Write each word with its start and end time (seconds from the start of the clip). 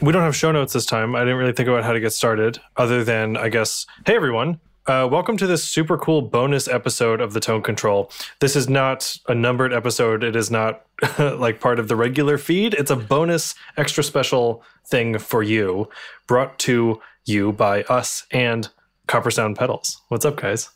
we 0.00 0.12
don't 0.12 0.22
have 0.22 0.36
show 0.36 0.52
notes 0.52 0.72
this 0.72 0.86
time. 0.86 1.14
I 1.14 1.20
didn't 1.20 1.36
really 1.36 1.52
think 1.52 1.68
about 1.68 1.84
how 1.84 1.92
to 1.92 2.00
get 2.00 2.12
started, 2.12 2.58
other 2.76 3.02
than 3.04 3.36
I 3.36 3.48
guess, 3.48 3.86
hey 4.04 4.14
everyone, 4.14 4.60
uh, 4.86 5.08
welcome 5.10 5.36
to 5.38 5.46
this 5.46 5.64
super 5.64 5.96
cool 5.98 6.22
bonus 6.22 6.68
episode 6.68 7.20
of 7.20 7.32
the 7.32 7.40
Tone 7.40 7.62
Control. 7.62 8.10
This 8.40 8.54
is 8.56 8.68
not 8.68 9.16
a 9.28 9.34
numbered 9.34 9.72
episode. 9.72 10.22
It 10.22 10.36
is 10.36 10.50
not 10.50 10.84
like 11.18 11.60
part 11.60 11.78
of 11.78 11.88
the 11.88 11.96
regular 11.96 12.38
feed. 12.38 12.74
It's 12.74 12.90
a 12.90 12.96
bonus, 12.96 13.54
extra 13.76 14.04
special 14.04 14.62
thing 14.86 15.18
for 15.18 15.42
you, 15.42 15.88
brought 16.26 16.58
to 16.60 17.00
you 17.24 17.52
by 17.52 17.82
us 17.84 18.26
and 18.30 18.68
Copper 19.06 19.30
Sound 19.30 19.56
Pedals. 19.56 20.00
What's 20.08 20.24
up, 20.24 20.36
guys? 20.36 20.70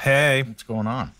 Hey, 0.00 0.42
What's 0.42 0.64
going 0.64 0.86
on? 0.88 1.12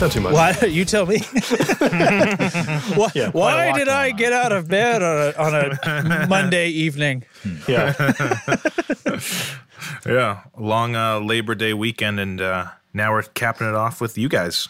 Not 0.00 0.12
too 0.12 0.20
much. 0.20 0.34
Why 0.34 0.66
you 0.66 0.84
tell 0.84 1.06
me? 1.06 1.18
why 1.78 3.10
Yeah, 3.14 3.30
why 3.30 3.72
did 3.72 3.88
I 3.88 4.10
get 4.10 4.32
out 4.32 4.52
of 4.52 4.68
bed 4.68 5.02
on 5.02 5.32
a, 5.34 5.38
on 5.38 5.54
a 5.54 6.26
Monday 6.28 6.68
evening? 6.68 7.24
Yeah. 7.66 7.94
yeah, 10.06 10.40
long 10.58 10.96
uh, 10.96 11.20
Labor 11.20 11.54
Day 11.54 11.72
weekend, 11.72 12.20
and 12.20 12.42
uh, 12.42 12.66
now 12.92 13.12
we're 13.12 13.22
capping 13.22 13.68
it 13.68 13.74
off 13.74 14.02
with 14.02 14.18
you 14.18 14.28
guys. 14.28 14.68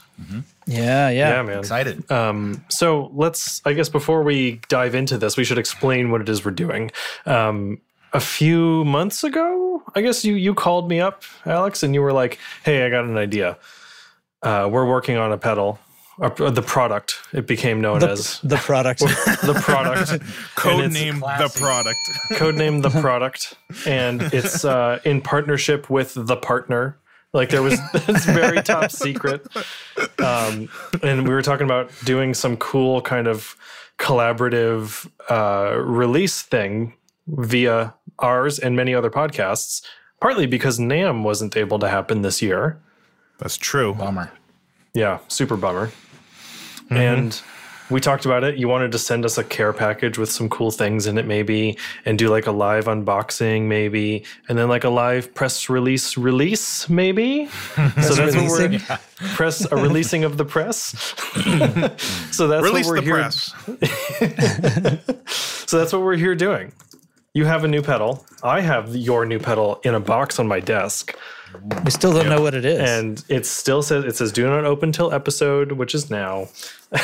Yeah, 0.67 1.11
yeah. 1.11 1.13
Yeah, 1.31 1.43
man. 1.43 1.59
Excited. 1.59 2.09
Um, 2.11 2.65
so 2.69 3.11
let's, 3.13 3.61
I 3.65 3.73
guess, 3.73 3.89
before 3.89 4.23
we 4.23 4.61
dive 4.69 4.95
into 4.95 5.19
this, 5.19 5.37
we 5.37 5.43
should 5.43 5.59
explain 5.59 6.13
what 6.13 6.21
it 6.21 6.29
is 6.29 6.45
we're 6.45 6.53
doing. 6.53 6.93
Um, 7.25 7.81
a 8.13 8.21
few 8.21 8.85
months 8.85 9.25
ago, 9.25 9.83
I 9.97 10.03
guess 10.03 10.25
you 10.25 10.35
you 10.35 10.55
called 10.55 10.89
me 10.89 11.01
up, 11.01 11.25
Alex, 11.45 11.83
and 11.83 11.95
you 11.95 12.01
were 12.01 12.13
like, 12.13 12.39
"Hey, 12.65 12.87
I 12.87 12.91
got 12.91 13.05
an 13.05 13.17
idea. 13.17 13.59
Uh, 14.47 14.69
we're 14.69 14.87
working 14.89 15.17
on 15.17 15.33
a 15.33 15.37
pedal, 15.39 15.79
uh, 16.23 16.29
the 16.51 16.63
product. 16.63 17.17
It 17.33 17.47
became 17.47 17.81
known 17.81 17.99
The, 18.01 18.11
as 18.11 18.41
the 18.43 18.57
product. 18.57 19.01
the 19.51 19.61
product, 19.61 20.23
Code 20.55 20.93
name 20.93 21.17
the 21.17 21.21
classic. 21.21 21.61
product. 21.61 21.99
codename 22.33 22.83
the 22.83 22.91
product, 23.01 23.55
and 23.87 24.23
it's 24.23 24.65
uh, 24.65 25.01
in 25.05 25.21
partnership 25.21 25.91
with 25.91 26.13
the 26.15 26.37
partner. 26.37 26.97
Like 27.33 27.51
there 27.51 27.63
was 27.63 27.79
it's 27.93 28.25
very 28.25 28.63
top 28.63 28.91
secret, 28.93 29.45
um, 30.25 30.69
and 31.03 31.27
we 31.29 31.35
were 31.35 31.43
talking 31.43 31.65
about 31.67 31.91
doing 32.05 32.33
some 32.35 32.57
cool 32.57 33.03
kind 33.03 33.27
of 33.27 33.57
collaborative 33.99 35.11
uh, 35.29 35.77
release 35.77 36.41
thing 36.43 36.95
via 37.27 37.93
ours 38.21 38.59
and 38.61 38.77
many 38.77 38.95
other 38.95 39.11
podcasts. 39.11 39.83
Partly 40.21 40.47
because 40.47 40.79
NAMM 40.79 41.25
wasn't 41.25 41.57
able 41.57 41.79
to 41.81 41.89
happen 41.89 42.23
this 42.23 42.41
year. 42.41 42.81
That's 43.39 43.59
true. 43.59 43.93
Bummer. 43.93 44.31
Yeah, 44.97 45.19
super 45.29 45.59
bummer. 45.59 45.89
Mm-hmm. 45.89 46.97
And 46.97 47.43
we 47.91 48.01
talked 48.01 48.25
about 48.25 48.45
it. 48.45 48.57
You 48.57 48.67
wanted 48.67 48.93
to 48.93 48.99
send 48.99 49.27
us 49.27 49.37
a 49.37 49.45
care 49.45 49.75
package 49.75 50.17
with 50.17 50.31
some 50.31 50.49
cool 50.49 50.71
things 50.71 51.07
in 51.07 51.19
it, 51.19 51.27
maybe, 51.27 51.77
and 52.07 52.19
do 52.19 52.29
like 52.29 52.47
a 52.47 52.51
live 52.51 52.87
unboxing, 52.87 53.65
maybe, 53.65 54.25
and 54.49 54.57
then 54.57 54.69
like 54.69 54.85
a 54.85 54.89
live 54.89 55.35
press 55.35 55.69
release 55.69 56.17
release, 56.17 56.89
maybe. 56.89 57.47
so 57.77 58.15
that's 58.15 58.35
what 58.35 58.49
we're 58.49 58.69
releasing? 58.69 58.97
press 59.35 59.71
a 59.71 59.77
releasing 59.77 60.25
of 60.25 60.39
the 60.39 60.47
press. 60.47 61.15
so 62.35 62.49
that's 62.49 62.65
Release 62.65 62.87
what 62.87 62.95
we're 62.95 63.01
the 63.01 63.03
here. 63.03 63.15
press. 63.17 63.53
So 65.71 65.79
that's 65.79 65.93
what 65.93 66.01
we're 66.01 66.17
here 66.17 66.35
doing. 66.35 66.73
You 67.35 67.45
have 67.45 67.65
a 67.65 67.69
new 67.69 67.83
pedal. 67.83 68.25
I 68.43 68.63
have 68.63 68.97
your 68.97 69.27
new 69.27 69.39
pedal 69.39 69.79
in 69.85 69.95
a 69.95 70.01
box 70.01 70.39
on 70.39 70.49
my 70.49 70.61
desk. 70.61 71.15
We 71.85 71.91
still 71.91 72.13
don't 72.13 72.29
know 72.29 72.41
what 72.41 72.55
it 72.55 72.65
is. 72.65 72.79
and 72.79 73.25
it 73.29 73.47
still 73.47 73.83
says 73.83 74.05
it 74.05 74.17
says 74.17 74.33
do 74.33 74.47
not 74.47 74.65
open 74.65 74.93
till 74.93 75.13
episode 75.13 75.73
which 75.73 75.95
is 75.95 76.11
now. 76.11 76.49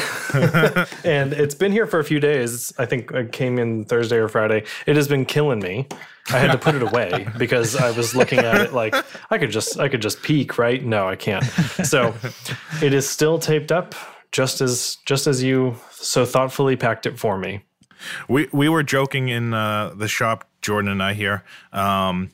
And 1.05 1.33
it's 1.33 1.55
been 1.55 1.73
here 1.73 1.87
for 1.87 1.99
a 1.99 2.05
few 2.05 2.21
days. 2.21 2.73
I 2.79 2.87
think 2.87 3.11
it 3.11 3.33
came 3.33 3.59
in 3.59 3.85
thursday 3.85 4.17
or 4.17 4.29
friday. 4.29 4.65
It 4.87 4.97
has 4.97 5.09
been 5.09 5.25
killing 5.25 5.59
me. 5.59 5.87
I 6.31 6.39
had 6.39 6.53
to 6.53 6.59
put 6.59 6.75
it 6.75 6.83
away 6.83 7.27
because 7.39 7.75
i 7.77 7.91
was 7.91 8.15
looking 8.15 8.39
at 8.39 8.61
it 8.61 8.73
like 8.73 8.95
i 9.31 9.39
could 9.39 9.51
just 9.51 9.79
i 9.79 9.89
could 9.89 10.01
just 10.01 10.23
peek 10.23 10.57
right? 10.59 10.83
No 10.83 11.09
i 11.09 11.17
can't. 11.17 11.45
So 11.45 12.15
it 12.83 12.95
is 12.95 13.09
still 13.09 13.39
taped 13.39 13.73
up 13.73 13.95
just 14.31 14.61
as 14.61 14.97
just 15.05 15.27
as 15.27 15.43
you 15.43 15.77
so 15.91 16.25
thoughtfully 16.25 16.77
packed 16.77 17.07
it 17.07 17.19
for 17.19 17.37
me. 17.39 17.63
We 18.29 18.49
we 18.53 18.69
were 18.69 18.83
joking 18.83 19.29
in 19.29 19.55
uh, 19.55 19.93
the 19.95 20.09
shop, 20.09 20.49
Jordan 20.63 20.91
and 20.91 21.03
I 21.03 21.13
here, 21.15 21.45
um, 21.73 22.31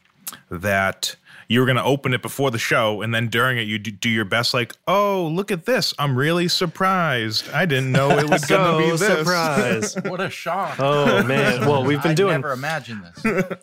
that 0.51 1.17
you 1.49 1.61
were 1.61 1.67
going 1.67 1.77
to 1.77 1.85
open 1.85 2.13
it 2.13 2.21
before 2.21 2.51
the 2.51 2.59
show, 2.59 3.01
and 3.01 3.15
then 3.15 3.29
during 3.29 3.57
it 3.57 3.63
you 3.63 3.79
do, 3.79 3.91
do 3.91 4.09
your 4.11 4.25
best, 4.27 4.53
like, 4.53 4.75
"Oh, 4.87 5.27
look 5.27 5.51
at 5.51 5.65
this! 5.65 5.95
I'm 5.99 6.15
really 6.17 6.47
surprised. 6.47 7.49
I 7.51 7.65
didn't 7.65 7.91
know 7.91 8.11
it 8.19 8.29
was 8.29 8.45
going 8.45 8.71
to 8.71 8.85
be 8.85 8.91
this." 8.97 9.19
surprise 9.19 9.97
What 10.05 10.21
a 10.21 10.29
shock. 10.31 10.77
oh 10.79 11.23
man 11.25 11.67
well 11.67 11.83
we've 11.85 12.03
been 12.03 12.13
I 12.13 12.15
doing 12.15 12.35
never 12.41 12.53
imagined 12.53 13.03
this. 13.05 13.59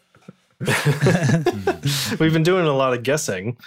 We've 2.19 2.33
been 2.33 2.43
doing 2.43 2.65
a 2.65 2.73
lot 2.73 2.93
of 2.93 3.03
guessing, 3.03 3.57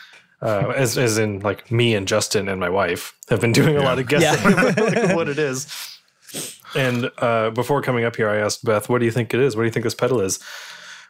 uh, 0.41 0.73
as 0.75 0.97
as 0.99 1.19
in 1.19 1.41
like 1.41 1.71
me 1.71 1.95
and 1.95 2.09
Justin 2.09 2.49
and 2.49 2.59
my 2.59 2.71
wife 2.71 3.15
have 3.29 3.41
been 3.41 3.53
doing 3.53 3.77
a 3.77 3.83
lot 3.83 3.99
of 3.99 4.09
guessing 4.09 4.53
about 4.53 4.77
like, 4.79 5.15
what 5.17 5.29
it 5.29 5.39
is. 5.39 5.67
And 6.75 7.11
uh, 7.19 7.50
before 7.50 7.83
coming 7.83 8.05
up 8.05 8.17
here, 8.17 8.29
I 8.29 8.39
asked 8.39 8.65
Beth, 8.65 8.89
"What 8.89 8.99
do 8.99 9.05
you 9.05 9.11
think 9.12 9.33
it 9.35 9.41
is? 9.41 9.55
What 9.55 9.62
do 9.62 9.67
you 9.67 9.73
think 9.73 9.85
this 9.85 9.95
pedal 9.95 10.21
is?" 10.21 10.39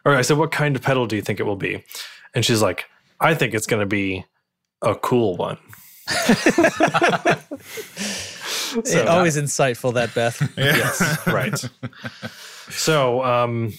Or 0.04 0.14
I 0.14 0.22
said, 0.22 0.36
"What 0.36 0.50
kind 0.50 0.74
of 0.76 0.82
pedal 0.82 1.06
do 1.06 1.16
you 1.16 1.22
think 1.22 1.40
it 1.40 1.44
will 1.44 1.56
be?" 1.56 1.84
And 2.34 2.44
she's 2.44 2.60
like, 2.60 2.86
"I 3.20 3.34
think 3.34 3.54
it's 3.54 3.66
going 3.66 3.80
to 3.80 3.86
be 3.86 4.24
a 4.82 4.94
cool 4.94 5.36
one." 5.36 5.58
Eh, 8.86 9.02
always 9.04 9.36
insightful, 9.36 9.94
that 9.94 10.14
Beth. 10.14 10.40
yes, 10.56 11.00
right. 11.26 11.58
So, 12.70 13.24
um, 13.24 13.72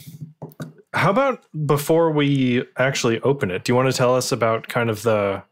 how 0.93 1.11
about 1.11 1.43
before 1.67 2.11
we 2.11 2.63
actually 2.77 3.19
open 3.21 3.51
it, 3.51 3.63
do 3.63 3.71
you 3.71 3.75
want 3.75 3.89
to 3.89 3.95
tell 3.95 4.15
us 4.15 4.31
about 4.31 4.67
kind 4.67 4.89
of 4.89 5.03
the 5.03 5.43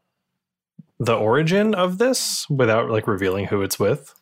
the 0.99 1.13
origin 1.13 1.75
of 1.75 1.99
this 1.99 2.47
without 2.49 2.89
like 2.89 3.07
revealing 3.07 3.45
who 3.45 3.61
it's 3.61 3.77
with? 3.79 4.15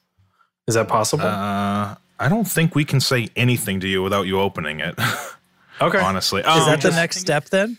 Is 0.68 0.76
that 0.76 0.90
possible? 0.90 1.26
Uh, 1.26 1.96
I 2.20 2.28
don't 2.28 2.46
think 2.48 2.76
we 2.76 2.84
can 2.84 3.00
say 3.00 3.30
anything 3.38 3.80
to 3.80 3.88
you 3.88 4.04
without 4.04 4.28
you 4.28 4.40
opening 4.40 4.82
it. 4.82 4.96
okay. 5.82 6.00
Honestly, 6.00 6.42
Is 6.42 6.48
Um, 6.48 6.60
that 6.66 6.82
the 6.82 6.90
just 6.90 6.98
next 6.98 7.20
step 7.20 7.46
then? 7.46 7.78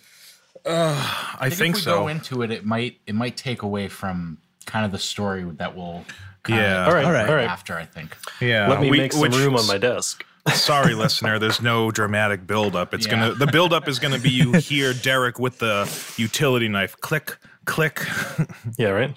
I 0.66 1.48
think 1.48 1.52
if 1.52 1.58
think 1.58 1.74
we 1.76 1.80
so. 1.82 1.98
go 2.00 2.08
into 2.08 2.42
it, 2.42 2.50
it 2.50 2.64
might 2.64 2.98
it 3.06 3.14
might 3.14 3.36
take 3.36 3.62
away 3.62 3.88
from 3.88 4.38
kind 4.66 4.84
of 4.84 4.92
the 4.92 4.98
story 4.98 5.44
that 5.44 5.76
will. 5.76 6.04
Kind 6.42 6.60
Yeah. 6.60 6.82
of 6.82 6.88
All 6.88 6.94
right, 6.94 7.04
all 7.28 7.34
right. 7.34 7.48
After 7.48 7.76
I 7.76 7.84
think. 7.84 8.16
yeah, 8.40 8.68
Let 8.68 8.80
me 8.80 8.88
we- 8.90 8.98
make 8.98 9.12
some 9.12 9.22
which- 9.22 9.34
room 9.36 9.56
on 9.56 9.66
my 9.66 9.78
desk. 9.78 10.24
Sorry, 10.54 10.94
listener. 10.94 11.40
There's 11.40 11.60
no 11.60 11.90
dramatic 11.90 12.46
buildup. 12.46 12.94
It's 12.94 13.04
Yeah. 13.06 13.12
gonna 13.16 13.34
the 13.34 13.48
buildup 13.48 13.88
is 13.88 13.98
gonna 13.98 14.18
be 14.20 14.30
you 14.30 14.52
hear 14.52 14.92
Derek 14.92 15.40
with 15.40 15.58
the 15.58 15.90
utility 16.16 16.68
knife 16.68 16.96
click 17.00 17.36
click. 17.64 18.00
Yeah, 18.78 18.90
right. 18.90 19.16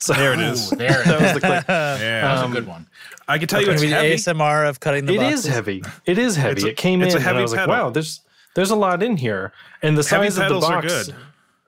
So 0.00 0.12
There 0.14 0.34
it 0.34 0.40
is. 0.40 0.72
Ooh, 0.72 0.76
there. 0.76 1.02
that 1.04 1.20
was 1.22 1.32
the 1.32 1.40
click. 1.40 1.64
Yeah, 1.68 2.20
that 2.20 2.32
was 2.34 2.42
um, 2.42 2.52
a 2.52 2.54
good 2.54 2.66
one. 2.66 2.86
I 3.26 3.38
can 3.38 3.48
tell 3.48 3.62
you 3.62 3.70
It's 3.70 3.82
it's 3.82 3.90
the 3.90 3.96
heavy. 3.96 4.14
ASMR 4.14 4.68
of 4.68 4.80
cutting 4.80 5.06
the 5.06 5.14
It 5.14 5.18
boxes. 5.20 5.46
is 5.46 5.52
heavy. 5.54 5.82
It 6.04 6.18
is 6.18 6.36
heavy. 6.36 6.64
A- 6.64 6.66
it 6.72 6.76
came 6.76 7.00
it's 7.02 7.14
in 7.14 7.20
a 7.20 7.24
heavy 7.24 7.30
and 7.30 7.38
I 7.38 7.42
was 7.42 7.54
pedal. 7.54 7.68
like, 7.74 7.82
wow, 7.84 7.90
there's 7.90 8.20
there's 8.54 8.70
a 8.70 8.76
lot 8.76 9.02
in 9.02 9.16
here. 9.16 9.52
And 9.82 9.96
the 9.96 10.02
Heavy 10.02 10.30
size 10.30 10.38
of 10.38 10.48
the 10.48 10.60
box 10.60 10.86
good. 11.06 11.14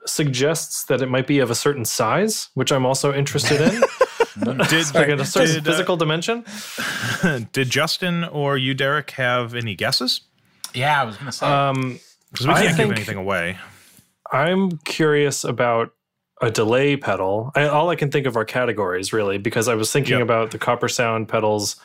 suggests 0.05 0.83
that 0.85 1.01
it 1.01 1.07
might 1.09 1.27
be 1.27 1.39
of 1.39 1.49
a 1.51 1.55
certain 1.55 1.85
size, 1.85 2.49
which 2.53 2.71
I'm 2.71 2.85
also 2.85 3.13
interested 3.13 3.61
in. 3.61 3.81
Did 4.43 4.93
like 4.95 5.09
at 5.09 5.19
a 5.19 5.25
certain 5.25 5.55
did, 5.55 5.67
uh, 5.67 5.71
physical 5.71 5.97
dimension. 5.97 6.45
did 7.51 7.69
Justin 7.69 8.23
or 8.23 8.57
you, 8.57 8.73
Derek, 8.73 9.11
have 9.11 9.53
any 9.53 9.75
guesses? 9.75 10.21
Yeah, 10.73 11.01
I 11.01 11.05
was 11.05 11.17
gonna 11.17 11.31
say. 11.33 11.45
Um, 11.45 11.99
Because 12.31 12.47
we 12.47 12.53
I 12.53 12.61
can't 12.63 12.77
think- 12.77 12.89
give 12.89 12.97
anything 12.97 13.17
away. 13.17 13.57
I'm 14.31 14.77
curious 14.79 15.43
about 15.43 15.91
a 16.41 16.49
delay 16.49 16.95
pedal. 16.95 17.51
I, 17.55 17.67
all 17.67 17.89
I 17.89 17.95
can 17.95 18.09
think 18.09 18.25
of 18.25 18.37
are 18.37 18.45
categories, 18.45 19.11
really, 19.11 19.37
because 19.37 19.67
I 19.67 19.75
was 19.75 19.91
thinking 19.91 20.13
Yep. 20.19 20.21
about 20.23 20.51
the 20.51 20.57
Copper 20.57 20.87
Sound 20.87 21.27
pedals 21.27 21.75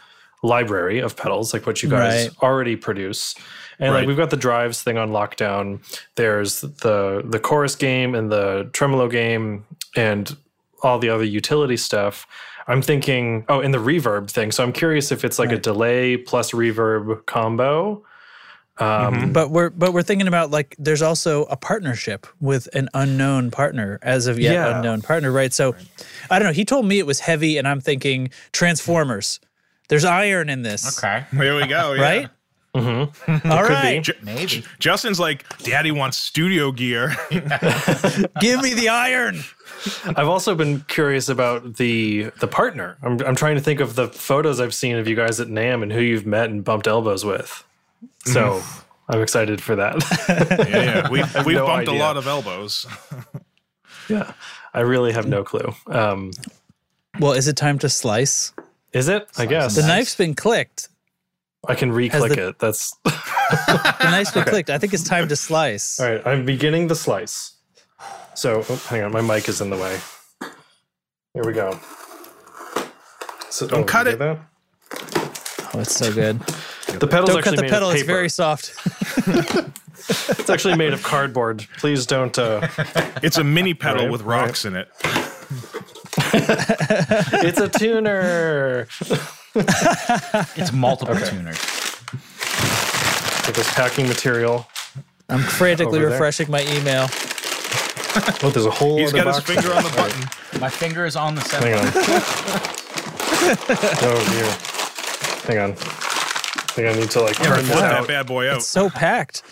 library 0.47 0.99
of 1.01 1.17
pedals, 1.17 1.53
like 1.53 1.67
what 1.67 1.83
you 1.83 1.89
guys 1.89 2.27
Right. 2.29 2.31
already 2.43 2.77
produce. 2.77 3.35
And 3.79 3.93
Right. 3.93 4.01
like 4.01 4.09
we've 4.09 4.17
got 4.17 4.31
the 4.31 4.37
drives 4.49 4.83
thing 4.83 4.97
on 4.99 5.11
lockdown. 5.11 5.81
There's 6.15 6.61
the 6.61 7.23
the 7.25 7.39
chorus 7.39 7.75
game 7.77 8.15
and 8.15 8.31
the 8.31 8.71
tremolo 8.73 9.09
game 9.09 9.65
and 9.97 10.37
all 10.83 10.99
the 10.99 11.11
other 11.11 11.25
utility 11.25 11.77
stuff. 11.77 12.27
I'm 12.69 12.83
thinking, 12.83 13.45
oh, 13.49 13.61
and 13.61 13.73
the 13.73 13.79
reverb 13.79 14.31
thing. 14.31 14.51
So 14.53 14.63
I'm 14.65 14.73
curious 14.73 15.13
if 15.13 15.25
it's 15.25 15.39
like 15.39 15.53
a 15.53 15.59
delay 15.59 16.17
plus 16.17 16.51
reverb 16.53 17.25
combo. 17.27 18.03
Um, 18.79 19.33
But 19.33 19.51
we're 19.51 19.71
but 19.71 19.93
we're 19.95 20.03
thinking 20.03 20.29
about 20.29 20.51
like 20.51 20.75
there's 20.79 21.01
also 21.01 21.45
a 21.45 21.57
partnership 21.57 22.27
with 22.41 22.69
an 22.75 22.89
unknown 22.93 23.51
partner 23.51 23.99
as 24.03 24.27
of 24.27 24.39
yet 24.39 24.53
Yeah. 24.53 24.77
unknown 24.77 25.01
partner, 25.01 25.33
right? 25.33 25.53
So 25.53 25.75
I 26.31 26.39
don't 26.39 26.47
know. 26.49 26.53
He 26.53 26.65
told 26.65 26.85
me 26.87 26.99
it 26.99 27.07
was 27.07 27.21
heavy, 27.21 27.57
and 27.57 27.67
I'm 27.67 27.81
thinking 27.81 28.29
Transformers. 28.53 29.41
There's 29.89 30.05
iron 30.05 30.49
in 30.49 30.63
this, 30.63 30.99
okay. 30.99 31.25
Here 31.31 31.57
we 31.57 31.67
go. 31.67 31.93
yeah. 31.93 32.03
right? 32.03 32.29
All 32.77 33.63
right, 33.65 34.03
Ju- 34.03 34.13
Maybe. 34.23 34.63
Justin's 34.79 35.19
like, 35.19 35.45
Daddy 35.61 35.91
wants 35.93 36.19
studio 36.19 36.73
gear. 36.73 37.17
give 37.31 38.61
me 38.63 38.75
the 38.75 38.89
iron. 38.91 39.41
I've 40.05 40.29
also 40.29 40.55
been 40.55 40.81
curious 40.89 41.29
about 41.31 41.77
the 41.77 42.31
the 42.41 42.47
partner. 42.49 42.99
I'm 43.03 43.19
I'm 43.23 43.35
trying 43.35 43.55
to 43.55 43.63
think 43.63 43.81
of 43.81 43.95
the 43.95 44.09
photos 44.09 44.61
I've 44.61 44.75
seen 44.75 44.97
of 44.97 45.09
you 45.09 45.17
guys 45.17 45.41
at 45.41 45.49
NAMM 45.49 45.85
and 45.85 45.93
who 45.93 46.01
you've 46.01 46.27
met 46.27 46.51
and 46.51 46.63
bumped 46.63 46.87
elbows 46.87 47.25
with. 47.25 47.65
So 48.27 48.63
I'm 49.09 49.23
excited 49.23 49.63
for 49.63 49.77
that. 49.77 49.97
Yeah, 50.69 50.83
yeah. 50.83 51.09
We, 51.11 51.23
we've 51.47 51.57
no 51.57 51.67
bumped 51.67 51.89
a 51.89 51.93
lot 51.93 52.17
of 52.19 52.27
elbows. 52.27 52.85
yeah, 54.09 54.33
I 54.75 54.81
really 54.81 55.13
have 55.13 55.27
no 55.27 55.45
clue. 55.45 55.73
Um, 55.87 56.33
Well, 57.21 57.33
is 57.33 57.49
it 57.49 57.57
time 57.57 57.79
to 57.79 57.89
slice? 57.89 58.53
Is 58.93 59.09
it? 59.09 59.29
I 59.37 59.47
guess 59.47 59.75
The 59.77 59.87
knife's 59.87 60.15
been 60.17 60.35
clicked. 60.35 60.89
I 61.69 61.75
can 61.75 61.91
re-click 61.91 62.33
the- 62.35 62.49
it. 62.49 62.59
That's 62.59 62.95
The 63.05 63.97
knife's 64.05 64.33
been 64.33 64.45
clicked. 64.45 64.71
I 64.71 64.79
think 64.79 64.95
it's 64.95 65.03
time 65.03 65.29
to 65.29 65.37
slice. 65.37 65.99
all 66.01 66.09
right. 66.11 66.27
I'm 66.27 66.45
beginning 66.45 66.89
the 66.89 66.95
slice. 66.95 67.55
So 68.35 68.65
oh, 68.69 68.77
hang 68.89 69.03
on, 69.03 69.13
my 69.13 69.21
mic 69.21 69.49
is 69.49 69.61
in 69.61 69.71
the 69.71 69.77
way. 69.77 69.99
Here 71.35 71.45
we 71.45 71.53
go. 71.53 71.79
So, 73.51 73.67
Don't 73.67 73.87
cut 73.87 74.07
it. 74.07 74.19
get 74.19 74.39
Oh, 75.75 75.81
it's 75.81 75.95
so 75.97 76.13
good. 76.13 76.39
The 76.99 77.07
pedal's 77.07 77.31
Don't 77.31 77.43
cut 77.43 77.57
the 77.57 77.63
pedal. 77.63 77.91
Of 77.91 77.97
It's 77.97 78.05
very 78.05 78.29
soft. 78.29 78.75
It's 80.09 80.51
actually 80.51 80.77
made 80.77 80.93
of 80.93 81.03
cardboard. 81.03 81.67
Please 81.79 82.07
don't. 82.07 82.39
Uh, 82.39 82.69
It's 83.23 83.39
a 83.39 83.45
mini 83.45 83.75
pedal 83.75 84.05
Right, 84.05 84.13
with 84.13 84.23
rocks 84.23 84.65
in 84.65 84.77
it. 84.77 84.89
It's 86.49 87.61
a 87.61 87.69
tuner. 87.69 88.87
It's 90.57 90.73
multiple 90.73 91.15
tuners. 91.17 91.59
With 93.47 93.55
this 93.57 93.73
packing 93.75 94.09
material. 94.09 94.67
I'm 95.29 95.41
frantically 95.41 95.99
Over 95.99 96.09
there. 96.09 96.11
refreshing 96.11 96.51
my 96.51 96.63
email. 96.63 97.07
Oh, 98.43 98.51
there's 98.53 98.67
a 98.67 98.71
whole. 98.71 98.97
He's 98.99 99.13
other 99.13 99.25
got 99.25 99.35
his 99.35 99.45
finger 99.45 99.69
there. 99.69 99.77
on 99.77 99.83
the 99.85 99.91
All 99.91 99.97
right, 99.97 100.15
button. 100.27 100.61
My 100.61 100.69
finger 100.71 101.05
is 101.05 101.17
on 101.17 101.35
the 101.35 101.41
Hang 101.43 101.51
center. 101.51 101.77
on. 101.77 101.93
oh 104.03 104.19
dear. 104.31 104.51
Hang 105.55 105.59
on. 105.65 105.73
I 105.73 105.75
think 106.77 106.89
I 106.89 106.99
need 107.01 107.11
to 107.11 107.21
like 107.23 107.37
turn 107.37 107.47
Flip 107.57 107.67
this 107.67 107.77
that 107.77 107.93
out. 107.93 108.09
bad 108.09 108.27
boy 108.27 108.51
out. 108.51 108.63
So 108.63 108.89
packed. 108.91 109.43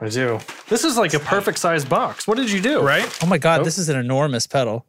I 0.00 0.08
do. 0.08 0.38
This 0.68 0.84
is 0.84 0.96
like 0.96 1.14
a 1.14 1.18
perfect 1.18 1.58
size 1.58 1.84
box. 1.84 2.26
What 2.28 2.36
did 2.36 2.50
you 2.50 2.60
do? 2.60 2.80
Right? 2.80 3.08
Oh 3.22 3.26
my 3.26 3.38
god, 3.38 3.64
this 3.64 3.76
is 3.78 3.88
an 3.88 3.96
enormous 3.98 4.46
pedal. 4.46 4.84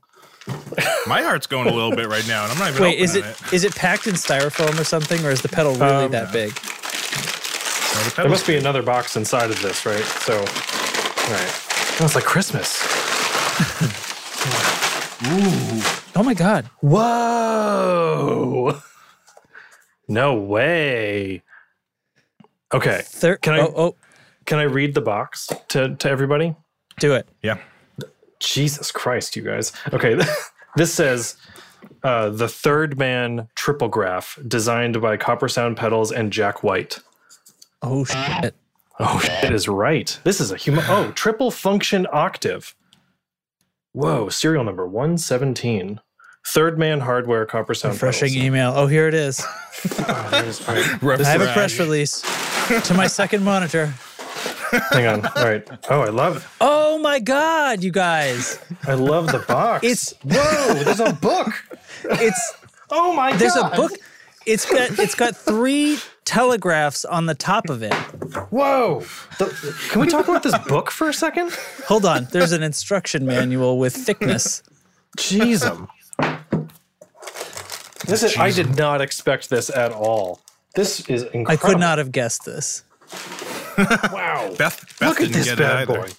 My 1.08 1.22
heart's 1.22 1.48
going 1.48 1.68
a 1.68 1.74
little 1.74 1.96
bit 1.96 2.08
right 2.10 2.28
now, 2.28 2.44
and 2.44 2.52
I'm 2.52 2.58
not 2.58 2.70
even 2.72 2.82
Wait, 2.82 3.00
is 3.00 3.16
it 3.16 3.20
opening 3.26 3.54
is 3.54 3.64
it 3.64 3.76
packed 3.76 4.08
in 4.08 4.16
styrofoam 4.16 4.80
or 4.80 4.84
something, 4.84 5.24
or 5.26 5.30
is 5.30 5.42
the 5.42 5.50
pedal 5.50 5.74
really 5.74 6.06
Um, 6.06 6.12
that 6.12 6.32
big? 6.34 6.50
No, 6.50 6.56
the 6.56 8.04
There 8.04 8.12
pedal's- 8.16 8.30
must 8.32 8.48
be 8.48 8.58
another 8.58 8.82
box 8.82 9.16
inside 9.16 9.52
of 9.52 9.62
this, 9.62 9.86
right? 9.86 10.04
So, 10.04 10.40
all 10.40 10.44
right. 10.44 11.54
Oh, 12.00 12.06
it's 12.06 12.16
like 12.16 12.24
Christmas. 12.26 12.82
Ooh. 15.28 15.82
Oh 16.14 16.24
my 16.24 16.34
god. 16.34 16.70
Whoa. 16.82 18.82
No 20.10 20.34
way. 20.36 21.42
Okay. 22.74 23.02
Thir- 23.06 23.38
Can 23.38 23.54
I- 23.54 23.60
oh, 23.62 23.74
oh, 23.78 23.96
Can 24.46 24.60
I 24.60 24.64
read 24.64 24.94
the 24.94 25.00
box 25.02 25.48
to, 25.70 25.96
to 25.96 26.10
everybody? 26.10 26.56
do 27.00 27.14
it. 27.14 27.30
Yeah. 27.42 27.58
Jesus 28.42 28.92
Christ, 28.92 29.36
you 29.36 29.44
guys. 29.44 29.72
Okay. 29.94 30.20
this 30.76 30.94
says 30.94 31.38
uh, 32.04 32.30
the 32.30 32.48
third 32.48 32.98
man 32.98 33.48
triple 33.56 33.88
graph 33.88 34.38
designed 34.48 35.02
by 35.02 35.18
Copper 35.18 35.48
Sound 35.48 35.78
Pedals 35.78 36.12
and 36.12 36.34
Jack 36.34 36.64
White. 36.64 37.00
Oh 37.82 38.04
shit. 38.06 38.56
Oh, 39.00 39.20
shit 39.20 39.52
is 39.54 39.68
right. 39.68 40.20
This 40.24 40.40
is 40.40 40.52
a 40.52 40.58
human. 40.58 40.84
Oh, 40.88 41.12
triple 41.14 41.50
function 41.50 42.06
octave. 42.12 42.76
Whoa, 43.94 44.30
serial 44.30 44.64
number 44.64 44.88
117. 44.88 46.00
Third 46.46 46.78
man 46.78 47.00
hardware 47.02 47.46
Copper 47.46 47.74
Sound 47.74 47.94
Refreshing 47.96 48.30
pedals. 48.30 48.46
email. 48.46 48.74
Oh, 48.76 48.88
here 48.88 49.08
it 49.08 49.14
is. 49.14 49.44
Oh, 49.84 50.28
there 50.30 50.44
it 50.44 50.48
is. 50.48 50.68
All 50.70 50.76
right. 50.76 51.22
I 51.22 51.30
have 51.30 51.42
a 51.42 51.52
press 51.54 51.80
release 51.80 52.22
to 52.84 52.94
my 52.94 53.08
second 53.08 53.44
monitor. 53.44 53.92
Hang 54.92 55.06
on. 55.08 55.26
All 55.26 55.46
right. 55.46 55.68
Oh, 55.90 56.02
I 56.02 56.10
love 56.10 56.56
Oh 56.62 56.98
my 57.00 57.20
god, 57.20 57.84
you 57.84 57.92
guys. 57.92 58.60
I 58.88 58.94
love 58.94 59.28
the 59.32 59.40
box. 59.40 59.86
It's 59.86 60.14
whoa, 60.24 60.74
there's 60.84 61.00
a 61.00 61.14
book. 61.14 61.50
it's 62.04 62.54
Oh 62.90 63.14
my 63.14 63.32
god. 63.32 63.40
there's 63.40 63.54
god. 63.56 63.74
a 63.74 63.76
book. 63.76 63.92
It's 64.46 64.66
got 64.66 64.98
it's 65.00 65.16
got 65.16 65.36
three 65.36 66.00
telegraphs 66.26 67.04
on 67.06 67.26
the 67.26 67.36
top 67.36 67.70
of 67.70 67.84
it. 67.84 67.94
Whoa. 68.50 69.02
The- 69.38 69.76
can 69.92 70.02
we 70.02 70.08
talk 70.08 70.28
about 70.28 70.44
this 70.44 70.58
book 70.68 70.90
for 70.92 71.10
a 71.10 71.14
second? 71.14 71.52
Hold 71.88 72.06
on. 72.06 72.26
There's 72.32 72.52
an 72.52 72.64
instruction 72.64 73.26
manual 73.26 73.78
with 73.78 73.96
thickness. 73.96 74.64
Jeez. 75.18 75.66
um. 75.70 75.88
This 78.08 78.24
is, 78.24 78.36
I 78.38 78.50
did 78.52 78.76
not 78.78 79.00
expect 79.02 79.50
this 79.50 79.70
at 79.70 79.92
all. 79.92 80.40
This 80.76 81.02
is 81.08 81.24
incredible. 81.24 81.52
I 81.52 81.56
could 81.58 81.80
not 81.80 81.98
have 82.00 82.12
guessed 82.12 82.46
this. 82.46 82.84
Wow. 84.12 84.54
Beth, 84.57 84.86
Beth 85.00 85.10
Look 85.10 85.22
at 85.22 85.28
didn't 85.31 85.33
this 85.33 85.45
get 85.45 85.57
bad 85.57 85.89
it 85.89 85.89
either. 85.89 86.01
boy. 86.01 86.10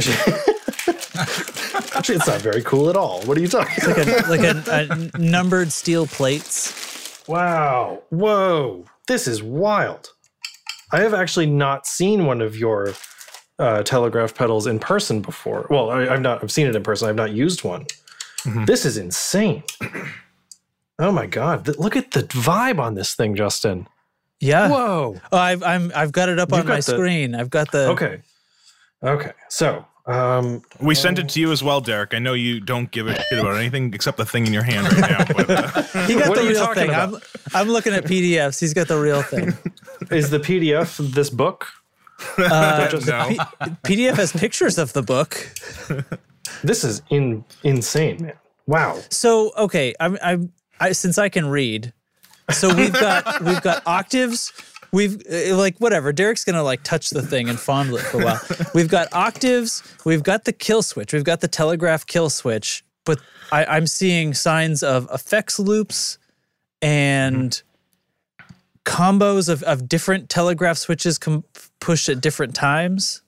Actually, 1.96 2.16
it's 2.16 2.26
not 2.26 2.40
very 2.40 2.62
cool 2.62 2.88
at 2.88 2.96
all. 2.96 3.20
What 3.22 3.36
are 3.36 3.40
you 3.40 3.48
talking 3.48 3.84
about? 3.84 4.28
Like 4.28 4.40
a, 4.40 4.52
like 4.62 4.68
a, 4.68 5.12
a 5.14 5.18
numbered 5.18 5.72
steel 5.72 6.06
plates. 6.06 7.22
Wow. 7.28 8.02
Whoa. 8.10 8.84
This 9.06 9.26
is 9.26 9.42
wild. 9.42 10.10
I 10.92 11.00
have 11.00 11.14
actually 11.14 11.46
not 11.46 11.86
seen 11.86 12.24
one 12.26 12.40
of 12.40 12.56
your 12.56 12.94
uh, 13.58 13.82
telegraph 13.82 14.34
pedals 14.34 14.66
in 14.66 14.78
person 14.78 15.20
before. 15.20 15.66
Well, 15.70 15.90
I, 15.90 16.08
I've 16.08 16.22
not. 16.22 16.42
I've 16.42 16.50
seen 16.50 16.66
it 16.66 16.74
in 16.74 16.82
person. 16.82 17.08
I've 17.08 17.14
not 17.16 17.32
used 17.32 17.62
one. 17.64 17.86
This 18.66 18.84
is 18.86 18.96
insane. 18.96 19.62
Oh 21.02 21.10
my 21.12 21.24
god! 21.24 21.64
Th- 21.64 21.78
look 21.78 21.96
at 21.96 22.10
the 22.10 22.24
vibe 22.24 22.78
on 22.78 22.92
this 22.92 23.14
thing, 23.14 23.34
Justin. 23.34 23.86
Yeah. 24.40 24.68
Whoa. 24.70 25.20
Oh, 25.32 25.36
I've 25.38 25.62
I'm 25.62 25.92
I've 25.94 26.12
got 26.12 26.28
it 26.28 26.38
up 26.38 26.50
You've 26.50 26.60
on 26.60 26.66
my 26.66 26.76
the- 26.76 26.82
screen. 26.82 27.34
I've 27.34 27.50
got 27.50 27.70
the 27.72 27.88
Okay. 27.90 28.22
Okay. 29.02 29.32
So, 29.48 29.84
um, 30.06 30.62
We 30.80 30.94
sent 30.94 31.18
it 31.18 31.28
to 31.30 31.40
you 31.40 31.52
as 31.52 31.62
well, 31.62 31.80
Derek. 31.80 32.12
I 32.14 32.18
know 32.18 32.34
you 32.34 32.60
don't 32.60 32.90
give 32.90 33.06
a 33.06 33.14
shit 33.14 33.38
about 33.38 33.56
anything 33.56 33.92
except 33.94 34.16
the 34.18 34.26
thing 34.26 34.46
in 34.46 34.52
your 34.52 34.62
hand 34.62 34.86
right 34.92 35.10
now. 35.10 35.24
But 35.36 35.50
uh, 35.50 35.82
He 36.06 36.14
got 36.14 36.28
What 36.28 36.38
the 36.38 36.46
are 36.46 36.48
real 36.50 36.74
thing. 36.74 36.90
I'm 36.90 37.16
I'm 37.54 37.68
looking 37.68 37.92
at 37.94 38.04
PDFs. 38.04 38.60
He's 38.60 38.74
got 38.74 38.88
the 38.88 38.98
real 38.98 39.22
thing. 39.22 39.54
is 40.10 40.30
the 40.30 40.38
PDF 40.40 40.96
this 41.14 41.30
book? 41.30 41.66
Uh, 42.36 42.88
no. 43.06 43.28
P- 43.28 43.38
PDF 43.96 44.16
has 44.16 44.32
pictures 44.32 44.76
of 44.76 44.92
the 44.92 45.02
book. 45.02 45.50
This 46.62 46.84
is 46.84 47.00
in 47.10 47.44
insane, 47.62 48.22
man. 48.22 48.32
Wow. 48.66 48.98
So 49.08 49.52
okay, 49.56 49.94
I'm 50.00 50.18
I'm 50.22 50.52
I, 50.78 50.92
since 50.92 51.16
I 51.18 51.28
can 51.30 51.46
read. 51.46 51.92
So 52.52 52.74
we've 52.74 52.92
got 52.92 53.42
we've 53.42 53.62
got 53.62 53.82
octaves. 53.86 54.52
We've 54.92 55.22
uh, 55.30 55.56
like 55.56 55.78
whatever. 55.78 56.12
Derek's 56.12 56.44
gonna 56.44 56.62
like 56.62 56.82
touch 56.82 57.10
the 57.10 57.22
thing 57.22 57.48
and 57.48 57.58
fondle 57.58 57.96
it 57.96 58.02
for 58.02 58.20
a 58.20 58.24
while. 58.24 58.40
We've 58.74 58.88
got 58.88 59.12
octaves. 59.12 59.82
We've 60.04 60.22
got 60.22 60.44
the 60.44 60.52
kill 60.52 60.82
switch. 60.82 61.12
We've 61.12 61.24
got 61.24 61.40
the 61.40 61.48
telegraph 61.48 62.06
kill 62.06 62.28
switch. 62.28 62.84
But 63.04 63.20
I, 63.52 63.64
I'm 63.64 63.86
seeing 63.86 64.34
signs 64.34 64.82
of 64.82 65.08
effects 65.12 65.58
loops 65.60 66.18
and 66.82 67.62
combos 68.84 69.48
of, 69.48 69.62
of 69.62 69.88
different 69.88 70.28
telegraph 70.28 70.76
switches 70.78 71.18
com- 71.18 71.44
pushed 71.78 72.08
at 72.08 72.20
different 72.20 72.54
times. 72.54 73.22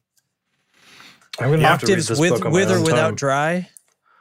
I'm 1.38 1.50
gonna 1.50 1.66
have 1.66 1.80
to 1.80 1.86
read 1.86 1.92
Octaves 1.92 2.08
this 2.08 2.18
with 2.18 2.30
book 2.30 2.44
on 2.46 2.52
my 2.52 2.58
with 2.58 2.70
or 2.70 2.80
without 2.82 3.08
time. 3.08 3.14
dry. 3.14 3.68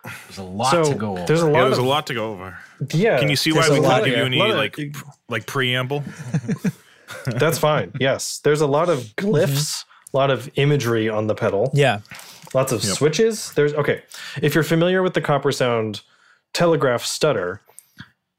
There's 0.04 0.38
a 0.40 0.44
lot 0.44 0.72
So 0.72 0.84
to 0.92 0.96
go 0.96 1.12
over. 1.18 1.26
there's 1.26 1.42
a 1.42 1.46
lot 1.48 1.54
yeah, 1.60 1.64
there's 1.66 1.78
of 1.78 1.84
a 1.84 1.88
lot 1.88 2.08
to 2.08 2.14
go 2.14 2.32
over. 2.32 2.58
yeah. 2.94 3.20
Can 3.20 3.30
you 3.30 3.36
see 3.36 3.52
why 3.52 3.70
we 3.70 3.78
a 3.78 3.82
lot 3.82 4.04
couldn't 4.04 4.10
give 4.20 4.34
you 4.34 4.40
lot 4.40 4.50
any 4.50 4.52
of- 4.52 4.58
like 4.58 4.96
like 5.30 5.46
preamble? 5.46 6.04
That's 7.26 7.58
fine. 7.58 7.92
Yes, 8.00 8.40
there's 8.40 8.62
a 8.62 8.68
lot 8.68 8.90
of 8.90 9.00
glyphs, 9.18 9.84
a 10.14 10.18
lot 10.18 10.32
of 10.32 10.50
imagery 10.56 11.10
on 11.10 11.28
the 11.28 11.36
pedal, 11.36 11.70
Yeah. 11.74 12.00
lots 12.54 12.72
of 12.72 12.84
switches. 12.84 13.52
There's 13.54 13.74
okay. 13.74 14.02
If 14.42 14.56
you're 14.56 14.64
familiar 14.64 15.04
with 15.04 15.14
the 15.14 15.22
Copper 15.22 15.52
Sound 15.52 16.02
telegraph 16.54 17.04
stutter, 17.04 17.62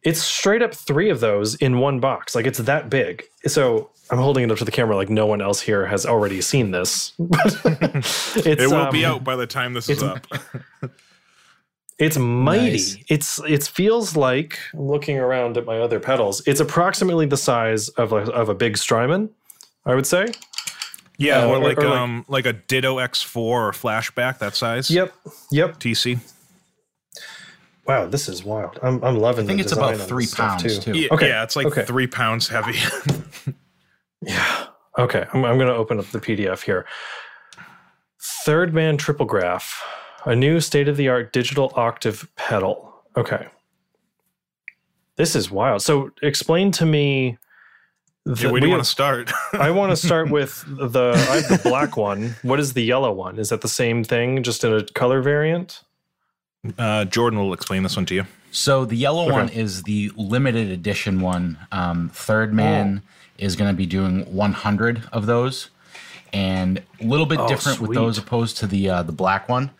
it's 0.02 0.20
straight 0.20 0.62
up 0.62 0.74
three 0.74 1.10
of 1.10 1.20
those 1.20 1.54
in 1.56 1.78
one 1.78 2.00
box. 2.00 2.34
Like 2.34 2.46
it's 2.46 2.58
that 2.58 2.90
big. 2.90 3.22
So 3.46 3.90
I'm 4.10 4.18
holding 4.18 4.42
it 4.44 4.50
up 4.50 4.58
to 4.58 4.64
the 4.64 4.72
camera 4.72 4.96
like 4.96 5.10
no 5.10 5.26
one 5.26 5.40
else 5.40 5.60
here 5.60 5.86
has 5.86 6.04
already 6.06 6.40
seen 6.40 6.70
this. 6.72 7.12
It 8.44 8.58
will 8.70 8.90
be 8.90 9.04
um, 9.04 9.14
out 9.16 9.24
by 9.24 9.36
the 9.36 9.46
time 9.46 9.74
this 9.74 9.88
is 9.88 10.02
up. 10.02 10.26
It's 12.02 12.18
mighty. 12.18 12.70
Nice. 12.72 12.96
It's 13.08 13.38
it 13.46 13.62
feels 13.64 14.16
like 14.16 14.58
I'm 14.74 14.86
looking 14.88 15.18
around 15.18 15.56
at 15.56 15.64
my 15.64 15.78
other 15.78 16.00
pedals. 16.00 16.42
It's 16.46 16.60
approximately 16.60 17.26
the 17.26 17.36
size 17.36 17.88
of 17.90 18.12
a, 18.12 18.16
of 18.32 18.48
a 18.48 18.54
big 18.54 18.76
Strymon, 18.76 19.30
I 19.86 19.94
would 19.94 20.06
say. 20.06 20.26
Yeah, 21.18 21.42
Uh, 21.42 21.46
or 21.48 21.56
or- 21.56 21.58
like 21.60 21.78
or 21.78 21.88
like- 21.88 21.98
um 21.98 22.24
like 22.28 22.46
a 22.46 22.52
Ditto 22.54 22.96
X4 22.96 23.36
or 23.36 23.70
flashback 23.72 24.38
that 24.38 24.56
size. 24.56 24.90
Yep. 24.90 25.12
Yep. 25.52 25.78
TC. 25.78 26.18
Wow, 27.86 28.06
this 28.06 28.28
is 28.28 28.44
wild. 28.44 28.78
I'm 28.82 29.02
I'm 29.04 29.16
loving. 29.18 29.44
It. 29.44 29.46
I 29.46 29.48
think 29.48 29.58
the 29.58 29.64
it's 29.64 29.72
about 29.72 29.96
three 29.96 30.24
this 30.24 30.32
stuff, 30.32 30.58
pounds 30.62 30.78
too. 30.78 30.92
Yeah, 30.98 31.08
Okay, 31.12 31.28
yeah, 31.28 31.42
it's 31.42 31.56
like 31.56 31.66
okay. 31.66 31.84
three 31.84 32.06
pounds 32.06 32.48
heavy. 32.48 32.78
Yeah. 34.24 34.66
Okay. 34.98 35.26
I'm 35.32 35.44
I'm 35.44 35.56
going 35.58 35.66
to 35.66 35.74
open 35.74 35.98
up 35.98 36.06
the 36.12 36.20
PDF 36.20 36.62
here. 36.62 36.86
Third 38.44 38.72
man 38.72 38.96
triple 38.96 39.26
graph. 39.26 39.82
A 40.24 40.36
new 40.36 40.60
state 40.60 40.88
of 40.88 40.96
the 40.96 41.08
art 41.08 41.32
digital 41.32 41.72
octave 41.74 42.28
pedal. 42.36 42.94
Okay. 43.16 43.48
This 45.16 45.34
is 45.36 45.50
wild. 45.50 45.82
So 45.82 46.10
explain 46.22 46.70
to 46.72 46.86
me. 46.86 47.38
Yeah, 48.24 48.52
where 48.52 48.60
do 48.60 48.66
you 48.66 48.70
we 48.70 48.76
want 48.76 48.84
to 48.84 48.88
start? 48.90 49.32
I 49.52 49.70
want 49.72 49.90
to 49.90 49.96
start 49.96 50.30
with 50.38 50.64
the 50.66 51.12
I 51.28 51.40
have 51.40 51.62
the 51.62 51.68
black 51.68 51.96
one. 51.96 52.36
What 52.42 52.60
is 52.60 52.72
the 52.72 52.82
yellow 52.84 53.12
one? 53.12 53.38
Is 53.38 53.48
that 53.48 53.62
the 53.62 53.68
same 53.68 54.04
thing, 54.04 54.42
just 54.44 54.62
in 54.64 54.72
a 54.72 54.84
color 54.84 55.20
variant? 55.22 55.82
uh, 56.78 57.04
Jordan 57.06 57.40
will 57.40 57.52
explain 57.52 57.82
this 57.82 57.96
one 57.96 58.06
to 58.06 58.14
you. 58.14 58.26
So 58.52 58.84
the 58.84 58.96
yellow 58.96 59.30
one 59.30 59.48
is 59.48 59.82
the 59.82 60.12
limited 60.16 60.70
edition 60.70 61.20
one. 61.20 61.58
Um, 61.72 62.10
Third 62.10 62.52
Man 62.54 63.02
is 63.38 63.56
going 63.56 63.70
to 63.70 63.76
be 63.76 63.86
doing 63.86 64.32
100 64.32 65.02
of 65.10 65.26
those, 65.26 65.70
and 66.32 66.80
a 67.00 67.04
little 67.04 67.26
bit 67.26 67.40
Oh, 67.40 67.48
different 67.48 67.80
with 67.80 67.94
those 67.94 68.18
opposed 68.18 68.56
to 68.58 68.66
the 68.68 68.88
uh, 68.88 69.02
the 69.02 69.10
black 69.12 69.48
one. 69.48 69.70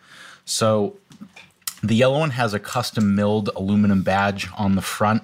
So 0.45 0.95
the 1.81 1.95
yellow 1.95 2.19
one 2.19 2.31
has 2.31 2.53
a 2.53 2.59
custom 2.59 3.15
milled 3.15 3.49
aluminum 3.55 4.03
badge 4.03 4.47
on 4.57 4.75
the 4.75 4.81
front 4.81 5.23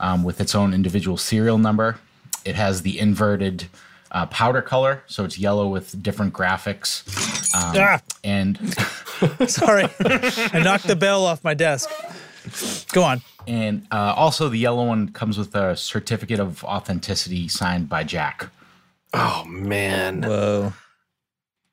um, 0.00 0.22
with 0.24 0.40
its 0.40 0.54
own 0.54 0.72
individual 0.74 1.16
serial 1.16 1.58
number. 1.58 1.98
It 2.44 2.54
has 2.54 2.82
the 2.82 2.98
inverted 2.98 3.66
uh, 4.12 4.26
powder 4.26 4.62
color, 4.62 5.02
so 5.06 5.24
it's 5.24 5.38
yellow 5.38 5.68
with 5.68 6.00
different 6.02 6.32
graphics. 6.32 7.06
Um, 7.54 7.72
Ah, 7.78 8.00
and 8.22 8.58
sorry, 9.48 9.84
I 10.00 10.60
knocked 10.62 10.86
the 10.86 10.96
bell 10.96 11.24
off 11.24 11.42
my 11.42 11.54
desk. 11.54 11.90
Go 12.92 13.02
on. 13.02 13.22
and 13.48 13.86
uh, 13.90 14.14
also 14.16 14.48
the 14.48 14.58
yellow 14.58 14.86
one 14.86 15.08
comes 15.08 15.36
with 15.38 15.54
a 15.56 15.74
certificate 15.76 16.38
of 16.38 16.62
authenticity 16.64 17.48
signed 17.48 17.88
by 17.88 18.04
Jack. 18.04 18.50
Oh 19.12 19.44
man, 19.46 20.22
Whoa. 20.22 20.72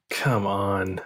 come 0.09 0.47
on! 0.47 1.01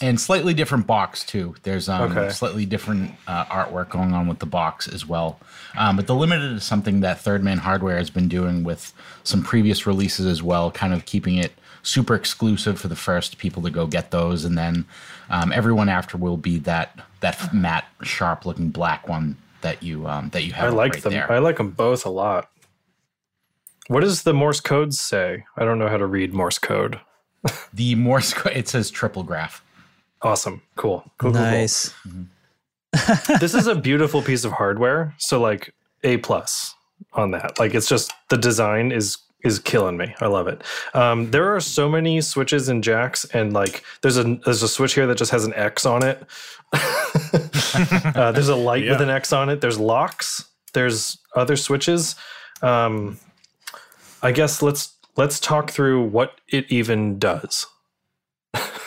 And 0.00 0.20
slightly 0.20 0.54
different 0.54 0.86
box 0.86 1.24
too. 1.24 1.54
There's 1.62 1.88
um, 1.88 2.10
Okay. 2.16 2.30
slightly 2.30 2.64
different 2.66 3.12
uh, 3.26 3.44
artwork 3.46 3.90
going 3.90 4.12
on 4.12 4.26
with 4.26 4.38
the 4.38 4.46
box 4.46 4.88
as 4.88 5.06
well. 5.06 5.38
Um, 5.76 5.96
but 5.96 6.06
the 6.06 6.14
limited 6.14 6.52
is 6.52 6.64
something 6.64 7.00
that 7.00 7.20
Third 7.20 7.42
Man 7.44 7.58
Hardware 7.58 7.96
has 7.98 8.10
been 8.10 8.28
doing 8.28 8.64
with 8.64 8.92
some 9.24 9.42
previous 9.42 9.86
releases 9.86 10.26
as 10.26 10.42
well, 10.42 10.70
kind 10.70 10.92
of 10.92 11.04
keeping 11.06 11.36
it 11.36 11.52
super 11.82 12.14
exclusive 12.14 12.78
for 12.80 12.88
the 12.88 12.96
first 12.96 13.38
people 13.38 13.62
to 13.62 13.70
go 13.70 13.86
get 13.86 14.10
those, 14.10 14.44
and 14.44 14.56
then 14.58 14.84
um, 15.30 15.52
everyone 15.52 15.88
after 15.88 16.16
will 16.18 16.36
be 16.36 16.58
that 16.58 16.98
that 17.20 17.52
matte, 17.54 17.84
sharp 18.02 18.44
looking 18.46 18.70
black 18.70 19.06
one 19.08 19.36
that 19.62 19.82
you 19.82 20.06
um, 20.06 20.30
that 20.30 20.44
you 20.44 20.52
have 20.54 20.72
I 20.72 20.76
like 20.76 20.94
right 20.94 21.02
them. 21.02 21.12
there. 21.12 21.30
I 21.30 21.38
like 21.38 21.56
them 21.58 21.70
both 21.70 22.04
a 22.06 22.10
lot. 22.10 22.50
What 23.88 24.00
does 24.00 24.22
the 24.22 24.32
Morse 24.34 24.60
code 24.60 24.94
say? 24.94 25.44
I 25.56 25.64
don't 25.64 25.78
know 25.78 25.88
how 25.88 25.96
to 25.96 26.06
read 26.06 26.32
Morse 26.32 26.58
code. 26.58 27.00
the 27.74 27.94
Morse 27.94 28.32
co- 28.34 28.50
it 28.50 28.68
says 28.68 28.90
triple 28.90 29.22
graph. 29.22 29.62
Awesome, 30.22 30.62
cool, 30.76 31.04
cool, 31.18 31.32
cool, 31.32 31.32
cool. 31.32 31.40
Nice. 31.40 31.94
this 33.40 33.54
is 33.54 33.66
a 33.66 33.74
beautiful 33.74 34.22
piece 34.22 34.44
of 34.44 34.52
hardware. 34.52 35.14
So 35.18 35.40
like 35.40 35.74
a 36.02 36.18
plus 36.18 36.74
on 37.12 37.30
that. 37.32 37.58
Like 37.58 37.74
it's 37.74 37.88
just 37.88 38.12
the 38.28 38.36
design 38.36 38.92
is 38.92 39.18
is 39.42 39.58
killing 39.58 39.96
me. 39.96 40.14
I 40.20 40.26
love 40.26 40.48
it. 40.48 40.62
Um, 40.92 41.30
there 41.30 41.54
are 41.54 41.60
so 41.60 41.88
many 41.88 42.20
switches 42.20 42.68
and 42.68 42.84
jacks, 42.84 43.24
and 43.26 43.52
like 43.52 43.82
there's 44.02 44.18
a 44.18 44.38
there's 44.44 44.62
a 44.62 44.68
switch 44.68 44.94
here 44.94 45.06
that 45.06 45.18
just 45.18 45.30
has 45.30 45.44
an 45.44 45.54
X 45.54 45.86
on 45.86 46.04
it. 46.04 46.22
uh, 48.14 48.32
there's 48.32 48.48
a 48.48 48.56
light 48.56 48.84
with 48.88 49.00
an 49.00 49.10
X 49.10 49.32
on 49.32 49.48
it. 49.48 49.60
There's 49.60 49.78
locks. 49.78 50.44
There's 50.72 51.18
other 51.34 51.56
switches. 51.56 52.16
Um, 52.62 53.18
I 54.22 54.32
guess 54.32 54.62
let's 54.62 54.94
let's 55.16 55.40
talk 55.40 55.70
through 55.70 56.04
what 56.04 56.40
it 56.48 56.70
even 56.70 57.18
does. 57.18 57.66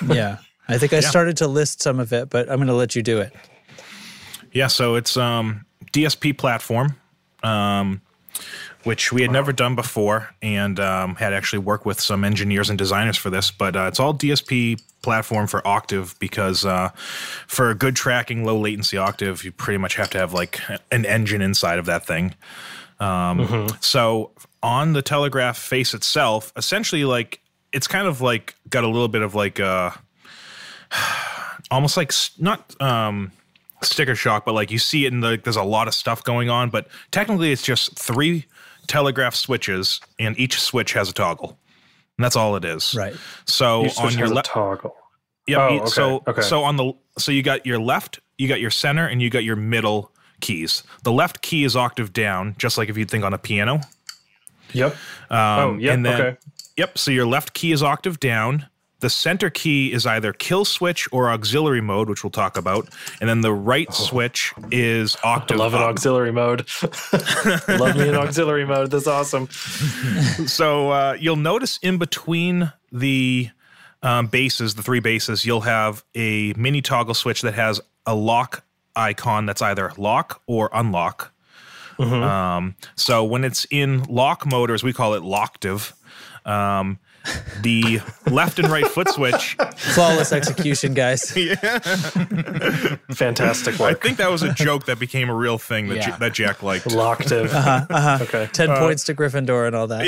Yeah. 0.08 0.38
I 0.74 0.77
think 0.77 0.94
I 0.94 1.00
started 1.01 1.38
to 1.38 1.48
list 1.48 1.82
some 1.82 2.00
of 2.00 2.12
it, 2.13 2.30
but 2.30 2.50
I'm 2.50 2.58
going 2.58 2.68
to 2.68 2.74
let 2.74 2.96
you 2.96 3.03
do 3.03 3.20
it. 3.20 3.34
Yeah, 4.51 4.68
so 4.68 4.96
it's 4.96 5.18
um 5.18 5.65
DSP 5.92 6.38
platform, 6.38 6.96
um, 7.44 8.01
which 8.84 9.12
we 9.12 9.22
had 9.22 9.32
never 9.32 9.51
done 9.53 9.75
before, 9.75 10.30
and 10.42 10.80
um, 10.80 11.15
had 11.15 11.34
actually 11.34 11.60
worked 11.60 11.86
with 11.86 12.00
some 12.00 12.24
engineers 12.24 12.70
and 12.70 12.77
designers 12.77 13.18
for 13.18 13.30
this. 13.30 13.51
But 13.51 13.75
uh, 13.75 13.86
it's 13.88 14.00
all 14.00 14.13
DSP 14.13 14.82
platform 15.01 15.48
for 15.48 15.65
Octave 15.68 16.15
because 16.20 16.65
uh, 16.65 16.89
for 17.48 17.70
a 17.70 17.75
good 17.75 17.96
tracking, 17.96 18.44
low 18.46 18.58
latency 18.58 18.98
Octave, 18.98 19.44
you 19.44 19.51
pretty 19.51 19.77
much 19.77 19.96
have 19.96 20.10
to 20.12 20.18
have 20.18 20.34
like 20.34 20.60
an 20.92 21.06
engine 21.06 21.42
inside 21.42 21.80
of 21.80 21.86
that 21.86 22.06
thing. 22.06 22.36
Um, 23.00 23.68
So 23.82 24.32
on 24.62 24.94
the 24.94 25.01
Telegraph 25.01 25.58
face 25.58 25.94
itself, 25.94 26.53
essentially, 26.56 27.06
like 27.06 27.42
it's 27.72 27.88
kind 27.88 28.08
of 28.08 28.22
like 28.22 28.56
got 28.70 28.84
a 28.84 28.88
little 28.88 29.08
bit 29.08 29.22
of 29.24 29.36
like 29.36 29.60
uh 29.60 29.92
almost 31.71 31.97
like 31.97 32.12
not 32.39 32.79
um 32.81 33.31
sticker 33.81 34.15
shock, 34.15 34.45
but 34.45 34.53
like 34.53 34.71
you 34.71 34.79
see 34.79 35.05
it 35.05 35.13
in 35.13 35.19
the 35.19 35.39
there's 35.43 35.55
a 35.55 35.63
lot 35.63 35.88
of 35.88 35.93
stuff 35.93 36.23
going 36.23 36.50
on, 36.50 36.69
but 36.69 36.88
technically 37.12 37.51
it's 37.51 37.63
just 37.63 37.97
three 37.97 38.45
telegraph 38.88 39.35
switches 39.35 40.00
and 40.19 40.38
each 40.39 40.59
switch 40.59 40.93
has 40.93 41.09
a 41.09 41.13
toggle. 41.13 41.57
And 42.17 42.23
that's 42.23 42.35
all 42.35 42.55
it 42.55 42.65
is. 42.65 42.93
Right. 42.95 43.15
So 43.45 43.85
Each 43.85 44.00
on 44.00 44.17
your 44.17 44.27
left 44.27 44.47
toggle. 44.47 44.95
yeah, 45.47 45.57
Oh, 45.57 45.77
okay, 45.79 45.85
so 45.88 46.23
okay. 46.27 46.41
so 46.41 46.63
on 46.63 46.77
the 46.77 46.93
so 47.17 47.31
you 47.31 47.43
got 47.43 47.65
your 47.65 47.79
left, 47.79 48.19
you 48.38 48.47
got 48.47 48.59
your 48.62 48.71
center 48.71 49.07
and 49.07 49.21
you 49.21 49.29
got 49.29 49.43
your 49.43 49.55
middle 49.55 50.12
keys. 50.41 50.83
The 51.03 51.12
left 51.12 51.41
key 51.41 51.63
is 51.63 51.75
octave 51.75 52.13
down, 52.13 52.55
just 52.57 52.77
like 52.77 52.89
if 52.89 52.97
you'd 52.97 53.09
think 53.09 53.23
on 53.23 53.33
a 53.33 53.38
piano. 53.38 53.81
Yep. 54.73 54.95
Um, 55.29 55.39
oh, 55.39 55.77
yep. 55.79 56.00
okay. 56.00 56.38
Yep. 56.77 56.97
So 56.97 57.12
your 57.12 57.25
left 57.25 57.53
key 57.53 57.71
is 57.71 57.83
octave 57.83 58.19
down. 58.19 58.67
The 59.03 59.10
center 59.10 59.50
key 59.50 59.91
is 59.91 60.05
either 60.05 60.31
kill 60.31 60.63
switch 60.63 61.10
or 61.12 61.29
auxiliary 61.29 61.81
mode, 61.81 62.07
which 62.07 62.24
we'll 62.24 62.31
talk 62.31 62.55
about. 62.55 62.88
And 63.19 63.29
then 63.29 63.41
the 63.41 63.51
right 63.51 63.93
switch 63.93 64.53
is 64.72 65.17
octave 65.25 65.60
Oh. 65.60 65.63
Love 65.63 65.74
an 65.74 65.81
auxiliary 65.81 66.31
mode. 66.31 66.65
Love 67.67 67.98
me 67.98 68.07
an 68.07 68.15
auxiliary 68.15 68.65
mode. 68.65 68.91
That's 68.91 69.05
awesome. 69.05 69.50
So 70.48 70.89
uh, 70.91 71.17
you'll 71.19 71.36
notice 71.36 71.79
in 71.81 71.98
between 71.98 72.72
the 72.93 73.50
um, 74.01 74.27
bases, 74.27 74.75
the 74.75 74.83
three 74.83 75.01
bases, 75.01 75.45
you'll 75.45 75.62
have 75.62 76.05
a 76.15 76.53
mini 76.53 76.81
toggle 76.81 77.13
switch 77.13 77.41
that 77.41 77.55
has 77.55 77.81
a 78.05 78.15
lock 78.15 78.63
icon 78.95 79.45
that's 79.45 79.62
either 79.62 79.91
lock 79.98 80.41
or 80.48 80.69
unlock. 80.74 81.33
Um, 82.00 82.75
so 82.95 83.25
when 83.25 83.43
it's 83.43 83.67
in 83.69 84.03
lock 84.03 84.45
mode, 84.45 84.72
or 84.72 84.74
as 84.74 84.83
we 84.83 84.93
call 84.93 85.13
it, 85.13 85.24
locktive, 85.24 85.93
um, 86.45 87.00
the 87.62 88.01
left 88.30 88.60
and 88.60 88.68
right 88.70 88.86
foot 88.88 89.10
switch. 89.10 89.56
Flawless 89.75 90.32
execution, 90.34 90.94
guys. 90.94 91.36
yeah. 91.38 91.56
Fantastic 93.13 93.80
I 93.80 93.94
think 93.94 94.18
that 94.18 94.30
was 94.32 94.44
a 94.44 94.53
joke 94.53 94.86
that 94.86 95.00
became 95.00 95.30
a 95.30 95.36
real 95.36 95.58
thing 95.58 95.88
that, 95.89 95.96
Yeah. 95.98 96.10
J- 96.12 96.15
that 96.20 96.34
Jack 96.34 96.63
liked. 96.63 96.92
Locktive. 96.92 97.53
Uh-huh, 97.53 98.20
Okay. 98.24 98.48
10 98.51 98.70
points 98.77 99.03
to 99.06 99.13
Gryffindor 99.15 99.68
and 99.68 99.75
all 99.75 99.88
that. 99.88 100.06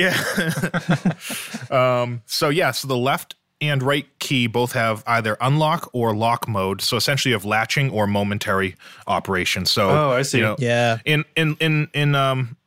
Yeah. 1.69 1.71
um, 2.01 2.21
so 2.25 2.49
yeah, 2.49 2.71
so 2.71 2.87
the 2.87 2.97
left 2.97 3.35
and 3.61 3.81
right 3.81 4.07
key 4.19 4.47
both 4.47 4.73
have 4.73 5.03
either 5.07 5.37
unlock 5.41 5.89
or 5.93 6.13
lock 6.15 6.47
mode. 6.47 6.81
So 6.81 6.97
essentially, 6.97 7.33
of 7.33 7.45
latching 7.45 7.89
or 7.89 8.05
momentary 8.07 8.75
operation. 9.07 9.65
So 9.65 9.89
Oh, 9.89 10.11
I 10.11 10.23
see. 10.23 10.39
you 10.39 10.43
know, 10.43 10.55
Yeah. 10.59 10.97
in 11.05 11.23
in 11.35 11.55
in 11.61 11.87
in 11.93 12.15
um, 12.15 12.57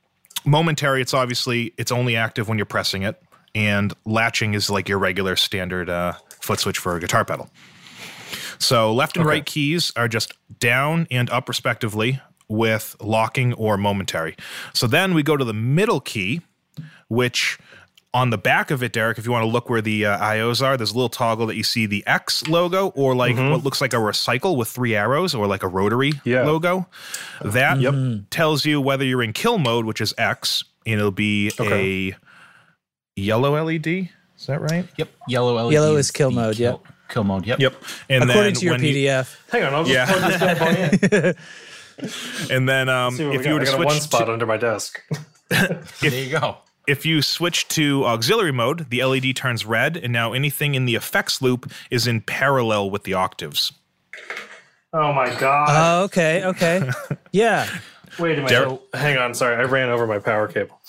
momentary, 0.47 1.03
it's 1.03 1.13
obviously 1.15 1.75
it's 1.77 1.93
only 1.93 2.17
active 2.17 2.49
when 2.49 2.57
you're 2.59 2.65
pressing 2.67 3.03
it, 3.03 3.21
and 3.55 3.93
latching 4.05 4.55
is 4.55 4.71
like 4.71 4.89
your 4.89 4.99
regular 4.99 5.37
standard 5.37 5.89
uh, 5.91 6.13
foot 6.41 6.61
switch 6.61 6.79
for 6.79 6.97
a 6.97 7.01
guitar 7.01 7.25
pedal. 7.25 7.51
So 8.59 8.93
left 8.93 9.17
and 9.17 9.25
Okay. 9.27 9.35
right 9.37 9.47
keys 9.47 9.93
are 9.97 10.09
just 10.09 10.33
down 10.61 11.07
and 11.11 11.31
up 11.31 11.49
respectively 11.49 12.21
with 12.49 12.97
locking 13.01 13.53
or 13.55 13.77
momentary. 13.77 14.37
So 14.73 14.87
then 14.87 15.15
we 15.15 15.23
go 15.23 15.37
to 15.37 15.45
the 15.45 15.55
middle 15.55 16.01
key, 16.01 16.41
which 17.09 17.59
on 18.15 18.31
the 18.31 18.39
back 18.39 18.71
of 18.71 18.83
it, 18.83 18.93
Derek, 18.93 19.19
if 19.19 19.27
you 19.27 19.33
want 19.33 19.43
to 19.45 19.49
look 19.49 19.69
where 19.69 19.83
the 19.83 20.07
uh, 20.07 20.19
IOs 20.19 20.63
are, 20.65 20.77
there's 20.79 20.93
a 20.93 20.95
little 20.95 21.11
toggle 21.11 21.47
that 21.47 21.57
you 21.57 21.63
see 21.63 21.85
the 21.87 22.03
X 22.07 22.49
logo 22.49 22.89
or 22.97 23.15
like 23.15 23.37
what 23.37 23.63
looks 23.63 23.81
like 23.83 23.93
a 23.93 23.97
recycle 23.99 24.57
with 24.57 24.69
three 24.69 24.95
arrows 24.95 25.35
or 25.35 25.47
like 25.47 25.63
a 25.63 25.69
rotary 25.69 26.13
Yeah. 26.25 26.45
logo. 26.45 26.87
That 27.45 28.25
tells 28.31 28.65
you 28.65 28.81
whether 28.81 29.05
you're 29.05 29.23
in 29.23 29.35
kill 29.35 29.59
mode, 29.59 29.85
which 29.85 30.01
is 30.01 30.15
X, 30.17 30.65
and 30.87 30.99
it'll 30.99 31.11
be 31.11 31.51
Okay. 31.61 32.11
a 32.11 32.17
yellow 33.19 33.63
LED. 33.63 33.87
Is 33.87 34.47
that 34.47 34.61
right? 34.61 34.87
Yep, 34.97 35.09
yellow 35.29 35.55
LED. 35.65 35.73
Yellow 35.73 35.97
is 35.97 36.11
kill 36.11 36.31
mode, 36.31 36.57
Kill, 36.57 36.81
yep. 36.85 36.95
kill 37.09 37.25
mode. 37.25 37.47
Yep. 37.47 37.59
Yep. 37.61 37.75
And 38.09 38.25
According 38.25 38.43
then 38.43 38.61
to 38.61 38.65
your 38.65 38.75
when 38.75 38.85
you- 38.85 38.95
PDF. 38.95 39.37
Hang 39.51 39.65
on. 39.65 39.75
I'll 39.75 39.85
just 39.85 39.95
Yeah. 39.95 40.07
plug 40.07 40.31
this 40.31 40.41
bad 40.41 40.59
boy 41.11 41.35
in. 42.49 42.51
and 42.57 42.69
then 42.69 42.89
um, 42.89 43.15
if 43.15 43.19
we 43.21 43.25
you 43.39 43.43
got. 43.43 43.53
were 43.55 43.61
to 43.61 43.63
I 43.63 43.65
got 43.65 43.73
a 43.73 43.77
switch 43.77 43.87
one 43.87 43.97
to- 43.97 44.01
spot 44.03 44.29
under 44.31 44.47
my 44.47 44.57
desk. 44.57 45.03
There 45.49 46.11
you 46.13 46.31
go. 46.39 46.59
if 46.87 47.05
you 47.07 47.23
switch 47.23 47.67
to 47.69 48.05
auxiliary 48.05 48.53
mode, 48.53 48.91
the 48.91 49.03
LED 49.03 49.35
turns 49.35 49.65
red, 49.67 49.97
and 49.97 50.13
now 50.13 50.33
anything 50.35 50.75
in 50.75 50.85
the 50.85 50.95
effects 50.95 51.41
loop 51.43 51.73
is 51.91 52.07
in 52.07 52.21
parallel 52.21 52.91
with 52.91 53.05
the 53.05 53.15
octaves. 53.15 53.73
Oh 54.93 55.13
my 55.13 55.35
god. 55.41 55.69
Oh, 55.71 56.05
okay. 56.05 56.45
Okay. 56.45 56.89
Yeah. 57.33 57.67
Wait 58.19 58.33
a 58.39 58.43
minute. 58.43 58.49
Derek- 58.49 58.81
Hang 58.95 59.17
on. 59.19 59.35
Sorry, 59.35 59.55
I 59.57 59.63
ran 59.65 59.89
over 59.91 60.07
my 60.07 60.19
power 60.19 60.49
cable. 60.49 60.81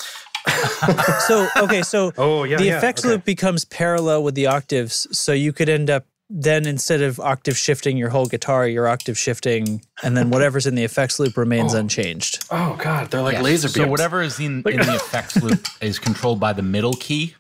So, 1.28 1.48
okay. 1.58 1.82
So 1.84 2.12
Oh 2.18 2.44
yeah. 2.44 2.58
the 2.58 2.66
yeah, 2.66 2.78
effects 2.78 3.02
okay. 3.02 3.10
loop 3.14 3.26
becomes 3.26 3.66
parallel 3.66 4.24
with 4.24 4.36
the 4.36 4.48
octaves. 4.48 5.08
So 5.18 5.32
you 5.32 5.54
could 5.54 5.70
end 5.70 5.90
up 5.90 6.06
then 6.30 6.68
instead 6.68 7.02
of 7.02 7.20
octave 7.20 7.58
shifting 7.58 7.98
your 7.98 8.10
whole 8.10 8.28
guitar, 8.28 8.68
you're 8.68 8.88
octave 8.88 9.18
shifting, 9.18 9.82
and 10.04 10.16
then 10.16 10.30
whatever's 10.30 10.68
in 10.68 10.76
the 10.76 10.84
effects 10.84 11.20
loop 11.20 11.36
remains 11.38 11.74
oh. 11.74 11.80
unchanged. 11.80 12.46
Oh 12.52 12.78
god, 12.82 13.10
they're 13.10 13.22
like 13.22 13.34
Yes. 13.34 13.44
laser 13.44 13.68
beams. 13.68 13.76
So 13.76 13.88
whatever 13.88 14.22
is 14.22 14.40
in, 14.40 14.58
in 14.68 14.78
the 14.78 14.96
effects 15.04 15.42
loop 15.42 15.66
is 15.82 15.98
controlled 15.98 16.40
by 16.40 16.54
the 16.54 16.62
middle 16.62 16.94
key 16.94 17.36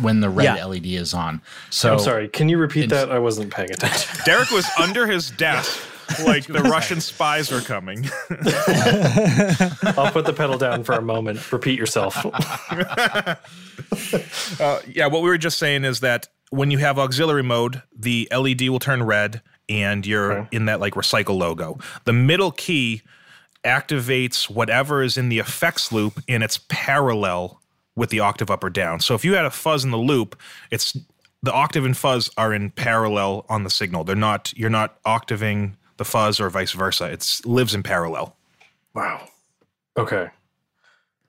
when 0.00 0.20
the 0.20 0.30
red 0.30 0.56
Yeah. 0.56 0.64
LED 0.64 0.86
is 0.86 1.12
on. 1.14 1.42
So 1.70 1.92
I'm 1.92 1.98
sorry. 1.98 2.28
Can 2.28 2.48
you 2.48 2.58
repeat 2.58 2.88
that? 2.90 3.10
I 3.10 3.18
wasn't 3.18 3.52
paying 3.52 3.70
attention. 3.70 4.20
Derek 4.24 4.50
was 4.50 4.66
under 4.80 5.06
his 5.06 5.30
desk 5.30 5.78
like 6.24 6.46
the 6.46 6.62
Russian 6.62 7.00
spies 7.00 7.50
were 7.50 7.60
coming. 7.60 8.04
I'll 9.98 10.10
put 10.12 10.26
the 10.26 10.34
pedal 10.36 10.58
down 10.58 10.84
for 10.84 10.92
a 10.94 11.02
moment. 11.02 11.50
Repeat 11.52 11.78
yourself. 11.78 12.16
Uh, 14.60 14.78
yeah, 14.86 15.06
what 15.06 15.22
we 15.22 15.28
were 15.28 15.38
just 15.38 15.58
saying 15.58 15.84
is 15.84 16.00
that 16.00 16.28
when 16.50 16.70
you 16.70 16.78
have 16.78 16.98
auxiliary 16.98 17.42
mode, 17.42 17.82
the 17.96 18.28
LED 18.30 18.68
will 18.68 18.78
turn 18.78 19.02
red 19.02 19.40
and 19.68 20.06
you're 20.06 20.32
Okay. 20.32 20.48
in 20.56 20.66
that 20.66 20.80
like 20.80 20.94
recycle 20.94 21.36
logo. 21.38 21.78
The 22.04 22.12
middle 22.12 22.50
key 22.52 23.02
activates 23.64 24.50
whatever 24.50 25.02
is 25.02 25.16
in 25.16 25.28
the 25.28 25.38
effects 25.38 25.92
loop 25.92 26.22
and 26.28 26.42
it's 26.42 26.60
parallel 26.68 27.60
with 27.96 28.10
the 28.10 28.20
octave 28.20 28.50
up 28.50 28.62
or 28.64 28.70
down. 28.70 29.00
So 29.00 29.14
if 29.14 29.24
you 29.24 29.34
had 29.34 29.44
a 29.44 29.50
fuzz 29.50 29.84
in 29.84 29.90
the 29.90 29.98
loop, 29.98 30.38
it's 30.70 30.96
the 31.42 31.52
octave 31.52 31.84
and 31.84 31.96
fuzz 31.96 32.30
are 32.36 32.52
in 32.52 32.70
parallel 32.70 33.46
on 33.48 33.64
the 33.64 33.70
signal. 33.70 34.04
They're 34.04 34.14
not 34.16 34.52
you're 34.56 34.70
not 34.70 34.98
octaving 35.04 35.76
the 36.00 36.04
fuzz 36.06 36.40
or 36.40 36.48
vice 36.48 36.72
versa. 36.72 37.04
It 37.12 37.40
lives 37.44 37.74
in 37.74 37.82
parallel. 37.82 38.34
Wow. 38.94 39.28
Okay. 39.98 40.28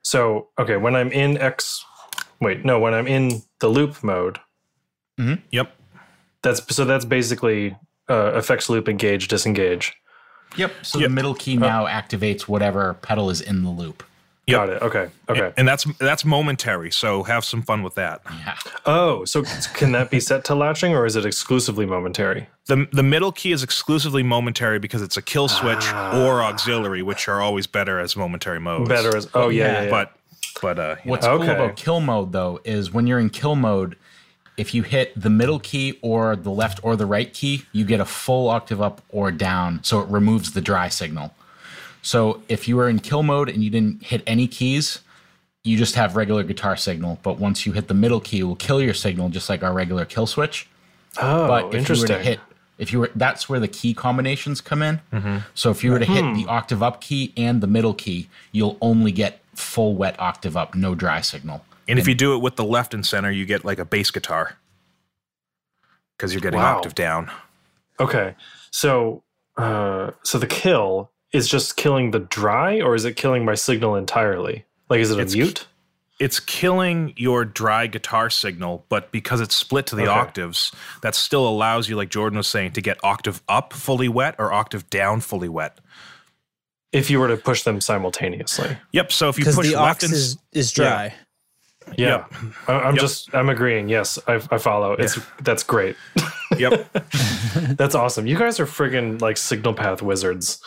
So, 0.01 0.47
okay, 0.57 0.77
when 0.77 0.95
I'm 0.95 1.11
in 1.11 1.37
X, 1.37 1.83
wait, 2.39 2.63
no, 2.63 2.79
when 2.79 2.93
I'm 2.93 3.05
in 3.05 3.41
the 3.59 3.67
loop 3.67 4.01
mode, 4.01 4.39
Yep. 5.51 5.75
that's 6.41 6.75
so 6.75 6.85
that's 6.85 7.03
basically 7.05 7.75
uh, 8.09 8.31
effects 8.35 8.69
loop 8.69 8.87
engage 8.89 9.27
disengage. 9.27 9.93
Yep. 10.55 10.71
So 10.83 10.99
Yep. 10.99 11.09
the 11.09 11.13
middle 11.13 11.35
key 11.35 11.57
now 11.57 11.85
activates 11.85 12.43
whatever 12.43 12.93
pedal 12.95 13.29
is 13.29 13.39
in 13.41 13.61
the 13.63 13.69
loop. 13.69 14.03
Got 14.50 14.69
it. 14.69 14.81
Okay. 14.81 15.10
Okay. 15.29 15.53
And 15.55 15.67
that's 15.67 15.86
that's 16.00 16.25
momentary. 16.25 16.91
So 16.91 17.24
have 17.24 17.45
some 17.45 17.62
fun 17.62 17.83
with 17.83 17.95
that. 17.95 18.21
Yeah. 18.25 18.57
Oh, 18.86 19.24
so 19.24 19.43
can 19.74 19.91
that 19.93 20.10
be 20.10 20.19
set 20.19 20.43
to 20.45 20.55
latching 20.55 20.93
or 20.93 21.05
is 21.05 21.15
it 21.15 21.25
exclusively 21.25 21.86
momentary? 21.86 22.48
The 22.65 22.88
the 22.91 23.03
middle 23.03 23.31
key 23.31 23.51
is 23.51 23.63
exclusively 23.63 24.24
momentary 24.24 24.79
because 24.79 25.01
it's 25.01 25.15
a 25.15 25.21
kill 25.21 25.48
switch 25.48 25.88
or 25.93 26.41
auxiliary, 26.43 27.01
which 27.03 27.27
are 27.27 27.39
always 27.39 27.67
better 27.67 28.00
as 28.00 28.15
momentary 28.15 28.60
modes. 28.60 28.89
Better 28.89 29.15
as 29.15 29.29
oh 29.33 29.50
yeah, 29.50 29.65
yeah, 29.65 29.83
yeah. 29.83 29.89
but 29.89 30.13
but 30.62 30.79
uh, 30.79 30.95
What's 31.05 31.25
know, 31.25 31.38
cool 31.38 31.50
Okay. 31.50 31.55
about 31.55 31.75
kill 31.77 32.01
mode 32.01 32.31
though 32.33 32.60
is 32.65 32.91
when 32.91 33.07
you're 33.07 33.19
in 33.19 33.29
kill 33.29 33.55
mode, 33.55 33.95
if 34.57 34.74
you 34.74 34.83
hit 34.83 35.13
the 35.19 35.29
middle 35.29 35.60
key 35.60 35.98
or 36.01 36.36
the 36.36 36.51
left 36.51 36.83
or 36.83 36.95
the 36.95 37.05
right 37.05 37.31
key, 37.33 37.63
you 37.71 37.86
get 37.86 38.00
a 38.00 38.05
full 38.05 38.50
octave 38.50 38.81
up 38.81 39.01
or 39.10 39.31
down, 39.31 39.83
so 39.83 40.01
it 40.01 40.10
removes 40.10 40.51
the 40.51 40.62
dry 40.62 40.89
signal. 40.89 41.33
So 42.01 42.41
if 42.50 42.67
you 42.67 42.75
were 42.77 42.89
in 42.89 43.00
kill 43.00 43.24
mode 43.24 43.50
and 43.50 43.63
you 43.63 43.70
didn't 43.70 44.03
hit 44.03 44.24
any 44.25 44.48
keys, 44.48 45.00
you 45.63 45.77
just 45.77 45.96
have 45.96 46.15
regular 46.15 46.43
guitar 46.43 46.75
signal. 46.75 47.20
But 47.22 47.38
once 47.39 47.65
you 47.65 47.74
hit 47.74 47.88
the 47.88 47.93
middle 47.93 48.20
key, 48.20 48.39
it 48.39 48.43
will 48.43 48.55
kill 48.55 48.81
your 48.81 48.93
signal 48.96 49.29
just 49.29 49.50
like 49.50 49.62
our 49.63 49.74
regular 49.74 50.05
kill 50.05 50.25
switch. 50.25 50.67
oh, 51.22 51.48
But 51.48 51.75
if 51.75 51.88
you 51.89 51.96
were 52.01 52.08
to 52.08 52.13
hit, 52.24 52.39
if 52.79 52.91
you 52.91 53.00
were, 53.01 53.12
that's 53.15 53.48
where 53.48 53.60
the 53.60 53.67
key 53.67 53.93
combinations 53.93 54.60
come 54.62 54.81
in. 54.81 55.01
So 55.53 55.70
if 55.70 55.84
you 55.84 55.91
were 55.91 56.00
to 56.00 56.05
hit 56.05 56.24
the 56.36 56.46
octave 56.48 56.81
up 56.81 57.01
key 57.01 57.31
and 57.38 57.62
the 57.62 57.67
middle 57.67 57.93
key, 57.93 58.27
you'll 58.51 58.77
only 58.81 59.12
get 59.12 59.39
full 59.53 59.93
wet 59.96 60.20
octave 60.20 60.58
up, 60.58 60.74
no 60.74 60.96
dry 60.96 61.22
signal. 61.22 61.63
and 61.88 62.00
if 62.00 62.08
you 62.08 62.15
do 62.15 62.34
it 62.34 62.39
with 62.39 62.55
the 62.55 62.63
left 62.63 62.93
and 62.96 63.05
center, 63.05 63.29
you 63.29 63.46
get 63.46 63.63
like 63.65 63.77
a 63.77 63.86
bass 63.86 64.10
guitar 64.10 64.58
because 66.17 66.34
you're 66.34 66.41
getting 66.41 66.60
Wow. 66.60 66.77
octave 66.77 66.96
down. 66.96 67.29
Okay. 68.00 68.36
So 68.72 69.22
uh 69.58 70.12
so 70.24 70.39
the 70.39 70.48
kill 70.48 71.10
is 71.33 71.47
just 71.47 71.77
killing 71.77 72.11
the 72.11 72.19
dry 72.19 72.81
or 72.81 72.95
is 72.95 73.05
it 73.05 73.15
killing 73.15 73.45
my 73.45 73.55
signal 73.55 73.95
entirely? 73.95 74.65
Like 74.89 75.00
is 75.00 75.11
it 75.11 75.17
a 75.17 75.21
It's- 75.21 75.35
mute? 75.35 75.67
It's 76.19 76.39
killing 76.39 77.13
your 77.17 77.46
dry 77.46 77.87
guitar 77.87 78.29
signal, 78.29 78.85
but 78.89 79.11
because 79.11 79.41
it's 79.41 79.55
split 79.55 79.87
to 79.87 79.96
the 79.96 80.03
Okay. 80.03 80.11
octaves, 80.11 80.72
that 81.01 81.15
still 81.15 81.48
allows 81.48 81.89
you, 81.89 81.96
like 81.96 82.09
Jordan 82.09 82.37
was 82.37 82.46
saying, 82.48 82.74
to 82.74 82.81
get 82.81 83.00
octave 83.03 83.41
up 83.50 83.74
fully 83.74 84.07
wet 84.07 84.35
or 84.37 84.51
octave 84.53 84.87
down 84.91 85.22
fully 85.22 85.50
wet. 85.50 85.79
If 86.91 87.09
you 87.09 87.20
were 87.20 87.27
to 87.27 87.37
push 87.37 87.63
them 87.63 87.81
simultaneously. 87.81 88.77
Yep. 88.91 89.11
So 89.11 89.29
if 89.29 89.39
you 89.39 89.46
Because 89.46 89.55
push 89.55 89.72
the 89.72 89.81
left 89.81 90.03
aux 90.03 90.05
and 90.07 90.13
is, 90.13 90.37
is 90.51 90.72
dry. 90.72 91.15
Yeah. 91.98 92.25
I, 92.67 92.74
I'm 92.74 92.94
Yep. 92.94 93.01
just 93.01 93.33
I'm 93.33 93.50
agreeing. 93.50 93.89
Yes, 93.89 94.20
I, 94.27 94.35
I 94.51 94.59
follow. 94.59 94.91
It's 94.94 95.17
that's 95.41 95.63
great. 95.63 95.96
yep, 96.55 96.87
That's 97.77 97.96
awesome. 97.96 98.27
You 98.27 98.37
guys 98.37 98.59
are 98.59 98.67
friggin' 98.67 99.22
like 99.22 99.37
signal 99.37 99.74
path 99.74 100.03
wizards. 100.03 100.61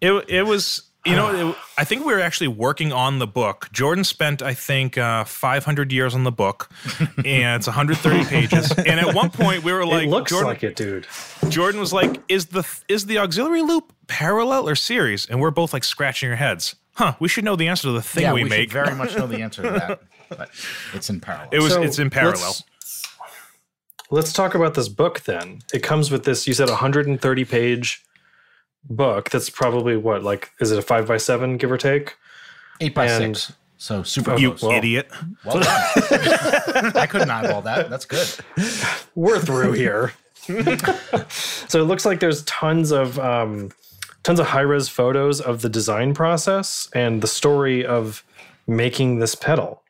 It 0.00 0.12
it 0.28 0.42
was 0.46 0.82
you 1.04 1.14
know 1.16 1.50
it, 1.50 1.56
I 1.78 1.84
think 1.84 2.04
we 2.04 2.12
were 2.12 2.20
actually 2.20 2.48
working 2.48 2.92
on 2.92 3.18
the 3.18 3.26
book. 3.26 3.68
Jordan 3.72 4.04
spent 4.04 4.42
I 4.42 4.54
think 4.54 4.98
uh, 4.98 5.24
500 5.24 5.92
years 5.92 6.14
on 6.14 6.24
the 6.24 6.32
book, 6.32 6.68
and 7.24 7.56
it's 7.56 7.66
130 7.66 8.24
pages. 8.24 8.72
And 8.72 9.00
at 9.00 9.14
one 9.14 9.30
point 9.30 9.62
we 9.64 9.72
were 9.72 9.86
like, 9.86 10.04
it 10.06 10.10
looks 10.10 10.30
Jordan, 10.30 10.48
like 10.48 10.62
it, 10.64 10.76
dude. 10.76 11.06
Jordan 11.48 11.80
was 11.80 11.92
like, 11.92 12.20
"Is 12.28 12.46
the 12.46 12.66
is 12.88 13.06
the 13.06 13.18
auxiliary 13.18 13.62
loop 13.62 13.92
parallel 14.08 14.68
or 14.68 14.74
series?" 14.74 15.26
And 15.26 15.40
we're 15.40 15.50
both 15.50 15.72
like 15.72 15.84
scratching 15.84 16.28
our 16.30 16.36
heads. 16.36 16.74
Huh? 16.94 17.14
We 17.20 17.28
should 17.28 17.44
know 17.44 17.56
the 17.56 17.68
answer 17.68 17.82
to 17.88 17.92
the 17.92 18.02
thing 18.02 18.22
yeah, 18.24 18.32
we, 18.32 18.42
we, 18.44 18.48
make. 18.50 18.60
should 18.70 18.72
very 18.72 18.94
much 18.94 19.16
know 19.16 19.26
the 19.26 19.42
answer 19.42 19.62
to 19.62 19.70
that, 19.70 20.00
but 20.30 20.50
it's 20.94 21.08
in 21.10 21.20
parallel. 21.20 21.48
it 21.52 21.60
was 21.60 21.72
So 21.74 21.82
it's 21.82 21.98
in 21.98 22.10
parallel. 22.10 22.40
let's- 22.40 22.62
Let's 24.08 24.32
talk 24.32 24.54
about 24.54 24.74
this 24.74 24.88
book 24.88 25.20
then. 25.22 25.62
It 25.74 25.82
comes 25.82 26.12
with 26.12 26.24
this, 26.24 26.46
you 26.46 26.54
said 26.54 26.68
130 26.68 27.44
page 27.44 28.04
book. 28.88 29.30
That's 29.30 29.50
probably 29.50 29.96
what, 29.96 30.22
like, 30.22 30.50
is 30.60 30.70
it 30.72 30.78
a 30.78 30.82
five 30.82 31.06
by 31.06 31.16
seven, 31.16 31.56
give 31.56 31.70
or 31.72 31.78
take? 31.78 32.16
Eight 32.80 32.94
by 32.94 33.06
and- 33.06 33.36
six. 33.36 33.56
So 33.78 34.02
super 34.02 34.38
You 34.38 34.52
close. 34.52 34.62
well. 34.62 34.72
idiot! 34.78 35.10
Well 35.44 35.60
done. 35.60 35.66
I 36.96 37.06
couldn't 37.06 37.28
eyeball 37.30 37.60
that. 37.62 37.90
That's 37.90 38.06
good. 38.06 38.26
We're 39.14 39.38
through 39.38 39.72
here. 39.72 40.14
so 40.48 41.80
it 41.82 41.84
looks 41.84 42.06
like 42.06 42.20
there's 42.20 42.42
tons 42.44 42.90
of 42.90 43.18
um, 43.18 43.70
tons 44.22 44.40
of 44.40 44.46
high 44.46 44.62
res 44.62 44.88
photos 44.88 45.42
of 45.42 45.60
the 45.60 45.68
design 45.68 46.14
process 46.14 46.88
and 46.94 47.20
the 47.22 47.26
story 47.26 47.84
of 47.84 48.24
making 48.66 49.18
this 49.18 49.34
pedal. 49.34 49.82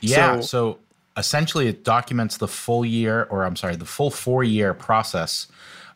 Yeah. 0.00 0.36
So- 0.36 0.40
So, 0.40 0.78
essentially, 1.18 1.68
it 1.68 1.84
documents 1.84 2.38
the 2.38 2.48
full 2.48 2.84
year, 2.84 3.24
or 3.30 3.44
I'm 3.44 3.56
sorry, 3.56 3.76
the 3.76 3.84
full 3.84 4.10
four 4.10 4.42
year 4.42 4.72
process 4.72 5.48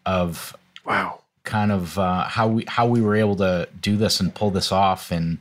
of 0.05 0.55
Wow. 0.85 1.23
Kind 1.50 1.72
of 1.72 1.98
uh, 1.98 2.24
how 2.24 2.48
we 2.48 2.64
how 2.66 2.86
we 2.86 3.00
were 3.02 3.16
able 3.16 3.36
to 3.36 3.68
do 3.80 3.96
this 3.96 4.20
and 4.20 4.34
pull 4.34 4.50
this 4.50 4.72
off. 4.72 5.10
And 5.10 5.38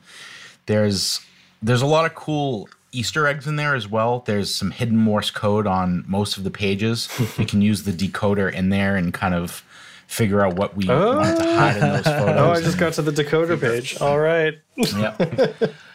there's 0.66 1.22
there's 1.62 1.82
a 1.82 1.86
lot 1.86 2.06
of 2.06 2.16
cool 2.16 2.68
Easter 2.92 3.28
eggs 3.28 3.48
in 3.48 3.56
there 3.56 3.76
as 3.76 3.88
well. 3.88 4.24
There's 4.26 4.54
some 4.54 4.72
hidden 4.72 4.98
Morse 4.98 5.32
code 5.32 5.68
on 5.68 6.04
most 6.08 6.38
of 6.38 6.44
the 6.44 6.52
pages. 6.52 7.08
you 7.38 7.46
can 7.46 7.62
use 7.62 7.84
the 7.84 7.92
decoder 7.92 8.52
in 8.52 8.70
there 8.70 8.96
and 8.96 9.14
kind 9.14 9.34
of 9.36 9.64
figure 10.08 10.44
out 10.44 10.56
what 10.56 10.76
we 10.76 10.88
want 10.88 11.38
to 11.38 11.44
hide 11.44 11.76
in 11.78 11.82
those 11.82 12.04
photos. 12.04 12.36
Oh, 12.40 12.52
I 12.52 12.62
just 12.62 12.80
got 12.80 12.94
to 12.94 13.04
the 13.04 13.12
decoder 13.12 13.60
page. 13.62 14.02
All 14.02 14.18
right. 14.20 14.58
Yep. 14.76 15.72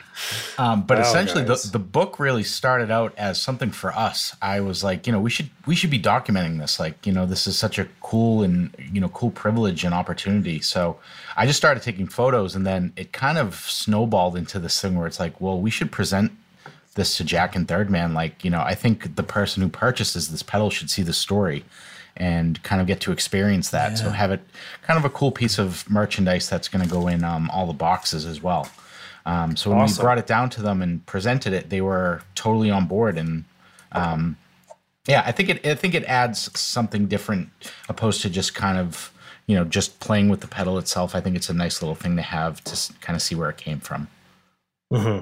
Um, 0.59 0.83
but 0.83 0.98
Wow, 0.98 1.05
essentially, 1.05 1.42
the, 1.42 1.55
guys. 1.55 1.72
the 1.72 1.79
book 1.79 2.18
really 2.18 2.44
started 2.44 2.90
out 2.90 3.14
as 3.16 3.40
something 3.40 3.70
for 3.70 3.92
us. 3.92 4.37
I 4.40 4.61
was 4.61 4.85
like, 4.85 5.07
you 5.07 5.12
know, 5.12 5.20
we 5.20 5.31
should 5.31 5.50
we 5.66 5.74
should 5.74 5.90
be 5.90 6.00
documenting 6.00 6.59
this. 6.59 6.79
Like, 6.79 7.07
you 7.07 7.12
know, 7.12 7.27
this 7.27 7.46
is 7.46 7.59
such 7.59 7.79
a 7.79 7.88
cool 8.00 8.42
and 8.42 8.74
you 8.92 9.00
know 9.00 9.09
cool 9.09 9.31
privilege 9.31 9.85
and 9.85 9.94
opportunity. 9.94 10.61
So 10.61 10.98
I 11.37 11.46
just 11.46 11.57
started 11.57 11.83
taking 11.83 12.07
photos, 12.07 12.55
and 12.55 12.66
then 12.66 12.92
it 12.96 13.12
kind 13.12 13.38
of 13.38 13.55
snowballed 13.57 14.37
into 14.37 14.59
this 14.59 14.81
thing 14.81 14.96
where 14.96 15.07
it's 15.07 15.20
like, 15.20 15.40
well, 15.40 15.61
we 15.61 15.70
should 15.70 15.90
present 15.90 16.33
this 16.94 17.16
to 17.16 17.24
Jack 17.24 17.57
and 17.57 17.66
Third 17.66 17.90
Man. 17.90 18.14
Like, 18.14 18.44
you 18.44 18.50
know, 18.50 18.61
I 18.61 18.74
think 18.74 19.16
the 19.16 19.22
person 19.22 19.62
who 19.62 19.68
purchases 19.68 20.31
this 20.31 20.42
pedal 20.42 20.70
should 20.70 20.90
see 20.90 21.03
the 21.03 21.12
story 21.12 21.64
and 22.16 22.62
kind 22.62 22.81
of 22.81 22.87
get 22.87 23.00
to 23.00 23.11
experience 23.12 23.70
that. 23.70 23.98
So 23.98 24.11
have 24.11 24.31
it 24.31 24.40
kind 24.83 24.98
of 24.98 25.05
a 25.05 25.11
cool 25.11 25.33
piece 25.33 25.59
of 25.59 25.88
merchandise 25.90 26.48
that's 26.48 26.68
going 26.68 26.85
to 26.85 26.88
go 26.88 27.09
in 27.09 27.24
um, 27.24 27.50
all 27.50 27.66
the 27.66 27.72
boxes 27.72 28.24
as 28.24 28.40
well. 28.40 28.70
Um, 29.27 29.57
so 29.57 29.71
when 29.71 29.81
Awesome. 29.81 30.03
we 30.03 30.05
brought 30.05 30.19
it 30.19 30.27
down 30.27 30.51
to 30.51 30.63
them 30.63 30.83
and 30.83 31.05
presented 31.07 31.53
it, 31.53 31.71
they 31.71 31.81
were 31.81 32.23
totally 32.35 32.71
on 32.71 32.87
board. 32.87 33.17
And 33.17 33.45
um, 33.93 34.37
yeah, 35.07 35.23
I 35.25 35.33
think 35.33 35.49
it 35.49 35.67
I 35.67 35.75
think 35.75 35.95
it 35.95 36.05
adds 36.05 36.59
something 36.59 37.07
different 37.07 37.49
opposed 37.89 38.23
to 38.23 38.31
just 38.31 38.55
kind 38.55 38.79
of 38.79 39.13
you 39.47 39.57
know 39.57 39.65
just 39.65 40.01
playing 40.01 40.29
with 40.29 40.41
the 40.41 40.47
pedal 40.47 40.79
itself. 40.79 41.15
I 41.15 41.21
think 41.21 41.37
it's 41.37 41.49
a 41.49 41.55
nice 41.55 41.81
little 41.83 41.95
thing 41.95 42.17
to 42.17 42.23
have 42.23 42.63
to 42.65 42.93
kind 43.01 43.17
of 43.17 43.23
see 43.23 43.35
where 43.35 43.51
it 43.51 43.57
came 43.57 43.81
from. 43.81 44.09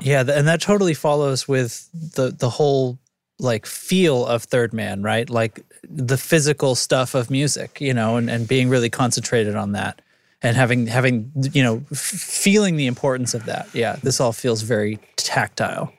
Yeah, 0.02 0.20
and 0.20 0.46
that 0.48 0.60
totally 0.60 0.94
follows 0.94 1.48
with 1.48 1.88
the 1.92 2.30
the 2.30 2.50
whole 2.50 2.98
like 3.38 3.66
feel 3.66 4.26
of 4.26 4.44
Third 4.44 4.72
Man, 4.72 5.02
right? 5.02 5.28
Like 5.28 5.60
the 5.88 6.18
physical 6.18 6.74
stuff 6.74 7.14
of 7.14 7.30
music, 7.30 7.80
you 7.80 7.94
know, 7.94 8.16
and, 8.16 8.28
and 8.30 8.46
being 8.46 8.68
really 8.68 8.90
concentrated 8.90 9.56
on 9.56 9.72
that 9.72 10.02
and 10.42 10.56
having 10.56 10.86
having 10.86 11.30
you 11.52 11.62
know 11.62 11.82
f- 11.90 11.98
feeling 11.98 12.76
the 12.76 12.86
importance 12.86 13.34
of 13.34 13.44
that. 13.46 13.68
Yeah, 13.74 13.96
this 14.02 14.20
all 14.20 14.32
feels 14.32 14.62
very 14.62 14.98
tactile. 15.16 15.92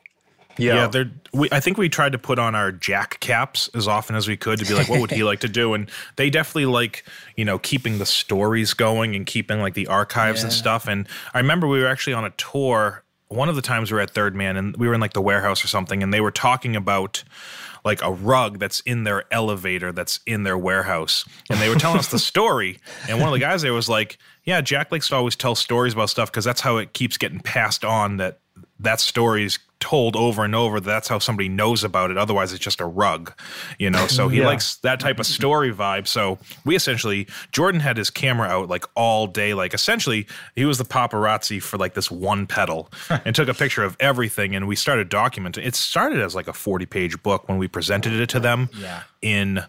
Yeah. 0.57 0.75
Yeah, 0.75 0.87
they're. 0.87 1.11
We, 1.33 1.49
I 1.51 1.59
think 1.59 1.79
we 1.79 1.89
tried 1.89 2.11
to 2.11 2.19
put 2.19 2.37
on 2.37 2.53
our 2.53 2.71
Jack 2.71 3.19
caps 3.19 3.67
as 3.73 3.87
often 3.87 4.15
as 4.15 4.27
we 4.27 4.37
could 4.37 4.59
to 4.59 4.65
be 4.65 4.75
like, 4.75 4.87
what 4.87 5.01
would 5.01 5.09
he 5.09 5.23
like 5.23 5.39
to 5.39 5.49
do? 5.49 5.73
And 5.73 5.89
they 6.15 6.29
definitely 6.29 6.67
like, 6.67 7.05
you 7.35 7.43
know, 7.43 7.57
keeping 7.57 7.97
the 7.97 8.05
stories 8.05 8.75
going 8.75 9.15
and 9.15 9.25
keeping 9.25 9.59
like 9.59 9.73
the 9.73 9.87
archives 9.87 10.43
and 10.43 10.53
stuff. 10.53 10.87
And 10.87 11.07
I 11.33 11.39
remember 11.39 11.67
we 11.67 11.79
were 11.79 11.87
actually 11.87 12.13
on 12.13 12.23
a 12.23 12.29
tour. 12.31 13.03
One 13.29 13.49
of 13.49 13.55
the 13.55 13.63
times 13.63 13.91
we 13.91 13.95
were 13.95 14.01
at 14.01 14.11
Third 14.11 14.35
Man, 14.35 14.57
and 14.57 14.77
we 14.77 14.87
were 14.87 14.93
in 14.93 15.01
like 15.01 15.13
the 15.13 15.21
warehouse 15.21 15.63
or 15.63 15.67
something, 15.67 16.03
and 16.03 16.13
they 16.13 16.21
were 16.21 16.29
talking 16.29 16.75
about 16.75 17.23
like 17.83 18.01
a 18.01 18.11
rug 18.11 18.59
that's 18.59 18.79
in 18.81 19.03
their 19.03 19.25
elevator 19.33 19.91
that's 19.91 20.19
in 20.25 20.43
their 20.43 20.57
warehouse. 20.57 21.25
And 21.49 21.59
they 21.59 21.67
were 21.67 21.75
telling 21.75 21.97
us 21.99 22.09
the 22.09 22.19
story. 22.19 22.79
And 23.09 23.19
one 23.19 23.27
of 23.27 23.33
the 23.33 23.39
guys 23.39 23.63
there 23.63 23.73
was 23.73 23.89
like, 23.89 24.17
Yeah, 24.45 24.61
Jack 24.61 24.91
likes 24.91 25.07
to 25.09 25.15
always 25.15 25.35
tell 25.35 25.55
stories 25.55 25.93
about 25.93 26.09
stuff 26.09 26.31
because 26.31 26.45
that's 26.45 26.61
how 26.61 26.77
it 26.77 26.93
keeps 26.93 27.17
getting 27.17 27.39
passed 27.39 27.85
on 27.85 28.17
that 28.17 28.39
that 28.79 28.99
story's 28.99 29.59
told 29.79 30.15
over 30.15 30.43
and 30.45 30.53
over. 30.55 30.79
That's 30.79 31.07
how 31.07 31.19
somebody 31.19 31.49
knows 31.49 31.83
about 31.83 32.11
it. 32.11 32.17
Otherwise, 32.17 32.53
it's 32.53 32.63
just 32.63 32.79
a 32.81 32.85
rug, 32.85 33.33
you 33.79 33.89
know. 33.89 34.07
So 34.07 34.27
he 34.27 34.37
Yeah. 34.43 34.45
likes 34.47 34.75
that 34.77 34.99
type 34.99 35.19
of 35.19 35.25
story 35.25 35.73
vibe. 35.73 36.07
So 36.07 36.37
we 36.65 36.75
essentially, 36.75 37.27
Jordan 37.51 37.81
had 37.81 37.97
his 37.97 38.09
camera 38.09 38.47
out 38.47 38.69
like 38.69 38.85
all 38.95 39.27
day. 39.27 39.53
Like 39.53 39.73
essentially, 39.73 40.27
he 40.55 40.65
was 40.65 40.77
the 40.77 40.85
paparazzi 40.85 41.61
for 41.61 41.77
like 41.77 41.93
this 41.93 42.09
one 42.11 42.45
pedal 42.47 42.89
and 43.25 43.35
took 43.35 43.47
a 43.49 43.53
picture 43.53 43.83
of 43.83 43.95
everything. 43.99 44.55
And 44.55 44.67
we 44.67 44.75
started 44.75 45.09
documenting. 45.09 45.65
It 45.65 45.75
started 45.75 46.19
as 46.19 46.35
like 46.35 46.47
a 46.47 46.53
forty-page 46.53 47.21
book 47.23 47.47
when 47.49 47.57
we 47.57 47.67
presented 47.67 48.13
it 48.13 48.29
to 48.29 48.39
them. 48.39 48.69
Yeah. 48.77 49.03
In 49.23 49.63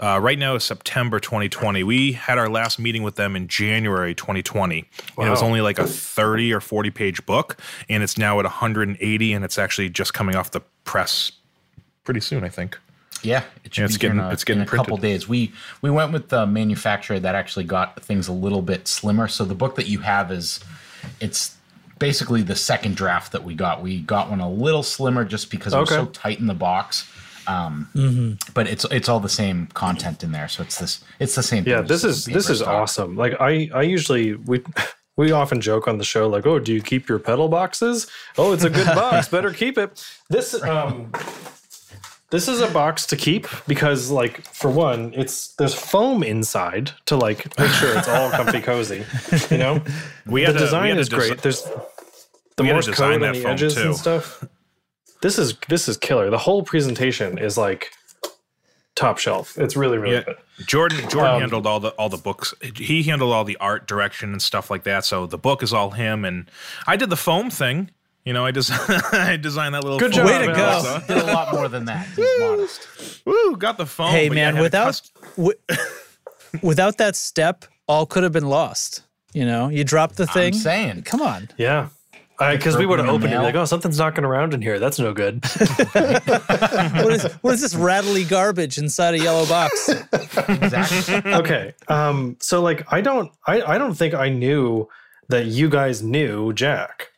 uh, 0.00 0.18
right 0.20 0.36
now 0.38 0.56
is 0.56 0.64
September 0.64 1.20
2020. 1.20 1.84
We 1.84 2.12
had 2.12 2.38
our 2.38 2.48
last 2.48 2.80
meeting 2.80 3.04
with 3.04 3.14
them 3.14 3.36
in 3.36 3.46
January 3.46 4.16
2020. 4.16 4.84
And 5.16 5.26
it 5.28 5.30
was 5.30 5.42
only 5.42 5.60
like 5.60 5.78
a 5.78 5.86
30 5.86 6.52
or 6.52 6.60
40 6.60 6.90
page 6.90 7.24
book, 7.24 7.56
and 7.88 8.02
it's 8.02 8.18
now 8.18 8.40
at 8.40 8.44
180, 8.44 9.32
and 9.32 9.44
it's 9.44 9.58
actually 9.58 9.90
just 9.90 10.12
coming 10.12 10.34
off 10.34 10.50
the 10.50 10.60
press 10.82 11.30
pretty 12.02 12.18
soon, 12.20 12.42
I 12.42 12.48
think. 12.48 12.76
Yeah, 13.22 13.44
it 13.64 13.74
should 13.74 13.84
it's 13.84 13.94
be 13.94 14.00
getting- 14.00 14.18
a, 14.18 14.30
it's 14.30 14.42
getting 14.42 14.62
in 14.62 14.68
a 14.68 14.70
couple 14.70 14.96
days. 14.96 15.28
We 15.28 15.52
we 15.82 15.90
went 15.90 16.12
with 16.12 16.28
the 16.28 16.46
manufacturer 16.46 17.20
that 17.20 17.34
actually 17.36 17.64
got 17.64 18.02
things 18.02 18.26
a 18.26 18.32
little 18.32 18.62
bit 18.62 18.88
slimmer. 18.88 19.28
So 19.28 19.44
the 19.44 19.54
book 19.54 19.76
that 19.76 19.86
you 19.86 20.00
have 20.00 20.32
is 20.32 20.60
it's 21.20 21.56
basically 21.98 22.42
the 22.42 22.56
second 22.56 22.96
draft 22.96 23.32
that 23.32 23.44
we 23.44 23.54
got. 23.54 23.82
We 23.82 24.00
got 24.00 24.30
one 24.30 24.40
a 24.40 24.50
little 24.50 24.82
slimmer 24.82 25.24
just 25.24 25.50
because 25.50 25.72
it 25.72 25.78
was 25.78 25.88
so 25.88 26.06
tight 26.06 26.40
in 26.40 26.46
the 26.46 26.54
box. 26.54 27.08
Um, 27.48 28.38
But 28.54 28.66
it's 28.68 28.84
it's 28.90 29.08
all 29.08 29.20
the 29.20 29.28
same 29.28 29.66
content 29.74 30.22
in 30.24 30.32
there, 30.32 30.48
so 30.48 30.62
it's 30.62 30.78
this 30.78 31.00
it's 31.20 31.34
the 31.34 31.42
same. 31.42 31.64
Yeah, 31.66 31.78
thing, 31.78 31.86
this 31.88 32.04
is 32.04 32.24
this 32.24 32.50
is 32.50 32.58
stock. 32.58 32.68
awesome. 32.74 33.16
Like 33.16 33.34
I 33.40 33.70
I 33.74 33.82
usually 33.82 34.34
we 34.34 34.62
we 35.16 35.32
often 35.32 35.60
joke 35.60 35.88
on 35.88 35.98
the 35.98 36.04
show 36.04 36.28
like, 36.28 36.46
"Oh, 36.46 36.58
do 36.58 36.72
you 36.74 36.82
keep 36.82 37.08
your 37.08 37.18
pedal 37.18 37.48
boxes? 37.48 38.06
Oh, 38.38 38.52
it's 38.52 38.64
a 38.64 38.70
good 38.70 38.86
box. 38.94 39.28
Better 39.28 39.52
keep 39.52 39.78
it." 39.78 40.04
This 40.28 40.54
um 40.62 41.10
this 42.30 42.48
is 42.48 42.60
a 42.60 42.66
box 42.66 43.06
to 43.06 43.16
keep 43.16 43.46
because 43.68 44.10
like 44.10 44.42
for 44.52 44.70
one, 44.70 45.12
it's 45.14 45.54
there's 45.54 45.74
foam 45.74 46.22
inside 46.24 46.90
to 47.06 47.16
like 47.16 47.56
make 47.58 47.70
sure 47.72 47.96
it's 47.96 48.08
all 48.08 48.30
comfy 48.38 48.60
cozy, 48.60 49.04
you 49.50 49.58
know? 49.58 49.80
We 50.26 50.40
the 50.40 50.46
had 50.48 50.52
to- 50.54 50.58
we 50.58 50.58
design 50.58 50.88
had 50.90 50.98
is 50.98 51.08
to 51.08 51.16
desi- 51.16 51.28
great. 51.28 51.42
There's 51.42 51.62
the 51.62 52.62
we 52.62 52.68
had 52.68 52.72
to 52.72 52.72
Morse 52.74 52.86
design 52.86 53.12
code 53.12 53.22
that 53.22 53.28
on 53.28 53.34
the 53.34 53.40
foam, 53.42 53.52
edges 53.52 53.74
too. 53.74 53.82
and 53.82 53.96
stuff. 53.96 54.44
This 55.22 55.38
is 55.38 55.54
this 55.68 55.88
is 55.88 55.96
killer. 55.96 56.30
The 56.30 56.38
whole 56.38 56.62
presentation 56.62 57.38
is 57.38 57.56
like 57.58 57.90
top 58.94 59.18
shelf. 59.18 59.56
It's 59.58 59.76
really 59.76 59.98
really 59.98 60.16
Yeah, 60.16 60.22
good. 60.24 60.36
Jordan 60.66 61.00
Jordan 61.08 61.34
Um, 61.34 61.40
handled 61.40 61.66
all 61.66 61.80
the 61.80 61.90
all 61.90 62.08
the 62.08 62.16
books. 62.16 62.54
He 62.76 63.02
handled 63.04 63.32
all 63.32 63.44
the 63.44 63.56
art 63.58 63.86
direction 63.86 64.32
and 64.32 64.40
stuff 64.42 64.70
like 64.70 64.84
that. 64.84 65.04
So 65.04 65.26
the 65.26 65.38
book 65.38 65.62
is 65.62 65.72
all 65.72 65.90
him, 65.90 66.24
and 66.24 66.50
I 66.86 66.96
did 66.96 67.10
the 67.10 67.16
foam 67.16 67.50
thing. 67.50 67.90
You 68.24 68.32
know, 68.32 68.44
I 68.44 68.50
just 68.50 68.70
I 69.14 69.36
designed 69.36 69.74
that 69.74 69.84
little. 69.84 69.98
Good 69.98 70.12
foam 70.14 70.26
job, 70.26 70.26
Way 70.26 70.38
to 70.38 70.46
thing 70.46 70.56
go. 70.56 70.64
also. 70.64 71.00
Did 71.06 71.18
a 71.18 71.26
lot 71.32 71.52
more 71.54 71.68
than 71.68 71.84
that. 71.86 72.06
He's 72.08 72.28
modest. 72.40 73.22
Woo, 73.24 73.56
got 73.56 73.76
the 73.78 73.86
foam. 73.86 74.10
hey 74.10 74.28
but 74.28 74.36
yeah, 74.36 74.50
man, 74.52 74.62
without 74.62 74.86
cust- 74.86 75.12
wi- 75.36 75.54
without 76.62 76.98
that 76.98 77.16
step, 77.16 77.64
all 77.86 78.06
could 78.06 78.22
have 78.22 78.32
been 78.32 78.48
lost. 78.48 79.02
You 79.32 79.44
know, 79.44 79.68
you 79.68 79.84
drop 79.84 80.12
the 80.14 80.26
thing. 80.26 80.54
I'm 80.54 80.58
saying. 80.60 81.02
Come 81.02 81.20
on. 81.20 81.50
Yeah. 81.58 81.88
Because 82.38 82.76
we 82.76 82.84
would 82.84 82.98
have 82.98 83.08
opened 83.08 83.32
it 83.32 83.36
nail. 83.36 83.42
like, 83.42 83.54
oh, 83.54 83.64
something's 83.64 83.98
knocking 83.98 84.24
around 84.24 84.52
in 84.52 84.60
here. 84.60 84.78
That's 84.78 84.98
no 84.98 85.12
good. 85.14 85.42
What 87.02 87.12
is 87.12 87.24
what 87.42 87.54
is 87.54 87.60
this 87.60 87.74
rattly 87.74 88.24
garbage 88.24 88.78
inside 88.78 89.14
a 89.14 89.18
yellow 89.18 89.46
box? 89.46 89.88
Exactly. 90.48 91.32
okay. 91.32 91.74
Um, 91.88 92.36
so 92.40 92.60
like 92.62 92.90
I 92.92 93.00
don't 93.00 93.32
I, 93.46 93.62
I 93.62 93.78
don't 93.78 93.94
think 93.94 94.14
I 94.14 94.28
knew 94.28 94.88
that 95.28 95.46
you 95.46 95.68
guys 95.68 96.02
knew 96.02 96.52
Jack. 96.52 97.08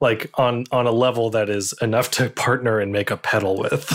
Like 0.00 0.30
on 0.34 0.64
on 0.72 0.86
a 0.86 0.90
level 0.90 1.30
that 1.30 1.48
is 1.48 1.74
enough 1.80 2.10
to 2.12 2.28
partner 2.30 2.80
and 2.80 2.92
make 2.92 3.10
a 3.10 3.16
pedal 3.16 3.56
with. 3.58 3.92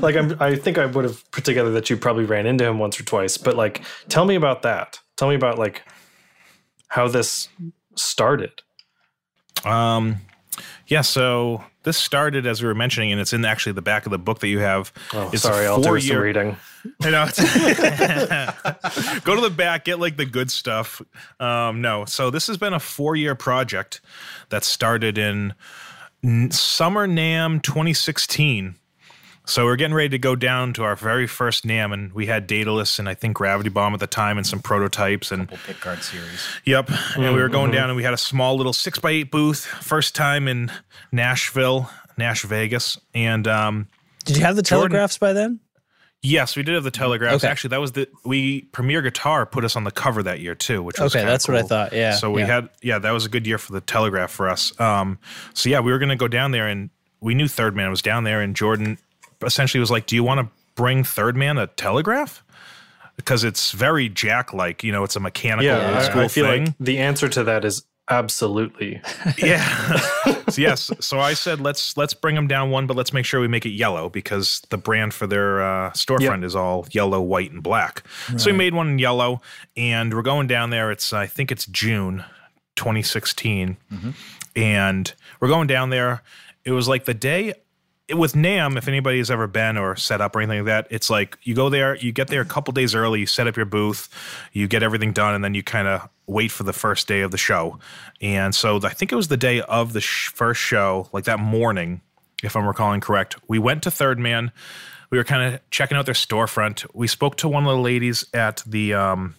like 0.00 0.16
I'm 0.16 0.36
I 0.40 0.56
think 0.56 0.78
I 0.78 0.86
would 0.86 1.04
have 1.04 1.30
put 1.30 1.44
together 1.44 1.70
that 1.72 1.88
you 1.90 1.96
probably 1.96 2.24
ran 2.24 2.46
into 2.46 2.64
him 2.64 2.78
once 2.78 2.98
or 2.98 3.04
twice. 3.04 3.36
But 3.36 3.56
like 3.56 3.82
tell 4.08 4.24
me 4.24 4.34
about 4.34 4.62
that. 4.62 4.98
Tell 5.16 5.28
me 5.28 5.34
about 5.34 5.58
like 5.58 5.82
how 6.88 7.08
this 7.08 7.48
started. 7.96 8.62
Um, 9.64 10.16
yeah. 10.86 11.02
So 11.02 11.62
this 11.82 11.96
started 11.96 12.46
as 12.46 12.62
we 12.62 12.68
were 12.68 12.74
mentioning, 12.74 13.12
and 13.12 13.20
it's 13.20 13.32
in 13.32 13.44
actually 13.44 13.72
the 13.72 13.82
back 13.82 14.06
of 14.06 14.10
the 14.12 14.18
book 14.18 14.40
that 14.40 14.48
you 14.48 14.58
have. 14.60 14.92
Oh, 15.12 15.30
it's 15.32 15.42
sorry, 15.42 15.66
I'll 15.66 15.76
do 15.78 15.82
some 15.82 15.90
four-year- 15.90 16.22
reading. 16.22 16.56
I 17.02 17.10
know. 17.10 17.26
Go 19.24 19.34
to 19.34 19.40
the 19.42 19.50
back, 19.54 19.84
get 19.84 19.98
like 19.98 20.16
the 20.16 20.24
good 20.26 20.50
stuff. 20.50 21.02
Um, 21.40 21.80
no, 21.82 22.04
so 22.04 22.30
this 22.30 22.46
has 22.46 22.56
been 22.56 22.72
a 22.72 22.80
four-year 22.80 23.34
project 23.34 24.00
that 24.48 24.64
started 24.64 25.18
in 25.18 25.54
n- 26.24 26.50
summer 26.50 27.06
NAMM 27.06 27.62
2016. 27.62 28.76
So 29.48 29.64
we're 29.64 29.76
getting 29.76 29.94
ready 29.94 30.10
to 30.10 30.18
go 30.18 30.36
down 30.36 30.74
to 30.74 30.84
our 30.84 30.94
very 30.94 31.26
first 31.26 31.64
NAMM, 31.66 31.94
and 31.94 32.12
we 32.12 32.26
had 32.26 32.46
Daedalus 32.46 32.98
and 32.98 33.08
I 33.08 33.14
think 33.14 33.34
Gravity 33.34 33.70
Bomb 33.70 33.94
at 33.94 34.00
the 34.00 34.06
time, 34.06 34.36
and 34.36 34.46
some 34.46 34.60
prototypes, 34.60 35.32
and 35.32 35.48
Full 35.48 35.58
pick 35.66 35.80
guard 35.80 36.02
series. 36.02 36.46
Yep. 36.66 36.90
And 37.16 37.34
we 37.34 37.40
were 37.40 37.48
going 37.48 37.70
down 37.70 37.88
and 37.88 37.96
we 37.96 38.02
had 38.02 38.12
a 38.12 38.18
small 38.18 38.56
little 38.58 38.74
six 38.74 38.98
by 38.98 39.10
eight 39.10 39.30
booth. 39.30 39.64
First 39.64 40.14
time 40.14 40.48
in 40.48 40.70
Nashville, 41.12 41.90
Nash 42.18 42.42
Vegas. 42.42 42.98
And 43.14 43.48
um 43.48 43.88
Did 44.26 44.36
you 44.36 44.44
have 44.44 44.54
the 44.54 44.60
Jordan- 44.62 44.90
telegraphs 44.90 45.16
by 45.16 45.32
then? 45.32 45.60
yes, 46.22 46.54
we 46.56 46.62
did 46.62 46.74
have 46.74 46.84
the 46.84 46.90
telegraphs. 46.90 47.42
Okay. 47.42 47.50
Actually, 47.50 47.70
that 47.70 47.80
was 47.80 47.92
the 47.92 48.06
we 48.26 48.62
Premier 48.72 49.00
Guitar 49.00 49.46
put 49.46 49.64
us 49.64 49.76
on 49.76 49.84
the 49.84 49.90
cover 49.90 50.22
that 50.24 50.40
year 50.40 50.54
too, 50.56 50.82
which 50.82 50.98
was 51.00 51.12
Okay, 51.14 51.20
kinda 51.20 51.32
that's 51.32 51.48
what 51.48 51.56
I 51.56 51.62
thought, 51.62 51.94
yeah, 51.94 52.12
So 52.16 52.30
we 52.30 52.42
yeah. 52.42 52.46
had 52.48 52.68
yeah, 52.82 52.98
that 52.98 53.12
was 53.12 53.24
a 53.24 53.30
good 53.30 53.46
year 53.46 53.56
for 53.56 53.72
the 53.72 53.80
telegraph 53.80 54.30
for 54.30 54.50
us. 54.50 54.78
Um 54.78 55.18
so 55.54 55.70
yeah, 55.70 55.80
we 55.80 55.90
were 55.90 55.98
gonna 55.98 56.16
go 56.16 56.28
down 56.28 56.50
there 56.50 56.66
and 56.68 56.90
we 57.20 57.34
knew 57.34 57.48
Third 57.48 57.74
Man 57.74 57.88
was 57.88 58.02
down 58.02 58.24
there 58.24 58.42
and 58.42 58.54
Jordan 58.54 58.98
essentially 59.44 59.80
was 59.80 59.90
like, 59.90 60.06
Do 60.06 60.14
you 60.16 60.24
want 60.24 60.40
to 60.40 60.48
bring 60.74 61.04
Third 61.04 61.36
Man 61.36 61.58
a 61.58 61.66
telegraph? 61.66 62.42
Because 63.16 63.42
it's 63.44 63.72
very 63.72 64.08
Jack 64.08 64.52
like, 64.52 64.84
you 64.84 64.92
know, 64.92 65.02
it's 65.04 65.16
a 65.16 65.20
mechanical 65.20 65.64
Yeah, 65.66 65.88
old 65.88 65.96
I- 65.96 66.02
school 66.02 66.22
I, 66.22 66.28
feel 66.28 66.46
thing. 66.46 66.64
like 66.66 66.74
the 66.80 66.98
answer 66.98 67.28
to 67.28 67.44
that 67.44 67.64
is 67.64 67.84
absolutely. 68.10 69.00
yeah. 69.38 69.96
So 70.48 70.54
yes 70.62 70.90
so 71.00 71.20
i 71.20 71.34
said 71.34 71.60
let's 71.60 71.94
let's 71.98 72.14
bring 72.14 72.34
them 72.34 72.46
down 72.48 72.70
one 72.70 72.86
but 72.86 72.96
let's 72.96 73.12
make 73.12 73.26
sure 73.26 73.38
we 73.38 73.48
make 73.48 73.66
it 73.66 73.70
yellow 73.72 74.08
because 74.08 74.62
the 74.70 74.78
brand 74.78 75.12
for 75.12 75.26
their 75.26 75.60
uh, 75.62 75.90
storefront 75.90 76.42
is 76.42 76.56
all 76.56 76.86
yellow 76.90 77.20
white 77.20 77.50
and 77.52 77.62
black. 77.62 78.02
So 78.38 78.50
we 78.50 78.56
made 78.56 78.72
one 78.72 78.88
in 78.88 78.98
yellow 78.98 79.42
and 79.76 80.14
we're 80.14 80.22
going 80.22 80.46
down 80.46 80.70
there. 80.70 80.90
It's 80.90 81.12
i 81.12 81.26
think 81.26 81.52
it's 81.52 81.66
june 81.66 82.24
2016 82.76 83.76
and 84.56 85.14
we're 85.40 85.48
going 85.48 85.66
down 85.66 85.90
there. 85.90 86.22
It 86.64 86.72
was 86.72 86.88
like 86.88 87.04
the 87.04 87.14
day 87.14 87.54
with 88.14 88.32
NAMM, 88.32 88.76
if 88.78 88.88
anybody 88.88 89.18
has 89.18 89.30
ever 89.30 89.46
been 89.46 89.76
or 89.76 89.94
set 89.96 90.20
up 90.20 90.34
or 90.34 90.40
anything 90.40 90.60
like 90.60 90.66
that, 90.66 90.86
it's 90.90 91.10
like 91.10 91.36
you 91.42 91.54
go 91.54 91.68
there, 91.68 91.96
you 91.96 92.12
get 92.12 92.28
there 92.28 92.40
a 92.40 92.46
couple 92.46 92.72
days 92.72 92.94
early, 92.94 93.20
you 93.20 93.26
set 93.26 93.46
up 93.46 93.56
your 93.56 93.66
booth, 93.66 94.08
you 94.52 94.66
get 94.66 94.82
everything 94.82 95.12
done, 95.12 95.34
and 95.34 95.44
then 95.44 95.54
you 95.54 95.62
kind 95.62 95.86
of 95.86 96.08
wait 96.26 96.50
for 96.50 96.62
the 96.62 96.72
first 96.72 97.06
day 97.06 97.20
of 97.20 97.30
the 97.30 97.38
show. 97.38 97.78
And 98.20 98.54
so 98.54 98.80
I 98.82 98.90
think 98.90 99.12
it 99.12 99.16
was 99.16 99.28
the 99.28 99.36
day 99.36 99.60
of 99.60 99.92
the 99.92 100.00
sh- 100.00 100.28
first 100.28 100.60
show, 100.60 101.08
like 101.12 101.24
that 101.24 101.38
morning, 101.38 102.00
if 102.42 102.56
I'm 102.56 102.66
recalling 102.66 103.00
correct. 103.00 103.36
We 103.46 103.58
went 103.58 103.82
to 103.82 103.90
Third 103.90 104.18
Man. 104.18 104.52
We 105.10 105.18
were 105.18 105.24
kind 105.24 105.54
of 105.54 105.70
checking 105.70 105.96
out 105.96 106.06
their 106.06 106.14
storefront. 106.14 106.86
We 106.94 107.08
spoke 107.08 107.36
to 107.36 107.48
one 107.48 107.64
of 107.64 107.70
the 107.70 107.82
ladies 107.82 108.26
at 108.32 108.62
the 108.66 108.94
um, 108.94 109.34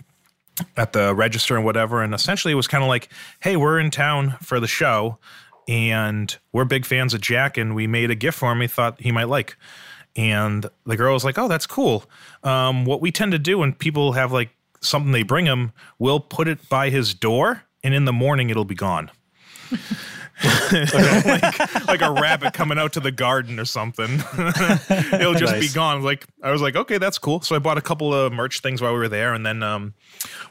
at 0.75 0.93
the 0.93 1.13
register 1.13 1.55
and 1.55 1.63
whatever. 1.63 2.01
And 2.01 2.13
essentially, 2.13 2.51
it 2.51 2.55
was 2.55 2.67
kind 2.67 2.83
of 2.83 2.87
like, 2.87 3.09
hey, 3.39 3.55
we're 3.55 3.79
in 3.79 3.91
town 3.91 4.35
for 4.41 4.59
the 4.59 4.67
show 4.67 5.19
and 5.69 6.35
we're 6.51 6.65
big 6.65 6.83
fans 6.83 7.13
of 7.13 7.21
Jack 7.21 7.55
and 7.55 7.75
we 7.75 7.85
made 7.85 8.09
a 8.09 8.15
gift 8.15 8.39
for 8.39 8.51
him 8.51 8.57
we 8.57 8.65
thought 8.65 8.99
he 8.99 9.11
might 9.11 9.29
like. 9.29 9.55
And 10.15 10.65
the 10.87 10.97
girl 10.97 11.13
was 11.13 11.23
like, 11.23 11.37
oh, 11.37 11.47
that's 11.47 11.67
cool. 11.67 12.05
Um, 12.43 12.85
what 12.85 13.01
we 13.01 13.11
tend 13.11 13.33
to 13.33 13.39
do 13.39 13.59
when 13.59 13.73
people 13.73 14.13
have 14.13 14.31
like 14.31 14.49
something 14.81 15.11
they 15.11 15.21
bring 15.21 15.45
him, 15.45 15.71
we'll 15.99 16.19
put 16.19 16.47
it 16.47 16.67
by 16.69 16.89
his 16.89 17.13
door 17.13 17.63
and 17.83 17.93
in 17.93 18.05
the 18.05 18.11
morning 18.11 18.49
it'll 18.49 18.65
be 18.65 18.73
gone. 18.73 19.11
like, 20.71 21.87
like 21.87 22.01
a 22.01 22.11
rabbit 22.11 22.53
coming 22.53 22.77
out 22.77 22.93
to 22.93 22.99
the 22.99 23.11
garden 23.11 23.59
or 23.59 23.65
something. 23.65 24.09
It'll 25.13 25.33
just 25.33 25.59
be 25.59 25.69
gone. 25.69 26.01
Like 26.03 26.25
I 26.41 26.51
was 26.51 26.61
like, 26.61 26.75
okay, 26.75 26.97
that's 26.97 27.17
cool. 27.17 27.41
So 27.41 27.55
I 27.55 27.59
bought 27.59 27.77
a 27.77 27.81
couple 27.81 28.13
of 28.13 28.31
merch 28.31 28.61
things 28.61 28.81
while 28.81 28.93
we 28.93 28.99
were 28.99 29.09
there, 29.09 29.33
and 29.33 29.45
then 29.45 29.63
um, 29.63 29.93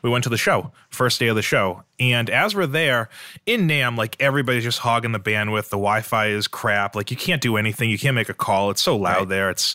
we 0.03 0.11
went 0.11 0.24
to 0.24 0.31
the 0.31 0.37
show, 0.37 0.72
first 0.90 1.18
day 1.20 1.29
of 1.29 1.37
the 1.37 1.42
show. 1.42 1.83
And 1.98 2.31
as 2.31 2.55
we're 2.55 2.66
there 2.66 3.09
in 3.46 3.66
NAMM, 3.68 3.96
like 3.96 4.16
everybody's 4.20 4.64
just 4.64 4.79
hogging 4.79 5.12
the 5.12 5.20
bandwidth. 5.20 5.64
The 5.70 5.77
Wi-Fi 5.77 6.29
is 6.29 6.48
crap. 6.48 6.94
Like 6.94 7.11
you 7.11 7.16
can't 7.16 7.40
do 7.40 7.57
anything. 7.57 7.90
You 7.90 7.98
can't 7.98 8.14
make 8.14 8.29
a 8.29 8.35
call. 8.35 8.70
It's 8.70 8.83
so 8.83 8.96
loud 8.96 9.29
there. 9.29 9.51
It's 9.51 9.74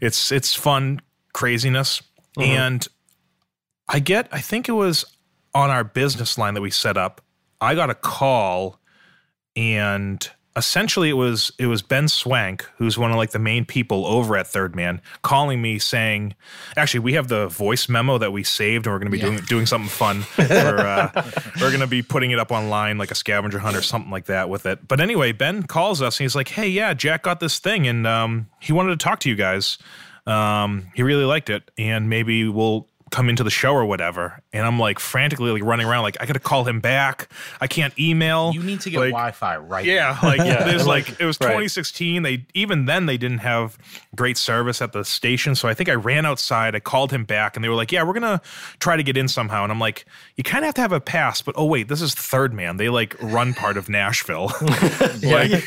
it's 0.00 0.32
it's 0.32 0.54
fun 0.54 1.00
craziness. 1.32 2.02
And 2.36 2.86
I 3.88 4.00
get, 4.00 4.28
I 4.32 4.40
think 4.40 4.68
it 4.68 4.72
was 4.72 5.04
on 5.54 5.70
our 5.70 5.84
business 5.84 6.38
line 6.38 6.54
that 6.54 6.60
we 6.62 6.70
set 6.70 6.96
up. 6.96 7.20
I 7.60 7.74
got 7.74 7.90
a 7.90 7.94
call 7.94 8.80
and 9.56 10.30
essentially 10.56 11.08
it 11.08 11.14
was 11.14 11.52
it 11.58 11.66
was 11.66 11.82
Ben 11.82 12.08
Swank, 12.08 12.68
who's 12.76 12.96
one 12.96 13.10
of 13.10 13.16
like 13.16 13.30
the 13.30 13.38
main 13.38 13.64
people 13.64 14.06
over 14.06 14.36
at 14.36 14.46
Third 14.46 14.76
Man, 14.76 15.00
calling 15.22 15.60
me 15.60 15.78
saying, 15.78 16.34
actually 16.76 17.00
we 17.00 17.14
have 17.14 17.28
the 17.28 17.48
voice 17.48 17.88
memo 17.88 18.18
that 18.18 18.32
we 18.32 18.44
saved 18.44 18.86
and 18.86 18.94
we're 18.94 18.98
going 18.98 19.10
to 19.10 19.16
be 19.16 19.20
doing 19.20 19.38
doing 19.46 19.66
something 19.66 19.88
fun. 19.88 20.24
we're 20.38 20.78
uh, 20.78 21.10
we're 21.60 21.70
going 21.70 21.80
to 21.80 21.86
be 21.86 22.02
putting 22.02 22.30
it 22.30 22.38
up 22.38 22.50
online 22.50 22.98
like 22.98 23.10
a 23.10 23.14
scavenger 23.14 23.58
hunt 23.58 23.76
or 23.76 23.82
something 23.82 24.10
like 24.10 24.26
that 24.26 24.48
with 24.48 24.66
it. 24.66 24.86
But 24.86 25.00
anyway, 25.00 25.32
Ben 25.32 25.64
calls 25.64 26.00
us 26.00 26.18
and 26.18 26.24
he's 26.24 26.36
like, 26.36 26.48
"Hey, 26.48 26.68
yeah, 26.68 26.94
Jack 26.94 27.22
got 27.22 27.40
this 27.40 27.58
thing 27.58 27.86
and 27.86 28.06
um, 28.06 28.48
he 28.60 28.72
wanted 28.72 28.98
to 28.98 29.02
talk 29.04 29.20
to 29.20 29.28
you 29.28 29.36
guys. 29.36 29.78
Um, 30.26 30.88
he 30.94 31.02
really 31.02 31.24
liked 31.24 31.50
it 31.50 31.70
and 31.76 32.08
maybe 32.08 32.48
we'll 32.48 32.88
come 33.10 33.28
into 33.28 33.42
the 33.42 33.50
show 33.50 33.72
or 33.72 33.84
whatever." 33.84 34.42
And 34.54 34.64
I'm 34.64 34.78
like 34.78 35.00
frantically 35.00 35.50
like 35.50 35.64
running 35.64 35.86
around 35.86 36.04
like 36.04 36.16
I 36.20 36.26
got 36.26 36.34
to 36.34 36.38
call 36.38 36.64
him 36.64 36.78
back. 36.80 37.28
I 37.60 37.66
can't 37.66 37.92
email. 37.98 38.52
You 38.54 38.62
need 38.62 38.80
to 38.82 38.90
get 38.90 39.00
Like, 39.00 39.10
Wi-Fi 39.10 39.56
right. 39.56 39.84
yeah, 39.84 40.16
like 40.22 40.38
Yeah, 40.44 40.62
there's 40.64 40.82
and, 40.82 40.88
like, 40.88 41.08
like- 41.08 41.20
it 41.20 41.26
was 41.26 41.38
right. 41.40 41.48
2016. 41.48 42.22
They 42.22 42.46
even 42.54 42.86
then 42.86 43.06
they 43.06 43.18
didn't 43.18 43.38
have 43.38 43.76
great 44.14 44.38
service 44.38 44.80
at 44.80 44.92
the 44.92 45.04
station, 45.04 45.56
so 45.56 45.68
I 45.68 45.74
think 45.74 45.88
I 45.88 45.94
ran 45.94 46.24
outside. 46.24 46.76
I 46.76 46.80
called 46.80 47.10
him 47.10 47.24
back, 47.24 47.56
and 47.56 47.64
they 47.64 47.68
were 47.68 47.74
like, 47.74 47.90
"Yeah, 47.90 48.04
we're 48.04 48.12
gonna 48.14 48.40
try 48.78 48.96
to 48.96 49.02
get 49.02 49.16
in 49.16 49.26
somehow." 49.26 49.64
And 49.64 49.72
I'm 49.72 49.80
like, 49.80 50.06
"You 50.36 50.44
kind 50.44 50.64
of 50.64 50.66
have 50.66 50.74
to 50.76 50.80
have 50.82 50.92
a 50.92 51.00
pass, 51.00 51.42
but 51.42 51.56
oh 51.58 51.64
wait, 51.64 51.88
this 51.88 52.00
is 52.00 52.14
Third 52.14 52.54
Man. 52.54 52.76
They 52.76 52.88
like 52.88 53.16
run 53.20 53.54
part 53.54 53.76
of 53.76 53.88
Nashville." 53.88 54.52
now. 55.20 55.42
You 55.42 55.60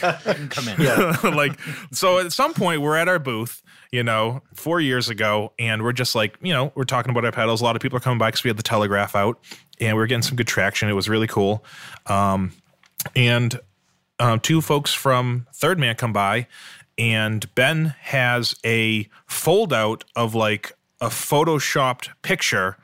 come 0.50 0.68
in. 0.70 0.82
Yeah. 0.82 1.18
like 1.24 1.60
so 1.92 2.20
at 2.20 2.32
some 2.32 2.54
point 2.54 2.82
we're 2.82 2.96
at 2.96 3.10
our 3.10 3.20
booth 3.20 3.62
you 3.92 4.04
know 4.04 4.42
four 4.54 4.82
years 4.82 5.10
ago 5.10 5.54
and 5.58 5.84
we're 5.84 5.94
just 5.94 6.16
like 6.16 6.38
you 6.42 6.54
know 6.54 6.72
we're 6.76 6.84
talking 6.84 7.10
about 7.10 7.24
our 7.24 7.32
pedals 7.32 7.62
a 7.62 7.64
lot 7.64 7.76
of 7.76 7.82
people 7.82 7.96
are 7.98 8.02
coming 8.02 8.18
by 8.18 8.28
because 8.28 8.44
we 8.44 8.50
had 8.50 8.58
the 8.58 8.64
telegraph 8.78 9.16
out 9.16 9.40
and 9.80 9.98
we 9.98 10.04
are 10.04 10.06
getting 10.06 10.22
some 10.22 10.36
good 10.36 10.46
traction 10.48 10.88
it 10.88 10.94
was 10.94 11.10
really 11.10 11.26
cool 11.26 11.66
um, 12.06 12.52
and 13.16 13.60
um, 14.20 14.40
two 14.40 14.62
folks 14.62 14.94
from 14.94 15.48
third 15.52 15.80
man 15.80 15.96
come 15.96 16.14
by 16.14 16.46
and 17.00 17.54
ben 17.56 17.96
has 18.02 18.56
a 18.64 19.08
fold 19.26 19.74
out 19.74 20.04
of 20.16 20.36
like 20.36 20.74
a 21.02 21.08
photoshopped 21.08 22.10
picture 22.22 22.78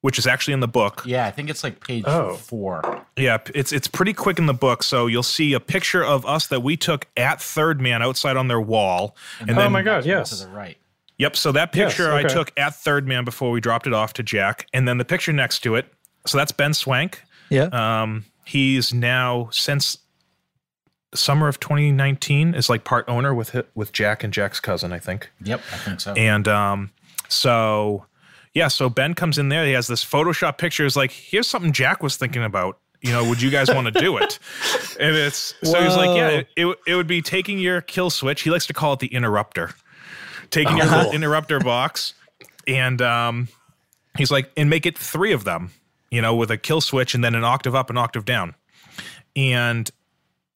which 0.00 0.18
is 0.18 0.26
actually 0.28 0.54
in 0.54 0.60
the 0.60 0.68
book 0.68 1.02
Yeah, 1.04 1.26
I 1.26 1.30
think 1.32 1.50
it's 1.50 1.62
like 1.64 1.84
page 1.84 2.04
Oh. 2.06 2.34
four. 2.34 3.04
yeah, 3.16 3.38
it's 3.54 3.72
it's 3.72 3.88
pretty 3.88 4.12
quick 4.12 4.38
in 4.38 4.46
the 4.46 4.54
book. 4.54 4.84
So 4.84 5.08
you'll 5.08 5.24
see 5.24 5.54
a 5.54 5.60
picture 5.60 6.04
of 6.04 6.24
us 6.24 6.46
that 6.48 6.62
we 6.62 6.76
took 6.76 7.08
at 7.16 7.42
Third 7.42 7.80
Man 7.80 8.00
outside 8.00 8.36
on 8.36 8.46
their 8.46 8.60
wall, 8.60 9.16
and 9.40 9.50
Oh 9.50 9.54
then 9.54 9.72
my 9.72 9.82
God, 9.82 10.04
To 10.04 10.08
yes. 10.08 10.40
the 10.40 10.48
right. 10.50 10.78
Yep. 11.18 11.36
So 11.36 11.52
that 11.52 11.74
Yes, 11.74 11.92
picture 11.92 12.12
I 12.12 12.22
took 12.22 12.52
at 12.56 12.74
Third 12.74 13.06
Man 13.06 13.24
before 13.24 13.50
we 13.50 13.60
dropped 13.60 13.86
it 13.86 13.92
off 13.92 14.12
to 14.14 14.22
Jack, 14.22 14.66
and 14.72 14.88
then 14.88 14.98
the 14.98 15.04
picture 15.04 15.32
next 15.32 15.60
to 15.60 15.74
it. 15.74 15.92
So 16.26 16.38
that's 16.38 16.52
Ben 16.52 16.74
Swank. 16.74 17.22
Yeah. 17.50 17.68
Um, 17.72 18.24
he's 18.44 18.92
now 18.92 19.48
since 19.52 19.98
summer 21.14 21.48
of 21.48 21.58
2019 21.60 22.54
is 22.54 22.68
like 22.68 22.84
part 22.84 23.04
owner 23.08 23.34
with 23.34 23.56
with 23.74 23.92
Jack 23.92 24.24
and 24.24 24.32
Jack's 24.32 24.60
cousin, 24.60 24.92
I 24.92 24.98
think. 24.98 25.30
Yep, 25.42 25.60
I 25.72 25.76
think 25.76 26.00
so. 26.00 26.12
And 26.14 26.46
um, 26.48 26.90
so, 27.28 28.06
yeah, 28.54 28.68
so 28.68 28.88
Ben 28.88 29.14
comes 29.14 29.38
in 29.38 29.48
there. 29.48 29.64
He 29.64 29.72
has 29.72 29.86
this 29.86 30.04
Photoshop 30.04 30.58
picture. 30.58 30.84
Is 30.84 30.96
like, 30.96 31.12
here's 31.12 31.48
something 31.48 31.72
Jack 31.72 32.02
was 32.02 32.16
thinking 32.16 32.44
about. 32.44 32.78
You 33.00 33.12
know, 33.12 33.28
would 33.28 33.40
you 33.40 33.50
guys 33.50 33.68
want 33.68 33.92
to 33.92 34.00
do 34.00 34.16
it? 34.16 34.38
And 35.00 35.14
it's 35.14 35.54
so 35.62 35.80
he's 35.80 35.94
like, 35.96 36.16
yeah, 36.16 36.28
it, 36.28 36.48
it, 36.56 36.78
it 36.88 36.94
would 36.96 37.06
be 37.06 37.22
taking 37.22 37.60
your 37.60 37.80
kill 37.80 38.10
switch. 38.10 38.42
He 38.42 38.50
likes 38.50 38.66
to 38.66 38.72
call 38.72 38.94
it 38.94 38.98
the 38.98 39.06
interrupter. 39.06 39.72
Taking 40.50 40.76
your 40.76 40.86
Oh, 40.86 40.90
little 40.90 41.04
cool. 41.04 41.12
interrupter 41.14 41.60
box, 41.60 42.14
and 42.66 43.00
um, 43.02 43.48
he's 44.16 44.30
like, 44.30 44.50
and 44.56 44.70
make 44.70 44.86
it 44.86 44.96
three 44.98 45.32
of 45.32 45.44
them. 45.44 45.70
You 46.10 46.22
know, 46.22 46.34
with 46.34 46.50
a 46.50 46.56
kill 46.56 46.80
switch 46.80 47.14
and 47.14 47.22
then 47.22 47.34
an 47.34 47.44
octave 47.44 47.74
up 47.74 47.90
and 47.90 47.98
octave 47.98 48.24
down. 48.24 48.54
And 49.36 49.90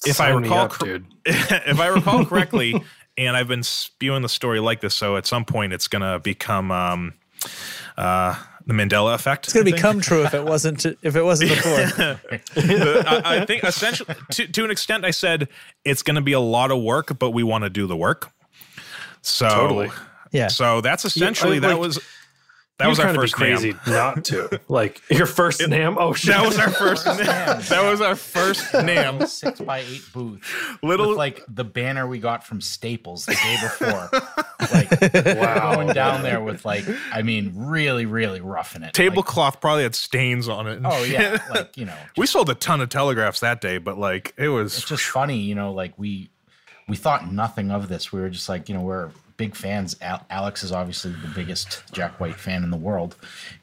if 0.07 0.19
I 0.21 0.31
Sign 0.31 0.37
me 0.43 0.49
recall, 0.49 0.59
up, 0.65 0.71
cor- 0.73 0.89
dude. 0.89 1.07
if 1.27 1.79
I 1.79 1.89
recall 1.89 2.25
correctly, 2.25 2.83
and 3.19 3.37
I've 3.37 3.49
been 3.49 3.63
spewing 3.63 4.23
the 4.23 4.29
story 4.31 4.61
like 4.61 4.81
this, 4.81 4.95
so 4.95 5.17
at 5.17 5.27
some 5.27 5.45
point 5.45 5.73
it's 5.75 5.89
gonna 5.89 6.19
become 6.19 6.71
um, 6.71 7.13
uh, 7.99 8.35
the 8.67 8.73
Mandela 8.73 9.15
effect. 9.15 9.45
It's 9.47 9.53
gonna 9.53 9.65
become 9.71 10.01
true 10.01 10.25
if 10.25 10.33
it 10.33 10.45
wasn't 10.45 10.87
if 10.87 11.15
it 11.17 11.23
wasn't 11.23 11.51
before. 11.51 12.21
I, 12.57 13.23
I 13.25 13.45
think 13.45 13.63
essentially, 13.65 14.15
to, 14.33 14.47
to 14.49 14.65
an 14.65 14.71
extent, 14.71 15.05
I 15.05 15.11
said 15.11 15.49
it's 15.85 16.03
gonna 16.03 16.23
be 16.23 16.33
a 16.33 16.41
lot 16.41 16.71
of 16.71 16.81
work, 16.83 17.19
but 17.19 17.31
we 17.31 17.43
want 17.43 17.65
to 17.65 17.71
do 17.71 17.87
the 17.87 17.97
work. 17.97 18.31
So, 19.23 19.49
Totally. 19.49 19.91
Yeah. 20.33 20.49
so 20.49 20.81
that's 20.81 21.05
essentially 21.05 21.57
I- 21.59 21.61
that 21.61 21.79
was 21.79 21.99
that 22.79 22.87
You'd 22.87 22.91
was 22.91 22.99
our 23.01 23.07
kinda 23.07 23.21
be 23.21 23.23
first 23.25 23.35
crazy 23.35 23.73
NAMM. 23.75 23.87
not 23.93 24.25
to. 24.25 24.61
Like 24.69 25.03
your 25.11 25.27
first 25.27 25.69
name. 25.69 25.97
Oh 26.01 26.15
shit. 26.15 26.31
That 26.35 26.45
was 26.45 26.59
our 26.59 26.71
first. 26.71 27.07
NAMM. 27.07 27.69
that 27.69 27.89
was 27.89 28.01
our 28.01 28.17
first 28.17 28.65
NAMM. 28.73 29.29
six 29.29 29.61
by 29.61 29.81
eight 29.81 30.03
booth. 30.13 30.43
Little- 30.83 31.11
with 31.11 31.19
like 31.19 31.43
the 31.49 31.63
banner 31.65 32.07
we 32.09 32.19
got 32.19 32.45
from 32.45 32.61
Staples 32.61 33.27
the 33.27 33.35
day 33.35 33.57
before. 33.63 34.09
like 34.73 35.37
wow. 35.39 35.75
going 35.75 35.89
down 35.89 36.23
there 36.23 36.41
with 36.41 36.65
like, 36.65 36.85
I 37.13 37.23
mean, 37.23 37.53
really, 37.55 38.07
really 38.07 38.41
roughing 38.41 38.83
it. 38.83 38.87
Like, 38.87 38.93
Tablecloth 38.95 39.61
probably 39.61 39.83
had 39.85 39.95
stains 39.95 40.49
on 40.49 40.67
it. 40.67 40.79
and 40.79 40.87
oh 40.87 41.05
yeah, 41.05 41.39
like 41.51 41.77
you 41.77 41.85
know, 41.85 41.97
we 42.17 42.27
sold 42.27 42.49
a 42.51 42.55
ton 42.55 42.81
of 42.81 42.89
telegraphs 42.89 43.41
that 43.41 43.61
day, 43.61 43.79
but 43.79 43.97
like 43.99 44.35
it 44.37 44.49
was 44.49 44.79
it's 44.79 44.89
just 44.89 45.05
funny, 45.05 45.39
you 45.39 45.55
know, 45.55 45.73
like 45.73 45.97
we 45.99 46.31
we 46.89 46.97
thought 46.97 47.33
nothing 47.33 47.71
of 47.71 47.89
this. 47.89 48.13
We 48.13 48.21
were 48.21 48.31
just 48.31 48.49
like, 48.49 48.69
you 48.69 48.75
know, 48.75 48.83
we're 48.83 49.11
big 49.37 49.55
fans. 49.57 49.97
Al- 50.01 50.25
Alex 50.31 50.63
is 50.63 50.73
obviously 50.73 51.13
the 51.13 51.29
biggest 51.29 51.83
Jack 51.93 52.21
White 52.21 52.37
fan 52.37 52.63
in 52.63 52.71
the 52.71 52.77
world, 52.77 53.17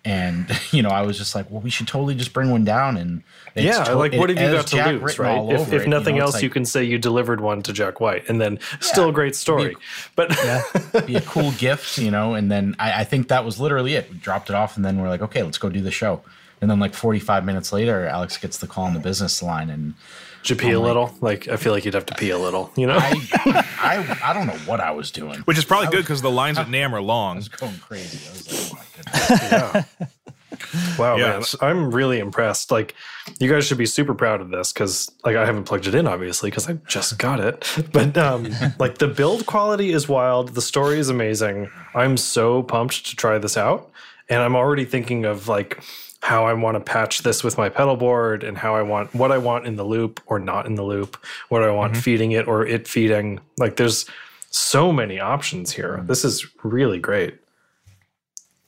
and 0.04 0.50
you 0.72 0.82
know, 0.82 0.90
I 0.90 1.04
was 1.04 1.18
just 1.18 1.36
like, 1.36 1.50
well, 1.50 1.62
we 1.62 1.70
should 1.70 1.88
totally 1.88 2.16
just 2.16 2.34
bring 2.34 2.50
one 2.52 2.66
down 2.66 2.98
and 2.98 3.24
Yeah, 3.56 3.84
to- 3.84 3.96
like 3.96 4.14
what 4.14 4.30
have 4.30 4.40
you 4.40 4.56
got 4.58 4.68
to 4.68 4.76
Jack 4.76 5.02
lose, 5.02 5.20
right? 5.20 5.42
If, 5.52 5.68
if 5.68 5.74
it, 5.74 5.84
you 5.84 5.90
nothing 5.90 6.18
know, 6.18 6.24
else, 6.24 6.36
it's 6.36 6.44
you 6.44 6.50
can 6.50 6.66
say 6.66 6.84
you 6.84 6.98
delivered 6.98 7.40
one 7.42 7.62
to 7.64 7.74
Jack 7.74 8.00
White, 8.00 8.28
and 8.30 8.42
then 8.42 8.60
still 8.80 9.10
a 9.10 9.14
great 9.14 9.36
story. 9.36 9.76
But 10.16 10.30
be 11.08 11.16
a 11.16 11.22
cool 11.22 11.52
gift, 11.52 11.98
you 11.98 12.12
know. 12.12 12.34
And 12.34 12.52
then 12.52 12.76
I, 12.80 13.02
I 13.02 13.04
think 13.04 13.30
that 13.30 13.46
was 13.46 13.60
literally 13.60 13.96
it. 13.96 14.10
We 14.12 14.18
dropped 14.18 14.50
it 14.50 14.56
off, 14.56 14.76
and 14.76 14.84
then 14.84 15.00
we're 15.00 15.08
like, 15.10 15.22
okay, 15.22 15.44
let's 15.44 15.58
go 15.58 15.70
do 15.70 15.82
the 15.82 15.92
show. 15.92 16.22
And 16.62 16.70
then 16.70 16.80
like 16.80 16.94
45 16.94 17.46
minutes 17.46 17.72
later, 17.72 18.06
Alex 18.06 18.36
gets 18.38 18.58
the 18.58 18.68
call 18.68 18.86
on 18.86 18.94
the 18.94 19.00
business 19.00 19.42
line, 19.42 19.70
and 19.70 19.94
did 20.44 20.50
you 20.52 20.56
pee 20.56 20.72
a 20.72 20.80
little? 20.80 21.14
Like 21.22 21.48
I 21.48 21.56
feel 21.58 21.74
like 21.74 21.86
you'd 21.86 21.94
have 21.94 22.06
to 22.08 22.16
pee 22.16 22.30
a 22.32 22.38
little. 22.38 22.72
You 22.76 22.88
know? 22.88 22.98
I 23.00 23.14
I, 23.82 24.20
I 24.30 24.34
don't 24.34 24.48
know 24.48 24.58
what 24.66 24.80
I 24.80 24.92
was 24.92 25.12
doing. 25.12 25.40
which 25.42 25.58
is 25.58 25.66
probably 25.66 25.88
good 25.90 26.02
because 26.04 26.22
the 26.22 26.32
lines 26.32 26.58
at 26.58 26.68
NAMM 26.68 26.94
are 26.94 27.02
long. 27.02 27.36
I 27.36 27.40
was 27.40 27.50
going 27.50 27.78
crazy. 27.80 28.28
I 28.28 28.32
was 28.32 28.72
like, 28.72 28.72
oh 28.72 28.76
my 28.76 28.86
goodness. 28.96 29.52
yeah. 29.52 29.84
Wow, 30.98 31.16
Yeah, 31.16 31.28
man, 31.34 31.44
so- 31.44 31.58
I'm 31.62 31.90
really 31.92 32.20
impressed. 32.20 32.70
Like, 32.70 32.94
you 33.40 33.50
guys 33.50 33.66
should 33.66 33.78
be 33.78 33.86
super 33.86 34.14
proud 34.14 34.42
of 34.42 34.50
this 34.50 34.74
because, 34.74 35.10
like, 35.24 35.36
I 35.38 35.46
haven't 35.46 35.64
plugged 35.64 35.88
it 35.88 35.96
in, 35.96 36.06
obviously, 36.06 36.50
because 36.50 36.68
I 36.70 36.74
just 36.88 37.18
got 37.18 37.40
it. 37.40 37.66
But, 37.94 38.18
um, 38.18 38.50
like, 38.78 38.98
the 38.98 39.08
build 39.08 39.46
quality 39.46 39.92
is 39.92 40.10
wild. 40.10 40.50
The 40.56 40.62
story 40.62 41.00
is 41.00 41.10
amazing. 41.10 41.70
I'm 41.96 42.18
so 42.18 42.62
pumped 42.64 43.06
to 43.08 43.16
try 43.16 43.38
this 43.38 43.56
out, 43.58 43.90
and 44.28 44.42
I'm 44.42 44.56
already 44.56 44.86
thinking 44.86 45.24
of 45.26 45.48
like 45.48 45.82
how 46.22 46.46
I 46.46 46.54
want 46.54 46.76
to 46.76 46.82
patch 46.82 47.20
this 47.20 47.44
with 47.44 47.58
my 47.58 47.70
pedal 47.70 47.96
board 47.96 48.44
and 48.44 48.58
how 48.58 48.76
I 48.76 48.82
want 48.82 49.14
what 49.16 49.32
I 49.32 49.38
want 49.38 49.66
in 49.66 49.76
the 49.78 49.86
loop 49.86 50.22
or 50.28 50.40
not 50.40 50.66
in 50.66 50.76
the 50.76 50.84
loop, 50.84 51.18
what 51.48 51.64
I 51.64 51.72
want 51.72 51.94
mm-hmm. 51.94 52.02
feeding 52.02 52.32
it 52.34 52.48
or 52.48 52.66
it 52.66 52.88
feeding. 52.88 53.40
Like, 53.58 53.78
there's 53.78 54.06
so 54.52 54.92
many 54.92 55.20
options 55.20 55.72
here. 55.72 56.00
Mm. 56.02 56.08
This 56.08 56.26
is 56.26 56.46
really 56.64 57.00
great. 57.00 57.40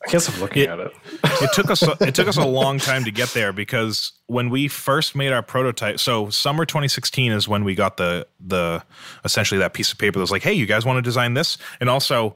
I 0.06 0.10
guess 0.10 0.34
I'm 0.34 0.40
looking 0.40 0.64
It- 0.64 0.70
at 0.70 0.80
it. 0.80 0.94
it 1.24 1.50
took 1.54 1.70
us 1.70 1.84
it 2.02 2.16
took 2.16 2.28
us 2.28 2.38
a 2.38 2.46
long 2.46 2.80
time 2.80 3.04
to 3.04 3.12
get 3.12 3.30
there 3.30 3.54
because 3.54 4.14
when 4.28 4.50
we 4.50 4.68
first 4.68 5.16
made 5.16 5.32
our 5.32 5.44
prototype 5.44 6.00
so 6.00 6.30
summer 6.30 6.66
2016 6.66 7.32
is 7.32 7.48
when 7.48 7.64
we 7.64 7.76
got 7.76 7.98
the 7.98 8.28
the 8.40 8.84
essentially 9.24 9.60
that 9.60 9.74
piece 9.74 9.92
of 9.92 10.00
paper 10.00 10.18
that 10.18 10.22
was 10.24 10.32
like 10.32 10.42
hey 10.42 10.54
you 10.54 10.66
guys 10.66 10.86
want 10.86 10.98
to 10.98 11.02
design 11.02 11.36
this 11.36 11.58
and 11.80 11.90
also 11.90 12.36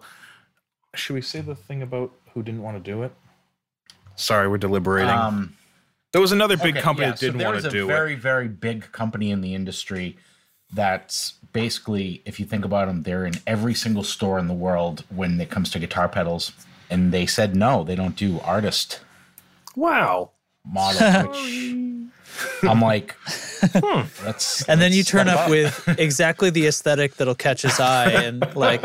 should 0.93 1.13
we 1.15 1.21
say 1.21 1.41
the 1.41 1.55
thing 1.55 1.81
about 1.81 2.11
who 2.33 2.43
didn't 2.43 2.61
want 2.61 2.77
to 2.77 2.91
do 2.91 3.01
it 3.01 3.11
sorry 4.15 4.47
we're 4.47 4.57
deliberating 4.57 5.09
Um, 5.09 5.53
there 6.11 6.21
was 6.21 6.31
another 6.31 6.55
big 6.55 6.75
okay, 6.75 6.81
company 6.81 7.07
yeah, 7.07 7.11
that 7.11 7.19
didn't 7.19 7.39
so 7.39 7.45
want 7.45 7.57
to 7.57 7.61
there's 7.63 7.73
do 7.73 7.83
a 7.85 7.87
very, 7.87 8.13
it 8.13 8.19
very 8.19 8.47
big 8.47 8.91
company 8.91 9.31
in 9.31 9.41
the 9.41 9.53
industry 9.53 10.17
that's 10.73 11.33
basically, 11.53 12.21
if 12.25 12.39
you 12.39 12.45
think 12.45 12.65
about 12.65 12.87
them, 12.87 13.03
they're 13.03 13.25
in 13.25 13.33
every 13.45 13.73
single 13.73 14.03
store 14.03 14.39
in 14.39 14.47
the 14.47 14.53
world 14.53 15.03
when 15.09 15.39
it 15.39 15.49
comes 15.49 15.69
to 15.71 15.79
guitar 15.79 16.07
pedals. 16.09 16.51
And 16.89 17.11
they 17.13 17.25
said 17.25 17.55
no, 17.55 17.83
they 17.83 17.95
don't 17.95 18.15
do 18.15 18.39
artist 18.41 19.01
Wow. 19.75 20.31
model, 20.65 21.01
which 21.27 21.73
I'm 22.63 22.81
like, 22.81 23.15
Hmm. 23.73 24.01
let's. 24.25 24.67
And 24.69 24.79
then 24.81 24.93
you 24.93 25.03
turn 25.03 25.27
step 25.27 25.39
up 25.41 25.49
with 25.49 25.87
exactly 25.99 26.49
the 26.49 26.67
aesthetic 26.67 27.15
that'll 27.17 27.35
catch 27.35 27.61
his 27.63 27.79
eye 27.79 28.11
and 28.11 28.55
like, 28.55 28.83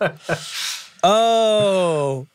oh, 1.02 2.26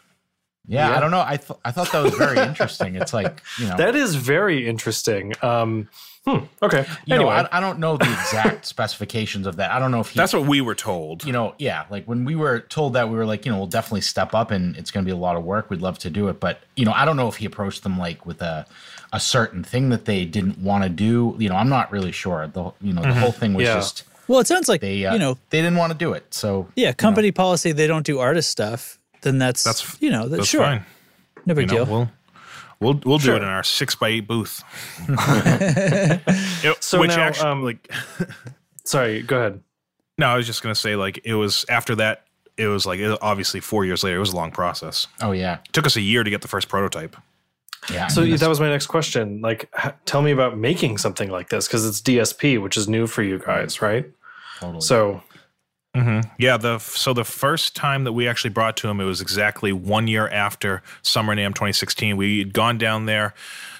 Yeah, 0.68 0.90
Yeah. 0.90 0.98
I 0.98 1.00
don't 1.00 1.12
know. 1.12 1.24
I 1.26 1.38
th- 1.38 1.60
I 1.64 1.72
thought 1.72 1.92
that 1.92 2.04
was 2.04 2.14
very 2.16 2.40
interesting. 2.40 2.96
It's 2.96 3.14
like 3.14 3.42
you 3.60 3.68
know, 3.68 3.78
That 3.84 3.96
is 3.96 4.16
very 4.16 4.68
interesting. 4.68 5.34
Um, 5.42 5.90
hmm, 6.26 6.40
okay. 6.62 6.86
you 7.06 7.16
anyway, 7.16 7.30
know, 7.30 7.48
I, 7.52 7.58
I 7.58 7.60
don't 7.60 7.78
know 7.80 7.98
the 7.98 8.12
exact 8.12 8.66
specifications 8.76 9.46
of 9.48 9.58
that. 9.58 9.72
I 9.72 9.78
don't 9.80 9.92
know 9.92 10.00
if 10.00 10.10
he, 10.10 10.18
That's 10.18 10.34
what 10.34 10.46
we 10.48 10.62
were 10.62 10.74
told. 10.76 11.24
you 11.24 11.32
know, 11.34 11.54
yeah, 11.60 11.86
like 11.90 12.06
when 12.06 12.26
we 12.26 12.36
were 12.36 12.62
told 12.62 12.94
that, 12.94 13.10
we 13.10 13.16
were 13.16 13.26
like, 13.26 13.46
you 13.46 13.52
know, 13.52 13.58
we'll 13.60 13.68
definitely 13.68 14.02
step 14.02 14.34
up 14.34 14.50
and 14.52 14.76
it's 14.76 14.90
going 14.92 15.06
to 15.06 15.08
be 15.08 15.14
a 15.14 15.20
lot 15.20 15.36
of 15.36 15.44
work. 15.44 15.70
We'd 15.70 15.82
love 15.82 16.00
to 16.00 16.10
do 16.10 16.28
it, 16.30 16.40
but 16.40 16.62
you 16.76 16.86
know, 16.86 16.94
I 16.94 17.06
don't 17.06 17.18
know 17.18 17.28
if 17.28 17.36
he 17.36 17.46
approached 17.46 17.84
them 17.84 17.98
like 17.98 18.26
with 18.26 18.42
a 18.42 18.66
a 19.14 19.20
certain 19.20 19.64
thing 19.64 19.90
that 19.90 20.06
they 20.06 20.26
didn't 20.26 20.58
want 20.58 20.84
to 20.84 20.90
do. 20.90 21.36
You 21.38 21.50
know, 21.50 21.56
I'm 21.56 21.70
not 21.70 21.92
really 21.92 22.12
sure. 22.12 22.48
The 22.48 22.72
you 22.82 22.92
know, 22.94 23.02
the 23.04 23.14
whole 23.14 23.32
thing 23.32 23.54
was 23.54 23.66
Yeah. 23.68 23.76
just 23.76 24.04
well, 24.28 24.40
it 24.40 24.48
sounds 24.48 24.68
like 24.68 24.82
they 24.82 25.06
uh, 25.06 25.14
you 25.14 25.20
know, 25.20 25.38
they 25.52 25.62
didn't 25.62 25.78
want 25.78 25.92
to 25.94 25.98
do 25.98 26.14
it. 26.14 26.34
So 26.34 26.68
yeah, 26.76 26.92
company 26.94 27.32
policy. 27.32 27.72
They 27.72 27.86
don't 27.86 28.06
do 28.06 28.18
artist 28.20 28.50
stuff. 28.50 28.98
Then 29.26 29.40
that's 29.40 29.64
That's 29.64 30.02
you 30.02 30.12
know, 30.12 30.28
that's 30.30 30.38
That's 30.42 30.50
sure, 30.50 30.62
fine. 30.64 30.86
no 31.46 31.54
big 31.56 31.70
You 31.70 31.78
know, 31.80 31.86
deal. 31.86 31.94
we'll 31.94 32.10
we'll 32.80 33.02
we'll 33.06 33.20
Sure. 33.20 33.34
do 33.40 33.44
it 33.44 33.46
in 33.46 33.50
our 33.50 33.64
six 33.64 33.96
by 33.96 34.10
eight 34.10 34.28
booth. 34.28 34.64
It- 36.64 36.84
So 36.84 37.00
which 37.00 37.10
now, 37.10 37.24
actually, 37.24 37.50
um, 37.50 37.64
like, 37.64 37.92
sorry. 38.86 39.22
Go 39.24 39.38
ahead. 39.38 39.62
no, 40.18 40.28
I 40.28 40.38
was 40.38 40.46
just 40.46 40.62
gonna 40.62 40.76
say, 40.76 40.96
like, 40.96 41.20
it 41.24 41.34
was 41.36 41.66
after 41.70 41.96
that. 41.96 42.22
It 42.58 42.68
was 42.68 42.86
like 42.86 43.00
it, 43.00 43.18
obviously 43.22 43.60
four 43.60 43.84
years 43.84 44.04
later. 44.04 44.16
It 44.18 44.20
was 44.20 44.32
a 44.34 44.36
long 44.36 44.52
process. 44.52 45.08
oh 45.22 45.32
yeah, 45.32 45.56
It 45.66 45.74
took 45.74 45.86
us 45.86 45.96
a 45.98 46.02
year 46.02 46.24
to 46.24 46.30
get 46.30 46.42
the 46.42 46.48
first 46.48 46.70
prototype. 46.70 47.16
yeah. 47.92 48.06
I 48.06 48.08
So 48.08 48.22
mean, 48.22 48.38
that 48.38 48.48
was 48.50 48.60
my 48.62 48.70
next 48.70 48.88
question. 48.88 49.42
Like, 49.42 49.70
h- 49.84 49.92
tell 50.06 50.22
me 50.22 50.32
about 50.32 50.58
making 50.58 50.98
something 51.00 51.30
like 51.30 51.50
this 51.50 51.68
because 51.68 51.86
it's 51.86 52.00
DSP, 52.02 52.62
which 52.62 52.78
is 52.78 52.88
new 52.88 53.08
for 53.08 53.24
you 53.24 53.40
guys, 53.40 53.82
right? 53.82 54.06
totally. 54.60 54.80
So, 54.82 55.22
Mm-hmm. 55.96 56.30
Yeah, 56.38 56.58
the 56.58 56.80
so 56.80 57.14
the 57.14 57.24
first 57.24 57.76
time 57.76 58.04
that 58.04 58.12
we 58.12 58.28
actually 58.28 58.50
brought 58.50 58.76
to 58.78 58.90
him, 58.90 59.00
it 59.00 59.06
was 59.06 59.22
exactly 59.22 59.72
one 59.72 60.08
year 60.08 60.28
after 60.28 60.84
Summer 61.02 61.34
NAMM 61.34 61.56
2016. 61.56 62.18
We 62.18 62.40
had 62.40 62.54
gone 62.54 62.78
down 62.78 63.06
there, 63.06 63.34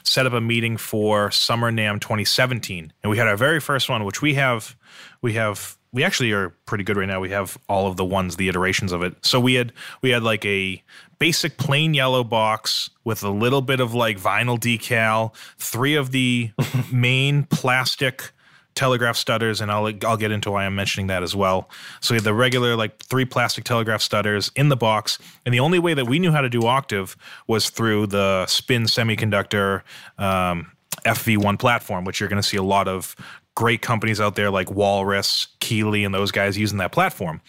set 0.04 0.26
up 0.26 0.34
a 0.34 0.40
meeting 0.40 0.78
for 0.78 1.30
Summer 1.30 1.72
NAMM 1.72 2.00
2017, 2.00 2.94
and 3.04 3.12
we 3.12 3.18
had 3.18 3.28
our 3.28 3.36
very 3.36 3.60
first 3.60 3.90
one, 3.90 4.06
which 4.06 4.22
we 4.22 4.36
have, 4.36 4.78
we 5.22 5.34
have, 5.34 5.78
we 5.92 6.06
actually 6.06 6.32
are 6.32 6.52
pretty 6.66 6.86
good 6.86 6.96
right 6.96 7.08
now. 7.08 7.20
We 7.20 7.32
have 7.32 7.58
all 7.68 7.88
of 7.88 7.98
the 7.98 8.06
ones, 8.06 8.38
the 8.38 8.48
iterations 8.48 8.94
of 8.94 9.04
it. 9.04 9.18
So 9.26 9.40
we 9.40 9.56
had 9.56 9.74
we 10.02 10.12
had 10.12 10.24
like 10.24 10.46
a 10.46 10.82
basic 11.20 11.58
plain 11.58 11.94
yellow 11.94 12.24
box 12.24 12.90
with 13.04 13.24
a 13.24 13.30
little 13.30 13.62
bit 13.62 13.82
of 13.82 13.94
like 13.94 14.18
vinyl 14.18 14.58
decal, 14.58 15.36
three 15.58 15.96
of 15.96 16.12
the 16.12 16.52
main 16.92 17.44
plastic 17.44 18.32
telegraph 18.76 19.18
stutters, 19.18 19.62
and 19.62 19.72
I'll 19.72 19.92
I'll 20.06 20.18
get 20.18 20.32
into 20.32 20.52
why 20.52 20.66
I'm 20.66 20.76
mentioning 20.76 21.08
that 21.08 21.24
as 21.24 21.36
well. 21.36 21.70
So 22.02 22.14
we 22.14 22.18
had 22.18 22.24
the 22.24 22.34
regular 22.34 22.76
like 22.76 23.04
three 23.04 23.26
plastic 23.26 23.64
telegraph 23.64 24.02
stutters 24.02 24.52
in 24.56 24.70
the 24.70 24.76
box, 24.76 25.18
and 25.46 25.54
the 25.54 25.60
only 25.60 25.80
way 25.80 25.94
that 25.94 26.06
we 26.06 26.20
knew 26.20 26.32
how 26.32 26.42
to 26.42 26.50
do 26.50 26.66
octave 26.66 27.16
was 27.48 27.70
through 27.70 28.08
the 28.08 28.46
Spin 28.48 28.84
Semiconductor 28.84 29.82
um, 30.18 30.72
FV1 31.06 31.60
platform, 31.60 32.06
which 32.06 32.20
you're 32.20 32.30
going 32.30 32.42
to 32.42 32.48
see 32.48 32.58
a 32.58 32.64
lot 32.64 32.88
of 32.88 33.16
great 33.56 33.82
companies 33.82 34.20
out 34.20 34.36
there 34.36 34.52
like 34.52 34.70
Walrus, 34.70 35.48
Keeley, 35.62 36.04
and 36.04 36.14
those 36.14 36.32
guys 36.32 36.58
using 36.58 36.78
that 36.78 36.92
platform. 36.92 37.42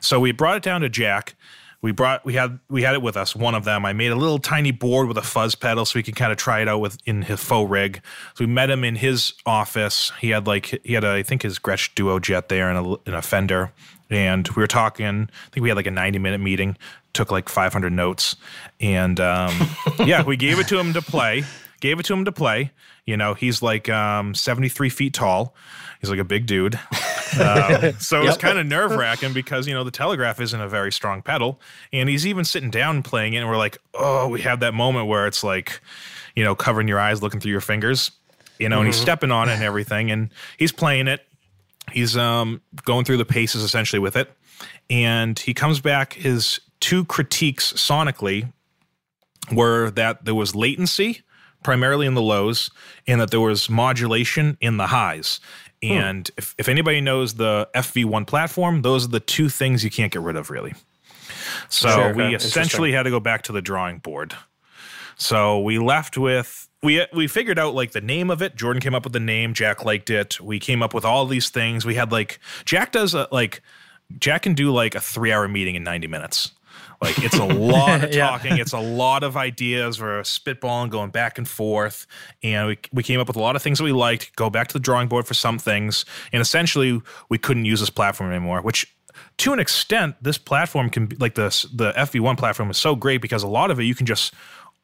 So 0.00 0.20
we 0.20 0.32
brought 0.32 0.56
it 0.56 0.62
down 0.62 0.80
to 0.82 0.88
Jack. 0.88 1.34
We 1.82 1.92
brought 1.92 2.24
we 2.26 2.34
had 2.34 2.58
we 2.68 2.82
had 2.82 2.94
it 2.94 3.00
with 3.00 3.16
us. 3.16 3.34
One 3.34 3.54
of 3.54 3.64
them. 3.64 3.86
I 3.86 3.94
made 3.94 4.12
a 4.12 4.16
little 4.16 4.38
tiny 4.38 4.70
board 4.70 5.08
with 5.08 5.16
a 5.16 5.22
fuzz 5.22 5.54
pedal 5.54 5.86
so 5.86 5.98
we 5.98 6.02
could 6.02 6.16
kind 6.16 6.30
of 6.30 6.36
try 6.36 6.60
it 6.60 6.68
out 6.68 6.80
with 6.80 6.98
in 7.06 7.22
his 7.22 7.42
faux 7.42 7.70
rig. 7.70 8.02
So 8.34 8.44
we 8.44 8.50
met 8.50 8.68
him 8.68 8.84
in 8.84 8.96
his 8.96 9.32
office. 9.46 10.12
He 10.20 10.30
had 10.30 10.46
like 10.46 10.78
he 10.84 10.92
had 10.92 11.04
a, 11.04 11.12
I 11.12 11.22
think 11.22 11.42
his 11.42 11.58
Gretsch 11.58 11.94
Duo 11.94 12.18
Jet 12.18 12.50
there 12.50 12.68
and 12.70 12.86
a, 12.86 12.96
and 13.06 13.14
a 13.14 13.22
Fender. 13.22 13.72
And 14.10 14.46
we 14.48 14.60
were 14.60 14.66
talking. 14.66 15.30
I 15.30 15.50
think 15.50 15.62
we 15.62 15.70
had 15.70 15.76
like 15.76 15.86
a 15.86 15.90
ninety 15.90 16.18
minute 16.18 16.40
meeting. 16.40 16.76
Took 17.14 17.30
like 17.30 17.48
five 17.48 17.72
hundred 17.72 17.94
notes. 17.94 18.36
And 18.80 19.18
um, 19.18 19.56
yeah, 20.04 20.22
we 20.22 20.36
gave 20.36 20.58
it 20.58 20.68
to 20.68 20.78
him 20.78 20.92
to 20.92 21.02
play. 21.02 21.44
Gave 21.80 21.98
it 21.98 22.04
to 22.06 22.12
him 22.12 22.26
to 22.26 22.32
play. 22.32 22.72
You 23.06 23.16
know, 23.16 23.32
he's 23.32 23.62
like 23.62 23.88
um, 23.88 24.34
seventy 24.34 24.68
three 24.68 24.90
feet 24.90 25.14
tall. 25.14 25.54
He's 26.00 26.10
like 26.10 26.18
a 26.18 26.24
big 26.24 26.44
dude. 26.44 26.78
Um, 27.38 27.92
so 27.98 28.20
it 28.20 28.26
was 28.26 28.36
kind 28.36 28.58
of 28.58 28.66
nerve 28.66 28.92
wracking 28.92 29.32
because 29.32 29.66
you 29.66 29.74
know 29.74 29.84
the 29.84 29.90
telegraph 29.90 30.40
isn't 30.40 30.60
a 30.60 30.68
very 30.68 30.92
strong 30.92 31.22
pedal, 31.22 31.60
and 31.92 32.08
he's 32.08 32.26
even 32.26 32.44
sitting 32.44 32.70
down 32.70 33.02
playing 33.02 33.34
it, 33.34 33.38
and 33.38 33.48
we're 33.48 33.56
like, 33.56 33.78
oh, 33.94 34.28
we 34.28 34.40
have 34.42 34.60
that 34.60 34.74
moment 34.74 35.06
where 35.06 35.26
it's 35.26 35.44
like, 35.44 35.80
you 36.34 36.44
know, 36.44 36.54
covering 36.54 36.88
your 36.88 36.98
eyes, 36.98 37.22
looking 37.22 37.40
through 37.40 37.52
your 37.52 37.60
fingers, 37.60 38.10
you 38.58 38.68
know, 38.68 38.78
and 38.78 38.86
he's 38.86 38.96
stepping 38.96 39.30
on 39.30 39.48
it 39.48 39.54
and 39.54 39.62
everything, 39.62 40.10
and 40.10 40.30
he's 40.58 40.72
playing 40.72 41.08
it. 41.08 41.20
He's 41.92 42.16
um, 42.16 42.60
going 42.84 43.04
through 43.04 43.16
the 43.16 43.24
paces 43.24 43.62
essentially 43.62 44.00
with 44.00 44.16
it, 44.16 44.30
and 44.88 45.38
he 45.38 45.54
comes 45.54 45.80
back. 45.80 46.14
His 46.14 46.60
two 46.80 47.04
critiques 47.04 47.72
sonically 47.74 48.52
were 49.52 49.90
that 49.90 50.24
there 50.24 50.34
was 50.34 50.54
latency 50.54 51.22
primarily 51.62 52.06
in 52.06 52.14
the 52.14 52.22
lows 52.22 52.70
and 53.06 53.20
that 53.20 53.30
there 53.30 53.40
was 53.40 53.68
modulation 53.68 54.56
in 54.60 54.76
the 54.76 54.88
highs. 54.88 55.40
Hmm. 55.82 55.90
And 55.92 56.30
if, 56.36 56.54
if 56.58 56.68
anybody 56.68 57.00
knows 57.00 57.34
the 57.34 57.68
FV1 57.74 58.26
platform, 58.26 58.82
those 58.82 59.06
are 59.06 59.08
the 59.08 59.20
two 59.20 59.48
things 59.48 59.82
you 59.82 59.90
can't 59.90 60.12
get 60.12 60.22
rid 60.22 60.36
of 60.36 60.50
really. 60.50 60.74
So 61.68 61.88
Sure, 61.88 62.14
we 62.14 62.22
okay, 62.24 62.34
essentially 62.34 62.92
had 62.92 63.04
to 63.04 63.10
go 63.10 63.20
back 63.20 63.42
to 63.42 63.52
the 63.52 63.62
drawing 63.62 63.98
board. 63.98 64.34
So 65.16 65.60
we 65.60 65.78
left 65.78 66.16
with 66.16 66.68
we 66.82 67.06
we 67.12 67.26
figured 67.26 67.58
out 67.58 67.74
like 67.74 67.92
the 67.92 68.00
name 68.00 68.30
of 68.30 68.40
it. 68.40 68.56
Jordan 68.56 68.80
came 68.80 68.94
up 68.94 69.04
with 69.04 69.12
the 69.12 69.20
name. 69.20 69.52
Jack 69.54 69.84
liked 69.84 70.10
it. 70.10 70.40
We 70.40 70.58
came 70.58 70.82
up 70.82 70.94
with 70.94 71.04
all 71.04 71.26
these 71.26 71.50
things. 71.50 71.84
We 71.84 71.94
had 71.94 72.10
like 72.10 72.40
Jack 72.64 72.92
does 72.92 73.14
a, 73.14 73.28
like 73.30 73.62
Jack 74.18 74.42
can 74.42 74.54
do 74.54 74.70
like 74.72 74.94
a 74.94 75.00
three 75.00 75.30
hour 75.32 75.46
meeting 75.46 75.74
in 75.74 75.82
ninety 75.82 76.06
minutes. 76.06 76.52
Like 77.00 77.18
it's 77.24 77.38
a 77.38 77.44
lot 77.44 78.04
of 78.04 78.10
Yeah. 78.14 78.28
talking. 78.28 78.58
It's 78.58 78.72
a 78.72 78.78
lot 78.78 79.22
of 79.22 79.36
ideas. 79.36 80.00
We're 80.00 80.20
spitballing, 80.20 80.90
going 80.90 81.10
back 81.10 81.38
and 81.38 81.48
forth, 81.48 82.06
and 82.42 82.68
we 82.68 82.78
we 82.92 83.02
came 83.02 83.20
up 83.20 83.26
with 83.26 83.36
a 83.36 83.40
lot 83.40 83.56
of 83.56 83.62
things 83.62 83.78
that 83.78 83.84
we 83.84 83.92
liked. 83.92 84.36
Go 84.36 84.50
back 84.50 84.68
to 84.68 84.72
the 84.74 84.80
drawing 84.80 85.08
board 85.08 85.26
for 85.26 85.34
some 85.34 85.58
things, 85.58 86.04
and 86.32 86.42
essentially 86.42 87.00
we 87.30 87.38
couldn't 87.38 87.64
use 87.64 87.80
this 87.80 87.90
platform 87.90 88.30
anymore. 88.30 88.60
Which, 88.60 88.94
to 89.38 89.52
an 89.54 89.58
extent, 89.60 90.16
this 90.20 90.36
platform 90.36 90.90
can 90.90 91.06
be 91.06 91.16
like 91.16 91.34
the 91.36 91.48
the 91.72 91.92
FV1 91.92 92.36
platform 92.36 92.70
is 92.70 92.76
so 92.76 92.94
great 92.94 93.22
because 93.22 93.42
a 93.42 93.48
lot 93.48 93.70
of 93.70 93.80
it 93.80 93.84
you 93.84 93.94
can 93.94 94.04
just 94.06 94.34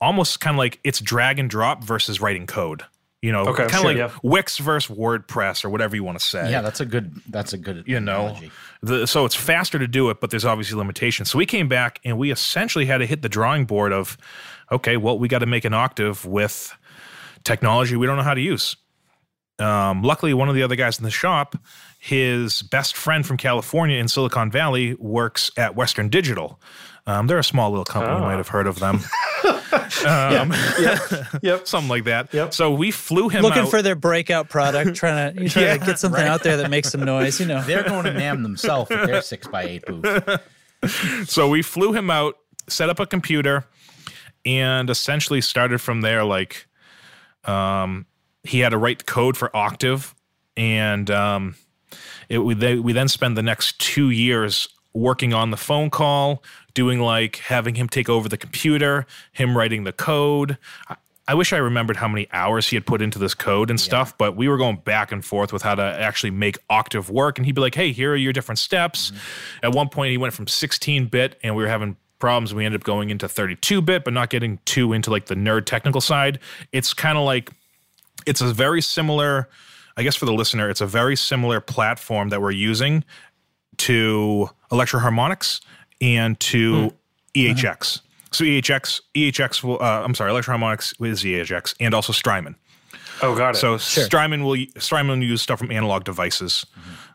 almost 0.01 0.41
kind 0.41 0.55
of 0.55 0.59
like 0.59 0.79
it's 0.85 1.01
drag 1.01 1.39
and 1.39 1.51
drop 1.51 1.85
versus 1.85 2.21
writing 2.21 2.47
code. 2.47 2.83
You 3.23 3.33
know, 3.33 3.47
Okay, 3.49 3.67
kind 3.67 3.71
of 3.73 3.73
sure, 3.73 3.85
like 3.85 3.97
yeah. 3.97 4.11
Wix 4.23 4.59
versus 4.59 4.95
WordPress 4.95 5.65
or 5.65 5.71
whatever 5.71 5.97
you 5.97 6.05
want 6.05 6.19
to 6.19 6.25
say 6.25 6.51
yeah, 6.51 6.61
that's 6.61 6.81
a 6.81 6.87
good. 6.87 7.13
That's 7.29 7.53
a 7.55 7.59
good. 7.59 7.83
you 7.87 7.99
know 7.99 8.37
the, 8.83 9.07
so 9.07 9.25
it's 9.25 9.35
faster 9.35 9.79
to 9.79 9.89
do 9.89 10.11
it 10.11 10.21
but 10.21 10.31
there's 10.31 10.45
obviously 10.45 10.77
limitations 10.77 11.31
so 11.31 11.39
we 11.39 11.47
came 11.47 11.67
back 11.67 11.99
and 12.05 12.19
we 12.19 12.31
essentially 12.31 12.85
had 12.85 12.99
to 12.99 13.07
hit 13.07 13.23
the 13.23 13.29
drawing 13.29 13.65
board 13.65 13.93
of 13.93 14.19
okay 14.71 14.97
well 14.97 15.19
we 15.19 15.29
got 15.29 15.39
to 15.41 15.47
make 15.47 15.65
an 15.65 15.73
octave 15.75 16.25
with 16.27 16.77
technology 17.43 17.97
we 17.97 18.07
don't 18.07 18.17
know 18.17 18.23
how 18.23 18.35
to 18.35 18.41
use 18.41 18.77
um, 19.59 20.03
luckily 20.03 20.35
one 20.35 20.49
of 20.51 20.55
the 20.55 20.63
other 20.63 20.77
guys 20.77 20.99
in 20.99 21.05
the 21.05 21.11
shop 21.11 21.57
his 21.99 22.61
best 22.63 22.95
friend 22.97 23.27
from 23.27 23.37
california 23.39 23.99
in 23.99 24.09
silicon 24.09 24.51
valley 24.51 24.95
works 25.01 25.51
at 25.57 25.75
western 25.75 26.09
digital 26.11 26.61
um, 27.07 27.27
they're 27.27 27.39
a 27.39 27.45
small 27.45 27.71
little 27.71 27.85
company 27.85 28.17
you 28.17 28.23
Ah. 28.23 28.29
might 28.29 28.37
have 28.37 28.49
heard 28.49 28.67
of 28.67 28.79
them 28.79 29.01
um, 30.07 30.53
yep. 31.43 31.67
something 31.67 31.89
like 31.89 32.05
that 32.05 32.33
Yep. 32.33 32.53
so 32.55 32.71
we 32.73 32.91
flew 32.91 33.29
him 33.29 33.39
out. 33.45 33.49
Looking 33.49 33.63
out. 33.63 33.71
for 33.71 33.83
their 33.83 33.95
breakout 33.95 34.49
product, 34.49 34.95
trying 34.97 35.35
to 35.37 35.49
trying 35.49 35.65
Yeah, 35.67 35.77
to 35.79 35.85
get 35.87 35.99
something 35.99 36.27
out 36.27 36.43
there 36.43 36.57
that 36.59 36.71
makes 36.71 36.91
some 36.91 37.03
noise. 37.05 37.39
You 37.41 37.47
know, 37.47 37.63
They're 37.63 37.83
going 37.85 38.05
to 38.05 38.13
NAMM 38.13 38.43
themselves 38.43 38.91
with 38.91 39.07
their 39.07 39.23
six 39.23 39.47
by 39.47 39.63
eight 39.65 39.85
booth. 39.87 40.41
So 41.29 41.49
we 41.49 41.63
flew 41.63 41.93
him 41.93 42.11
out, 42.11 42.37
set 42.69 42.89
up 42.91 43.01
a 43.01 43.07
computer, 43.07 43.65
and 44.45 44.89
essentially 44.91 45.41
started 45.41 45.81
from 45.81 46.01
there. 46.03 46.23
Like, 46.25 46.67
um, 47.45 48.07
he 48.45 48.61
had 48.61 48.71
to 48.71 48.79
write 48.79 48.99
the 48.99 49.05
code 49.05 49.37
for 49.37 49.55
Octave, 49.57 50.15
and 50.57 51.11
um, 51.11 51.55
it, 52.29 52.39
we 52.39 52.55
they, 52.55 52.77
we 52.79 52.93
then 52.93 53.09
spent 53.09 53.35
the 53.35 53.43
next 53.43 53.79
two 53.81 54.11
years 54.11 54.69
working 54.95 55.35
on 55.35 55.51
the 55.51 55.57
phone 55.57 55.91
call, 55.91 56.43
doing 56.77 57.01
like 57.01 57.37
having 57.37 57.75
him 57.75 57.89
take 57.89 58.09
over 58.09 58.29
the 58.29 58.37
computer, 58.37 59.07
him 59.33 59.57
writing 59.57 59.85
the 59.85 59.93
code. 59.93 60.59
I, 60.89 60.97
I 61.27 61.35
wish 61.35 61.53
I 61.53 61.57
remembered 61.57 61.97
how 61.97 62.07
many 62.07 62.29
hours 62.33 62.69
he 62.69 62.77
had 62.77 62.87
put 62.87 63.03
into 63.03 63.19
this 63.19 63.35
code 63.35 63.71
and 63.71 63.81
stuff, 63.81 64.17
but 64.17 64.37
we 64.37 64.47
were 64.47 64.59
going 64.59 64.77
back 64.77 65.11
and 65.11 65.25
forth 65.25 65.53
with 65.53 65.63
how 65.63 65.75
to 65.75 65.83
actually 65.83 66.31
make 66.31 66.59
Octave 66.71 67.11
work. 67.11 67.39
And 67.39 67.47
he'd 67.47 67.57
be 67.57 67.61
like, 67.61 67.75
hey, 67.75 67.91
here 67.91 68.13
are 68.13 68.17
your 68.17 68.33
different 68.33 68.61
steps. 68.61 69.11
Mm-hmm. 69.11 69.67
At 69.67 69.75
one 69.75 69.89
point, 69.89 70.13
he 70.13 70.19
went 70.19 70.35
from 70.35 70.47
16 70.47 71.07
bit 71.07 71.41
and 71.43 71.57
we 71.57 71.65
were 71.65 71.69
having 71.69 71.97
problems. 72.19 72.55
We 72.55 72.65
ended 72.65 72.83
up 72.83 72.85
going 72.85 73.11
into 73.11 73.27
32 73.27 73.83
bit, 73.83 74.05
but 74.05 74.13
not 74.13 74.31
getting 74.31 74.61
too 74.67 74.93
into 74.93 75.11
like 75.11 75.27
the 75.27 75.35
nerd 75.35 75.65
technical 75.65 76.01
side. 76.01 76.39
It's 76.71 76.95
kind 76.95 77.19
of 77.19 77.25
like, 77.25 77.51
it's 78.27 78.43
a 78.43 78.53
very 78.53 78.83
similar, 78.83 79.49
I 79.97 80.05
guess 80.05 80.15
for 80.15 80.27
the 80.27 80.35
listener, 80.35 80.71
it's 80.71 80.83
a 80.83 80.87
very 80.87 81.17
similar 81.17 81.61
platform 81.61 82.29
that 82.29 82.41
we're 82.41 82.53
using 82.53 83.03
to 83.79 84.49
Electro 84.71 85.01
Harmonix 85.01 85.61
and 86.01 86.39
to 86.41 86.93
EHX. 87.35 88.01
So 88.33 88.45
EHX, 88.45 89.01
EHX 89.15 89.63
will, 89.63 89.81
uh, 89.81 90.03
I'm 90.03 90.15
sorry, 90.15 90.31
Electro 90.31 90.57
Harmonix 90.57 90.95
is 91.05 91.23
EHX 91.23 91.75
and 91.81 91.95
also 91.95 92.13
Strymon. 92.13 92.57
Oh, 93.23 93.35
got 93.35 93.55
it. 93.55 93.59
So 93.59 93.79
Strymon 93.79 94.45
will 94.45 94.57
Strymon 94.79 95.21
will 95.21 95.27
use 95.27 95.43
stuff 95.43 95.59
from 95.59 95.71
analog 95.71 96.05
devices, 96.05 96.67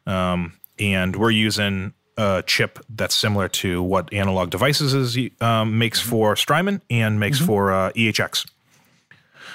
um, 0.08 0.54
and 0.80 1.16
we're 1.16 1.30
using 1.30 1.94
a 2.18 2.44
chip 2.46 2.80
that's 2.90 3.16
similar 3.16 3.48
to 3.50 3.84
what 3.84 4.12
analog 4.14 4.50
devices 4.50 4.94
is 4.94 5.30
um, 5.42 5.78
makes 5.78 6.02
for 6.02 6.36
Strymon 6.36 6.82
and 6.90 7.20
makes 7.20 7.40
for 7.40 7.72
uh, 7.72 7.92
EHX. 7.92 8.50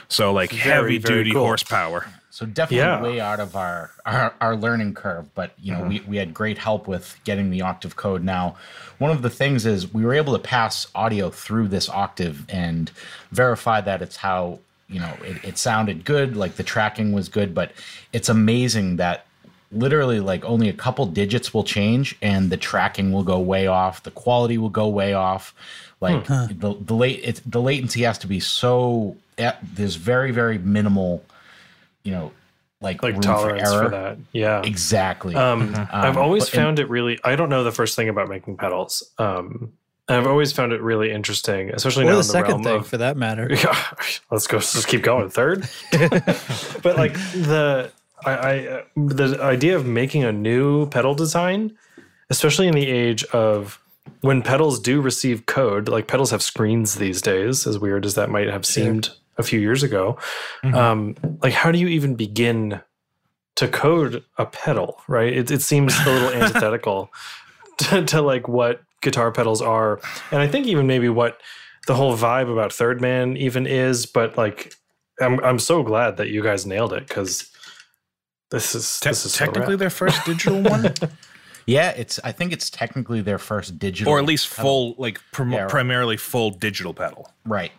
So 0.09 0.33
like 0.33 0.53
heavy 0.53 0.99
very 0.99 1.25
duty 1.25 1.33
cool. 1.33 1.45
horsepower. 1.45 2.07
So 2.37 2.45
definitely 2.45 2.85
Yeah. 2.85 3.01
way 3.01 3.19
out 3.19 3.41
of 3.41 3.57
our, 3.57 3.93
our 4.05 4.35
our 4.43 4.57
learning 4.57 4.93
curve, 4.93 5.35
but 5.35 5.53
you 5.59 5.73
know 5.73 5.81
we, 5.81 6.01
we 6.01 6.19
had 6.19 6.35
great 6.35 6.59
help 6.59 6.87
with 6.87 7.19
getting 7.25 7.49
the 7.49 7.63
octave 7.63 7.97
code. 7.97 8.23
Now, 8.23 8.57
one 8.99 9.11
of 9.11 9.23
the 9.23 9.31
things 9.31 9.65
is 9.65 9.95
we 9.95 10.05
were 10.05 10.13
able 10.13 10.35
to 10.35 10.39
pass 10.39 10.87
audio 10.95 11.31
through 11.31 11.69
this 11.69 11.89
octave 11.89 12.45
and 12.51 12.91
verify 13.33 13.81
that 13.81 14.03
it's 14.03 14.17
how 14.17 14.59
you 14.91 15.01
know 15.01 15.15
it, 15.23 15.43
it 15.43 15.57
sounded 15.57 16.05
good, 16.05 16.37
like 16.37 16.57
the 16.57 16.63
tracking 16.63 17.13
was 17.13 17.31
good. 17.31 17.55
But 17.55 17.73
it's 18.13 18.29
amazing 18.29 18.97
that 18.97 19.25
literally 19.73 20.21
like 20.21 20.45
only 20.45 20.69
a 20.69 20.75
couple 20.75 21.07
digits 21.07 21.55
will 21.55 21.65
change 21.65 22.19
and 22.21 22.51
the 22.51 22.59
tracking 22.59 23.13
will 23.15 23.25
go 23.25 23.39
way 23.39 23.67
off, 23.67 24.03
the 24.03 24.11
quality 24.11 24.59
will 24.59 24.69
go 24.69 24.89
way 24.89 25.15
off. 25.15 25.55
Like 26.03 26.27
the 26.27 26.77
the 26.79 26.95
late 26.95 27.19
it's 27.25 27.41
the 27.47 27.63
latency 27.63 28.03
has 28.03 28.19
to 28.19 28.27
be 28.27 28.41
so 28.41 29.17
eh, 29.39 29.53
there's 29.63 29.95
very 29.95 30.33
very 30.33 30.59
minimal 30.59 31.25
you 32.07 32.13
know, 32.13 32.33
like, 32.81 33.03
like 33.03 33.15
room 33.15 33.23
tolerance 33.23 33.69
for 33.71 33.79
for, 33.79 33.83
error. 33.83 33.91
that. 33.91 34.19
Yeah. 34.33 34.63
Exactly. 34.65 35.35
Um, 35.35 35.75
I've 35.93 36.17
always 36.17 36.45
but- 36.45 36.55
and- 36.55 36.63
found 36.63 36.79
it 36.79 36.89
really. 36.89 37.19
I 37.25 37.37
don't 37.37 37.49
know 37.49 37.65
the 37.65 37.73
first 37.73 37.97
thing 37.97 38.09
about 38.09 38.29
making 38.29 38.57
pedals. 38.59 39.03
Um, 39.19 39.73
and 40.09 40.19
I've 40.19 40.27
always 40.29 40.53
found 40.53 40.73
it 40.73 40.81
really 40.81 41.11
interesting, 41.11 41.71
especially 41.71 42.05
Or 42.05 42.07
now 42.07 42.13
the 42.13 42.19
in 42.19 42.27
the 42.27 42.33
second 42.33 42.51
realm 42.53 42.63
thing, 42.63 42.77
of 42.77 42.87
for 42.87 42.99
that 42.99 43.17
matter. 43.17 43.49
Yeah, 43.53 43.77
let's 44.31 44.47
go. 44.47 44.59
Let's 44.59 44.73
just 44.73 44.87
keep 44.87 45.03
going. 45.03 45.31
Third, 45.31 45.69
but 45.91 46.97
like 46.97 47.15
the 47.15 47.91
I, 48.25 48.31
I 48.31 48.67
uh, 48.69 48.83
the 48.97 49.39
idea 49.43 49.75
of 49.75 49.85
making 49.85 50.23
a 50.23 50.31
new 50.33 50.87
pedal 50.91 51.15
design, 51.17 51.77
especially 52.31 52.69
in 52.69 52.75
the 52.75 52.87
age 52.87 53.25
of 53.33 53.81
when 54.21 54.43
pedals 54.43 54.79
do 54.79 55.01
receive 55.01 55.47
code, 55.47 55.89
like 55.89 56.07
pedals 56.07 56.31
have 56.31 56.43
screens 56.43 56.95
these 56.95 57.21
days. 57.21 57.67
As 57.67 57.79
weird 57.79 58.07
as 58.07 58.15
that 58.15 58.31
might 58.31 58.49
have 58.49 58.65
seemed 58.65 59.11
a 59.39 59.43
few 59.43 59.61
years 59.61 59.83
ago, 59.83 60.19
um, 60.65 61.15
like 61.43 61.53
how 61.53 61.71
do 61.73 61.79
you 61.79 61.89
even 61.89 62.15
begin 62.15 62.81
to 63.57 63.69
code 63.69 64.25
a 64.39 64.47
pedal? 64.47 65.01
Right? 65.09 65.33
It, 65.33 65.51
it 65.51 65.63
seems 65.63 65.95
a 66.07 66.11
little 66.11 66.31
antithetical 66.43 67.11
to, 67.79 68.05
to 68.05 68.23
like 68.23 68.49
what 68.49 68.83
guitar 69.03 69.31
pedals 69.33 69.61
are, 69.63 70.01
and 70.31 70.41
I 70.41 70.49
think 70.49 70.67
even 70.67 70.87
maybe 70.87 71.09
what 71.09 71.41
the 71.87 71.95
whole 71.95 72.17
vibe 72.17 72.51
about 72.53 72.73
Third 72.73 73.01
Man 73.01 73.37
even 73.37 73.67
is. 73.67 74.07
But 74.07 74.37
like, 74.37 74.75
I'm 75.21 75.39
I'm 75.45 75.59
so 75.59 75.83
glad 75.83 76.17
that 76.17 76.29
you 76.29 76.43
guys 76.43 76.67
nailed 76.67 76.93
it 76.93 77.07
because 77.07 77.51
this 78.51 78.75
is 78.75 79.01
Te- 79.01 79.11
this 79.11 79.27
is 79.27 79.35
technically 79.35 79.75
rad. 79.75 79.79
their 79.81 79.91
first 79.91 80.25
digital 80.25 80.63
one, 80.63 80.95
yeah, 81.67 81.91
it's 81.91 82.19
I 82.25 82.33
think 82.33 82.53
it's 82.53 82.71
technically 82.71 83.21
their 83.21 83.39
first 83.39 83.79
digital 83.79 84.13
or 84.13 84.19
at 84.19 84.25
least 84.25 84.49
full, 84.49 84.95
like 84.99 85.21
prim- 85.33 85.53
Yeah, 85.53 85.63
right. 85.63 85.69
primarily 85.71 86.17
full 86.17 86.51
digital 86.51 86.95
pedal. 86.95 87.33
right. 87.45 87.73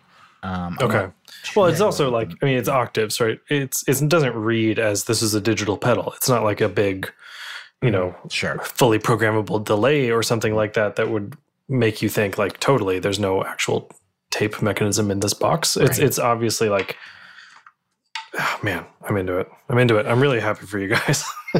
Um, 0.44 0.76
I'm 0.80 0.86
okay. 0.86 0.96
not 0.98 1.12
Well, 1.56 1.66
it's 1.66 1.80
also 1.80 2.10
like 2.10 2.30
I 2.42 2.46
mean, 2.46 2.58
it's 2.58 2.68
octaves, 2.68 3.20
right? 3.20 3.38
It's 3.48 3.86
it 3.88 4.08
doesn't 4.08 4.34
read 4.34 4.78
as 4.78 5.04
this 5.04 5.22
is 5.22 5.34
a 5.34 5.40
digital 5.40 5.76
pedal. 5.76 6.12
It's 6.16 6.28
not 6.28 6.44
like 6.44 6.60
a 6.60 6.68
big, 6.68 7.12
you 7.82 7.90
know, 7.90 8.14
sure. 8.30 8.58
fully 8.60 8.98
programmable 8.98 9.64
delay 9.64 10.10
or 10.10 10.22
something 10.22 10.54
like 10.54 10.74
that 10.74 10.96
that 10.96 11.10
would 11.10 11.36
make 11.68 12.00
you 12.02 12.08
think 12.08 12.38
like 12.38 12.58
totally 12.60 12.98
there's 12.98 13.18
no 13.18 13.44
actual 13.44 13.90
tape 14.30 14.60
mechanism 14.62 15.10
in 15.10 15.20
this 15.20 15.34
box. 15.34 15.76
It's 15.76 15.98
Right. 15.98 16.06
it's 16.06 16.18
obviously 16.18 16.68
like 16.68 16.96
oh, 18.38 18.58
man, 18.62 18.84
I'm 19.02 19.16
into 19.16 19.38
it. 19.38 19.48
I'm 19.68 19.78
into 19.78 19.96
it. 19.98 20.06
I'm 20.06 20.20
really 20.20 20.40
happy 20.40 20.66
for 20.66 20.78
you 20.78 20.88
guys. 20.88 21.24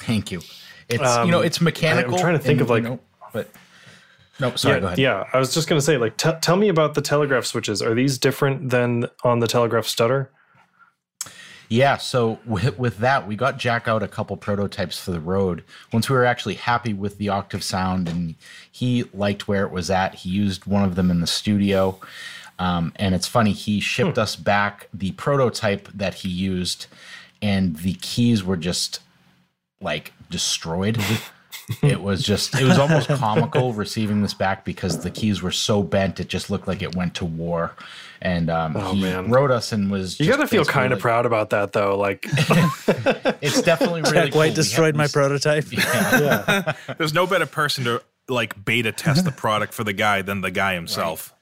Thank 0.00 0.30
you. 0.30 0.40
It's 0.88 1.16
you 1.24 1.30
know 1.30 1.38
Um, 1.40 1.44
it's 1.44 1.60
mechanical. 1.60 2.14
I'm 2.14 2.20
trying 2.20 2.34
to 2.38 2.38
think 2.44 2.60
and, 2.60 2.62
of, 2.62 2.70
like- 2.70 2.82
you 2.84 2.88
know, 2.90 3.00
but 3.32 3.48
no, 4.40 4.54
sorry. 4.56 4.76
yeah, 4.76 4.80
go 4.80 4.86
ahead. 4.86 4.98
yeah, 4.98 5.24
I 5.32 5.38
was 5.38 5.54
just 5.54 5.68
gonna 5.68 5.80
say, 5.80 5.96
like, 5.96 6.16
t- 6.16 6.30
tell 6.40 6.56
me 6.56 6.68
about 6.68 6.94
the 6.94 7.02
telegraph 7.02 7.44
switches. 7.44 7.80
Are 7.82 7.94
these 7.94 8.18
different 8.18 8.70
than 8.70 9.06
on 9.22 9.40
the 9.40 9.46
telegraph 9.46 9.86
stutter? 9.86 10.30
Yeah, 11.68 11.96
so 11.96 12.38
with, 12.44 12.78
with 12.78 12.98
that, 12.98 13.26
we 13.26 13.36
got 13.36 13.58
Jack 13.58 13.88
out 13.88 14.02
a 14.02 14.08
couple 14.08 14.36
prototypes 14.36 14.98
for 15.00 15.12
the 15.12 15.20
road. 15.20 15.64
Once 15.92 16.10
we 16.10 16.16
were 16.16 16.24
actually 16.24 16.54
happy 16.54 16.92
with 16.92 17.16
the 17.18 17.30
octave 17.30 17.64
sound 17.64 18.08
and 18.08 18.34
he 18.70 19.04
liked 19.14 19.48
where 19.48 19.64
it 19.64 19.72
was 19.72 19.90
at, 19.90 20.14
he 20.14 20.30
used 20.30 20.66
one 20.66 20.84
of 20.84 20.94
them 20.94 21.10
in 21.10 21.20
the 21.20 21.26
studio. 21.26 21.98
Um, 22.58 22.92
and 22.96 23.14
it's 23.14 23.26
funny, 23.26 23.52
he 23.52 23.80
shipped 23.80 24.18
us 24.18 24.36
back 24.36 24.88
the 24.92 25.12
prototype 25.12 25.88
that 25.92 26.14
he 26.14 26.28
used, 26.28 26.86
and 27.42 27.76
the 27.78 27.94
keys 27.94 28.44
were 28.44 28.56
just 28.56 29.00
like 29.80 30.12
destroyed. 30.30 30.98
it 31.82 32.00
was 32.02 32.22
just, 32.22 32.54
it 32.60 32.64
was 32.64 32.78
almost 32.78 33.08
comical 33.08 33.72
receiving 33.72 34.22
this 34.22 34.34
back 34.34 34.64
because 34.64 35.00
the 35.02 35.10
keys 35.10 35.42
were 35.42 35.50
so 35.50 35.82
bent, 35.82 36.20
it 36.20 36.28
just 36.28 36.50
looked 36.50 36.68
like 36.68 36.82
it 36.82 36.94
went 36.94 37.14
to 37.16 37.24
war. 37.24 37.74
And 38.22 38.48
um, 38.48 38.74
he 38.94 39.02
man. 39.02 39.30
wrote 39.30 39.50
us 39.50 39.70
and 39.72 39.90
was. 39.90 40.18
You 40.18 40.30
got 40.30 40.36
to 40.38 40.46
feel 40.46 40.64
kind 40.64 40.92
of 40.92 40.96
like- 40.98 41.02
proud 41.02 41.26
about 41.26 41.50
that, 41.50 41.72
though. 41.72 41.98
Like, 41.98 42.24
it's 43.42 43.60
definitely 43.60 44.00
really 44.02 44.14
Jack 44.14 44.30
cool. 44.32 44.38
White 44.38 44.50
We 44.52 44.54
destroyed 44.54 44.96
my 44.96 45.04
these- 45.04 45.12
prototype. 45.12 45.66
yeah, 45.72 46.72
There's 46.96 47.12
no 47.12 47.26
better 47.26 47.44
person 47.46 47.84
to 47.84 48.02
like 48.28 48.64
beta 48.64 48.92
test 48.92 49.26
the 49.26 49.30
product 49.32 49.74
for 49.74 49.84
the 49.84 49.92
guy 49.92 50.22
than 50.22 50.40
the 50.40 50.50
guy 50.50 50.74
himself. 50.74 51.33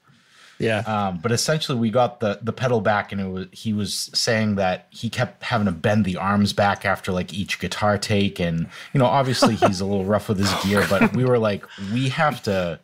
Yeah. 0.59 0.79
Um, 0.79 1.19
but 1.21 1.31
essentially, 1.31 1.77
we 1.77 1.89
got 1.89 2.19
the 2.19 2.39
the 2.41 2.53
pedal 2.53 2.81
back, 2.81 3.11
and 3.11 3.19
it 3.19 3.27
was 3.27 3.47
he 3.51 3.73
was 3.73 4.09
saying 4.13 4.55
that 4.55 4.87
he 4.91 5.09
kept 5.09 5.43
having 5.43 5.65
to 5.65 5.71
bend 5.71 6.05
the 6.05 6.17
arms 6.17 6.53
back 6.53 6.85
after 6.85 7.11
like 7.11 7.33
each 7.33 7.59
guitar 7.59 7.97
take, 7.97 8.39
and 8.39 8.67
you 8.93 8.99
know, 8.99 9.05
obviously 9.05 9.55
he's 9.55 9.81
a 9.81 9.85
little 9.85 10.05
rough 10.05 10.29
with 10.29 10.39
his 10.39 10.53
gear, 10.63 10.85
but 10.89 11.15
we 11.15 11.25
were 11.25 11.39
like, 11.39 11.65
we 11.91 12.09
have 12.09 12.41
to 12.43 12.79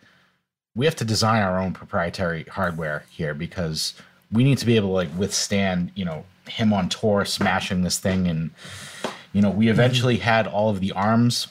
we 0.75 0.85
have 0.85 0.95
to 0.95 1.05
design 1.05 1.41
our 1.41 1.59
own 1.59 1.73
proprietary 1.73 2.43
hardware 2.43 3.03
here 3.09 3.33
because 3.33 3.93
we 4.31 4.43
need 4.43 4.57
to 4.57 4.65
be 4.65 4.75
able 4.75 4.89
to 4.89 4.93
like 4.93 5.09
withstand 5.17 5.91
you 5.95 6.05
know 6.05 6.25
him 6.47 6.73
on 6.73 6.89
tour 6.89 7.23
smashing 7.25 7.83
this 7.83 7.99
thing, 7.99 8.27
and 8.27 8.51
you 9.33 9.41
know, 9.41 9.51
we 9.51 9.69
eventually 9.69 10.17
had 10.17 10.47
all 10.47 10.69
of 10.69 10.79
the 10.79 10.91
arms 10.91 11.47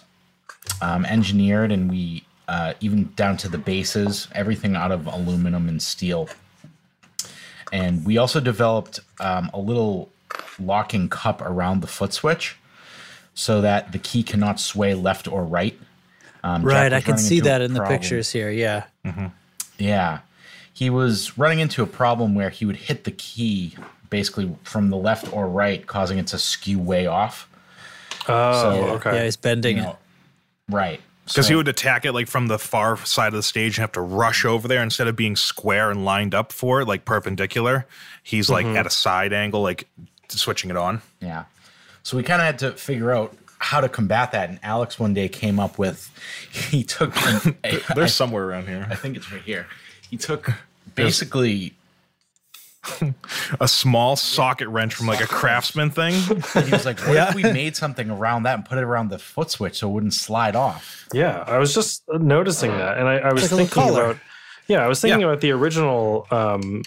um, 0.83 1.05
engineered, 1.07 1.71
and 1.71 1.91
we 1.91 2.25
uh, 2.49 2.73
even 2.81 3.13
down 3.15 3.37
to 3.37 3.49
the 3.49 3.59
bases, 3.59 4.27
everything 4.35 4.75
out 4.75 4.91
of 4.91 5.07
aluminum 5.07 5.69
and 5.69 5.81
steel. 5.83 6.29
And 7.73 8.05
we 8.05 8.17
also 8.17 8.41
developed 8.41 9.01
um, 9.21 9.51
a 9.53 9.59
little 9.59 10.09
locking 10.59 11.09
cup 11.09 11.43
around 11.43 11.81
the 11.83 11.87
foot 11.87 12.13
switch 12.13 12.57
so 13.35 13.61
that 13.61 13.93
the 13.93 13.99
key 13.99 14.23
cannot 14.23 14.59
sway 14.59 14.95
left 14.95 15.29
or 15.29 15.45
right. 15.45 15.79
Um, 16.43 16.63
right. 16.63 16.93
I 16.93 17.01
can 17.01 17.19
see 17.19 17.41
that 17.41 17.61
in 17.61 17.75
the 17.75 17.85
pictures 17.85 18.31
here. 18.33 18.51
Yeah. 18.51 18.85
Yeah. 19.79 20.21
He 20.73 20.91
was 20.91 21.37
running 21.37 21.59
into 21.61 21.83
a 21.83 21.87
problem 21.87 22.35
where 22.35 22.51
he 22.51 22.65
would 22.65 22.77
hit 22.77 23.05
the 23.05 23.11
key 23.11 23.75
basically 24.11 24.57
from 24.63 24.89
the 24.91 24.97
left 24.97 25.31
or 25.33 25.47
right, 25.49 25.87
causing 25.87 26.19
it 26.19 26.29
to 26.29 26.39
skew 26.39 26.79
way 26.79 27.07
off. 27.07 27.49
oh, 28.29 28.63
So, 28.63 28.71
okay. 28.95 29.17
Yeah. 29.17 29.25
He's 29.25 29.37
bending 29.37 29.77
You 29.79 29.89
it. 29.89 29.97
right. 30.71 31.01
Because 31.29 31.47
So- 31.47 31.53
he 31.53 31.57
would 31.57 31.69
attack 31.69 32.05
it 32.05 32.13
like 32.13 32.29
from 32.29 32.49
the 32.49 32.59
far 32.59 32.97
side 33.05 33.29
of 33.29 33.35
the 33.35 33.43
stage 33.43 33.79
and 33.79 33.83
have 33.83 33.93
to 33.93 34.01
rush 34.01 34.45
over 34.45 34.67
there 34.67 34.83
instead 34.83 35.09
of 35.09 35.17
being 35.17 35.37
square 35.37 35.91
and 35.91 36.05
lined 36.05 36.35
up 36.35 36.53
for 36.53 36.81
it, 36.81 36.87
like 36.87 37.05
perpendicular. 37.05 37.87
He's 38.23 38.49
like 38.51 38.67
mm-hmm. 38.67 38.77
at 38.77 38.87
a 38.87 38.91
side 38.91 39.33
angle, 39.33 39.63
like 39.63 39.89
switching 40.29 40.71
it 40.71 40.77
on. 40.77 41.03
Yeah. 41.21 41.45
So 42.03 42.17
we 42.17 42.23
kind 42.23 42.41
of 42.41 42.47
had 42.47 42.59
to 42.61 42.73
figure 42.73 43.13
out 43.13 43.37
how 43.59 43.81
to 43.81 43.89
combat 43.89 44.33
that. 44.33 44.49
And 44.49 44.59
Alex 44.63 44.99
one 44.99 45.15
day 45.15 45.29
came 45.29 45.61
up 45.61 45.79
with, 45.79 46.11
he 46.51 46.83
took, 46.85 47.15
an, 47.27 47.57
I, 47.65 47.83
There's 47.95 48.15
somewhere 48.15 48.45
around 48.45 48.69
here 48.69 48.87
I 48.91 48.95
think 48.95 49.17
it's 49.17 49.31
right 49.31 49.43
here. 49.43 49.67
He 50.09 50.17
took 50.17 50.53
basically, 50.95 51.75
a 53.61 53.69
small 53.69 54.17
socket 54.17 54.69
wrench 54.69 54.95
from 54.95 55.07
like 55.07 55.21
a 55.21 55.27
craftsman 55.27 55.91
thing. 55.91 56.15
he 56.65 56.71
was 56.71 56.85
like, 56.87 56.99
what 57.01 57.15
Yeah. 57.15 57.29
if 57.31 57.35
we 57.35 57.43
made 57.43 57.77
something 57.77 58.11
around 58.11 58.45
that 58.45 58.55
and 58.55 58.65
put 58.65 58.79
it 58.79 58.85
around 58.85 59.11
the 59.11 59.19
foot 59.19 59.51
switch 59.51 59.79
so 59.79 59.89
it 59.89 59.93
wouldn't 59.93 60.15
slide 60.15 60.57
off? 60.57 61.07
Yeah, 61.13 61.45
I 61.47 61.59
was 61.59 61.75
just 61.75 62.03
uh, 62.13 62.19
noticing 62.19 62.71
that, 62.73 62.99
and 62.99 63.09
I, 63.09 63.17
I 63.19 63.33
was 63.33 63.51
like 63.53 63.69
thinking 63.71 63.91
about. 63.95 64.17
Yeah, 64.67 64.85
I 64.85 64.89
was 64.89 65.01
thinking 65.01 65.21
Yeah. 65.21 65.29
about 65.29 65.41
the 65.41 65.51
original, 65.53 66.27
um, 66.31 66.83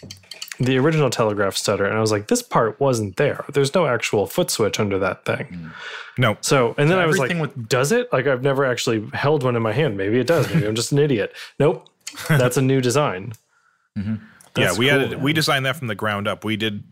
the 0.60 0.78
original 0.78 1.10
telegraph 1.10 1.56
stutter, 1.56 1.86
and 1.86 1.98
I 1.98 2.00
was 2.02 2.12
like, 2.12 2.28
this 2.28 2.44
part 2.44 2.80
wasn't 2.80 3.16
there. 3.16 3.44
There's 3.52 3.74
no 3.74 3.88
actual 3.88 4.28
foot 4.28 4.52
switch 4.52 4.80
under 4.80 5.00
that 5.00 5.26
thing. 5.26 5.48
Mm. 5.52 5.72
No, 6.20 6.38
So, 6.42 6.76
and 6.78 6.92
then 6.92 7.00
I 7.00 7.08
was 7.08 7.18
like, 7.18 7.36
with- 7.40 7.68
does 7.70 7.92
it? 7.92 8.12
Like, 8.14 8.28
I've 8.28 8.44
never 8.44 8.66
actually 8.66 9.08
held 9.14 9.42
one 9.44 9.56
in 9.56 9.64
my 9.64 9.72
hand. 9.72 9.98
Maybe 9.98 10.20
it 10.20 10.28
does. 10.28 10.54
Maybe 10.54 10.68
I'm 10.68 10.76
just 10.76 10.92
an 10.92 11.00
idiot. 11.00 11.34
Nope, 11.58 11.88
that's 12.30 12.58
a 12.58 12.62
new 12.62 12.82
design. 12.82 13.34
yeah, 13.96 14.18
That's 14.54 14.78
we 14.78 14.90
cool, 14.90 15.00
had 15.00 15.22
we 15.22 15.34
designed 15.34 15.66
that 15.66 15.76
from 15.78 15.88
the 15.88 15.96
ground 15.96 16.28
up. 16.28 16.44
We 16.44 16.58
did. 16.58 16.84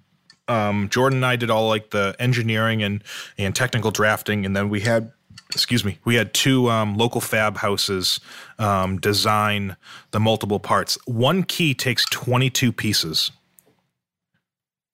Um, 0.48 0.90
Jordan 0.90 1.20
and 1.20 1.26
I 1.26 1.36
did 1.36 1.52
all 1.52 1.68
like 1.68 1.92
the 1.92 2.16
engineering 2.20 2.82
and 2.82 3.04
and 3.38 3.56
technical 3.56 3.92
drafting, 3.92 4.46
and 4.46 4.56
then 4.56 4.70
we 4.70 4.82
had. 4.82 5.12
Excuse 5.52 5.84
me. 5.84 5.98
We 6.06 6.14
had 6.14 6.36
two 6.36 6.70
um, 6.70 6.96
local 6.96 7.22
fab 7.22 7.58
houses 7.58 8.20
um, 8.60 9.00
design 9.00 9.78
the 10.12 10.20
multiple 10.20 10.60
parts. 10.60 10.96
One 11.08 11.42
key 11.42 11.74
takes 11.74 12.06
22 12.12 12.72
pieces. 12.72 13.32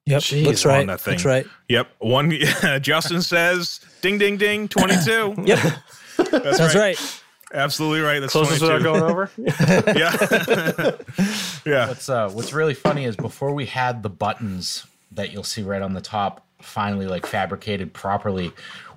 Yep, 0.06 0.22
Jeez, 0.22 0.46
looks 0.46 0.66
on 0.66 0.72
right. 0.72 0.88
that 0.88 1.02
thing. 1.02 1.14
That's 1.14 1.26
right. 1.26 1.48
Yep. 1.68 1.90
One. 2.00 2.32
Justin 2.82 3.22
says, 3.22 3.82
"Ding, 4.02 4.18
ding, 4.18 4.38
ding, 4.38 4.68
22." 4.68 5.36
Yep, 5.46 5.60
That's, 6.18 6.30
that's 6.58 6.60
right. 6.76 6.98
right. 6.98 7.22
Absolutely 7.56 8.02
right. 8.02 8.20
That's 8.20 8.34
Closest 8.34 8.60
22. 8.60 8.84
without 8.84 9.00
going 9.00 9.12
over. 9.12 9.32
Yeah. 9.96 10.92
yeah. 11.66 11.88
What's 11.88 12.10
uh, 12.10 12.30
what's 12.30 12.54
really 12.54 12.74
funny 12.74 13.06
is 13.06 13.16
before 13.16 13.54
we 13.54 13.66
had 13.66 14.04
the 14.04 14.10
buttons 14.10 14.86
that 15.12 15.32
you'll 15.32 15.44
see 15.44 15.64
right 15.64 15.82
on 15.82 15.94
the 15.94 16.02
top 16.02 16.46
finally 16.62 17.08
like 17.08 17.26
fabricated 17.26 17.94
properly, 17.94 18.52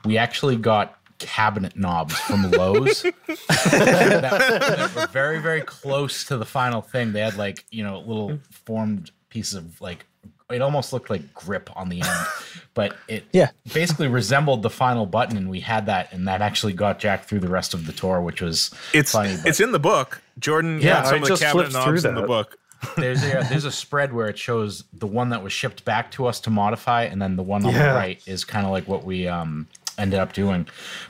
we 0.04 0.18
actually 0.18 0.56
got 0.56 0.98
cabinet 1.18 1.76
knobs 1.76 2.16
from 2.16 2.48
Lowe's 2.52 3.02
that, 3.48 4.22
that 4.22 4.94
were 4.94 5.06
very 5.08 5.40
very 5.40 5.62
close 5.62 6.24
to 6.24 6.36
the 6.36 6.46
final 6.46 6.80
thing. 6.80 7.12
They 7.12 7.20
had 7.20 7.36
like 7.36 7.64
you 7.70 7.84
know 7.84 8.00
little 8.00 8.38
formed 8.50 9.10
pieces 9.28 9.54
of 9.54 9.80
like 9.80 10.06
it 10.50 10.62
almost 10.62 10.92
looked 10.92 11.10
like 11.10 11.34
grip 11.34 11.70
on 11.76 11.88
the 11.88 12.00
end, 12.02 12.26
but 12.74 12.96
it 13.06 13.24
Yeah. 13.32 13.50
basically 13.74 14.08
resembled 14.08 14.62
the 14.62 14.70
final 14.70 15.04
button, 15.06 15.36
and 15.36 15.50
we 15.50 15.60
had 15.60 15.86
that, 15.86 16.12
and 16.12 16.26
that 16.28 16.40
actually 16.42 16.72
got 16.72 16.98
Jack 16.98 17.24
through 17.26 17.40
the 17.40 17.48
rest 17.48 17.74
of 17.74 17.86
the 17.86 17.92
tour, 17.92 18.20
which 18.20 18.40
was 18.40 18.70
It's 18.94 19.12
funny. 19.12 19.36
but- 19.36 19.46
it's 19.46 19.60
in 19.60 19.72
the 19.72 19.78
book. 19.78 20.22
Jordan 20.38 20.80
Yeah, 20.80 20.96
had 20.96 21.04
some 21.06 21.14
I 21.14 21.16
of 21.18 21.22
the 21.24 21.28
just 21.28 21.42
cabinet 21.42 21.70
through 21.72 21.80
knobs 21.92 22.04
in 22.04 22.14
the 22.14 22.20
that. 22.22 22.26
book. 22.26 22.56
there's 22.96 23.24
a 23.24 23.44
there's 23.50 23.64
a 23.64 23.72
spread 23.72 24.12
where 24.12 24.28
it 24.28 24.38
shows 24.38 24.84
the 24.92 25.06
one 25.08 25.30
that 25.30 25.42
was 25.42 25.52
shipped 25.52 25.84
back 25.84 26.12
to 26.12 26.26
us 26.26 26.38
to 26.40 26.50
modify, 26.50 27.02
and 27.02 27.20
then 27.20 27.34
the 27.34 27.42
one 27.42 27.66
on 27.66 27.74
the 27.74 27.80
right 27.80 28.22
is 28.24 28.44
kind 28.44 28.64
of 28.64 28.70
like 28.70 28.86
what 28.86 29.02
we 29.04 29.26
um 29.26 29.66
ended 29.98 30.20
up 30.20 30.32
doing. 30.32 30.64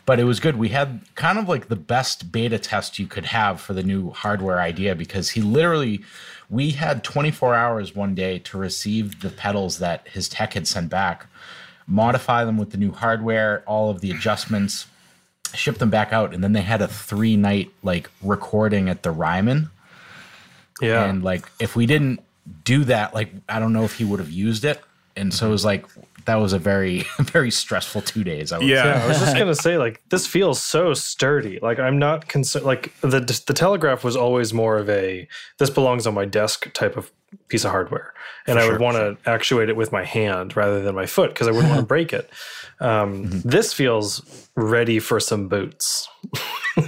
But 0.07 0.18
it 0.18 0.24
was 0.24 0.41
good. 0.41 0.57
We 0.57 0.70
had 0.70 1.03
kind 1.14 1.39
of 1.39 1.47
like 1.47 1.68
the 1.68 1.76
best 1.76 2.32
beta 2.32 2.59
test 2.59 2.99
you 2.99 3.07
could 3.07 3.26
have 3.26 3.61
for 3.61 3.74
the 3.74 3.82
new 3.82 4.11
hardware 4.12 4.62
idea 4.62 4.95
because 4.95 5.28
he 5.28 5.43
literally 5.43 6.03
we 6.51 6.70
had 6.70 7.05
24 7.05 7.55
hours 7.55 7.94
one 7.94 8.14
day 8.14 8.38
to 8.40 8.59
receive 8.59 9.20
the 9.20 9.30
pedals 9.30 9.78
that 9.78 10.07
his 10.09 10.28
tech 10.28 10.55
had 10.55 10.66
sent 10.66 10.88
back, 10.88 11.26
modify 11.86 12.44
them 12.44 12.57
with 12.57 12.70
the 12.70 12.78
new 12.78 12.92
hardware, 12.92 13.62
all 13.66 13.90
of 13.90 14.01
the 14.01 14.11
adjustments, 14.11 14.86
ship 15.55 15.78
them 15.78 15.90
back 15.90 16.12
out, 16.12 16.32
and 16.32 16.42
then 16.42 16.53
they 16.53 16.62
had 16.62 16.80
a 16.80 16.88
three 16.88 17.36
night 17.36 17.70
like 17.82 18.11
recording 18.22 18.88
at 18.88 19.03
the 19.03 19.11
Ryman. 19.11 19.70
Yeah. 20.80 21.05
And 21.05 21.22
like, 21.22 21.51
if 21.59 21.76
we 21.76 21.86
didn't 21.86 22.20
do 22.64 22.84
that, 22.84 23.14
like, 23.14 23.30
I 23.49 23.59
don't 23.59 23.72
know 23.72 23.84
if 23.84 23.99
he 23.99 24.05
would 24.05 24.20
have 24.20 24.30
used 24.30 24.64
it. 24.64 24.80
And 25.16 25.34
so 25.34 25.49
it 25.49 25.51
was 25.51 25.64
like, 25.64 25.86
that 26.29 26.37
was 26.37 26.53
a 26.53 26.59
very, 26.59 27.07
very 27.20 27.51
stressful 27.51 28.03
two 28.03 28.22
days. 28.22 28.53
I 28.53 28.59
would 28.59 28.66
Yeah. 28.68 28.85
Yeah, 28.85 29.05
I 29.05 29.09
was 29.09 29.18
just 29.18 29.37
gonna 29.39 29.55
say, 29.55 29.79
like, 29.79 30.03
this 30.11 30.26
feels 30.26 30.61
so 30.61 30.93
sturdy. 30.93 31.59
Like, 31.61 31.79
I'm 31.79 31.99
not 31.99 32.29
concerned. 32.29 32.66
Like, 32.66 32.93
the 33.01 33.20
the 33.47 33.55
Telegraph 33.55 34.05
was 34.05 34.14
always 34.14 34.53
more 34.53 34.76
of 34.76 34.91
a 34.91 35.26
this 35.59 35.70
belongs 35.70 36.07
on 36.07 36.12
my 36.12 36.26
desk 36.26 36.70
type 36.74 36.97
of 36.99 37.11
piece 37.49 37.64
of 37.64 37.70
hardware, 37.70 38.12
and 38.47 38.59
I 38.59 38.66
would 38.66 38.72
sure, 38.72 38.79
want 38.79 38.97
to 38.97 39.31
actuate 39.31 39.70
it 39.70 39.76
with 39.76 39.91
my 39.91 40.05
hand 40.05 40.55
rather 40.55 40.83
than 40.83 40.95
my 40.95 41.07
foot 41.07 41.31
because 41.31 41.49
I 41.49 41.51
wouldn't 41.51 41.70
want 41.70 41.81
to 41.81 41.87
break 41.95 42.12
it. 42.12 42.31
Um, 42.81 43.29
This 43.43 43.72
feels 43.72 44.49
ready 44.55 44.99
for 44.99 45.20
some 45.20 45.49
boots. 45.49 46.09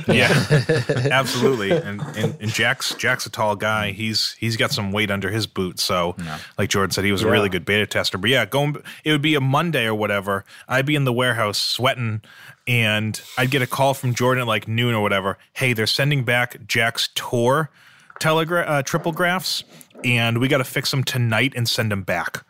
Yeah, 0.06 0.28
absolutely. 1.10 1.72
And, 1.72 2.00
and 2.16 2.36
and 2.40 2.50
Jack's 2.52 2.94
Jack's 2.94 3.26
a 3.26 3.30
tall 3.30 3.56
guy. 3.56 3.90
He's 3.90 4.36
he's 4.38 4.56
got 4.56 4.70
some 4.70 4.92
weight 4.92 5.10
under 5.10 5.30
his 5.30 5.46
boots. 5.48 5.82
So, 5.82 6.14
like 6.58 6.70
Jordan 6.70 6.92
said, 6.92 7.04
he 7.04 7.12
was 7.12 7.22
a 7.22 7.30
really 7.30 7.48
good 7.48 7.64
beta 7.64 7.86
tester. 7.86 8.18
But 8.18 8.30
yeah, 8.30 8.46
going 8.46 8.76
it 9.04 9.10
would 9.10 9.22
be 9.22 9.34
a 9.34 9.40
Monday 9.40 9.86
or 9.86 9.94
whatever. 9.94 10.44
I'd 10.68 10.86
be 10.86 10.94
in 10.94 11.04
the 11.04 11.12
warehouse 11.12 11.58
sweating, 11.58 12.20
and 12.68 13.20
I'd 13.36 13.50
get 13.50 13.62
a 13.62 13.66
call 13.66 13.94
from 13.94 14.14
Jordan 14.14 14.42
at 14.42 14.46
like 14.46 14.68
noon 14.68 14.94
or 14.94 15.02
whatever. 15.02 15.38
Hey, 15.54 15.72
they're 15.72 15.88
sending 15.88 16.24
back 16.24 16.66
Jack's 16.68 17.08
tour 17.14 17.70
telegraph 18.20 18.68
uh, 18.68 18.82
triple 18.82 19.10
graphs, 19.12 19.64
and 20.04 20.38
we 20.38 20.46
got 20.46 20.58
to 20.58 20.64
fix 20.64 20.90
them 20.92 21.02
tonight 21.02 21.52
and 21.56 21.68
send 21.68 21.90
them 21.90 22.02
back. 22.02 22.44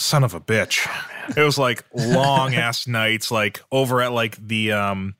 Son 0.00 0.24
of 0.24 0.34
a 0.34 0.40
bitch! 0.40 0.88
It 1.36 1.42
was 1.42 1.58
like 1.58 1.84
long 1.94 2.54
ass 2.54 2.86
nights, 2.86 3.30
like 3.30 3.60
over 3.70 4.00
at 4.00 4.12
like 4.12 4.36
the 4.46 4.72
um 4.72 5.14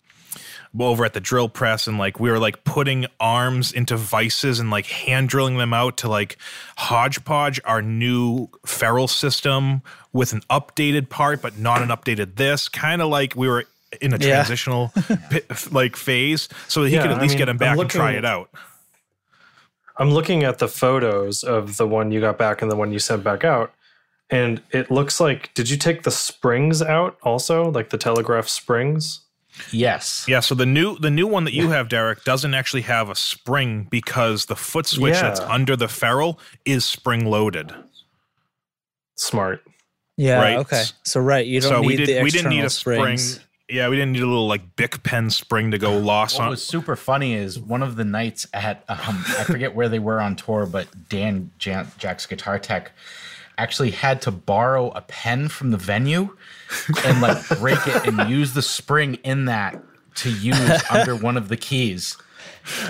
over 0.79 1.05
at 1.05 1.13
the 1.15 1.21
drill 1.21 1.49
press 1.49 1.89
and 1.89 1.99
like 1.99 2.21
we 2.21 2.31
were 2.31 2.39
like 2.39 2.63
putting 2.63 3.05
arms 3.19 3.73
into 3.73 3.97
vices 3.97 4.61
and 4.61 4.71
like 4.71 4.87
hand 4.87 5.29
drilling 5.29 5.59
them 5.59 5.73
out 5.75 5.97
to 5.97 6.09
like 6.09 6.37
hodgepodge 6.79 7.61
our 7.65 7.83
new 7.83 8.47
ferrule 8.65 9.09
system 9.09 9.83
with 10.13 10.33
an 10.33 10.41
updated 10.49 11.09
part 11.09 11.43
but 11.43 11.59
not 11.59 11.83
an 11.83 11.89
updated 11.89 12.37
this 12.37 12.69
kind 12.69 13.03
of 13.03 13.09
like 13.09 13.35
we 13.35 13.49
were 13.49 13.65
in 14.01 14.15
a 14.15 14.17
Yeah. 14.17 14.29
transitional 14.45 14.93
pi- 15.31 15.43
like 15.73 15.97
phase 15.97 16.49
so 16.69 16.83
that 16.85 16.91
he 16.91 16.95
Yeah, 16.95 17.03
could 17.03 17.11
at 17.11 17.19
I 17.19 17.23
least 17.23 17.33
mean, 17.33 17.39
get 17.39 17.49
him 17.49 17.57
I'm 17.57 17.59
back 17.59 17.79
and 17.79 17.91
try 17.91 18.13
it 18.13 18.25
out 18.25 18.49
I'm 19.97 20.13
looking 20.13 20.45
at 20.45 20.59
the 20.59 20.69
photos 20.69 21.43
of 21.43 21.79
the 21.79 21.87
one 21.89 22.13
you 22.13 22.21
got 22.21 22.39
back 22.39 22.63
and 22.63 22.71
the 22.71 22.77
one 22.77 22.93
you 22.93 23.01
sent 23.01 23.25
back 23.25 23.43
out. 23.45 23.73
And 24.31 24.63
it 24.71 24.91
looks 24.91 25.19
like, 25.21 25.53
did 25.55 25.69
you 25.71 25.77
take 25.77 26.05
the 26.05 26.11
springs 26.11 26.81
out 26.83 27.19
also? 27.23 27.71
Like 27.71 27.91
the 27.91 27.99
telegraph 27.99 28.49
springs? 28.49 29.21
Yes. 29.73 30.25
yeah 30.29 30.41
so 30.41 30.55
the 30.55 30.65
new 30.65 30.97
the 30.99 31.11
new 31.11 31.27
one 31.27 31.45
that 31.45 31.53
you 31.53 31.69
have 31.69 31.89
derek 31.91 32.25
doesn't 32.25 32.55
actually 32.55 32.81
have 32.83 33.11
a 33.11 33.15
spring 33.15 33.89
because 33.91 34.47
the 34.47 34.57
foot 34.57 34.87
switch 34.87 35.15
Yeah. 35.17 35.23
that's 35.23 35.41
under 35.41 35.77
the 35.77 35.89
ferrule 35.89 36.39
is 36.65 36.85
spring 36.85 37.27
loaded 37.27 37.75
Smart. 39.17 39.63
Yeah. 40.17 40.41
Right. 40.41 40.57
Okay. 40.59 40.85
So 41.05 41.21
right, 41.21 41.45
you 41.47 41.61
don't 41.61 41.69
so 41.71 41.81
need 41.81 41.87
we 41.89 41.97
the 41.97 42.07
did 42.07 42.09
external 42.19 42.25
we 42.25 42.31
didn't 42.31 42.51
need 42.51 42.65
a 42.65 42.71
springs. 42.71 43.31
spring 43.35 43.47
yeah 43.69 43.89
we 43.89 43.97
didn't 43.97 44.13
need 44.13 44.23
a 44.23 44.27
little 44.27 44.49
like 44.49 44.77
bic 44.77 45.03
pen 45.03 45.29
spring 45.31 45.71
to 45.73 45.79
go 45.79 45.97
lost 45.99 46.39
What 46.39 46.45
on 46.45 46.51
was 46.51 46.63
super 46.65 46.97
funny 46.97 47.35
is 47.35 47.59
one 47.59 47.83
of 47.83 47.97
the 47.97 48.05
nights 48.05 48.47
at 48.55 48.85
um, 48.89 49.25
I 49.39 49.45
forget 49.45 49.75
where 49.75 49.89
they 49.89 49.99
were 49.99 50.21
on 50.21 50.37
tour, 50.37 50.65
but 50.67 50.87
Dan 51.09 51.51
Jan- 51.59 51.91
Jack's 51.99 52.25
guitar 52.27 52.59
tech 52.59 52.93
actually 53.63 53.91
had 53.93 54.23
to 54.23 54.31
borrow 54.31 54.91
a 54.91 55.01
pen 55.03 55.49
from 55.49 55.71
the 55.71 55.77
venue 55.77 56.37
and 57.05 57.21
like 57.21 57.47
break 57.59 57.79
it 57.87 58.07
and 58.07 58.29
use 58.31 58.55
the 58.55 58.63
spring 58.63 59.15
in 59.25 59.45
that 59.47 59.83
to 60.17 60.31
use 60.31 60.83
under 60.91 61.15
one 61.17 61.37
of 61.37 61.49
the 61.49 61.57
keys. 61.57 62.17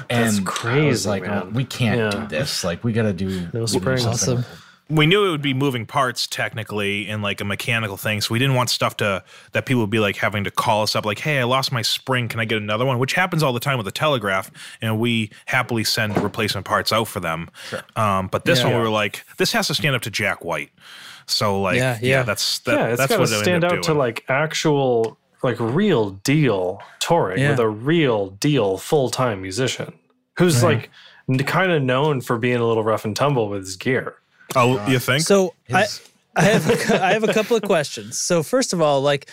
And 0.08 0.20
I 0.22 0.24
was 0.26 0.40
crazy, 0.40 1.08
like, 1.08 1.22
man. 1.22 1.42
oh, 1.44 1.50
we 1.50 1.64
can't 1.64 1.98
Yeah. 1.98 2.10
do 2.22 2.26
this. 2.26 2.64
Like, 2.64 2.82
we 2.82 2.92
got 2.92 3.02
to 3.04 3.12
do 3.12 3.28
No 3.52 3.60
do 3.60 3.66
springs. 3.68 4.02
something. 4.02 4.38
Awesome. 4.38 4.44
We 4.90 5.06
knew 5.06 5.24
it 5.26 5.30
would 5.30 5.40
be 5.42 5.54
moving 5.54 5.86
parts 5.86 6.26
technically 6.26 7.08
and 7.08 7.22
like 7.22 7.40
a 7.40 7.44
mechanical 7.44 7.96
thing 7.96 8.20
so 8.20 8.32
we 8.32 8.38
didn't 8.38 8.54
want 8.56 8.68
stuff 8.68 8.96
to 8.96 9.22
that 9.52 9.64
people 9.64 9.80
would 9.80 9.90
be 9.90 10.00
like 10.00 10.16
having 10.16 10.42
to 10.44 10.50
call 10.50 10.82
us 10.82 10.96
up 10.96 11.06
like 11.06 11.20
hey 11.20 11.38
i 11.38 11.44
lost 11.44 11.70
my 11.72 11.80
spring 11.82 12.28
can 12.28 12.40
i 12.40 12.44
get 12.44 12.58
another 12.58 12.84
one 12.84 12.98
which 12.98 13.12
happens 13.14 13.42
all 13.42 13.52
the 13.52 13.60
time 13.60 13.76
with 13.78 13.84
the 13.86 13.92
telegraph 13.92 14.50
and 14.82 14.98
we 14.98 15.30
happily 15.46 15.84
send 15.84 16.16
replacement 16.22 16.66
parts 16.66 16.92
out 16.92 17.06
for 17.08 17.20
them 17.20 17.48
um, 17.96 18.26
but 18.28 18.44
this 18.44 18.58
Yeah. 18.60 18.66
one 18.66 18.74
we 18.74 18.80
were 18.82 18.88
like 18.90 19.24
this 19.38 19.52
has 19.52 19.68
to 19.68 19.74
stand 19.74 19.94
up 19.94 20.02
to 20.02 20.10
jack 20.10 20.44
white 20.44 20.70
so 21.26 21.60
like 21.60 21.76
Yeah, 21.76 21.98
yeah, 22.02 22.08
yeah. 22.08 22.22
that's 22.24 22.58
that, 22.60 22.78
yeah, 22.78 22.86
it's 22.88 22.98
that's 22.98 23.08
got 23.10 23.16
to 23.16 23.20
what 23.20 23.30
it 23.30 23.34
stand 23.42 23.64
ended 23.64 23.72
out 23.72 23.78
up 23.78 23.82
to 23.84 23.94
like 23.94 24.24
actual, 24.28 25.16
like 25.44 25.56
real 25.60 26.10
deal 26.10 26.82
touring 26.98 27.38
Yeah. 27.38 27.50
with 27.50 27.60
a 27.60 27.68
real 27.68 28.30
deal 28.30 28.76
full 28.78 29.08
time 29.10 29.40
musician 29.42 29.92
who's 30.38 30.64
like 30.64 30.90
kind 31.46 31.70
of 31.70 31.82
known 31.82 32.20
for 32.20 32.38
being 32.38 32.56
a 32.56 32.66
little 32.66 32.82
rough 32.82 33.04
and 33.04 33.14
tumble 33.14 33.48
with 33.48 33.60
his 33.60 33.76
gear. 33.76 34.16
Oh 34.56 34.84
you 34.88 34.98
think 34.98 35.22
So 35.22 35.54
I, 35.72 35.82
His- 35.82 36.00
I 36.36 36.42
have 36.44 36.68
a, 36.70 37.04
I 37.04 37.12
have 37.12 37.24
a 37.24 37.32
couple 37.32 37.56
of 37.56 37.62
questions. 37.62 38.18
So 38.18 38.42
first 38.42 38.72
of 38.72 38.80
all, 38.80 39.00
like 39.02 39.28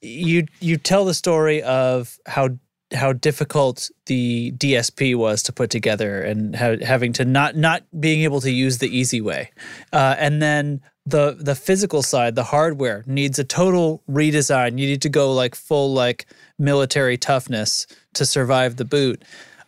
you 0.00 0.46
you 0.60 0.76
tell 0.78 1.04
the 1.04 1.14
story 1.14 1.62
of 1.62 2.18
how 2.26 2.50
how 2.94 3.12
difficult 3.12 3.90
the 4.06 4.52
DSP 4.52 5.14
was 5.16 5.42
to 5.44 5.52
put 5.52 5.70
together 5.70 6.20
and 6.20 6.54
how, 6.54 6.76
having 6.78 7.12
to 7.14 7.24
not 7.24 7.56
not 7.56 7.82
being 7.98 8.22
able 8.22 8.40
to 8.42 8.50
use 8.50 8.78
the 8.78 8.88
easy 8.94 9.20
way, 9.20 9.50
uh, 9.92 10.14
and 10.18 10.42
then 10.42 10.80
the 11.06 11.36
the 11.38 11.54
physical 11.54 12.02
side, 12.02 12.34
the 12.34 12.44
hardware 12.44 13.02
needs 13.06 13.38
a 13.38 13.44
total 13.44 14.02
redesign. 14.10 14.78
You 14.78 14.86
need 14.86 15.02
to 15.02 15.08
go 15.08 15.32
like 15.32 15.54
full 15.54 15.92
like 15.92 16.26
military 16.58 17.16
toughness 17.16 17.86
to 18.14 18.26
survive 18.26 18.76
the 18.76 18.84
boot. 18.84 19.22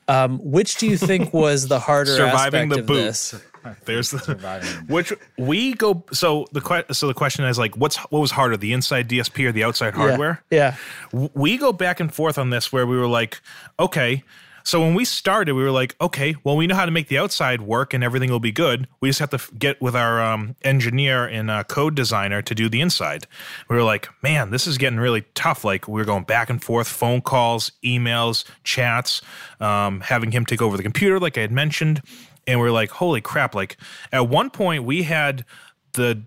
Um, 0.07 0.39
which 0.43 0.76
do 0.76 0.87
you 0.87 0.99
think 0.99 1.32
was 1.45 1.68
the 1.68 1.80
harder 1.80 2.14
Surviving 2.16 2.70
aspect 2.70 2.74
the 2.74 2.80
of 2.80 2.87
boot. 2.87 2.95
this? 2.95 3.35
there's 3.85 4.11
the 4.11 4.19
Surviving. 4.19 4.69
which 4.89 5.12
we 5.39 5.75
go 5.75 6.05
so 6.12 6.47
the 6.53 6.61
que- 6.61 6.93
so 6.95 7.07
the 7.07 7.15
question 7.15 7.45
is 7.45 7.59
like 7.59 7.77
what's 7.77 7.97
what 7.97 8.21
was 8.21 8.31
harder 8.31 8.57
the 8.57 8.73
inside 8.73 9.09
dsp 9.09 9.45
or 9.47 9.53
the 9.53 9.65
outside 9.65 9.95
hardware 9.95 10.43
Yeah. 10.51 10.77
w- 11.12 11.31
we 11.35 11.57
go 11.57 11.73
back 11.73 12.01
and 12.01 12.12
forth 12.15 12.39
on 12.39 12.51
this 12.51 12.73
where 12.73 12.87
we 12.87 12.97
were 12.97 13.07
like, 13.09 13.41
okay. 13.79 14.23
So 14.67 14.81
when 14.81 14.95
we 14.95 15.05
started, 15.05 15.53
we 15.53 15.62
were 15.62 15.71
like, 15.71 15.95
okay, 16.01 16.37
well, 16.43 16.57
we 16.57 16.67
know 16.67 16.75
how 16.75 16.87
to 16.87 16.91
make 16.91 17.09
the 17.09 17.19
outside 17.19 17.61
work 17.61 17.93
and 17.93 18.03
everything 18.03 18.31
will 18.31 18.41
be 18.41 18.51
good. 18.51 18.89
We 19.03 19.11
just 19.11 19.19
have 19.19 19.29
to 19.31 19.35
f- 19.37 19.51
get 19.59 19.79
with 19.83 19.95
our 19.95 20.23
um, 20.23 20.57
engineer 20.62 21.27
and 21.27 21.51
uh, 21.51 21.65
code 21.65 21.95
designer 21.95 22.41
to 22.41 22.55
do 22.55 22.71
the 22.71 22.81
inside. 22.81 23.27
We 23.69 23.77
were 23.77 23.83
like, 23.83 24.09
man, 24.23 24.53
this 24.53 24.67
is 24.67 24.79
getting 24.79 24.99
really 24.99 25.27
tough. 25.35 25.65
Like 25.67 25.87
we 25.87 26.01
were 26.01 26.07
going 26.07 26.25
back 26.25 26.49
and 26.49 26.65
forth, 26.65 26.89
phone 26.89 27.21
calls, 27.21 27.73
emails, 27.85 28.45
chats, 28.62 29.21
um, 29.61 30.01
having 30.01 30.31
him 30.33 30.47
take 30.47 30.62
over 30.62 30.79
the 30.79 30.83
computer, 30.83 31.21
like 31.21 31.37
I 31.37 31.43
had 31.43 31.53
mentioned. 31.53 32.01
And 32.47 32.61
we 32.61 32.67
are 32.67 32.73
like, 32.73 32.91
holy 32.91 33.21
crap. 33.21 33.55
Like 33.55 33.77
at 34.13 34.29
one 34.29 34.51
point, 34.51 34.85
we 34.85 35.05
had 35.05 35.45
the 35.93 36.23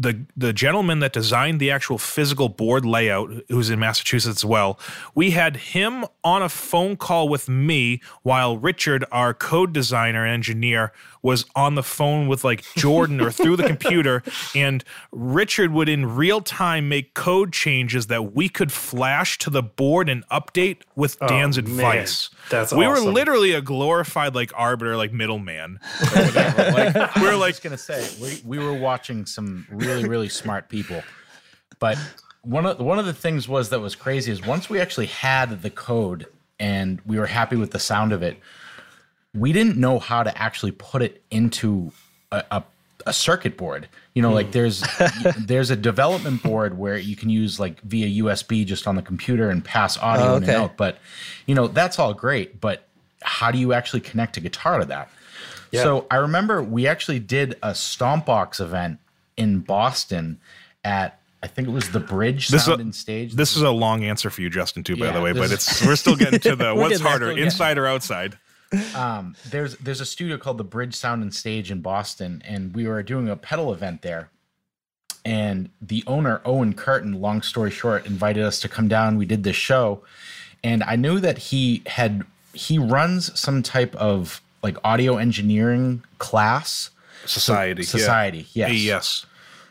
the 0.00 0.24
the 0.34 0.52
gentleman 0.52 1.00
that 1.00 1.12
designed 1.12 1.60
the 1.60 1.70
actual 1.70 1.98
physical 1.98 2.48
board 2.48 2.86
layout, 2.86 3.30
who's 3.48 3.68
in 3.68 3.78
Massachusetts 3.78 4.38
as 4.38 4.44
well, 4.44 4.78
we 5.14 5.32
had 5.32 5.56
him 5.56 6.06
on 6.24 6.42
a 6.42 6.48
phone 6.48 6.96
call 6.96 7.28
with 7.28 7.48
me 7.48 8.00
while 8.22 8.56
Richard, 8.56 9.04
our 9.12 9.34
code 9.34 9.72
designer 9.74 10.24
and 10.24 10.32
engineer, 10.32 10.92
was 11.22 11.44
on 11.54 11.74
the 11.74 11.82
phone 11.82 12.28
with 12.28 12.44
like 12.44 12.64
Jordan 12.76 13.20
or 13.20 13.30
through 13.30 13.56
the 13.56 13.66
computer, 13.66 14.22
and 14.56 14.82
Richard 15.12 15.70
would 15.72 15.88
in 15.88 16.16
real 16.16 16.40
time 16.40 16.88
make 16.88 17.12
code 17.12 17.52
changes 17.52 18.06
that 18.06 18.34
we 18.34 18.48
could 18.48 18.72
flash 18.72 19.36
to 19.38 19.50
the 19.50 19.62
board 19.62 20.08
and 20.08 20.26
update 20.28 20.78
with 20.96 21.18
oh, 21.20 21.28
Dan's 21.28 21.58
Oh, 21.58 21.62
man. 21.62 21.72
advice. 21.72 22.30
That's 22.48 22.72
we 22.72 22.86
were 22.86 23.00
literally 23.00 23.52
a 23.52 23.60
glorified 23.60 24.34
like 24.34 24.50
arbiter, 24.56 24.96
like 24.96 25.12
middleman. 25.12 25.78
Like, 26.14 26.34
we 27.16 27.22
were 27.22 27.32
I 27.32 27.34
like 27.34 27.50
was 27.50 27.60
gonna 27.60 27.76
say 27.76 28.08
we, 28.20 28.40
we 28.44 28.64
were 28.64 28.72
watching 28.72 29.26
some 29.26 29.66
really 29.90 30.08
really 30.08 30.28
smart 30.28 30.68
people, 30.68 31.02
but 31.78 31.98
one 32.42 32.66
of 32.66 32.78
one 32.78 32.98
of 32.98 33.06
the 33.06 33.12
things 33.12 33.48
was 33.48 33.70
that 33.70 33.80
was 33.80 33.94
crazy 33.94 34.32
is 34.32 34.44
once 34.44 34.70
we 34.70 34.80
actually 34.80 35.06
had 35.06 35.62
the 35.62 35.70
code 35.70 36.26
and 36.58 37.00
we 37.06 37.18
were 37.18 37.26
happy 37.26 37.56
with 37.56 37.70
the 37.70 37.78
sound 37.78 38.12
of 38.12 38.22
it, 38.22 38.38
we 39.34 39.52
didn't 39.52 39.76
know 39.76 39.98
how 39.98 40.22
to 40.22 40.36
actually 40.40 40.72
put 40.72 41.02
it 41.02 41.22
into 41.30 41.92
a, 42.32 42.44
a, 42.50 42.62
a 43.06 43.12
circuit 43.12 43.56
board. 43.56 43.88
You 44.14 44.22
know, 44.22 44.32
like 44.32 44.46
hmm. 44.46 44.52
there's 44.52 44.84
there's 45.38 45.70
a 45.70 45.76
development 45.76 46.42
board 46.42 46.78
where 46.78 46.98
you 46.98 47.16
can 47.16 47.30
use 47.30 47.60
like 47.60 47.80
via 47.82 48.22
USB 48.22 48.64
just 48.64 48.86
on 48.86 48.96
the 48.96 49.02
computer 49.02 49.50
and 49.50 49.64
pass 49.64 49.98
oh, 49.98 50.02
audio 50.02 50.26
Oh, 50.26 50.36
in 50.36 50.42
and 50.44 50.52
out. 50.52 50.76
But 50.76 50.98
you 51.46 51.54
know, 51.54 51.68
that's 51.68 51.98
all 51.98 52.14
great. 52.14 52.60
But 52.60 52.86
how 53.22 53.50
do 53.50 53.58
you 53.58 53.72
actually 53.72 54.00
connect 54.00 54.36
a 54.36 54.40
guitar 54.40 54.78
to 54.78 54.86
that? 54.86 55.10
So 55.72 56.06
I 56.10 56.16
remember 56.16 56.64
we 56.64 56.88
actually 56.88 57.20
did 57.20 57.52
a 57.62 57.70
Stompbox 57.70 58.60
event 58.60 58.98
in 59.40 59.60
Boston 59.60 60.38
at 60.84 61.16
I 61.42 61.46
think 61.46 61.68
it 61.68 61.70
was 61.70 61.90
the 61.90 62.00
Bridge 62.00 62.48
This 62.48 62.66
Sound 62.66 62.80
a- 62.80 62.84
and 62.84 62.94
Stage. 62.94 63.32
This 63.34 63.56
is 63.56 63.62
a 63.62 63.70
long 63.70 64.04
answer 64.04 64.28
for 64.28 64.42
you, 64.42 64.50
Justin, 64.50 64.82
too, 64.84 64.96
by 64.96 65.06
Yeah, 65.06 65.12
the 65.12 65.20
way. 65.22 65.32
But 65.32 65.50
it's 65.50 65.84
we're 65.84 65.96
still 65.96 66.14
getting 66.16 66.38
to 66.40 66.54
the 66.54 66.74
what's 66.76 67.00
harder, 67.00 67.30
inside 67.30 67.78
or 67.78 67.86
outside. 67.86 68.38
um, 68.94 69.34
there's 69.50 69.76
there's 69.78 70.00
a 70.02 70.06
studio 70.06 70.36
called 70.36 70.58
the 70.58 70.64
Bridge 70.64 70.94
Sound 70.94 71.22
and 71.22 71.32
Stage 71.34 71.70
in 71.70 71.80
Boston, 71.80 72.42
and 72.46 72.74
we 72.74 72.86
were 72.86 73.02
doing 73.02 73.28
a 73.28 73.36
pedal 73.36 73.72
event 73.72 74.02
there. 74.02 74.28
And 75.24 75.68
the 75.82 76.02
owner, 76.06 76.40
Owen 76.44 76.72
Curtin, 76.72 77.20
long 77.20 77.42
story 77.42 77.70
short, 77.70 78.06
invited 78.06 78.42
us 78.42 78.60
to 78.60 78.68
come 78.68 78.88
down. 78.88 79.16
We 79.18 79.26
did 79.26 79.42
this 79.44 79.56
show, 79.56 80.02
and 80.64 80.82
I 80.84 80.96
knew 80.96 81.20
that 81.20 81.38
he 81.38 81.82
had 81.86 82.24
he 82.52 82.78
runs 82.78 83.38
some 83.38 83.62
type 83.62 83.94
of 83.96 84.40
like 84.62 84.76
audio 84.84 85.16
engineering 85.16 86.04
class. 86.18 86.90
Society. 87.26 87.82
Society, 87.82 88.46
Yeah. 88.54 88.68
yes. 88.68 89.26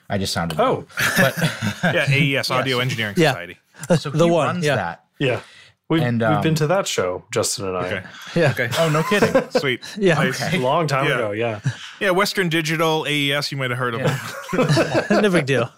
I 0.09 0.17
just 0.17 0.33
sounded 0.33 0.59
Oh, 0.59 0.85
but 1.17 1.35
Yeah, 1.83 2.05
AES, 2.09 2.49
Audio 2.51 2.79
Engineering 2.79 3.15
Yeah. 3.17 3.31
Society. 3.31 3.57
so 3.97 4.09
The 4.09 4.25
he 4.25 4.31
one, 4.31 4.47
runs 4.47 4.65
yeah. 4.65 4.75
that. 4.75 5.05
yeah. 5.19 5.41
We've, 5.89 6.03
And, 6.03 6.21
we've 6.21 6.41
been 6.43 6.49
um, 6.49 6.55
to 6.55 6.67
that 6.67 6.87
show, 6.87 7.23
Justin 7.31 7.65
and 7.69 7.77
I. 7.77 7.85
Okay. 7.87 8.03
Yeah. 8.35 8.51
Okay. 8.51 8.69
Oh, 8.77 8.89
no 8.89 9.01
kidding. 9.03 9.49
Sweet. 9.59 9.81
Yeah. 9.97 10.15
Nice. 10.15 10.53
A 10.53 10.57
long 10.59 10.85
time 10.85 11.05
Yeah. 11.07 11.15
ago, 11.15 11.31
yeah. 11.31 11.61
Yeah, 11.99 12.11
Western 12.11 12.47
Digital, 12.47 13.05
AES, 13.07 13.51
you 13.51 13.57
might 13.57 13.71
have 13.71 13.79
heard 13.79 13.95
of 13.95 14.01
them. 14.03 15.21
no 15.23 15.29
big 15.31 15.47
deal. 15.47 15.71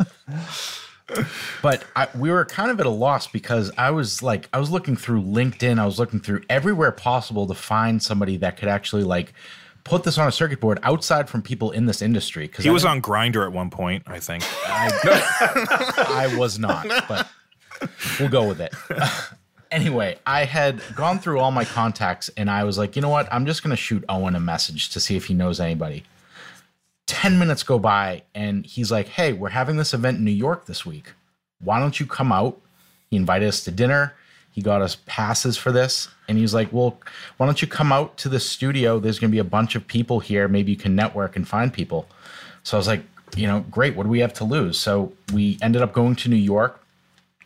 but 1.61 1.83
I, 1.95 2.07
we 2.15 2.29
were 2.31 2.45
kind 2.45 2.71
of 2.71 2.79
at 2.79 2.85
a 2.85 2.89
loss 2.89 3.27
because 3.27 3.71
I 3.77 3.91
was 3.91 4.21
like, 4.23 4.47
I 4.53 4.59
was 4.59 4.69
looking 4.69 4.95
through 4.95 5.21
LinkedIn, 5.23 5.79
I 5.79 5.85
was 5.85 5.99
looking 5.99 6.19
through 6.19 6.41
everywhere 6.49 6.91
possible 6.91 7.47
to 7.47 7.53
find 7.53 8.01
somebody 8.01 8.37
that 8.37 8.57
could 8.57 8.69
actually 8.69 9.03
like 9.03 9.33
put 9.83 10.03
this 10.03 10.17
on 10.17 10.27
a 10.27 10.31
circuit 10.31 10.59
board 10.59 10.79
outside 10.83 11.29
from 11.29 11.41
people 11.41 11.71
in 11.71 11.85
this 11.85 12.01
industry. 12.01 12.47
Because 12.47 12.63
He 12.65 12.71
was 12.71 12.85
on 12.85 13.01
Grindr 13.01 13.45
at 13.45 13.51
one 13.51 13.69
point, 13.69 14.03
I 14.07 14.19
think. 14.19 14.43
I, 14.67 16.27
I 16.31 16.37
was 16.37 16.59
not, 16.59 16.87
but 17.07 17.27
we'll 18.19 18.29
go 18.29 18.47
with 18.47 18.61
it. 18.61 18.73
anyway, 19.71 20.17
I 20.25 20.45
had 20.45 20.81
gone 20.95 21.19
through 21.19 21.39
all 21.39 21.51
my 21.51 21.65
contacts 21.65 22.29
and 22.37 22.49
I 22.49 22.63
was 22.63 22.77
like, 22.77 22.95
you 22.95 23.01
know 23.01 23.09
what? 23.09 23.31
I'm 23.31 23.45
just 23.45 23.63
going 23.63 23.71
to 23.71 23.81
shoot 23.81 24.03
Owen 24.09 24.35
a 24.35 24.39
message 24.39 24.89
to 24.89 24.99
see 24.99 25.15
if 25.15 25.25
he 25.25 25.33
knows 25.33 25.59
anybody. 25.59 26.03
10 27.07 27.39
minutes 27.39 27.63
go 27.63 27.79
by 27.79 28.23
and 28.35 28.65
he's 28.65 28.91
like, 28.91 29.07
hey, 29.07 29.33
we're 29.33 29.49
having 29.49 29.77
this 29.77 29.93
event 29.93 30.17
in 30.19 30.25
New 30.25 30.31
York 30.31 30.65
this 30.65 30.85
week. 30.85 31.13
Why 31.59 31.79
don't 31.79 31.99
you 31.99 32.05
come 32.05 32.31
out? 32.31 32.59
He 33.09 33.17
invited 33.17 33.47
us 33.47 33.63
to 33.65 33.71
dinner. 33.71 34.13
He 34.51 34.61
got 34.61 34.81
us 34.81 34.97
passes 35.05 35.57
for 35.57 35.71
this. 35.71 36.09
And 36.27 36.37
he's 36.37 36.53
like, 36.53 36.71
well, 36.71 36.99
why 37.37 37.45
don't 37.45 37.61
you 37.61 37.67
come 37.67 37.91
out 37.91 38.17
to 38.17 38.29
the 38.29 38.39
studio? 38.39 38.99
There's 38.99 39.19
going 39.19 39.29
to 39.29 39.35
be 39.35 39.39
a 39.39 39.43
bunch 39.43 39.75
of 39.75 39.87
people 39.87 40.19
here. 40.19 40.47
Maybe 40.47 40.71
you 40.71 40.77
can 40.77 40.95
network 40.95 41.35
and 41.35 41.47
find 41.47 41.73
people. 41.73 42.07
So 42.63 42.77
I 42.77 42.79
was 42.79 42.87
like, 42.87 43.03
you 43.35 43.47
know, 43.47 43.61
great. 43.71 43.95
What 43.95 44.03
do 44.03 44.09
we 44.09 44.19
have 44.19 44.33
to 44.35 44.43
lose? 44.43 44.77
So 44.77 45.13
we 45.33 45.57
ended 45.61 45.81
up 45.81 45.93
going 45.93 46.15
to 46.17 46.29
New 46.29 46.35
York. 46.35 46.83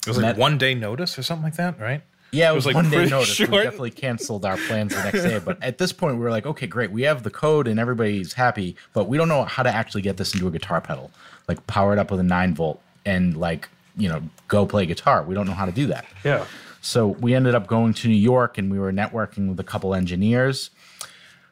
It 0.05 0.09
was 0.09 0.17
like 0.17 0.37
one 0.37 0.57
day 0.57 0.75
notice 0.75 1.17
or 1.17 1.23
something 1.23 1.43
like 1.43 1.55
that, 1.55 1.79
right? 1.79 2.01
Yeah, 2.31 2.51
it 2.51 2.55
was, 2.55 2.65
was, 2.65 2.73
like, 2.73 2.83
one 2.83 2.91
day 2.91 3.05
notice. 3.05 3.33
short. 3.33 3.51
We 3.51 3.57
definitely 3.57 3.91
canceled 3.91 4.45
our 4.45 4.57
plans 4.57 4.93
the 4.93 5.03
next 5.03 5.23
day. 5.23 5.39
But 5.39 5.61
at 5.63 5.77
this 5.77 5.93
point, 5.93 6.17
we 6.17 6.23
were 6.23 6.31
like, 6.31 6.45
okay, 6.45 6.67
great. 6.67 6.91
We 6.91 7.03
have 7.03 7.23
the 7.23 7.29
code 7.29 7.67
and 7.67 7.79
everybody's 7.79 8.33
happy, 8.33 8.75
but 8.93 9.07
we 9.07 9.17
don't 9.17 9.29
know 9.29 9.45
how 9.45 9.63
to 9.63 9.69
actually 9.69 10.01
get 10.01 10.17
this 10.17 10.33
into 10.33 10.47
a 10.47 10.51
guitar 10.51 10.81
pedal, 10.81 11.11
like 11.47 11.65
power 11.65 11.93
it 11.93 11.99
up 11.99 12.11
with 12.11 12.19
a 12.19 12.23
nine 12.23 12.53
volt 12.53 12.81
and 13.05 13.37
like, 13.37 13.69
you 13.95 14.09
know, 14.09 14.21
go 14.47 14.65
play 14.65 14.85
guitar. 14.85 15.23
We 15.23 15.33
don't 15.33 15.47
know 15.47 15.53
how 15.53 15.65
to 15.65 15.71
do 15.71 15.87
that. 15.87 16.05
Yeah. 16.23 16.45
So 16.85 17.07
we 17.07 17.33
ended 17.33 17.55
up 17.55 17.65
going 17.65 17.95
to 17.95 18.07
New 18.07 18.13
York 18.13 18.59
and 18.59 18.69
we 18.69 18.77
were 18.77 18.93
networking 18.93 19.49
with 19.49 19.59
a 19.59 19.63
couple 19.63 19.95
engineers, 19.95 20.69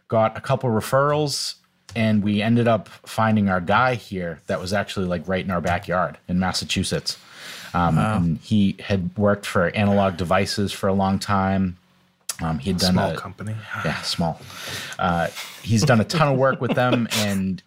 got 0.07 0.37
a 0.37 0.41
couple 0.41 0.69
referrals, 0.69 1.55
and 1.95 2.23
we 2.23 2.43
ended 2.43 2.67
up 2.67 2.87
finding 2.87 3.49
our 3.49 3.59
guy 3.59 3.95
here 3.95 4.39
that 4.45 4.59
was 4.59 4.73
actually 4.73 5.07
like 5.07 5.27
right 5.27 5.43
in 5.43 5.49
our 5.49 5.59
backyard 5.59 6.19
in 6.27 6.39
Massachusetts. 6.39 7.17
Um, 7.73 7.97
and 7.97 8.37
he 8.37 8.75
had 8.79 9.17
worked 9.17 9.47
for 9.47 9.69
analog 9.69 10.17
devices 10.17 10.71
for 10.71 10.87
a 10.87 10.93
long 10.93 11.17
time. 11.17 11.77
Um, 12.39 12.59
he 12.59 12.69
had 12.69 12.79
done 12.79 12.91
a 12.91 12.93
Small 12.93 13.11
a, 13.11 13.17
company. 13.17 13.55
yeah, 13.83 14.01
small. 14.01 14.39
Uh, 14.99 15.29
he's 15.63 15.83
done 15.83 15.99
a 15.99 16.03
ton 16.03 16.27
of 16.27 16.37
work 16.37 16.61
with 16.61 16.75
them, 16.75 17.07
and 17.17 17.61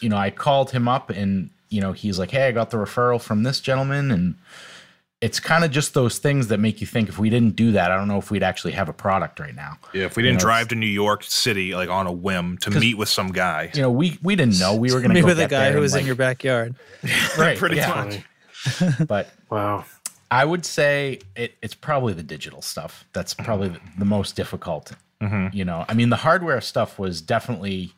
you 0.00 0.08
know, 0.08 0.16
I 0.16 0.30
called 0.30 0.70
him 0.70 0.88
up, 0.88 1.10
and 1.10 1.50
you 1.68 1.82
know, 1.82 1.92
he's 1.92 2.18
like, 2.18 2.30
"Hey, 2.30 2.48
I 2.48 2.52
got 2.52 2.70
the 2.70 2.78
referral 2.78 3.20
from 3.20 3.42
this 3.42 3.60
gentleman," 3.60 4.10
and 4.10 4.34
it's 5.20 5.38
kind 5.38 5.64
of 5.64 5.70
just 5.70 5.92
those 5.92 6.18
things 6.18 6.48
that 6.48 6.58
make 6.58 6.80
you 6.80 6.86
think 6.86 7.08
if 7.08 7.18
we 7.18 7.28
didn't 7.28 7.54
do 7.54 7.72
that, 7.72 7.90
I 7.90 7.96
don't 7.96 8.08
know 8.08 8.16
if 8.16 8.30
we'd 8.30 8.42
actually 8.42 8.72
have 8.72 8.88
a 8.88 8.92
product 8.92 9.38
right 9.38 9.54
now. 9.54 9.76
Yeah, 9.92 10.06
if 10.06 10.16
we 10.16 10.22
didn't 10.22 10.38
know, 10.38 10.44
drive 10.44 10.68
to 10.68 10.74
New 10.74 10.86
York 10.86 11.24
City 11.24 11.74
like 11.74 11.90
on 11.90 12.06
a 12.06 12.12
whim 12.12 12.56
to 12.58 12.70
meet 12.70 12.96
with 12.96 13.08
some 13.08 13.28
guy. 13.28 13.70
You 13.74 13.82
know, 13.82 13.90
we 13.90 14.18
we 14.22 14.34
didn't 14.34 14.58
know 14.58 14.74
we 14.74 14.92
were 14.92 15.00
going 15.00 15.10
to 15.10 15.14
meet 15.14 15.20
go 15.20 15.26
with 15.26 15.40
a 15.40 15.48
guy 15.48 15.66
who 15.66 15.72
and, 15.72 15.80
was 15.80 15.94
in 15.94 16.06
your 16.06 16.14
backyard. 16.14 16.74
right, 17.38 17.58
Pretty 17.58 17.76
yeah. 17.76 18.04
much. 18.04 18.20
But 19.06 19.30
Wow. 19.50 19.84
I 20.30 20.44
would 20.44 20.64
say 20.64 21.20
it, 21.34 21.54
it's 21.60 21.74
probably 21.74 22.12
the 22.12 22.22
digital 22.22 22.62
stuff 22.62 23.04
that's 23.12 23.34
mm-hmm. 23.34 23.44
probably 23.44 23.68
the, 23.70 23.80
the 23.98 24.04
most 24.04 24.36
difficult. 24.36 24.92
Mm-hmm. 25.20 25.54
You 25.54 25.64
know, 25.64 25.84
I 25.88 25.94
mean, 25.94 26.08
the 26.08 26.16
hardware 26.16 26.60
stuff 26.60 26.98
was 26.98 27.20
definitely 27.20 27.92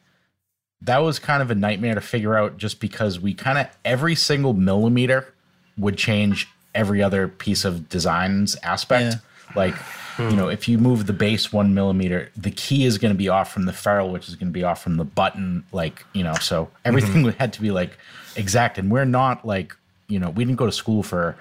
that 0.80 0.98
was 0.98 1.20
kind 1.20 1.42
of 1.42 1.50
a 1.50 1.54
nightmare 1.54 1.94
to 1.94 2.00
figure 2.00 2.36
out 2.36 2.56
just 2.56 2.80
because 2.80 3.20
we 3.20 3.34
kind 3.34 3.58
of 3.58 3.68
every 3.84 4.16
single 4.16 4.54
millimeter 4.54 5.32
would 5.76 5.96
change 5.96 6.48
every 6.74 7.02
other 7.02 7.28
piece 7.28 7.64
of 7.64 7.88
design's 7.88 8.56
aspect. 8.62 9.16
Like, 9.54 9.74
you 10.18 10.36
know, 10.36 10.48
if 10.48 10.68
you 10.68 10.78
move 10.78 11.06
the 11.06 11.12
base 11.12 11.52
one 11.52 11.74
millimeter, 11.74 12.30
the 12.36 12.50
key 12.50 12.84
is 12.84 12.98
going 12.98 13.12
to 13.12 13.18
be 13.18 13.28
off 13.28 13.52
from 13.52 13.66
the 13.66 13.72
ferrule, 13.72 14.10
which 14.10 14.28
is 14.28 14.36
going 14.36 14.48
to 14.48 14.52
be 14.52 14.64
off 14.64 14.82
from 14.82 14.96
the 14.96 15.04
button. 15.04 15.64
Like, 15.72 16.04
you 16.12 16.22
know, 16.22 16.34
so 16.34 16.70
everything 16.84 17.24
mm-hmm. 17.24 17.38
had 17.38 17.52
to 17.54 17.60
be 17.60 17.70
like 17.70 17.98
exact. 18.36 18.78
And 18.78 18.90
we're 18.90 19.04
not 19.04 19.46
like, 19.46 19.76
you 20.08 20.18
know, 20.18 20.30
we 20.30 20.44
didn't 20.44 20.58
go 20.58 20.66
to 20.66 20.72
school 20.72 21.02
for 21.02 21.36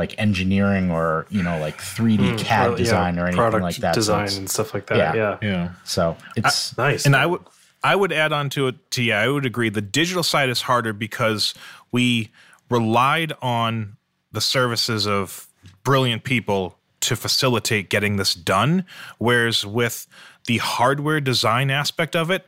like 0.00 0.14
engineering 0.18 0.90
or 0.90 1.26
you 1.28 1.42
know 1.42 1.58
like 1.58 1.76
3D 1.76 2.16
mm, 2.16 2.38
CAD 2.38 2.60
Well, 2.60 2.70
yeah, 2.70 2.76
design 2.84 3.18
or 3.18 3.22
anything 3.24 3.36
product 3.36 3.62
like 3.62 3.76
that. 3.76 3.94
So 3.94 4.00
Design 4.00 4.24
it's- 4.24 4.38
and 4.38 4.50
stuff 4.50 4.72
like 4.72 4.86
that. 4.86 4.96
yeah. 4.96 5.14
Yeah. 5.14 5.38
Yeah. 5.42 5.70
So 5.84 6.16
ah, 6.18 6.30
it's 6.36 6.76
Nice. 6.78 7.04
And 7.04 7.14
I 7.14 7.26
would 7.26 7.42
I 7.82 7.94
would 7.96 8.12
add 8.12 8.32
on 8.32 8.48
to 8.50 8.68
it 8.68 8.90
to 8.92 9.02
yeah, 9.02 9.20
I 9.20 9.28
would 9.28 9.44
agree. 9.44 9.68
The 9.68 9.82
digital 9.82 10.22
side 10.22 10.48
is 10.48 10.62
harder 10.62 10.94
because 10.94 11.54
we 11.92 12.30
relied 12.70 13.32
on 13.42 13.96
the 14.32 14.40
services 14.40 15.06
of 15.06 15.48
brilliant 15.82 16.24
people 16.24 16.76
to 17.00 17.16
facilitate 17.16 17.88
getting 17.88 18.16
this 18.16 18.34
done. 18.34 18.84
Whereas 19.18 19.66
with 19.66 20.06
the 20.46 20.58
hardware 20.58 21.20
design 21.20 21.70
aspect 21.70 22.14
of 22.14 22.30
it, 22.30 22.46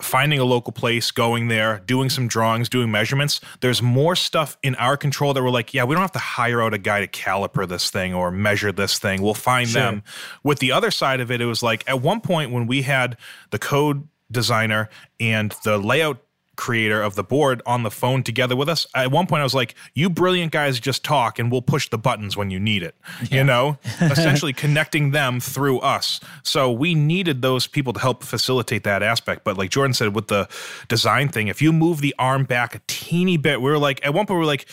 finding 0.00 0.38
a 0.38 0.44
local 0.44 0.72
place, 0.72 1.10
going 1.10 1.48
there, 1.48 1.82
doing 1.86 2.08
some 2.08 2.26
drawings, 2.26 2.68
doing 2.68 2.90
measurements. 2.90 3.40
There's 3.60 3.82
more 3.82 4.16
stuff 4.16 4.56
in 4.62 4.74
our 4.76 4.96
control 4.96 5.34
that 5.34 5.42
we're 5.42 5.50
like, 5.50 5.74
yeah, 5.74 5.84
we 5.84 5.94
don't 5.94 6.02
have 6.02 6.12
to 6.12 6.18
hire 6.18 6.62
out 6.62 6.74
a 6.74 6.78
guy 6.78 7.00
to 7.00 7.06
caliper 7.06 7.68
this 7.68 7.90
thing 7.90 8.14
or 8.14 8.30
measure 8.30 8.72
this 8.72 8.98
thing. 8.98 9.22
We'll 9.22 9.34
find 9.34 9.68
them. 9.68 10.02
With 10.42 10.58
the 10.58 10.72
other 10.72 10.90
side 10.90 11.20
of 11.20 11.30
it, 11.30 11.40
it 11.40 11.46
was 11.46 11.62
like 11.62 11.84
at 11.86 12.00
one 12.00 12.20
point 12.20 12.50
when 12.50 12.66
we 12.66 12.82
had 12.82 13.16
the 13.50 13.58
code 13.58 14.08
designer 14.30 14.88
and 15.18 15.54
the 15.64 15.76
layout 15.76 16.18
creator 16.60 17.00
of 17.00 17.14
the 17.14 17.24
board 17.24 17.62
on 17.64 17.84
the 17.84 17.90
phone 17.90 18.22
together 18.22 18.54
with 18.54 18.68
us. 18.68 18.86
At 18.94 19.10
one 19.10 19.26
point, 19.26 19.40
I 19.40 19.44
was 19.44 19.54
like, 19.54 19.74
"You 19.94 20.10
brilliant 20.10 20.52
guys, 20.52 20.78
just 20.78 21.02
talk, 21.02 21.38
and 21.38 21.50
we'll 21.50 21.62
push 21.62 21.88
the 21.88 21.96
buttons 21.96 22.36
when 22.36 22.50
you 22.50 22.60
need 22.60 22.82
it." 22.82 22.94
You 23.30 23.42
know, 23.42 23.78
essentially 24.00 24.52
connecting 24.52 25.12
them 25.12 25.40
through 25.40 25.78
us. 25.78 26.20
So 26.42 26.70
we 26.70 26.94
needed 26.94 27.40
those 27.40 27.66
people 27.66 27.94
to 27.94 28.00
help 28.00 28.22
facilitate 28.22 28.84
that 28.84 29.02
aspect. 29.02 29.42
But 29.42 29.56
like 29.56 29.70
Jordan 29.70 29.94
said, 29.94 30.14
with 30.14 30.28
the 30.28 30.48
design 30.88 31.30
thing, 31.30 31.48
if 31.48 31.62
you 31.62 31.72
move 31.72 32.02
the 32.02 32.14
arm 32.18 32.44
back 32.44 32.74
a 32.74 32.80
teeny 32.86 33.38
bit, 33.38 33.62
we 33.62 33.70
were 33.70 33.78
like, 33.78 34.04
at 34.04 34.12
one 34.12 34.26
point, 34.26 34.38
we're 34.38 34.44
like 34.44 34.66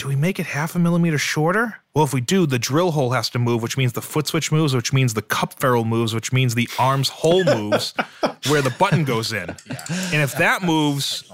do 0.00 0.08
we 0.08 0.16
make 0.16 0.38
it 0.40 0.46
half 0.46 0.74
a 0.74 0.78
millimeter 0.78 1.18
shorter? 1.18 1.76
Well, 1.94 2.04
if 2.04 2.14
we 2.14 2.20
do, 2.22 2.46
the 2.46 2.58
drill 2.58 2.90
hole 2.92 3.10
has 3.10 3.28
to 3.30 3.38
move, 3.38 3.62
which 3.62 3.76
means 3.76 3.92
the 3.92 4.00
foot 4.00 4.26
switch 4.26 4.50
moves, 4.50 4.74
which 4.74 4.92
means 4.92 5.12
the 5.14 5.22
cup 5.22 5.60
ferrule 5.60 5.84
moves, 5.84 6.14
which 6.14 6.32
means 6.32 6.54
the 6.54 6.68
arm's 6.78 7.08
hole 7.10 7.44
moves 7.44 7.92
where 8.48 8.62
the 8.62 8.74
button 8.78 9.04
goes 9.04 9.32
in. 9.32 9.50
And 9.50 10.22
if 10.22 10.34
that 10.36 10.62
moves, 10.62 11.24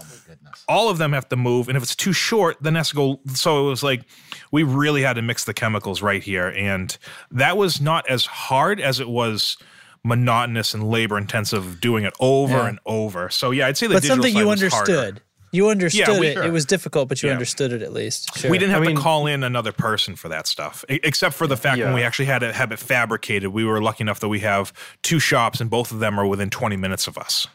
all 0.68 0.88
of 0.88 0.98
them 0.98 1.12
have 1.12 1.28
to 1.28 1.36
move. 1.36 1.68
And 1.68 1.76
if 1.76 1.82
it's 1.82 1.94
too 1.94 2.12
short, 2.12 2.56
then 2.60 2.74
to 2.74 2.94
go. 2.94 3.20
So 3.34 3.66
it 3.66 3.70
was 3.70 3.82
like 3.84 4.02
we 4.50 4.62
really 4.64 5.02
had 5.02 5.12
to 5.14 5.22
mix 5.22 5.44
the 5.44 5.54
chemicals 5.54 6.02
right 6.02 6.22
here. 6.22 6.48
And 6.48 6.96
that 7.30 7.56
was 7.56 7.80
not 7.80 8.08
as 8.08 8.26
hard 8.26 8.80
as 8.80 8.98
it 8.98 9.08
was 9.08 9.58
monotonous 10.02 10.72
and 10.72 10.88
labor 10.88 11.18
intensive 11.18 11.80
doing 11.80 12.04
it 12.04 12.14
over 12.20 12.54
Yeah. 12.54 12.66
and 12.68 12.78
over. 12.86 13.28
So 13.28 13.50
yeah, 13.50 13.66
I'd 13.66 13.76
say 13.76 13.86
the 13.86 13.94
but 13.94 14.04
something 14.04 14.34
you 14.36 14.50
understood. 14.50 15.20
You 15.52 15.68
understood 15.68 16.20
we- 16.20 16.28
it. 16.28 16.34
sure. 16.34 16.44
It 16.44 16.52
was 16.52 16.64
difficult, 16.64 17.08
but 17.08 17.22
you 17.22 17.28
Yeah. 17.28 17.34
understood 17.34 17.72
it 17.72 17.82
at 17.82 17.92
least. 17.92 18.36
Sure. 18.38 18.50
We 18.50 18.58
didn't 18.58 18.72
have 18.72 18.82
I 18.82 18.86
to 18.86 18.90
mean- 18.90 19.02
call 19.02 19.26
in 19.26 19.42
another 19.42 19.72
person 19.72 20.16
for 20.16 20.28
that 20.28 20.46
stuff, 20.46 20.84
except 20.88 21.34
for 21.34 21.46
the 21.46 21.56
fact 21.56 21.80
when 21.80 21.94
we 21.94 22.02
actually 22.02 22.26
had 22.26 22.40
to 22.40 22.52
have 22.52 22.72
it 22.72 22.78
fabricated. 22.78 23.50
We 23.50 23.64
were 23.64 23.80
lucky 23.80 24.02
enough 24.02 24.20
that 24.20 24.28
we 24.28 24.40
have 24.40 24.72
two 25.02 25.18
shops, 25.18 25.60
and 25.60 25.70
both 25.70 25.92
of 25.92 26.00
them 26.00 26.18
are 26.18 26.26
within 26.26 26.50
20 26.50 26.76
minutes 26.76 27.06
of 27.06 27.16
us. 27.16 27.46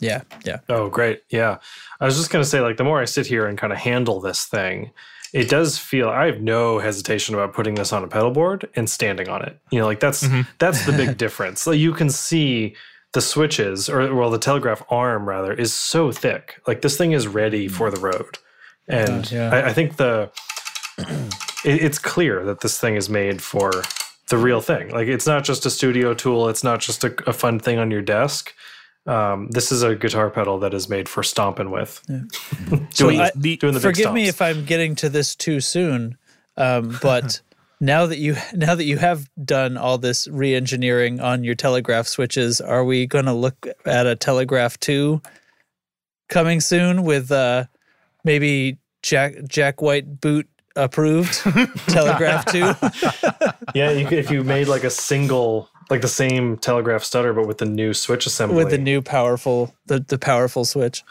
Yeah, 0.00 0.22
yeah. 0.44 0.60
Oh, 0.68 0.88
great. 0.88 1.22
Yeah. 1.28 1.58
I 2.00 2.06
was 2.06 2.16
just 2.16 2.30
going 2.30 2.42
to 2.42 2.48
say, 2.48 2.60
like, 2.60 2.78
the 2.78 2.84
more 2.84 3.00
I 3.00 3.04
sit 3.04 3.26
here 3.26 3.46
and 3.46 3.58
kind 3.58 3.72
of 3.72 3.78
handle 3.78 4.20
this 4.20 4.46
thing, 4.46 4.92
it 5.32 5.48
does 5.48 5.78
feel 5.78 6.08
I 6.08 6.26
have 6.26 6.40
no 6.40 6.78
hesitation 6.78 7.34
about 7.34 7.52
putting 7.52 7.74
this 7.74 7.92
on 7.92 8.02
a 8.02 8.08
pedal 8.08 8.30
board 8.30 8.68
and 8.74 8.88
standing 8.88 9.28
on 9.28 9.42
it. 9.42 9.58
You 9.70 9.78
know, 9.78 9.86
like 9.86 10.00
that's 10.00 10.24
mm-hmm. 10.24 10.42
that's 10.58 10.86
the 10.86 10.92
big 10.92 11.18
difference. 11.24 11.66
Like 11.66 11.78
you 11.78 11.92
can 11.92 12.10
see 12.10 12.74
the 13.12 13.20
switches, 13.20 13.88
or 13.88 14.14
well, 14.14 14.30
the 14.30 14.38
telegraph 14.38 14.82
arm 14.90 15.28
rather, 15.28 15.52
is 15.52 15.74
so 15.74 16.12
thick. 16.12 16.60
Like 16.66 16.82
this 16.82 16.96
thing 16.96 17.12
is 17.12 17.26
ready 17.26 17.68
for 17.68 17.90
the 17.90 18.00
road, 18.00 18.38
and 18.88 19.30
yeah. 19.30 19.50
I, 19.50 19.68
I 19.68 19.72
think 19.72 19.96
the 19.96 20.30
it, 20.98 21.82
it's 21.82 21.98
clear 21.98 22.44
that 22.44 22.60
this 22.60 22.78
thing 22.78 22.96
is 22.96 23.08
made 23.08 23.42
for 23.42 23.70
the 24.28 24.38
real 24.38 24.60
thing. 24.60 24.90
Like 24.90 25.08
it's 25.08 25.26
not 25.26 25.44
just 25.44 25.66
a 25.66 25.70
studio 25.70 26.14
tool. 26.14 26.48
It's 26.48 26.64
not 26.64 26.80
just 26.80 27.04
a, 27.04 27.14
a 27.28 27.32
fun 27.32 27.58
thing 27.58 27.78
on 27.78 27.90
your 27.90 28.02
desk. 28.02 28.54
Um, 29.06 29.48
this 29.50 29.72
is 29.72 29.82
a 29.82 29.96
guitar 29.96 30.30
pedal 30.30 30.58
that 30.60 30.74
is 30.74 30.88
made 30.88 31.08
for 31.08 31.22
stomping 31.22 31.70
with. 31.70 32.00
doing, 32.94 33.20
I- 33.20 33.32
the, 33.34 33.56
doing 33.56 33.74
the 33.74 33.80
big 33.80 33.96
Forgive 33.96 34.12
me 34.12 34.28
if 34.28 34.40
I'm 34.40 34.64
getting 34.64 34.94
to 34.96 35.08
this 35.08 35.34
too 35.34 35.60
soon, 35.60 36.16
um, 36.56 36.98
but 37.02 37.40
now 37.80 38.06
that 38.06 38.18
you 38.18 38.36
now 38.54 38.74
that 38.74 38.84
you 38.84 38.98
have 38.98 39.28
done 39.42 39.76
all 39.76 39.98
this 39.98 40.28
re-engineering 40.28 41.20
on 41.20 41.44
your 41.44 41.54
telegraph 41.54 42.06
switches, 42.06 42.60
are 42.60 42.84
we 42.84 43.06
going 43.06 43.24
to 43.24 43.32
look 43.32 43.66
at 43.84 44.06
a 44.06 44.14
telegraph 44.14 44.78
two 44.78 45.20
coming 46.28 46.60
soon 46.60 47.02
with 47.02 47.32
uh, 47.32 47.64
maybe 48.24 48.78
Jack 49.02 49.34
Jack 49.48 49.80
White 49.82 50.20
boot 50.20 50.48
approved 50.76 51.34
telegraph 51.88 52.44
two? 52.46 52.58
yeah, 53.74 53.90
you 53.90 54.06
could, 54.06 54.18
if 54.18 54.30
you 54.30 54.44
made 54.44 54.68
like 54.68 54.84
a 54.84 54.90
single, 54.90 55.68
like 55.88 56.02
the 56.02 56.08
same 56.08 56.56
telegraph 56.58 57.02
stutter, 57.02 57.32
but 57.32 57.46
with 57.46 57.58
the 57.58 57.66
new 57.66 57.94
switch 57.94 58.26
assembly. 58.26 58.56
with 58.56 58.70
the 58.70 58.78
new 58.78 59.02
powerful 59.02 59.74
the, 59.86 60.00
the 60.00 60.18
powerful 60.18 60.64
switch. 60.64 61.02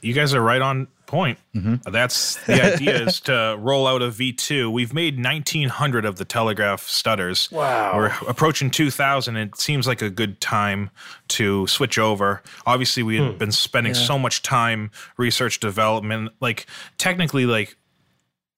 You 0.00 0.12
guys 0.14 0.32
are 0.32 0.40
right 0.40 0.62
on 0.62 0.86
point. 1.12 1.38
Mm-hmm. 1.54 1.90
That's 1.92 2.36
the 2.46 2.74
idea 2.74 3.02
is 3.02 3.20
to 3.20 3.54
roll 3.60 3.86
out 3.86 4.00
a 4.00 4.08
V2. 4.08 4.72
We've 4.72 4.94
made 4.94 5.22
1900 5.22 6.06
of 6.06 6.16
the 6.16 6.24
Telegraph 6.24 6.88
stutters. 6.88 7.52
Wow. 7.52 7.92
We're 7.94 8.12
approaching 8.26 8.70
2000. 8.70 9.36
It 9.36 9.58
seems 9.58 9.86
like 9.86 10.00
a 10.00 10.08
good 10.08 10.40
time 10.40 10.88
to 11.28 11.66
switch 11.66 11.98
over. 11.98 12.42
Obviously, 12.66 13.02
we 13.02 13.16
had 13.16 13.32
hmm. 13.32 13.36
been 13.36 13.52
spending 13.52 13.92
so 13.92 14.18
much 14.18 14.40
time 14.40 14.90
research 15.18 15.60
development. 15.60 16.32
Like 16.40 16.64
technically, 16.96 17.44
like 17.44 17.76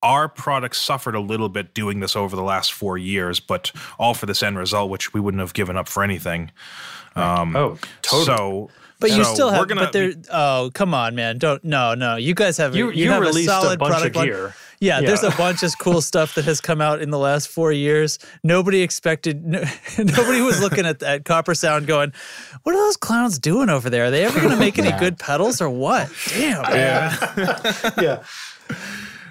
our 0.04 0.28
product 0.28 0.76
suffered 0.76 1.16
a 1.16 1.20
little 1.20 1.48
bit 1.48 1.74
doing 1.74 1.98
this 1.98 2.14
over 2.14 2.36
the 2.36 2.42
last 2.42 2.72
four 2.72 2.96
years, 2.96 3.40
but 3.40 3.72
all 3.98 4.14
for 4.14 4.26
this 4.26 4.44
end 4.44 4.58
result, 4.58 4.90
which 4.90 5.12
we 5.12 5.18
wouldn't 5.18 5.40
have 5.40 5.54
given 5.54 5.76
up 5.76 5.88
for 5.88 6.04
anything. 6.04 6.52
Um, 7.16 7.56
oh, 7.56 7.78
totally. 8.02 8.24
So, 8.26 8.70
But 9.10 9.16
you 9.16 9.24
so 9.24 9.34
still 9.34 9.50
have. 9.50 9.68
gonna 9.68 9.82
but 9.82 9.92
there. 9.92 10.14
be- 10.14 10.22
oh, 10.32 10.70
come 10.74 10.94
on, 10.94 11.14
man! 11.14 11.38
Don't. 11.38 11.62
No, 11.64 11.94
no. 11.94 12.16
You 12.16 12.34
guys 12.34 12.56
have. 12.58 12.74
You- 12.74 12.90
you, 12.90 13.04
you 13.04 13.10
have 13.10 13.20
released 13.22 13.48
a 13.48 13.58
a 13.58 13.60
solid 13.62 13.78
bunch 13.78 13.92
of 13.92 13.96
product 13.98 14.16
line. 14.16 14.26
gear. 14.26 14.54
Yeah, 14.80 15.00
there's 15.00 15.22
a 15.22 15.30
bunch 15.30 15.62
of 15.62 15.72
cool 15.78 16.02
stuff 16.10 16.34
that 16.34 16.44
has 16.44 16.60
come 16.60 16.80
out 16.82 17.00
in 17.00 17.10
the 17.10 17.18
last 17.18 17.48
four 17.48 17.72
years. 17.72 18.18
Nobody 18.42 18.82
expected. 18.82 19.46
No, 19.46 19.62
nobody 19.98 20.40
was 20.42 20.60
looking 20.60 20.84
at 20.84 21.02
at 21.02 21.24
Copper 21.24 21.54
Sound 21.54 21.86
going, 21.86 22.12
"What 22.64 22.74
are 22.74 22.78
those 22.78 22.96
clowns 22.96 23.38
doing 23.38 23.70
over 23.70 23.88
there? 23.88 24.06
Are 24.06 24.10
they 24.10 24.24
ever 24.24 24.38
going 24.40 24.52
to 24.52 24.58
make 24.58 24.78
any 24.78 24.88
Yeah. 24.94 24.98
good 24.98 25.18
pedals 25.18 25.60
or 25.62 25.70
what?" 25.70 26.10
Damn. 26.28 26.64
Yeah. 26.74 27.92
yeah. 28.00 28.22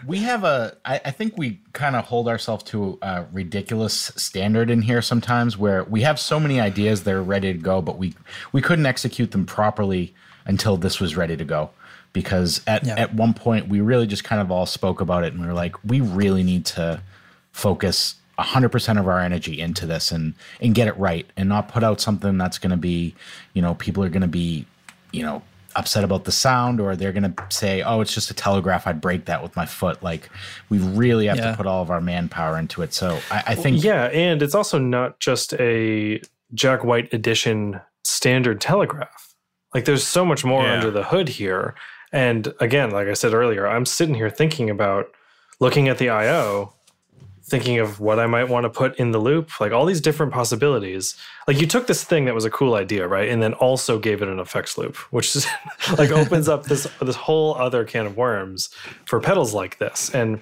We 0.05 0.19
have 0.19 0.43
a. 0.43 0.75
I, 0.85 1.01
I 1.05 1.11
think 1.11 1.37
we 1.37 1.59
kind 1.73 1.95
of 1.95 2.05
hold 2.05 2.27
ourselves 2.27 2.63
to 2.65 2.97
a 3.01 3.25
ridiculous 3.31 4.11
standard 4.15 4.69
in 4.69 4.81
here 4.81 5.01
sometimes, 5.01 5.57
where 5.57 5.83
we 5.83 6.01
have 6.01 6.19
so 6.19 6.39
many 6.39 6.59
ideas 6.59 7.03
that 7.03 7.13
are 7.13 7.23
ready 7.23 7.53
to 7.53 7.59
go, 7.59 7.81
but 7.81 7.97
we 7.97 8.13
we 8.51 8.61
couldn't 8.61 8.85
execute 8.85 9.31
them 9.31 9.45
properly 9.45 10.13
until 10.45 10.77
this 10.77 10.99
was 10.99 11.15
ready 11.15 11.37
to 11.37 11.45
go. 11.45 11.69
Because 12.11 12.61
at 12.67 12.85
Yeah. 12.85 12.95
at 12.95 13.13
one 13.13 13.33
point 13.33 13.67
we 13.69 13.81
really 13.81 14.05
just 14.07 14.23
kind 14.23 14.41
of 14.41 14.51
all 14.51 14.65
spoke 14.65 15.01
about 15.01 15.23
it, 15.23 15.33
and 15.33 15.41
we 15.41 15.47
were 15.47 15.53
like, 15.53 15.75
we 15.83 16.01
really 16.01 16.43
need 16.43 16.65
to 16.67 17.01
focus 17.51 18.15
100% 18.39 18.99
of 18.99 19.07
our 19.07 19.19
energy 19.19 19.59
into 19.61 19.85
this 19.85 20.11
and 20.11 20.33
and 20.59 20.73
get 20.75 20.87
it 20.87 20.97
right 20.97 21.25
and 21.37 21.47
not 21.47 21.67
put 21.67 21.83
out 21.83 22.01
something 22.01 22.37
that's 22.37 22.57
going 22.57 22.71
to 22.71 22.77
be 22.77 23.13
you 23.53 23.61
know 23.61 23.75
people 23.75 24.03
are 24.03 24.09
going 24.09 24.23
to 24.23 24.27
be 24.27 24.65
you 25.11 25.21
know 25.21 25.43
upset 25.75 26.03
about 26.03 26.23
the 26.25 26.31
sound 26.31 26.79
or 26.79 26.95
they're 26.95 27.11
going 27.11 27.33
to 27.33 27.45
say 27.49 27.81
oh 27.81 28.01
it's 28.01 28.13
just 28.13 28.29
a 28.29 28.33
telegraph 28.33 28.85
i'd 28.87 29.01
break 29.01 29.25
that 29.25 29.41
with 29.41 29.55
my 29.55 29.65
foot 29.65 30.01
like 30.03 30.29
we 30.69 30.77
really 30.77 31.27
have 31.27 31.37
Yeah. 31.37 31.51
to 31.51 31.57
put 31.57 31.65
all 31.65 31.81
of 31.81 31.89
our 31.89 32.01
manpower 32.01 32.57
into 32.57 32.81
it 32.81 32.93
so 32.93 33.19
i, 33.31 33.43
I 33.47 33.55
think 33.55 33.83
Yeah, 33.83 34.05
and 34.05 34.41
it's 34.41 34.55
also 34.55 34.77
not 34.79 35.19
just 35.19 35.53
a 35.55 36.21
Jack 36.53 36.83
White 36.83 37.11
edition 37.13 37.81
standard 38.03 38.61
telegraph. 38.61 39.33
Like 39.73 39.85
there's 39.85 40.05
so 40.05 40.23
much 40.23 40.45
more 40.45 40.63
Yeah. 40.63 40.73
under 40.73 40.91
the 40.91 41.03
hood 41.03 41.29
here. 41.29 41.73
And 42.11 42.53
again, 42.59 42.91
like 42.91 43.07
I 43.07 43.13
said 43.13 43.33
earlier, 43.33 43.67
I'm 43.67 43.87
sitting 43.87 44.13
here 44.13 44.29
thinking 44.29 44.69
about 44.69 45.07
looking 45.59 45.87
at 45.87 45.97
the 45.97 46.09
IO, 46.09 46.73
thinking 47.45 47.79
of 47.79 47.99
what 47.99 48.19
I 48.19 48.25
might 48.25 48.45
want 48.45 48.63
to 48.63 48.69
put 48.69 48.95
in 48.97 49.11
the 49.11 49.19
loop, 49.19 49.59
like 49.59 49.73
all 49.73 49.85
these 49.85 49.99
different 49.99 50.31
possibilities. 50.31 51.15
Like 51.47 51.59
you 51.59 51.67
took 51.67 51.87
this 51.87 52.03
thing 52.03 52.25
that 52.25 52.33
was 52.33 52.45
a 52.45 52.49
cool 52.49 52.75
idea, 52.75 53.05
right? 53.07 53.27
And 53.27 53.43
then 53.43 53.53
also 53.53 53.99
gave 53.99 54.21
it 54.21 54.29
an 54.29 54.39
effects 54.39 54.77
loop, 54.77 54.95
which 55.11 55.35
is 55.35 55.45
like 55.97 56.11
opens 56.11 56.47
up 56.47 56.63
this 56.63 56.87
this 57.01 57.15
whole 57.15 57.55
other 57.55 57.83
can 57.83 58.05
of 58.05 58.15
worms 58.15 58.69
for 59.05 59.19
pedals 59.19 59.53
like 59.53 59.77
this. 59.77 60.09
And 60.13 60.41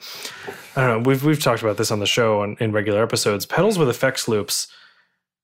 I 0.76 0.88
don't 0.88 1.04
know, 1.04 1.10
we've 1.10 1.24
we've 1.24 1.42
talked 1.42 1.64
about 1.64 1.78
this 1.78 1.92
on 1.92 2.00
the 2.00 2.06
show 2.06 2.44
in 2.44 2.72
regular 2.72 3.02
episodes. 3.02 3.46
Pedals 3.46 3.80
with 3.80 3.90
effects 3.90 4.28
loops, 4.28 4.68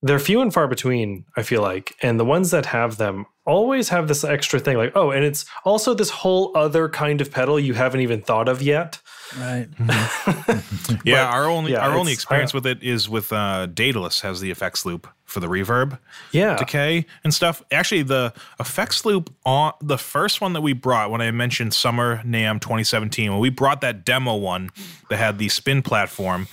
they're 0.01 0.19
few 0.19 0.41
and 0.41 0.53
far 0.53 0.67
between, 0.67 1.25
I 1.35 1.41
feel 1.41 1.61
like. 1.61 1.95
And 2.03 2.19
the 2.19 2.25
ones 2.25 2.51
that 2.51 2.67
have 2.67 2.97
them 2.97 3.25
always 3.45 3.89
have 3.89 4.07
this 4.07 4.23
extra 4.23 4.59
thing 4.59 4.77
like, 4.77 4.91
oh, 4.95 5.09
and 5.11 5.25
it's 5.25 5.45
also 5.65 5.93
this 5.93 6.09
whole 6.09 6.51
other 6.55 6.87
kind 6.87 7.19
of 7.19 7.31
pedal 7.31 7.59
you 7.59 7.73
haven't 7.73 8.01
even 8.01 8.21
thought 8.21 8.47
of 8.47 8.61
yet. 8.61 8.99
Right. 9.39 9.67
Yeah, 11.03 11.25
But, 11.25 11.33
our 11.33 11.45
only 11.45 11.71
yeah, 11.73 11.85
our 11.87 11.97
only 11.97 12.13
experience 12.13 12.53
I- 12.53 12.57
with 12.57 12.65
it 12.65 12.81
is 12.83 13.09
with 13.09 13.31
uh, 13.33 13.65
Daedalus 13.67 14.21
has 14.21 14.39
the 14.41 14.51
effects 14.51 14.85
loop 14.85 15.07
for 15.25 15.39
the 15.41 15.47
reverb, 15.47 15.99
Yeah. 16.31 16.55
decay 16.55 17.05
and 17.23 17.33
stuff. 17.33 17.61
Actually, 17.71 18.03
the 18.03 18.33
effects 18.59 19.03
loop 19.05 19.33
on 19.45 19.73
the 19.81 19.97
first 19.97 20.39
one 20.39 20.53
that 20.53 20.61
we 20.61 20.71
brought 20.71 21.11
when 21.11 21.19
I 21.21 21.29
mentioned 21.31 21.73
Summer 21.73 22.21
NAMM 22.25 22.61
2017, 22.61 23.31
when 23.31 23.39
we 23.41 23.49
brought 23.49 23.81
that 23.81 24.05
demo 24.05 24.35
one 24.35 24.69
that 25.09 25.17
had 25.17 25.37
the 25.37 25.49
spin 25.49 25.81
platform. 25.81 26.47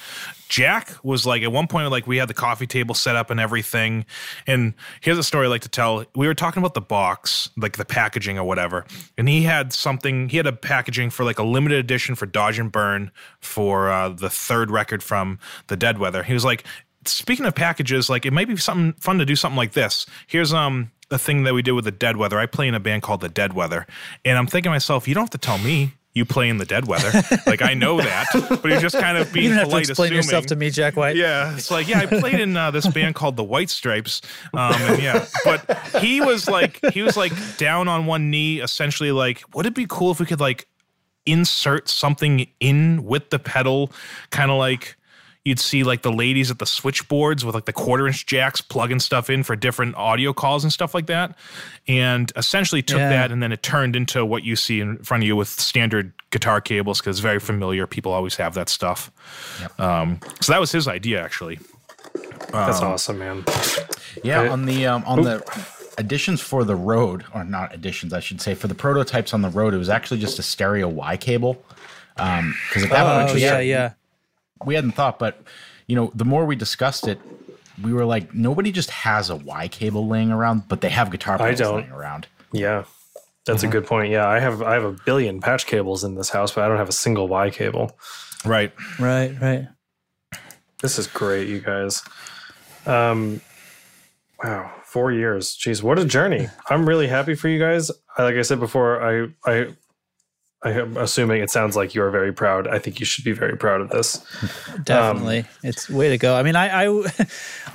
Jack 0.49 0.93
was 1.03 1.27
like 1.27 1.43
at 1.43 1.53
one 1.53 1.67
point 1.67 1.91
like 1.91 2.07
we 2.07 2.19
had 2.19 2.29
the 2.29 2.35
coffee 2.35 2.67
table 2.67 2.95
set 2.95 3.17
up 3.17 3.31
and 3.31 3.41
everything. 3.41 4.05
And 4.47 4.75
here's 5.01 5.19
a 5.19 5.23
story 5.23 5.47
I 5.47 5.51
like 5.51 5.63
to 5.63 5.69
tell. 5.69 6.05
We 6.15 6.27
were 6.27 6.35
talking 6.35 6.63
about 6.63 6.75
the 6.75 6.81
box, 6.81 7.49
like 7.57 7.77
the 7.77 7.85
packaging 7.85 8.39
or 8.39 8.45
whatever. 8.45 8.85
And 9.17 9.29
he 9.29 9.43
had 9.43 9.73
something, 9.73 10.29
he 10.29 10.37
had 10.37 10.47
a 10.47 10.53
packaging 10.53 11.11
for 11.11 11.25
like 11.25 11.39
a 11.39 11.43
limited 11.43 11.79
edition 11.79 12.15
for 12.15 12.27
Dodge 12.27 12.59
and 12.59 12.71
Burn 12.71 13.11
for 13.41 13.91
uh, 13.91 14.11
the 14.11 14.31
third 14.31 14.71
record 14.71 15.03
from 15.03 15.39
the 15.69 15.77
Dead 15.77 15.99
Weather. 15.99 16.23
He 16.23 16.35
was 16.35 16.45
like, 16.45 16.65
speaking 17.07 17.47
of 17.47 17.55
packages, 17.55 18.09
like 18.09 18.27
it 18.27 18.33
might 18.33 18.49
be 18.49 18.57
something 18.57 18.93
fun 19.01 19.19
to 19.19 19.27
do 19.27 19.37
something 19.37 19.57
like 19.57 19.73
this. 19.73 20.07
Here's 20.27 20.53
um 20.53 20.91
a 21.11 21.19
thing 21.19 21.45
that 21.45 21.55
we 21.55 21.63
did 21.63 21.73
with 21.73 21.85
the 21.85 21.93
Dead 21.93 22.17
Weather. 22.17 22.39
I 22.39 22.47
play 22.47 22.67
in 22.67 22.75
a 22.75 22.81
band 22.81 23.03
called 23.03 23.21
the 23.21 23.29
Dead 23.29 23.53
Weather, 23.53 23.87
and 24.25 24.39
I'm 24.39 24.47
thinking 24.47 24.71
to 24.71 24.75
myself, 24.75 25.07
you 25.07 25.15
don't 25.15 25.25
have 25.25 25.31
to 25.31 25.39
tell 25.39 25.59
me. 25.59 25.95
You 26.15 26.25
play 26.25 26.49
in 26.49 26.59
the 26.59 26.65
dead 26.65 26.87
weather. 26.87 27.11
like 27.47 27.61
I 27.61 27.75
know 27.75 27.99
that, 28.01 28.27
but 28.62 28.71
he's 28.71 28.81
just 28.81 28.97
kind 28.99 29.19
of 29.19 29.33
being 29.33 29.45
You 29.45 29.51
don't 29.51 29.59
have 29.59 29.65
to 29.67 29.71
polite, 29.71 29.89
explain 29.89 30.07
assuming. 30.07 30.17
yourself 30.17 30.47
to 30.47 30.57
me, 30.57 30.71
Jack 30.71 30.97
White. 30.97 31.17
Yeah, 31.17 31.55
it's 31.55 31.71
like 31.71 31.89
yeah, 31.89 32.01
I 32.01 32.07
played 32.07 32.41
in 32.41 32.57
uh, 32.57 32.71
this 32.71 32.87
band 32.87 33.15
called 33.15 33.37
the 33.37 33.45
White 33.45 33.69
Stripes, 33.71 34.23
um, 34.53 34.75
and 34.75 35.03
yeah, 35.03 35.27
but 35.45 35.79
he 36.01 36.21
was 36.21 36.49
like 36.49 36.81
he 36.93 37.03
was 37.03 37.17
like 37.17 37.33
down 37.57 37.89
on 37.89 38.07
one 38.07 38.31
knee, 38.31 38.61
essentially 38.61 39.12
like, 39.12 39.43
would 39.55 39.67
it 39.67 39.75
be 39.75 39.87
cool 39.89 40.11
if 40.12 40.21
we 40.21 40.27
could 40.27 40.41
like 40.41 40.69
insert 41.27 41.89
something 41.89 42.47
in 42.61 43.03
with 43.05 43.31
the 43.31 43.39
pedal, 43.39 43.91
kind 44.31 44.51
of 44.51 44.59
like 44.59 44.97
you'd 45.45 45.59
see 45.61 45.85
like 45.85 46.01
the 46.03 46.11
ladies 46.13 46.51
at 46.51 46.59
the 46.59 46.65
switchboards 46.67 47.45
with 47.45 47.55
like 47.55 47.67
the 47.67 47.73
quarter 47.73 48.07
inch 48.07 48.25
jacks 48.27 48.61
plugging 48.63 48.99
stuff 49.01 49.29
in 49.29 49.43
for 49.43 49.55
different 49.55 49.95
audio 49.97 50.33
calls 50.33 50.65
and 50.65 50.73
stuff 50.73 50.95
like 50.95 51.07
that, 51.07 51.37
and 51.87 52.33
essentially 52.37 52.81
took 52.83 52.99
Yeah. 52.99 53.11
that 53.11 53.31
and 53.33 53.43
then 53.43 53.53
it 53.53 53.63
turned 53.63 53.95
into 53.97 54.25
what 54.25 54.43
you 54.45 54.57
see 54.57 54.81
in 54.81 54.99
front 54.99 55.23
of 55.23 55.27
you 55.27 55.37
with 55.37 55.49
standard 55.49 56.13
guitar 56.31 56.61
cables 56.61 57.01
because 57.01 57.17
it's 57.19 57.23
very 57.23 57.39
familiar. 57.41 57.87
People 57.87 58.13
always 58.13 58.37
have 58.37 58.55
that 58.55 58.69
stuff. 58.69 59.11
Um, 59.79 60.19
so 60.41 60.53
that 60.53 60.61
was 60.61 60.73
his 60.73 60.89
idea 60.89 61.23
actually. 61.23 61.59
That's 62.51 62.81
awesome, 62.81 63.19
man. 63.19 63.45
Yeah, 64.23 64.41
Okay. 64.41 64.49
on 64.49 64.65
the 64.67 64.87
um, 64.87 65.03
on 65.07 65.23
the 65.23 65.43
additions 65.99 66.41
for 66.41 66.65
the 66.65 66.75
road, 66.77 67.25
or 67.35 67.45
not 67.45 67.75
additions, 67.75 68.13
I 68.13 68.21
should 68.21 68.41
say, 68.41 68.55
for 68.55 68.69
the 68.69 68.75
prototypes 68.75 69.35
on 69.35 69.43
the 69.43 69.49
road, 69.51 69.75
it 69.75 69.79
was 69.79 69.89
actually 69.89 70.21
just 70.21 70.39
a 70.39 70.43
stereo 70.43 70.89
Y 70.89 71.17
cable. 71.17 71.63
Because 72.17 72.85
at 72.85 72.91
that 72.91 73.29
Oh 73.31 73.35
we 73.35 73.43
yeah, 73.43 73.59
yeah. 73.59 73.93
We 74.67 74.75
hadn't 74.75 74.93
thought, 74.93 75.19
but 75.19 75.41
you 75.87 75.97
know, 75.97 76.11
the 76.15 76.25
more 76.25 76.45
we 76.47 76.57
discussed 76.57 77.07
it, 77.09 77.19
we 77.83 77.93
were 77.93 78.05
like, 78.05 78.35
nobody 78.35 78.71
just 78.73 78.91
has 78.91 79.31
a 79.31 79.37
Y 79.37 79.69
cable 79.69 80.07
laying 80.07 80.31
around, 80.31 80.69
but 80.69 80.81
they 80.81 80.89
have 80.91 81.11
guitar 81.11 81.39
pedals 81.39 81.61
laying 81.61 81.91
around. 81.91 82.27
Yeah. 82.53 82.85
That's 83.47 83.59
Mm-hmm. 83.62 83.69
a 83.69 83.73
good 83.73 83.87
point. 83.87 84.11
Yeah, 84.11 84.27
I 84.27 84.39
have 84.39 84.62
I 84.62 84.73
have 84.75 84.85
a 84.85 84.93
billion 85.05 85.41
patch 85.41 85.67
cables 85.67 86.03
in 86.05 86.15
this 86.15 86.31
house, 86.31 86.53
but 86.53 86.65
I 86.65 86.69
don't 86.69 86.79
have 86.79 86.89
a 86.89 86.93
single 86.93 87.29
Y 87.29 87.51
cable. 87.51 87.97
Right. 88.45 88.73
Right, 88.99 89.35
right. 89.41 89.69
This 90.81 90.99
is 90.99 91.07
great, 91.07 91.49
you 91.49 91.61
guys. 91.61 92.03
Um, 92.87 93.41
wow, 94.43 94.73
four 94.85 95.12
years. 95.12 95.57
Jeez, 95.57 95.83
what 95.83 95.99
a 95.99 96.05
journey! 96.07 96.49
I'm 96.71 96.89
really 96.89 97.07
happy 97.07 97.35
for 97.35 97.49
you 97.49 97.59
guys. 97.59 97.91
Like 98.19 98.37
I 98.37 98.43
said 98.43 98.61
before, 98.61 99.03
I 99.03 99.29
I 99.45 99.75
I 100.65 100.71
am 100.71 100.97
assuming 100.97 101.43
it 101.43 101.51
sounds 101.51 101.77
like 101.77 101.95
you 101.95 102.03
are 102.03 102.11
very 102.11 102.33
proud. 102.33 102.67
I 102.67 102.79
think 102.79 102.99
you 102.99 103.05
should 103.05 103.25
be 103.25 103.33
very 103.33 103.57
proud 103.57 103.83
of 103.83 103.91
this. 103.91 104.25
Definitely. 104.83 105.41
Um, 105.41 105.47
it's 105.62 105.91
way 105.91 106.09
to 106.09 106.17
go. 106.17 106.35
I 106.35 106.43
mean, 106.43 106.57
I, 106.57 106.87
I, 106.87 107.12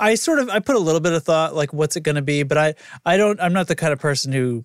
I 0.00 0.14
sort 0.16 0.40
of, 0.40 0.50
I 0.50 0.58
put 0.58 0.74
a 0.74 0.80
little 0.80 1.00
bit 1.00 1.12
of 1.12 1.22
thought, 1.22 1.54
like, 1.54 1.72
what's 1.72 1.94
it 1.94 2.00
going 2.00 2.16
to 2.16 2.22
be? 2.22 2.42
But 2.42 2.58
I, 2.58 2.74
I 3.06 3.16
don't, 3.16 3.40
I'm 3.40 3.52
not 3.52 3.68
the 3.68 3.76
kind 3.76 3.92
of 3.92 4.00
person 4.00 4.32
who, 4.32 4.64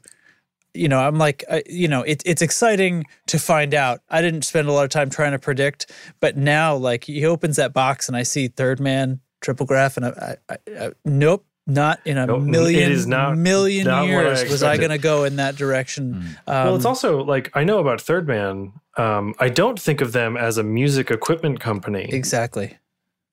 you 0.74 0.90
know, 0.90 1.00
I'm 1.00 1.20
like, 1.20 1.44
I, 1.50 1.62
you 1.68 1.88
know, 1.88 2.02
it, 2.02 2.24
it's 2.26 2.42
exciting 2.42 3.06
to 3.28 3.38
find 3.38 3.76
out. 3.76 4.02
I 4.10 4.22
didn't 4.22 4.42
spend 4.42 4.68
a 4.68 4.72
lot 4.72 4.84
of 4.86 4.90
time 4.90 5.12
trying 5.12 5.34
to 5.34 5.40
predict, 5.40 5.92
but 6.20 6.36
now, 6.36 6.76
like, 6.76 7.04
he 7.04 7.26
opens 7.26 7.58
that 7.58 7.74
box 7.74 8.08
and 8.08 8.18
I 8.18 8.24
see 8.24 8.48
Third 8.48 8.80
Man, 8.80 9.20
Triple 9.42 9.68
Graph, 9.68 9.98
and 9.98 10.08
I, 10.08 10.36
I, 10.50 10.58
I 10.80 10.92
nope. 11.06 11.46
Not 11.68 12.00
in 12.06 12.18
a 12.20 12.28
Nope, 12.28 12.44
million 12.44 12.92
is 12.92 13.08
not- 13.08 13.38
million 13.38 13.86
not 13.88 14.02
what 14.04 14.10
I 14.10 14.22
years 14.40 14.52
was 14.52 14.62
I 14.62 14.78
going 14.78 14.92
to 14.92 15.00
go 15.00 15.24
in 15.24 15.38
that 15.38 15.56
direction. 15.56 16.38
Um, 16.46 16.66
well, 16.66 16.76
it's 16.76 16.86
also 16.86 17.24
like 17.24 17.50
I 17.56 17.64
know 17.64 17.80
about 17.80 18.00
Third 18.00 18.28
Man. 18.28 18.74
Um, 18.98 19.34
I 19.40 19.50
don't 19.50 19.80
think 19.80 20.00
of 20.02 20.12
them 20.12 20.38
as 20.38 20.58
a 20.60 20.64
music 20.64 21.10
equipment 21.10 21.60
company, 21.60 22.08
exactly. 22.12 22.78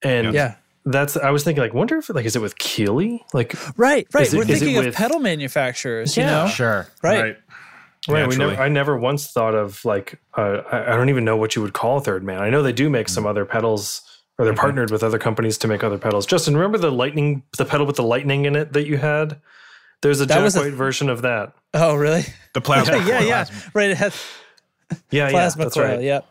and 0.01 0.33
Yeah. 0.33 0.55
that's 0.83 1.15
I 1.15 1.29
was 1.29 1.43
thinking 1.43 1.61
like, 1.61 1.75
wonder 1.75 1.97
if 1.97 2.09
like 2.09 2.25
is 2.25 2.35
it 2.35 2.41
with 2.41 2.57
Keeley? 2.57 3.23
Like, 3.33 3.53
Right, 3.77 4.07
right. 4.13 4.27
It- 4.27 4.35
We're 4.35 4.43
is 4.43 4.49
it 4.49 4.65
thinking 4.65 4.83
of 4.85 4.93
pedal 4.95 5.19
manufacturers, 5.19 6.17
Yeah. 6.17 6.23
you 6.23 6.29
know? 6.47 6.47
Sure. 6.51 6.87
Right. 7.03 7.37
Right. 8.09 8.27
We 8.27 8.35
never, 8.35 8.61
I 8.61 8.67
never 8.67 8.97
once 8.97 9.27
thought 9.31 9.55
of 9.55 9.85
like, 9.85 10.19
uh, 10.37 10.61
I, 10.69 10.91
I 10.93 10.95
don't 10.97 11.07
even 11.09 11.23
know 11.23 11.37
what 11.37 11.55
you 11.55 11.61
would 11.61 11.71
call 11.71 12.01
Third 12.01 12.21
Man. 12.23 12.39
I 12.41 12.49
know 12.49 12.61
they 12.61 12.73
do 12.73 12.89
make 12.89 13.07
some 13.07 13.25
other 13.25 13.45
pedals 13.45 14.01
or 14.37 14.45
they're 14.45 14.53
partnered 14.55 14.89
with 14.91 15.03
other 15.03 15.19
companies 15.19 15.57
to 15.59 15.67
make 15.67 15.83
other 15.83 15.97
pedals. 15.97 16.25
Justin, 16.25 16.55
remember 16.55 16.77
the 16.77 16.91
lightning, 16.91 17.43
the 17.57 17.65
pedal 17.65 17.85
with 17.85 17.95
the 17.97 18.03
lightning 18.03 18.45
in 18.45 18.55
it 18.55 18.73
that 18.73 18.87
you 18.87 18.97
had? 18.97 19.39
There's 20.01 20.19
a 20.21 20.25
That 20.25 20.35
Jack 20.35 20.43
was 20.43 20.55
a- 20.55 20.61
White 20.61 20.73
version 20.73 21.09
of 21.09 21.21
that. 21.21 21.53
Oh, 21.73 21.95
really? 21.95 22.25
The 22.53 22.61
plasma. 22.61 22.97
yeah, 23.05 23.19
coil. 23.19 23.27
yeah. 23.27 23.45
Right. 23.73 23.89
It 23.91 23.97
has 23.97 24.21
Yeah. 25.11 25.29
plasma 25.29 25.61
yeah. 25.61 25.65
That's 25.65 25.75
coil. 25.75 25.83
right. 25.85 26.01
Yep. 26.01 26.25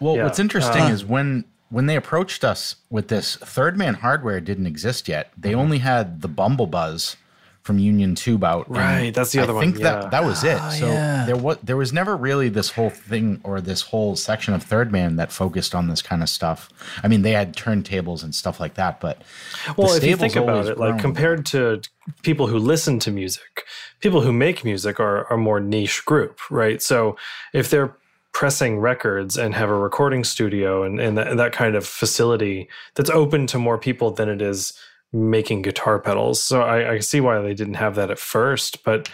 Well, 0.00 0.16
Yeah. 0.16 0.24
what's 0.24 0.38
interesting 0.38 0.82
Uh-huh. 0.82 0.92
is 0.92 1.04
when 1.04 1.44
when 1.70 1.84
they 1.84 1.96
approached 1.96 2.44
us 2.44 2.76
with 2.88 3.08
this, 3.08 3.36
Third 3.36 3.76
Man 3.76 3.92
hardware 3.92 4.40
didn't 4.40 4.66
exist 4.66 5.06
yet. 5.06 5.30
They 5.36 5.50
Mm-hmm. 5.50 5.58
only 5.60 5.78
had 5.78 6.22
the 6.22 6.28
Bumble 6.28 6.66
Buzz 6.66 7.16
from 7.68 7.78
Union 7.78 8.14
Tube 8.14 8.44
out. 8.44 8.66
Right, 8.70 9.12
that's 9.12 9.30
the 9.32 9.40
other 9.40 9.52
I 9.52 9.56
one, 9.56 9.62
I 9.62 9.66
think 9.66 9.78
yeah. 9.78 9.92
that 10.00 10.10
that 10.12 10.24
was 10.24 10.42
it. 10.42 10.58
Oh, 10.58 10.70
so 10.70 10.86
yeah. 10.86 11.26
there 11.26 11.36
was 11.36 11.58
there 11.62 11.76
was 11.76 11.92
never 11.92 12.16
really 12.16 12.48
this 12.48 12.70
whole 12.70 12.88
thing 12.88 13.42
or 13.44 13.60
this 13.60 13.82
whole 13.82 14.16
section 14.16 14.54
of 14.54 14.62
Third 14.62 14.90
Man 14.90 15.16
that 15.16 15.30
focused 15.30 15.74
on 15.74 15.86
this 15.86 16.00
kind 16.00 16.22
of 16.22 16.30
stuff. 16.30 16.70
I 17.02 17.08
mean, 17.08 17.20
they 17.20 17.32
had 17.32 17.54
turntables 17.54 18.24
and 18.24 18.34
stuff 18.34 18.58
like 18.58 18.72
that, 18.74 19.00
but 19.00 19.20
Well, 19.76 19.92
if 19.92 20.02
you 20.02 20.16
think 20.16 20.34
about 20.34 20.48
always 20.48 20.68
it, 20.70 20.78
like 20.78 20.98
compared 20.98 21.44
to 21.46 21.82
people 22.22 22.46
who 22.46 22.58
listen 22.58 22.98
to 23.00 23.10
music, 23.10 23.66
people 24.00 24.22
who 24.22 24.32
make 24.32 24.64
music 24.64 24.98
are 24.98 25.26
are 25.26 25.34
a 25.34 25.36
more 25.36 25.60
niche 25.60 26.06
group, 26.06 26.40
right? 26.50 26.80
So 26.80 27.18
if 27.52 27.68
they're 27.68 27.94
pressing 28.32 28.78
records 28.78 29.36
and 29.36 29.54
have 29.54 29.68
a 29.68 29.74
recording 29.74 30.24
studio 30.24 30.84
and, 30.84 30.98
and 31.00 31.18
that, 31.18 31.36
that 31.36 31.52
kind 31.52 31.74
of 31.74 31.86
facility 31.86 32.66
that's 32.94 33.10
open 33.10 33.46
to 33.48 33.58
more 33.58 33.76
people 33.76 34.10
than 34.10 34.30
it 34.30 34.40
is 34.40 34.72
making 35.12 35.62
guitar 35.62 35.98
pedals. 35.98 36.42
So 36.42 36.62
I, 36.62 36.92
I 36.94 36.98
see 37.00 37.20
why 37.20 37.40
they 37.40 37.54
didn't 37.54 37.74
have 37.74 37.94
that 37.96 38.10
at 38.10 38.18
first, 38.18 38.84
but 38.84 39.08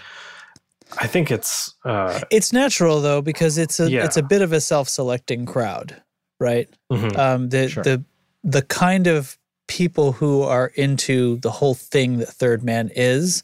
I 0.98 1.06
think 1.06 1.30
it's 1.30 1.74
uh, 1.84 2.20
It's 2.30 2.52
natural 2.52 3.00
though 3.00 3.22
because 3.22 3.58
it's 3.58 3.80
a 3.80 3.90
Yeah. 3.90 4.04
it's 4.04 4.16
a 4.16 4.22
bit 4.22 4.42
of 4.42 4.52
a 4.52 4.60
self-selecting 4.60 5.46
crowd, 5.46 6.00
right? 6.40 6.68
mhm. 6.92 7.16
Um, 7.18 7.48
the 7.48 7.68
Sure. 7.68 7.82
the 7.84 8.04
the 8.42 8.62
kind 8.62 9.06
of 9.06 9.38
people 9.66 10.12
who 10.12 10.42
are 10.42 10.66
into 10.74 11.36
the 11.38 11.50
whole 11.50 11.74
thing 11.74 12.18
that 12.18 12.28
Third 12.28 12.62
Man 12.62 12.90
is, 12.94 13.42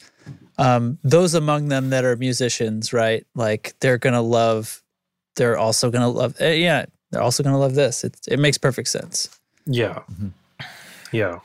um, 0.59 0.99
those 1.03 1.33
among 1.35 1.69
them 1.69 1.89
that 1.91 2.05
are 2.05 2.15
musicians, 2.17 2.93
right? 2.93 3.27
Like 3.35 3.75
they're 3.81 3.97
gonna 3.99 4.21
love. 4.23 4.83
They're 5.37 5.57
also 5.57 5.91
gonna 5.91 6.09
love. 6.11 6.35
eh, 6.41 6.55
yeah, 6.55 6.85
they're 7.11 7.23
also 7.23 7.43
gonna 7.43 7.59
love 7.59 7.75
this. 7.75 8.05
It 8.05 8.17
it 8.29 8.39
makes 8.39 8.59
perfect 8.59 8.89
sense. 8.89 9.31
yeah, 9.67 10.01
yeah. 11.13 11.39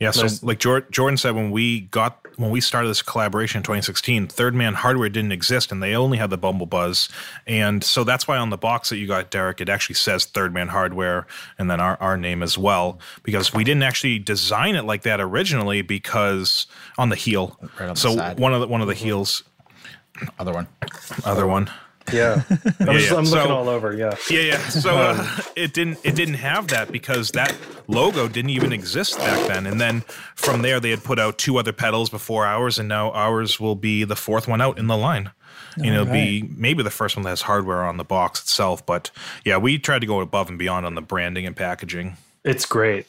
Yeah, 0.00 0.12
so 0.12 0.28
like 0.42 0.60
Jordan 0.60 1.16
said, 1.16 1.34
when 1.34 1.50
we 1.50 1.80
got 1.80 2.24
when 2.36 2.52
we 2.52 2.60
started 2.60 2.88
this 2.88 3.02
collaboration 3.02 3.58
in 3.58 3.62
2016, 3.64 4.28
Third 4.28 4.54
Man 4.54 4.74
hardware 4.74 5.08
didn't 5.08 5.32
exist, 5.32 5.72
and 5.72 5.82
they 5.82 5.96
only 5.96 6.18
had 6.18 6.30
the 6.30 6.38
Bumble 6.38 6.66
Buzz, 6.66 7.08
and 7.48 7.82
so 7.82 8.04
that's 8.04 8.28
why 8.28 8.36
on 8.36 8.50
the 8.50 8.56
box 8.56 8.90
that 8.90 8.98
you 8.98 9.08
got, 9.08 9.32
Derek, 9.32 9.60
it 9.60 9.68
actually 9.68 9.96
says 9.96 10.24
Third 10.24 10.54
Man 10.54 10.68
hardware, 10.68 11.26
and 11.58 11.68
then 11.68 11.80
our 11.80 11.96
our 12.00 12.16
name 12.16 12.44
as 12.44 12.56
well, 12.56 13.00
because 13.24 13.52
we 13.52 13.64
didn't 13.64 13.82
actually 13.82 14.20
design 14.20 14.76
it 14.76 14.84
like 14.84 15.02
that 15.02 15.20
originally, 15.20 15.82
because 15.82 16.68
on 16.96 17.08
the 17.08 17.16
heel, 17.16 17.58
Right 17.80 17.88
on 17.88 17.94
the 17.94 18.00
so 18.00 18.14
side. 18.14 18.38
one 18.38 18.54
of 18.54 18.60
the 18.60 18.68
one 18.68 18.80
of 18.80 18.86
the 18.86 18.94
mm-hmm. 18.94 19.04
heels, 19.04 19.42
other 20.38 20.52
one. 20.52 20.68
other 21.24 21.46
one. 21.46 21.68
Yeah, 22.12 22.42
I'm, 22.50 22.58
just, 22.96 23.10
yeah. 23.10 23.16
I'm 23.16 23.24
looking 23.24 23.26
So- 23.26 23.54
all 23.56 23.68
over. 23.68 23.94
Yeah, 23.94 24.14
Yeah, 24.30 24.40
yeah. 24.40 24.58
So 24.68 24.96
uh, 24.96 25.26
it 25.56 25.72
didn't 25.72 25.98
it 26.04 26.14
didn't 26.14 26.34
have 26.34 26.68
that 26.68 26.90
because 26.92 27.30
that 27.32 27.54
logo 27.86 28.28
didn't 28.28 28.50
even 28.50 28.72
exist 28.72 29.18
back 29.18 29.46
then. 29.48 29.66
And 29.66 29.80
then 29.80 30.02
from 30.34 30.62
there 30.62 30.80
they 30.80 30.90
had 30.90 31.02
put 31.04 31.18
out 31.18 31.38
two 31.38 31.56
other 31.58 31.72
pedals 31.72 32.10
before 32.10 32.46
ours, 32.46 32.78
and 32.78 32.88
now 32.88 33.10
ours 33.12 33.58
will 33.60 33.74
be 33.76 34.04
the 34.04 34.16
fourth 34.16 34.46
one 34.48 34.60
out 34.60 34.78
in 34.78 34.86
the 34.86 34.96
line. 34.96 35.30
And 35.76 35.86
it'll 35.86 36.06
be 36.06 36.42
maybe 36.56 36.82
the 36.82 36.90
first 36.90 37.14
one 37.16 37.22
that 37.22 37.28
has 37.28 37.42
hardware 37.42 37.84
on 37.84 37.98
the 37.98 38.04
box 38.04 38.42
itself. 38.42 38.84
But 38.84 39.12
yeah, 39.44 39.58
we 39.58 39.78
tried 39.78 40.00
to 40.00 40.06
go 40.06 40.20
above 40.20 40.48
and 40.48 40.58
beyond 40.58 40.86
on 40.86 40.96
the 40.96 41.00
branding 41.00 41.46
and 41.46 41.54
packaging. 41.54 42.16
It's 42.44 42.66
great. 42.66 43.06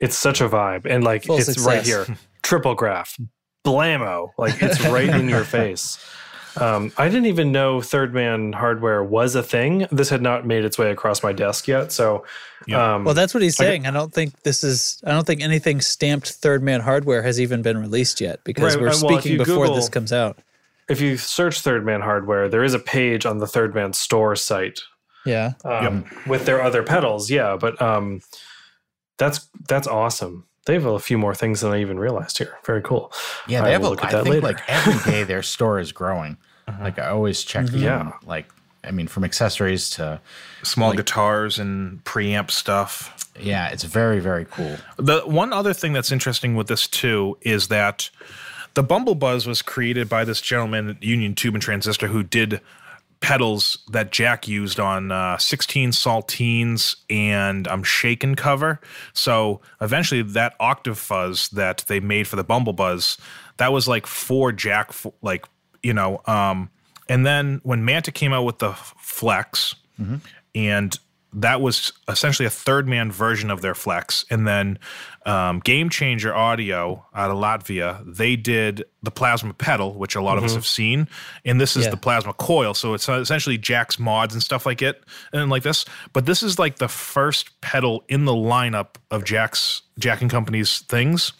It's 0.00 0.16
such 0.16 0.40
a 0.40 0.48
vibe. 0.48 0.84
And 0.84 1.04
like 1.04 1.24
Full 1.24 1.38
it's 1.38 1.58
right 1.64 1.84
here. 1.84 2.06
Triple 2.42 2.74
graph. 2.74 3.16
Blammo. 3.64 4.30
Like 4.36 4.60
it's 4.62 4.80
right 4.86 5.08
in 5.08 5.28
your 5.28 5.44
face. 5.58 6.04
Um, 6.60 6.92
I 6.96 7.08
didn't 7.08 7.26
even 7.26 7.52
know 7.52 7.80
Third 7.80 8.12
Man 8.14 8.52
hardware 8.52 9.02
was 9.04 9.34
a 9.34 9.42
thing. 9.42 9.86
This 9.92 10.08
had 10.10 10.22
not 10.22 10.46
made 10.46 10.64
its 10.64 10.78
way 10.78 10.90
across 10.90 11.22
my 11.22 11.32
desk 11.32 11.68
yet. 11.68 11.92
So 11.92 12.24
Yeah. 12.66 12.94
um, 12.96 13.04
Well, 13.04 13.14
that's 13.14 13.32
what 13.34 13.42
he's 13.42 13.56
saying. 13.56 13.86
I 13.86 13.90
don't 13.90 14.12
think 14.12 14.42
this 14.42 14.62
is. 14.64 15.00
I 15.04 15.10
don't 15.12 15.26
think 15.26 15.40
anything 15.42 15.80
stamped 15.80 16.32
Third 16.32 16.62
Man 16.62 16.80
hardware 16.80 17.22
has 17.22 17.40
even 17.40 17.62
been 17.62 17.78
released 17.78 18.20
yet 18.20 18.40
because 18.44 18.74
Right, 18.74 18.80
we're 18.82 18.88
well, 18.88 18.94
speaking 19.20 19.38
before 19.38 19.56
Google- 19.66 19.76
this 19.76 19.88
comes 19.88 20.12
out. 20.12 20.38
if 20.88 21.00
you 21.00 21.16
search 21.16 21.60
Third 21.60 21.84
Man 21.84 22.00
hardware, 22.00 22.48
there 22.48 22.64
is 22.64 22.74
a 22.74 22.78
page 22.78 23.24
on 23.26 23.38
the 23.38 23.46
Third 23.46 23.74
Man 23.74 23.92
store 23.92 24.34
site 24.36 24.80
Yeah. 25.26 25.52
um, 25.64 26.04
with 26.26 26.46
their 26.46 26.62
other 26.62 26.82
pedals. 26.82 27.30
Yeah, 27.30 27.56
but 27.60 27.80
um, 27.80 28.20
that's 29.18 29.48
that's 29.68 29.86
awesome. 29.86 30.44
They 30.66 30.74
have 30.74 30.84
a 30.84 30.98
few 30.98 31.16
more 31.16 31.34
things 31.34 31.62
than 31.62 31.72
I 31.72 31.80
even 31.80 31.98
realized 31.98 32.36
here. 32.36 32.58
Very 32.66 32.82
cool. 32.82 33.10
Yeah, 33.46 33.62
I 33.62 33.64
they 33.66 33.72
have. 33.72 33.80
will 33.80 33.88
A, 33.88 33.90
look 33.90 34.04
at 34.04 34.10
I 34.10 34.12
that 34.12 34.24
think 34.24 34.34
later. 34.34 34.46
like 34.46 34.60
every 34.68 35.10
day 35.12 35.22
their 35.24 35.42
store 35.42 35.78
is 35.78 35.92
growing. 35.92 36.36
Like 36.80 36.98
I 36.98 37.08
always 37.08 37.42
check. 37.44 37.68
in, 37.72 37.80
Yeah. 37.80 38.12
Like 38.26 38.50
I 38.84 38.90
mean, 38.90 39.08
from 39.08 39.24
accessories 39.24 39.90
to 39.90 40.20
Small 40.62 40.92
guitars 40.92 41.58
and 41.58 42.02
preamp 42.04 42.50
stuff. 42.50 43.26
yeah, 43.40 43.68
it's 43.68 43.84
very 43.84 44.20
very 44.20 44.46
cool. 44.50 44.76
The 44.96 45.20
one 45.20 45.52
other 45.52 45.74
thing 45.74 45.92
that's 45.92 46.12
interesting 46.12 46.54
with 46.54 46.68
this 46.68 46.86
too 46.86 47.36
is 47.42 47.68
that 47.68 48.10
the 48.74 48.82
Bumble 48.82 49.14
Buzz 49.14 49.46
was 49.46 49.62
created 49.62 50.08
by 50.08 50.24
this 50.24 50.40
gentleman 50.40 50.90
at 50.90 51.02
Union 51.02 51.34
Tube 51.34 51.54
and 51.54 51.62
Transistor 51.62 52.06
who 52.06 52.22
did 52.22 52.60
pedals 53.20 53.78
that 53.90 54.12
Jack 54.12 54.46
used 54.46 54.78
on 54.78 55.10
uh, 55.10 55.36
16 55.38 55.90
Saltines 55.90 56.96
and 57.10 57.66
um, 57.68 57.82
Shaken 57.82 58.34
cover. 58.34 58.80
So 59.12 59.60
eventually, 59.80 60.22
that 60.22 60.54
octave 60.60 60.98
fuzz 60.98 61.48
that 61.50 61.84
they 61.88 62.00
made 62.00 62.28
for 62.28 62.36
the 62.36 62.44
Bumble 62.44 62.72
Buzz, 62.72 63.18
that 63.56 63.72
was 63.72 63.88
like 63.88 64.06
for 64.06 64.52
Jack, 64.52 64.92
like 65.22 65.46
you 65.82 65.92
know. 65.94 66.20
Um, 66.26 66.70
and 67.08 67.24
then 67.24 67.60
when 67.62 67.82
Mantic 67.86 68.14
came 68.14 68.32
out 68.32 68.44
with 68.44 68.58
the 68.58 68.72
Flex, 68.72 69.74
and 70.54 70.98
that 71.34 71.60
was 71.60 71.92
essentially 72.08 72.46
a 72.46 72.50
third 72.50 72.88
man 72.88 73.12
version 73.12 73.50
of 73.50 73.60
their 73.60 73.74
Flex, 73.74 74.24
and 74.30 74.46
then 74.46 74.78
um, 75.26 75.60
Game 75.60 75.90
Changer 75.90 76.34
Audio 76.34 77.04
out 77.14 77.30
of 77.30 77.36
Latvia, 77.36 78.02
they 78.06 78.34
did 78.34 78.84
the 79.02 79.10
plasma 79.10 79.52
pedal, 79.52 79.92
which 79.94 80.16
a 80.16 80.22
lot 80.22 80.38
of 80.38 80.44
us 80.44 80.54
have 80.54 80.66
seen, 80.66 81.06
and 81.44 81.60
this 81.60 81.76
is 81.76 81.84
Yeah. 81.84 81.90
the 81.90 81.96
plasma 81.98 82.32
coil. 82.32 82.72
So 82.72 82.94
it's 82.94 83.08
essentially 83.08 83.58
Jack's 83.58 83.98
mods 83.98 84.32
and 84.32 84.42
stuff 84.42 84.64
like 84.64 84.80
it, 84.80 85.02
and 85.32 85.50
like 85.50 85.62
this. 85.64 85.84
But 86.14 86.24
this 86.24 86.42
is 86.42 86.58
like 86.58 86.76
the 86.78 86.88
first 86.88 87.60
pedal 87.60 88.04
in 88.08 88.24
the 88.24 88.32
lineup 88.32 88.94
of 89.10 89.24
Jack's 89.24 89.82
Jack 89.98 90.22
and 90.22 90.30
Company's 90.30 90.78
things 90.80 91.32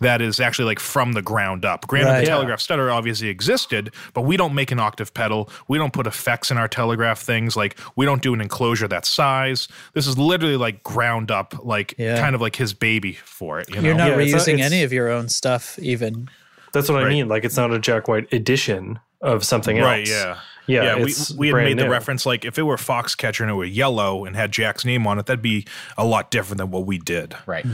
that 0.00 0.20
is 0.22 0.40
actually 0.40 0.66
like 0.66 0.78
from 0.80 1.12
the 1.12 1.22
ground 1.22 1.64
up. 1.64 1.86
Granted, 1.86 2.10
Right. 2.10 2.16
the 2.20 2.22
Yeah. 2.26 2.34
Telegraph 2.34 2.60
Stutter 2.60 2.90
obviously 2.90 3.28
existed, 3.28 3.92
but 4.14 4.22
we 4.22 4.36
don't 4.36 4.54
make 4.54 4.70
an 4.70 4.78
octave 4.80 5.12
pedal. 5.14 5.50
We 5.68 5.78
don't 5.78 5.92
put 5.92 6.06
effects 6.06 6.50
in 6.50 6.56
our 6.58 6.68
Telegraph 6.68 7.20
things. 7.20 7.56
Like 7.56 7.78
we 7.96 8.06
don't 8.06 8.22
do 8.22 8.34
an 8.34 8.40
enclosure 8.40 8.88
that 8.88 9.04
size. 9.06 9.68
This 9.94 10.06
is 10.06 10.16
literally 10.18 10.56
like 10.56 10.82
ground 10.82 11.30
up, 11.30 11.54
like 11.64 11.94
Yeah. 11.98 12.18
kind 12.20 12.34
of 12.34 12.40
like 12.40 12.56
his 12.56 12.72
baby 12.72 13.18
for 13.24 13.60
it. 13.60 13.68
You 13.70 13.76
know? 13.76 13.82
You're 13.82 13.94
not 13.94 14.08
Yeah, 14.10 14.18
it's 14.18 14.32
not- 14.32 14.40
reusing 14.42 14.60
any 14.60 14.82
of 14.82 14.92
your 14.92 15.08
own 15.10 15.28
stuff, 15.28 15.78
even. 15.78 16.28
That's 16.72 16.88
what 16.88 17.02
I 17.04 17.08
mean. 17.08 17.28
Like 17.28 17.44
it's 17.44 17.56
not 17.56 17.72
a 17.72 17.78
Jack 17.78 18.06
White 18.08 18.32
edition 18.32 18.98
of 19.20 19.44
something 19.44 19.78
else. 19.78 19.86
Right, 19.86 20.08
yeah. 20.08 20.36
Yeah, 20.66 20.96
we, 20.96 21.02
it's 21.04 21.32
we 21.32 21.48
had 21.48 21.52
brand 21.52 21.76
made 21.76 21.84
the 21.84 21.90
reference 21.90 22.24
like 22.26 22.44
if 22.44 22.58
it 22.58 22.62
were 22.62 22.76
Foxcatcher 22.76 23.40
and 23.40 23.50
it 23.50 23.54
were 23.54 23.64
yellow 23.64 24.24
and 24.24 24.36
had 24.36 24.52
Jack's 24.52 24.84
name 24.84 25.06
on 25.06 25.18
it, 25.18 25.26
that'd 25.26 25.42
be 25.42 25.66
a 25.98 26.04
lot 26.04 26.30
different 26.30 26.58
than 26.58 26.70
what 26.70 26.86
we 26.86 26.98
did. 26.98 27.34
Right. 27.46 27.64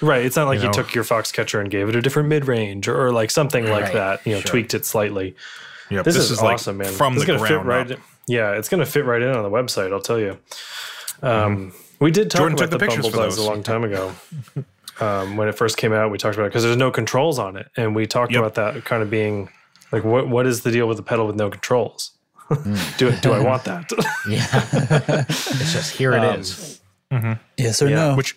Right. 0.00 0.24
It's 0.24 0.36
not 0.36 0.46
like 0.46 0.60
you, 0.60 0.66
know? 0.66 0.72
took 0.72 0.94
your 0.94 1.04
Foxcatcher 1.04 1.60
and 1.60 1.70
gave 1.70 1.88
it 1.88 1.96
a 1.96 2.00
different 2.02 2.28
mid 2.28 2.46
range 2.46 2.88
or, 2.88 3.06
or 3.06 3.12
like 3.12 3.30
something 3.30 3.64
like 3.68 3.84
Right. 3.84 3.92
that. 3.94 4.26
You 4.26 4.34
know, 4.36 4.40
tweaked 4.40 4.74
it 4.74 4.84
slightly. 4.86 5.36
Yeah, 5.90 6.02
This, 6.02 6.16
is, 6.16 6.38
awesome, 6.38 6.78
like 6.78 6.86
man. 6.86 6.94
From 6.94 7.14
this 7.14 7.24
the 7.24 7.32
is 7.32 7.38
gonna 7.38 7.48
fit 7.48 7.62
ground 7.62 7.68
right. 7.68 7.90
In, 7.92 8.02
yeah, 8.26 8.52
it's 8.52 8.68
gonna 8.68 8.84
fit 8.86 9.04
right 9.06 9.22
in 9.22 9.30
on 9.30 9.42
the 9.42 9.50
website. 9.50 9.92
I'll 9.92 10.00
tell 10.00 10.18
you. 10.20 10.38
Um, 11.22 11.72
We 11.98 12.10
did 12.10 12.30
talk 12.30 12.40
Jordan 12.40 12.58
about 12.58 12.70
the 12.70 12.78
the, 12.78 12.86
pictures 12.86 13.08
Bumble 13.10 13.30
for 13.30 13.40
a 13.40 13.44
long 13.44 13.62
time 13.62 13.84
ago. 13.84 14.12
um, 15.00 15.36
when 15.36 15.48
it 15.48 15.52
first 15.56 15.76
came 15.76 15.92
out, 15.92 16.10
we 16.10 16.18
talked 16.18 16.36
about 16.36 16.46
it 16.46 16.50
because 16.50 16.62
there's 16.62 16.76
no 16.76 16.90
controls 16.90 17.38
on 17.38 17.56
it, 17.56 17.68
and 17.76 17.94
we 17.94 18.06
talked 18.06 18.32
Yep. 18.32 18.38
about 18.38 18.54
that 18.54 18.84
kind 18.84 19.02
of 19.02 19.10
being 19.10 19.48
like, 19.92 20.04
what 20.04 20.28
what 20.28 20.46
is 20.46 20.62
the 20.62 20.70
deal 20.70 20.86
with 20.88 20.96
the 20.96 21.02
pedal 21.02 21.26
with 21.26 21.36
no 21.36 21.50
controls? 21.50 22.12
do 22.98 23.10
do 23.16 23.32
I 23.32 23.40
want 23.40 23.64
that? 23.64 23.90
Yeah, 24.28 24.46
it's 25.28 25.72
just 25.72 25.96
here 25.96 26.12
it 26.12 26.20
Um, 26.24 26.40
is. 26.40 26.80
Yes 27.56 27.80
or 27.82 27.88
Yeah, 27.88 27.96
no? 28.10 28.16
Which 28.16 28.36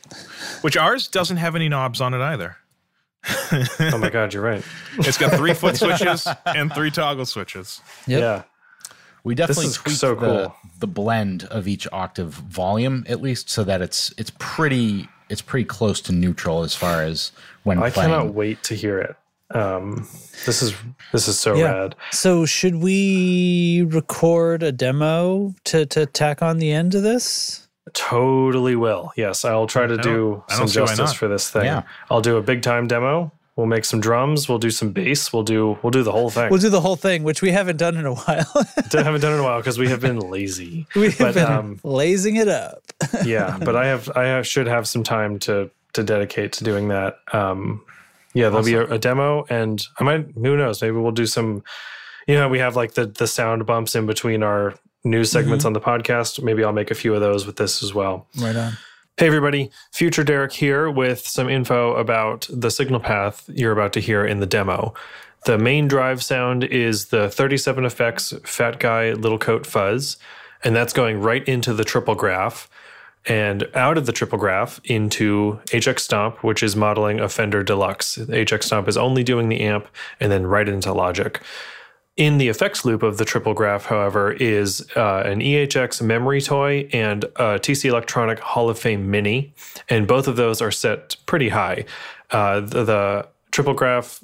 which 0.62 0.78
ours 0.78 1.08
doesn't 1.08 1.38
have 1.38 1.56
any 1.56 1.70
knobs 1.70 2.00
on 2.02 2.14
it 2.14 2.22
either. 2.22 2.58
oh 3.30 3.98
my 4.00 4.10
god, 4.10 4.34
you're 4.34 4.44
right. 4.44 4.64
It's 5.00 5.18
got 5.18 5.34
three 5.38 5.54
foot 5.54 5.78
switches 5.78 6.28
and 6.46 6.74
three 6.74 6.90
toggle 6.92 7.26
switches. 7.26 7.82
Yep. 8.08 8.20
Yeah. 8.20 8.44
We 9.24 9.36
definitely 9.36 9.68
is 9.68 9.76
tweaked 9.78 10.00
so 10.00 10.16
the, 10.16 10.52
the 10.80 10.88
blend 10.88 11.44
of 11.46 11.68
each 11.68 11.88
octave 11.92 12.30
volume 12.34 13.06
at 13.08 13.22
least 13.22 13.50
so 13.52 13.64
that 13.66 13.80
it's 13.82 14.12
it's 14.18 14.32
pretty 14.40 15.08
it's 15.30 15.42
pretty 15.44 15.66
close 15.66 16.02
to 16.02 16.12
neutral 16.12 16.64
as 16.64 16.74
far 16.74 17.04
as 17.04 17.32
when 17.64 17.78
I 17.78 17.92
playing. 17.92 18.10
cannot 18.10 18.34
wait 18.34 18.64
to 18.64 18.74
hear 18.76 19.00
it. 19.00 19.16
Um, 19.56 20.08
this 20.46 20.62
is 20.62 20.74
this 21.12 21.28
is 21.28 21.40
so 21.40 21.56
Yeah. 21.56 21.72
rad. 21.72 21.96
So 22.12 22.46
should 22.46 22.76
we 22.76 23.86
record 23.90 24.64
a 24.64 24.72
demo 24.72 25.54
to 25.66 25.86
to 25.88 26.06
tack 26.06 26.42
on 26.42 26.58
the 26.58 26.72
end 26.72 26.96
of 26.96 27.04
this? 27.04 27.68
Totally 27.94 28.76
will. 28.76 29.12
Yes, 29.18 29.44
I'll 29.44 29.68
try 29.68 29.88
to 29.88 29.98
don't- 29.98 30.04
do 30.14 30.44
I 30.50 30.54
some 30.54 30.60
don't 30.62 30.68
see 30.70 30.80
why 30.82 30.86
justice 30.88 31.14
for 31.14 31.28
this 31.28 31.50
thing. 31.50 31.66
Yeah. 31.66 31.82
I'll 32.10 32.22
do 32.22 32.38
a 32.38 32.42
big 32.42 32.62
time 32.62 32.88
demo. 32.88 33.32
We'll 33.58 33.68
make 33.68 33.84
some 33.86 34.00
drums. 34.00 34.48
We'll 34.48 34.60
do 34.60 34.72
some 34.72 34.92
bass. 34.92 35.34
We'll 35.34 35.44
do 35.44 35.78
we'll 35.84 35.92
do 35.92 36.04
the 36.04 36.12
whole 36.12 36.30
thing. 36.30 36.50
We'll 36.50 36.60
do 36.62 36.70
the 36.70 36.80
whole 36.82 36.96
thing, 36.96 37.24
which 37.24 37.42
we 37.42 37.52
haven't 37.52 37.78
done 37.78 37.98
in 37.98 38.06
a 38.06 38.14
while. 38.14 38.46
I 38.94 39.04
haven't 39.04 39.22
done 39.22 39.34
in 39.34 39.40
a 39.40 39.44
while 39.44 39.60
because 39.60 39.78
we 39.78 39.90
have 39.90 40.00
been 40.00 40.20
lazy. 40.20 40.88
we 40.96 41.10
have 41.12 41.18
But, 41.20 41.34
been 41.36 41.46
um, 41.52 41.80
lazing 41.84 42.38
it 42.38 42.48
up. 42.48 42.82
yeah, 43.26 43.58
but 43.60 43.76
I 43.76 43.88
have 43.88 44.10
I 44.16 44.24
have, 44.24 44.48
should 44.48 44.68
have 44.68 44.88
some 44.88 45.04
time 45.04 45.38
to 45.40 45.70
to 45.94 46.04
dedicate 46.04 46.54
to 46.54 46.64
doing 46.64 46.88
that. 46.88 47.18
Um, 47.34 47.84
yeah, 48.34 48.50
there'll 48.50 48.66
be 48.66 48.76
a, 48.76 48.86
a 48.86 48.98
demo, 48.98 49.46
and 49.50 49.84
I 50.00 50.04
might 50.04 50.28
who 50.36 50.58
knows 50.58 50.82
maybe 50.82 50.98
we'll 50.98 51.12
do 51.12 51.26
some. 51.26 51.64
You 52.28 52.36
know, 52.36 52.48
we 52.48 52.60
have 52.60 52.76
like 52.76 52.94
the 52.94 53.06
the 53.06 53.28
sound 53.28 53.66
bumps 53.66 53.96
in 53.96 54.06
between 54.06 54.44
our 54.44 54.76
news 55.04 55.32
segments 55.32 55.66
mm-hmm. 55.66 55.68
on 55.68 55.74
the 55.74 55.82
podcast. 55.82 56.42
Maybe 56.42 56.64
I'll 56.64 56.72
make 56.72 56.92
a 56.92 56.96
few 56.96 57.14
of 57.14 57.22
those 57.22 57.46
with 57.46 57.58
this 57.58 57.84
as 57.84 57.94
well. 57.94 58.28
Right 58.40 58.56
on. 58.56 58.74
Hey, 59.18 59.28
everybody. 59.28 59.70
Future 59.92 60.24
Derek 60.24 60.54
here 60.54 60.90
with 60.90 61.28
some 61.28 61.50
info 61.50 61.96
about 61.96 62.48
the 62.52 62.72
signal 62.72 63.00
path 63.00 63.48
you're 63.54 63.74
about 63.74 63.94
to 63.94 64.00
hear 64.00 64.26
in 64.26 64.40
the 64.40 64.46
demo. 64.46 64.94
The 65.46 65.58
main 65.58 65.88
drive 65.88 66.24
sound 66.24 66.64
is 66.64 67.08
the 67.08 67.30
37 67.30 67.86
Effects 67.86 68.34
Fat 68.44 68.80
Guy 68.80 69.14
Little 69.14 69.40
Coat 69.40 69.66
Fuzz, 69.66 70.18
and 70.64 70.76
that's 70.76 70.94
going 70.94 71.20
right 71.20 71.48
into 71.48 71.74
the 71.74 71.84
Triplegraph 71.84 72.68
and 73.26 73.70
out 73.76 73.98
of 73.98 74.06
the 74.06 74.12
Triplegraph 74.12 74.80
into 74.84 75.60
HX 75.68 76.00
Stomp, 76.00 76.44
which 76.44 76.64
is 76.64 76.76
modeling 76.76 77.20
a 77.20 77.30
Fender 77.30 77.64
Deluxe. 77.64 78.18
HX 78.18 78.64
Stomp 78.64 78.88
is 78.88 78.98
only 78.98 79.24
doing 79.24 79.50
the 79.50 79.62
amp 79.62 79.88
and 80.20 80.32
then 80.32 80.48
right 80.48 80.68
into 80.68 80.92
Logic. 80.92 81.40
In 82.18 82.40
the 82.40 82.50
effects 82.50 82.84
loop 82.84 83.04
of 83.04 83.18
the 83.18 83.26
Triplegraph, 83.26 83.86
however, 83.86 84.34
is 84.34 84.86
uh, 84.96 85.24
an 85.26 85.40
EHX 85.40 86.02
memory 86.02 86.42
toy 86.42 86.90
and 86.92 87.24
a 87.36 87.58
TC 87.58 87.86
Electronic 87.86 88.40
Hall 88.40 88.70
of 88.70 88.78
Fame 88.78 89.10
Mini, 89.10 89.54
and 89.88 90.08
both 90.08 90.28
of 90.28 90.36
those 90.36 90.62
are 90.62 90.72
set 90.72 91.16
pretty 91.26 91.50
high. 91.50 91.86
Uh, 92.32 92.60
the, 92.60 92.84
the 92.84 93.28
Triplegraph 93.52 94.24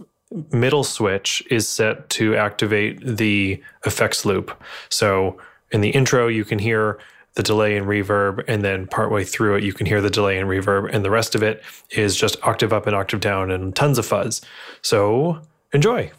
middle 0.51 0.83
switch 0.83 1.41
is 1.49 1.67
set 1.67 2.09
to 2.09 2.35
activate 2.35 2.99
the 3.03 3.61
effects 3.85 4.25
loop. 4.25 4.61
So 4.89 5.39
in 5.71 5.81
the 5.81 5.89
intro, 5.89 6.27
you 6.27 6.43
can 6.43 6.59
hear 6.59 6.99
the 7.37 7.43
delay 7.43 7.77
and 7.77 7.85
reverb, 7.85 8.43
and 8.47 8.63
then 8.63 8.87
partway 8.87 9.23
through 9.23 9.55
it, 9.55 9.63
you 9.63 9.71
can 9.71 9.85
hear 9.85 10.01
the 10.01 10.09
delay 10.09 10.39
and 10.39 10.49
reverb, 10.49 10.89
and 10.91 11.05
the 11.05 11.11
rest 11.11 11.35
of 11.35 11.43
it 11.43 11.63
is 11.91 12.17
just 12.17 12.35
octave 12.43 12.73
up 12.73 12.87
and 12.87 12.95
octave 12.95 13.21
down 13.21 13.51
and 13.51 13.75
tons 13.75 13.99
of 13.99 14.05
fuzz. 14.05 14.41
So 14.81 15.39
enjoy. 15.71 16.11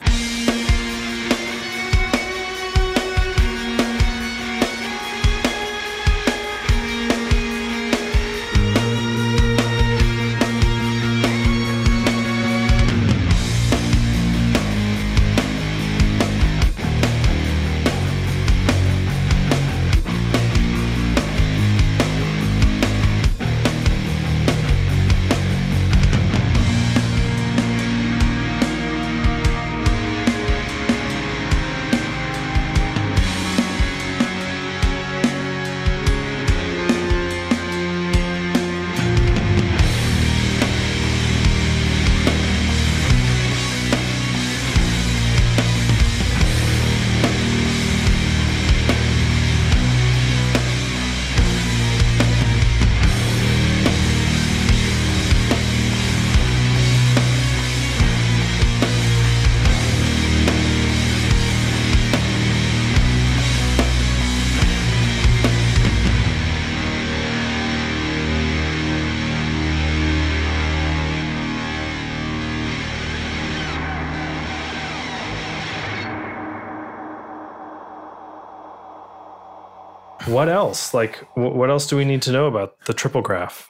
What 80.29 80.49
else? 80.49 80.93
Like, 80.95 81.17
what 81.35 81.71
else 81.71 81.87
do 81.87 81.97
we 81.97 82.05
need 82.05 82.23
to 82.23 82.33
know 82.33 82.47
about 82.47 82.79
the 82.85 82.93
Triplegraph? 82.95 83.67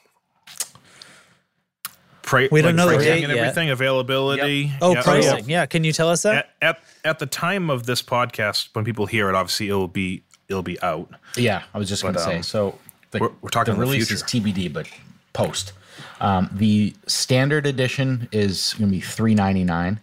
Pra- 2.21 2.47
We 2.51 2.61
don't 2.61 2.75
know 2.75 2.87
the 2.87 2.95
pricing 2.95 3.11
date 3.13 3.23
and 3.23 3.33
yet. 3.33 3.39
everything, 3.41 3.69
availability. 3.71 4.71
Oh, 4.81 4.93
Yep. 4.93 5.03
pricing. 5.03 5.49
Yeah. 5.49 5.65
Can 5.65 5.83
you 5.83 5.91
tell 5.93 6.09
us 6.09 6.21
that? 6.23 6.49
At, 6.61 6.75
at 6.77 6.79
at 7.05 7.19
the 7.19 7.25
time 7.25 7.69
of 7.69 7.85
this 7.85 8.01
podcast, 8.03 8.67
when 8.73 8.83
people 8.85 9.05
hear 9.05 9.29
it, 9.29 9.35
obviously 9.35 9.69
it'll 9.69 9.87
be 9.87 10.21
it'll 10.47 10.61
be 10.63 10.79
out. 10.81 11.09
Yeah, 11.37 11.63
I 11.73 11.77
was 11.79 11.87
just 11.89 12.01
going 12.03 12.13
to 12.15 12.19
But, 12.19 12.25
say. 12.25 12.35
um, 12.37 12.43
So 12.43 12.77
the, 13.11 13.19
we're- 13.19 13.33
we're 13.41 13.49
talking 13.49 13.73
the 13.75 13.81
in 13.81 13.87
the 13.87 13.91
release 13.91 14.11
is. 14.11 14.21
TBD, 14.23 14.71
but 14.71 14.87
post. 15.33 15.73
Um, 16.21 16.49
the 16.53 16.93
standard 17.07 17.65
edition 17.65 18.27
is 18.31 18.73
going 18.77 18.89
to 18.91 18.95
be 18.95 19.01
three 19.01 19.33
ninety 19.33 19.63
nine, 19.63 19.99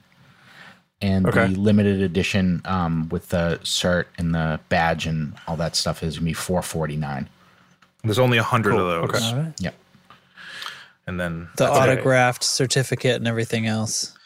and 1.03 1.27
Okay. 1.27 1.49
the 1.49 1.59
limited 1.59 2.01
edition 2.01 2.63
um, 2.65 3.09
with 3.11 3.29
the 3.29 3.59
cert 3.63 4.07
and 4.19 4.35
the 4.35 4.59
badge 4.69 5.07
and 5.07 5.35
all 5.47 5.57
that 5.57 5.77
stuff 5.77 6.03
is 6.03 6.15
going 6.17 6.25
to 6.27 6.31
be 6.31 6.33
four 6.33 6.63
forty 6.63 6.97
nine. 6.97 7.29
There's 8.05 8.19
only 8.19 8.39
a 8.39 8.43
hundred 8.43 8.71
Cool. 8.73 8.81
of 8.91 9.11
those, 9.11 9.17
Okay. 9.23 9.27
All 9.37 9.43
right. 9.45 9.53
Yep. 9.61 9.75
and 11.07 11.21
then 11.21 11.49
The 11.57 11.69
Okay. 11.71 11.79
autographed 11.93 12.43
certificate 12.43 13.17
and 13.17 13.27
everything 13.29 13.67
else. 13.67 14.17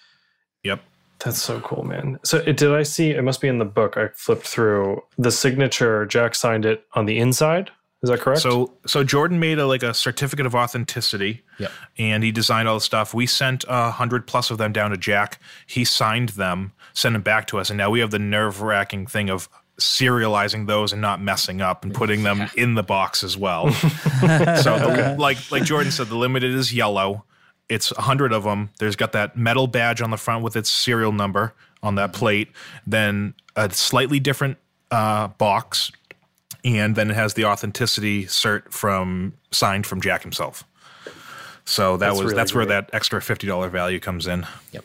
yep. 0.62 0.80
That's 1.24 1.42
so 1.42 1.60
cool, 1.60 1.84
man. 1.84 2.18
So 2.24 2.38
it, 2.38 2.56
did 2.56 2.72
I 2.72 2.82
see? 2.82 3.10
It 3.10 3.22
must 3.22 3.42
be 3.42 3.48
in 3.48 3.58
the 3.58 3.64
book. 3.66 3.98
I 3.98 4.08
flipped 4.14 4.46
through 4.46 5.02
the 5.18 5.30
signature. 5.30 6.06
Jack 6.06 6.34
signed 6.34 6.64
it 6.64 6.86
on 6.94 7.04
the 7.04 7.18
inside. 7.18 7.70
Is 8.02 8.08
that 8.08 8.20
correct? 8.20 8.40
So 8.40 8.72
so 8.86 9.04
Jordan 9.04 9.40
made 9.40 9.58
a 9.58 9.66
like 9.66 9.82
a 9.82 9.92
certificate 9.92 10.46
of 10.46 10.54
authenticity. 10.54 11.42
Yep. 11.58 11.70
And 11.98 12.22
he 12.22 12.32
designed 12.32 12.66
all 12.66 12.76
the 12.76 12.80
stuff. 12.80 13.12
We 13.12 13.26
sent 13.26 13.64
a 13.68 13.90
hundred 13.90 14.26
plus 14.26 14.50
of 14.50 14.58
them 14.58 14.72
down 14.72 14.90
to 14.90 14.96
Jack. 14.96 15.38
He 15.66 15.84
signed 15.84 16.30
them, 16.30 16.72
sent 16.94 17.12
them 17.12 17.22
back 17.22 17.46
to 17.48 17.58
us, 17.58 17.68
and 17.68 17.76
now 17.76 17.90
we 17.90 18.00
have 18.00 18.10
the 18.10 18.18
nerve 18.18 18.62
wracking 18.62 19.06
thing 19.06 19.28
of 19.28 19.48
serializing 19.78 20.66
those 20.66 20.92
and 20.92 21.02
not 21.02 21.20
messing 21.20 21.60
up 21.60 21.84
and 21.84 21.94
putting 21.94 22.22
them 22.22 22.48
in 22.56 22.74
the 22.74 22.82
box 22.82 23.22
as 23.22 23.36
well. 23.36 23.70
so 23.72 24.78
the, 24.78 25.16
like 25.18 25.50
like 25.50 25.64
Jordan 25.64 25.92
said, 25.92 26.08
the 26.08 26.16
limited 26.16 26.54
is 26.54 26.72
yellow. 26.72 27.24
It's 27.68 27.92
a 27.92 28.00
hundred 28.00 28.32
of 28.32 28.44
them. 28.44 28.70
There's 28.78 28.96
got 28.96 29.12
that 29.12 29.36
metal 29.36 29.66
badge 29.66 30.00
on 30.00 30.10
the 30.10 30.16
front 30.16 30.42
with 30.42 30.56
its 30.56 30.70
serial 30.70 31.12
number 31.12 31.54
on 31.82 31.96
that 31.96 32.14
plate. 32.14 32.48
Then 32.86 33.34
a 33.56 33.70
slightly 33.70 34.20
different 34.20 34.56
uh, 34.90 35.28
box 35.28 35.92
and 36.64 36.96
then 36.96 37.10
it 37.10 37.14
has 37.14 37.34
the 37.34 37.44
authenticity 37.44 38.24
cert 38.26 38.70
from 38.70 39.34
signed 39.50 39.86
from 39.86 40.00
Jack 40.00 40.22
himself. 40.22 40.64
So 41.64 41.96
that 41.96 42.06
That's 42.06 42.18
was 42.18 42.24
really 42.26 42.36
that's 42.36 42.54
where 42.54 42.66
that 42.66 42.90
extra 42.92 43.20
fifty 43.22 43.46
dollar 43.46 43.68
value 43.68 44.00
comes 44.00 44.26
in. 44.26 44.46
Yep. 44.72 44.84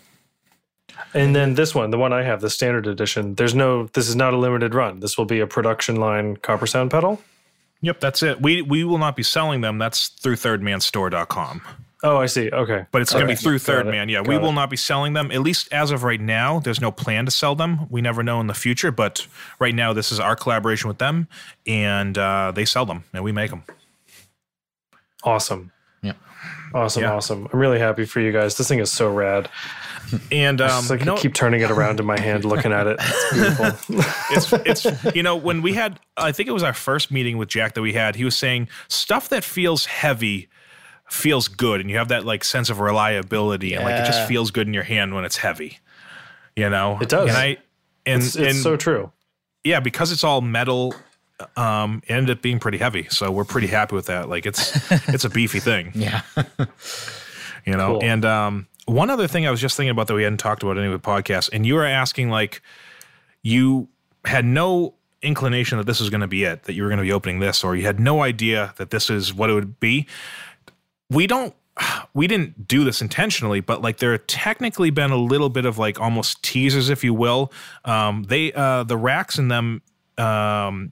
and 1.14 1.36
then 1.36 1.56
this 1.56 1.74
one, 1.74 1.90
the 1.90 1.98
one 1.98 2.14
I 2.14 2.24
have, 2.24 2.42
the 2.42 2.50
standard 2.50 2.88
edition. 2.88 3.36
There's 3.36 3.56
no. 3.56 3.88
This 3.88 4.08
is 4.08 4.16
not 4.16 4.34
a 4.34 4.38
limited 4.38 4.76
run. 4.76 5.00
This 5.00 5.18
will 5.18 5.26
be 5.26 5.40
a 5.40 5.48
production 5.48 5.96
line 5.96 6.38
copper 6.38 6.68
sound 6.68 6.92
pedal. 6.92 7.22
Yep, 7.82 8.00
that's 8.00 8.24
it. 8.24 8.42
We 8.42 8.62
we 8.62 8.84
will 8.84 8.98
not 8.98 9.16
be 9.16 9.24
selling 9.24 9.62
them. 9.62 9.78
That's 9.78 10.10
through 10.10 10.36
thirdmanstore.com. 10.36 11.62
Oh, 12.04 12.18
I 12.18 12.26
see. 12.28 12.50
Okay, 12.52 12.86
But 12.92 13.02
it's 13.02 13.12
going 13.12 13.26
to 13.26 13.28
be 13.28 13.36
through 13.36 13.60
Third. 13.60 13.88
Man. 13.88 14.10
Yeah, 14.10 14.22
we 14.22 14.36
Got 14.36 14.42
will 14.44 14.52
not 14.52 14.70
be 14.70 14.78
selling 14.78 15.14
them. 15.14 15.32
At 15.32 15.42
least 15.42 15.72
as 15.72 15.92
of 15.92 16.04
right 16.04 16.20
now, 16.20 16.60
there's 16.60 16.82
no 16.82 16.92
plan 16.92 17.26
to 17.26 17.32
sell 17.32 17.56
them. 17.56 17.88
We 17.90 18.02
never 18.02 18.22
know 18.22 18.40
in 18.42 18.48
the 18.48 18.54
future, 18.54 18.92
but 18.92 19.26
right 19.60 19.74
now 19.74 19.94
this 19.94 20.12
is 20.12 20.20
our 20.20 20.36
collaboration 20.36 20.88
with 20.88 20.98
them, 21.00 21.28
and 21.66 22.18
uh, 22.18 22.52
they 22.54 22.66
sell 22.66 22.86
them 22.86 23.06
and 23.14 23.24
we 23.24 23.32
make 23.32 23.50
them. 23.50 23.64
Awesome. 25.24 25.72
Yeah. 26.04 26.14
Awesome, 26.74 27.04
Yeah. 27.04 27.14
awesome. 27.14 27.48
I'm 27.52 27.60
really 27.60 27.80
happy 27.80 28.06
for 28.06 28.20
you 28.20 28.32
guys. 28.32 28.58
This 28.58 28.68
thing 28.68 28.80
is 28.80 28.92
so 28.92 29.12
rad. 29.12 29.50
And 30.32 30.62
um, 30.62 30.80
It's 30.82 30.90
like 30.92 31.00
you 31.00 31.06
know, 31.08 31.16
I 31.16 31.20
keep 31.20 31.34
turning 31.34 31.62
it 31.62 31.72
around 31.72 32.00
in 32.00 32.06
my 32.06 32.20
hand, 32.20 32.46
looking 32.46 32.72
at 32.72 32.86
it. 32.86 32.98
It's 33.02 33.34
beautiful. 33.34 33.66
it's 34.68 34.86
it's 34.86 35.16
you 35.16 35.24
know 35.24 35.36
when 35.36 35.64
we 35.64 35.74
had 35.74 36.00
I 36.16 36.32
think 36.32 36.48
it 36.48 36.52
was 36.52 36.62
our 36.62 36.74
first 36.76 37.10
meeting 37.10 37.40
with 37.40 37.50
Jack 37.50 37.74
that 37.74 37.82
we 37.82 37.94
had. 37.94 38.16
He 38.16 38.24
was 38.24 38.38
saying 38.38 38.68
stuff 38.88 39.30
that 39.30 39.44
feels 39.44 39.86
heavy 39.86 40.48
feels 41.10 41.48
good, 41.48 41.82
and 41.82 41.90
you 41.90 41.98
have 41.98 42.08
that 42.10 42.26
like 42.26 42.44
sense 42.44 42.70
of 42.70 42.80
reliability, 42.80 43.74
and 43.74 43.84
like 43.84 43.96
it 44.02 44.06
just 44.06 44.28
feels 44.28 44.52
good 44.52 44.68
in 44.68 44.74
your 44.74 44.84
hand 44.84 45.14
when 45.14 45.24
it's 45.26 45.38
heavy. 45.38 45.80
You 46.56 46.70
know, 46.70 46.98
It 47.02 47.10
does. 47.10 47.30
And 47.30 47.38
I 47.38 47.58
and 48.06 48.24
It's, 48.24 48.36
it's 48.36 48.48
and 48.54 48.58
so 48.58 48.78
true. 48.78 49.12
yeah, 49.64 49.80
because 49.80 50.12
it's 50.12 50.24
all 50.24 50.42
metal. 50.42 50.94
Um, 51.58 52.02
it 52.08 52.14
ended 52.14 52.38
up 52.38 52.42
being 52.42 52.60
pretty 52.60 52.78
heavy, 52.78 53.08
so 53.10 53.30
we're 53.30 53.44
pretty 53.44 53.68
happy 53.68 53.94
with 53.96 54.06
that. 54.06 54.30
Like 54.30 54.46
it's 54.46 54.72
it's 55.10 55.26
a 55.26 55.30
beefy 55.30 55.60
thing 55.60 55.92
Yeah. 55.94 56.22
you 57.66 57.74
know 57.74 58.00
Cool. 58.00 58.04
and 58.04 58.26
um 58.26 58.68
one 58.86 59.10
other 59.10 59.28
thing 59.28 59.48
i 59.48 59.52
was 59.52 59.60
just 59.60 59.76
thinking 59.76 59.90
about 59.90 60.08
that 60.08 60.14
we 60.14 60.24
hadn't 60.24 60.38
talked 60.38 60.62
about 60.64 60.78
in 60.78 60.84
any 60.84 60.94
of 60.94 61.02
the 61.02 61.06
podcast 61.08 61.50
and 61.52 61.66
you 61.66 61.74
were 61.76 61.86
asking 61.86 62.30
like 62.30 62.62
you 63.42 63.90
had 64.26 64.46
no 64.46 64.94
inclination 65.24 65.78
that 65.80 65.88
this 65.88 66.00
was 66.00 66.10
going 66.12 66.22
to 66.22 66.28
be 66.28 66.44
it 66.44 66.64
that 66.64 66.74
you 66.74 66.84
were 66.84 66.90
going 66.90 66.98
to 67.00 67.04
be 67.04 67.12
opening 67.12 67.40
this 67.40 67.64
or 67.64 67.76
you 67.76 67.84
had 67.84 68.00
no 68.00 68.22
idea 68.22 68.74
that 68.78 68.92
this 68.92 69.10
is 69.10 69.34
what 69.34 69.50
it 69.50 69.54
would 69.54 69.80
be 69.80 70.06
we 71.10 71.28
don't 71.28 71.54
we 72.14 72.28
didn't 72.28 72.68
do 72.68 72.84
this 72.84 73.02
intentionally 73.02 73.60
but 73.60 73.82
like 73.82 73.98
there 73.98 74.12
have 74.12 74.28
technically 74.28 74.90
been 74.90 75.12
a 75.12 75.18
little 75.18 75.50
bit 75.50 75.66
of 75.66 75.78
like 75.78 76.00
almost 76.00 76.42
teasers 76.44 76.90
if 76.90 77.04
you 77.04 77.14
will 77.14 77.52
um 77.86 78.24
they 78.24 78.54
uh 78.54 78.84
the 78.84 78.98
racks 78.98 79.38
and 79.38 79.52
them 79.52 79.82
um 80.18 80.92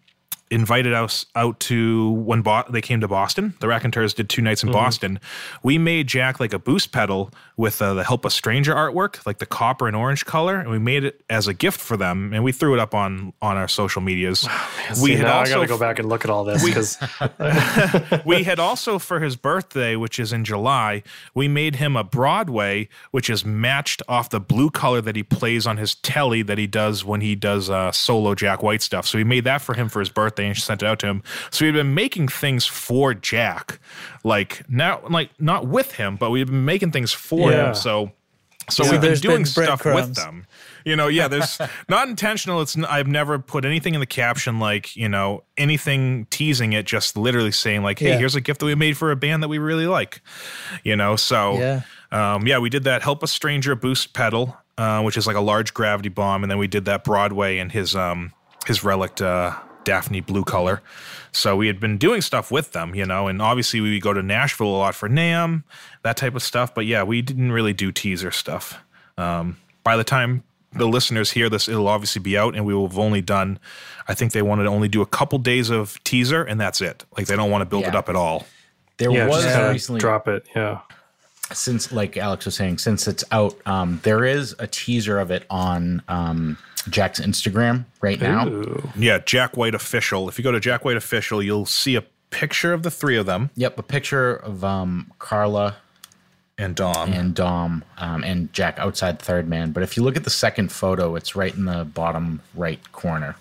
invited 0.53 0.93
us 0.93 1.25
out 1.35 1.59
to 1.59 2.11
when 2.11 2.41
Bo- 2.41 2.65
they 2.69 2.81
came 2.81 3.01
to 3.01 3.07
Boston. 3.07 3.55
The 3.59 3.67
Raconteurs 3.67 4.13
did 4.13 4.29
two 4.29 4.41
nights 4.41 4.63
in 4.63 4.71
Boston. 4.71 5.19
We 5.63 5.77
made 5.77 6.07
Jack 6.07 6.39
like 6.39 6.53
a 6.53 6.59
boost 6.59 6.91
pedal 6.91 7.31
with 7.55 7.81
uh, 7.81 7.93
the 7.93 8.03
Help 8.03 8.25
Us 8.25 8.33
Stranger 8.33 8.73
artwork, 8.73 9.25
like 9.25 9.37
the 9.37 9.45
copper 9.45 9.87
and 9.87 9.95
orange 9.95 10.25
color, 10.25 10.59
and 10.59 10.69
we 10.69 10.79
made 10.79 11.03
it 11.03 11.23
as 11.29 11.47
a 11.47 11.53
gift 11.53 11.79
for 11.79 11.95
them, 11.95 12.33
and 12.33 12.43
we 12.43 12.51
threw 12.51 12.73
it 12.73 12.79
up 12.79 12.95
on 12.95 13.33
on 13.41 13.57
our 13.57 13.67
social 13.67 14.01
medias. 14.01 14.47
See, 14.93 15.15
now 15.15 15.39
I 15.39 15.49
got 15.49 15.61
to 15.61 15.67
go 15.67 15.77
back 15.77 15.99
and 15.99 16.09
look 16.09 16.23
at 16.23 16.31
all 16.31 16.43
this 16.43 16.63
because 16.63 16.97
we 18.25 18.43
had 18.43 18.59
also 18.59 18.97
for 18.97 19.19
his 19.19 19.35
birthday, 19.35 19.95
which 19.95 20.19
is 20.19 20.33
in 20.33 20.43
July, 20.43 21.03
we 21.33 21.47
made 21.47 21.75
him 21.75 21.95
a 21.95 22.03
Broadway, 22.03 22.89
which 23.11 23.29
is 23.29 23.45
matched 23.45 24.01
off 24.07 24.29
the 24.29 24.39
blue 24.39 24.69
color 24.69 25.01
that 25.01 25.15
he 25.15 25.23
plays 25.23 25.67
on 25.67 25.77
his 25.77 25.95
telly 25.95 26.41
that 26.41 26.57
he 26.57 26.67
does 26.67 27.05
when 27.05 27.21
he 27.21 27.35
does 27.35 27.69
uh, 27.69 27.91
solo 27.91 28.33
Jack 28.33 28.63
White 28.63 28.81
stuff. 28.81 29.05
So 29.07 29.17
we 29.17 29.23
made 29.23 29.43
that 29.43 29.61
for 29.61 29.73
him 29.75 29.89
for 29.89 29.99
his 29.99 30.09
birthday 30.09 30.47
and 30.47 30.57
sent 30.57 30.81
it 30.81 30.87
out 30.87 30.99
to 30.99 31.07
him. 31.07 31.23
So 31.51 31.65
we've 31.65 31.73
been 31.73 31.93
making 31.93 32.29
things 32.29 32.65
for 32.65 33.13
Jack, 33.13 33.79
like 34.23 34.67
now, 34.69 35.01
like 35.09 35.29
not 35.39 35.67
with 35.67 35.93
him, 35.93 36.15
but 36.15 36.31
we've 36.31 36.47
been 36.47 36.65
making 36.65 36.91
things 36.91 37.13
for 37.13 37.42
Yeah. 37.51 37.67
him. 37.69 37.75
So. 37.75 38.11
So 38.69 38.85
Yeah. 38.85 38.91
we've 38.91 39.01
been 39.01 39.15
doing 39.19 39.37
been 39.39 39.45
stuff 39.45 39.83
with 39.83 40.15
them. 40.15 40.45
You 40.85 40.95
know, 40.95 41.09
yeah, 41.09 41.27
there's 41.27 41.59
not 41.89 42.07
intentional. 42.07 42.61
It's 42.61 42.77
n- 42.77 42.85
I've 42.85 43.07
never 43.07 43.37
put 43.37 43.65
anything 43.65 43.93
in 43.93 43.99
the 43.99 44.05
caption 44.05 44.57
like, 44.57 44.95
you 44.95 45.09
know, 45.09 45.43
anything 45.57 46.27
teasing 46.29 46.71
it, 46.71 46.85
just 46.85 47.17
literally 47.17 47.51
saying 47.51 47.83
like, 47.83 47.99
hey, 47.99 48.09
Yeah. 48.11 48.17
here's 48.19 48.35
a 48.35 48.41
gift 48.41 48.61
that 48.61 48.65
we 48.65 48.75
made 48.75 48.95
for 48.95 49.11
a 49.11 49.17
band 49.17 49.43
that 49.43 49.49
we 49.49 49.57
really 49.57 49.85
like. 49.85 50.21
You 50.85 50.95
know, 50.95 51.17
so 51.17 51.57
Yeah. 51.59 51.81
um, 52.13 52.47
yeah, 52.47 52.57
we 52.59 52.69
did 52.69 52.85
that 52.85 53.01
Help 53.01 53.21
Us 53.21 53.33
Stranger 53.33 53.75
boost 53.75 54.13
pedal, 54.13 54.55
uh, 54.77 55.01
which 55.01 55.17
is 55.17 55.27
like 55.27 55.35
a 55.35 55.41
large 55.41 55.73
gravity 55.73 56.07
bomb, 56.09 56.41
and 56.43 56.49
then 56.49 56.57
we 56.57 56.67
did 56.67 56.85
that 56.85 57.03
Broadway 57.03 57.57
and 57.57 57.69
his 57.69 57.97
um 57.97 58.31
his 58.65 58.81
relic 58.81 59.19
uh 59.19 59.55
Daphne 59.83 60.21
blue 60.21 60.43
color. 60.43 60.81
So 61.31 61.55
we 61.55 61.67
had 61.67 61.79
been 61.79 61.97
doing 61.97 62.21
stuff 62.21 62.51
with 62.51 62.73
them, 62.73 62.93
you 62.93 63.05
know, 63.05 63.27
and 63.27 63.41
obviously 63.41 63.81
we 63.81 63.93
would 63.93 64.01
go 64.01 64.13
to 64.13 64.21
Nashville 64.21 64.67
a 64.67 64.77
lot 64.77 64.95
for 64.95 65.09
NAMM, 65.09 65.63
that 66.03 66.17
type 66.17 66.35
of 66.35 66.43
stuff. 66.43 66.73
But 66.75 66.85
yeah, 66.85 67.03
we 67.03 67.21
didn't 67.21 67.51
really 67.51 67.73
do 67.73 67.91
teaser 67.91 68.31
stuff. 68.31 68.79
Um, 69.17 69.57
by 69.83 69.97
the 69.97 70.03
time 70.03 70.43
the 70.71 70.87
listeners 70.87 71.31
hear 71.31 71.49
this, 71.49 71.67
it'll 71.67 71.87
obviously 71.87 72.21
be 72.21 72.37
out, 72.37 72.55
and 72.55 72.65
we 72.65 72.73
will 72.73 72.87
have 72.87 72.99
only 72.99 73.21
done. 73.21 73.59
I 74.07 74.13
think 74.13 74.31
they 74.31 74.41
wanted 74.41 74.63
to 74.63 74.69
only 74.69 74.87
do 74.87 75.01
a 75.01 75.05
couple 75.05 75.39
days 75.39 75.69
of 75.69 76.03
teaser, 76.03 76.43
and 76.43 76.59
that's 76.59 76.81
it. 76.81 77.05
Like 77.17 77.27
they 77.27 77.35
don't 77.35 77.51
want 77.51 77.61
to 77.61 77.65
build 77.65 77.85
it 77.85 77.95
up 77.95 78.09
at 78.09 78.15
all. 78.15 78.45
There 78.97 79.11
yeah, 79.11 79.27
was 79.27 79.43
just 79.43 79.55
kinda 79.55 79.71
recently 79.71 79.99
drop 79.99 80.27
it. 80.27 80.45
Yeah. 80.55 80.81
since 81.51 81.91
like 81.91 82.15
Alex 82.17 82.45
was 82.45 82.55
saying, 82.55 82.77
since 82.77 83.07
it's 83.07 83.23
out, 83.31 83.55
um, 83.65 83.99
there 84.03 84.23
is 84.23 84.55
a 84.59 84.67
teaser 84.67 85.19
of 85.19 85.31
it 85.31 85.45
on 85.49 86.01
um, 86.07 86.57
Jack's 86.89 87.19
Instagram 87.19 87.85
right 88.01 88.19
now. 88.19 88.47
Ooh. 88.47 88.89
Yeah, 88.95 89.19
Jack 89.19 89.55
White 89.57 89.75
official. 89.75 90.27
If 90.29 90.37
you 90.37 90.43
go 90.43 90.51
to 90.51 90.59
Jack 90.59 90.83
White 90.85 90.97
official, 90.97 91.41
you'll 91.41 91.65
see 91.65 91.95
a 91.95 92.03
picture 92.29 92.73
of 92.73 92.81
the 92.83 92.89
three 92.91 93.15
of 93.17 93.25
them 93.27 93.49
Yep, 93.55 93.77
a 93.79 93.83
picture 93.83 94.35
of 94.35 94.63
um, 94.63 95.11
Carla 95.19 95.75
and 96.57 96.75
Dom. 96.75 97.11
and 97.13 97.33
Dom 97.35 97.83
um, 97.97 98.23
and 98.23 98.51
Jack 98.53 98.79
outside 98.79 99.19
Third 99.19 99.47
Man. 99.47 99.71
But 99.71 99.83
if 99.83 99.95
you 99.97 100.03
look 100.03 100.15
at 100.17 100.23
the 100.23 100.29
second 100.29 100.71
photo, 100.71 101.15
it's 101.15 101.35
right 101.35 101.53
in 101.53 101.65
the 101.65 101.83
bottom 101.85 102.41
right 102.55 102.79
corner. 102.91 103.35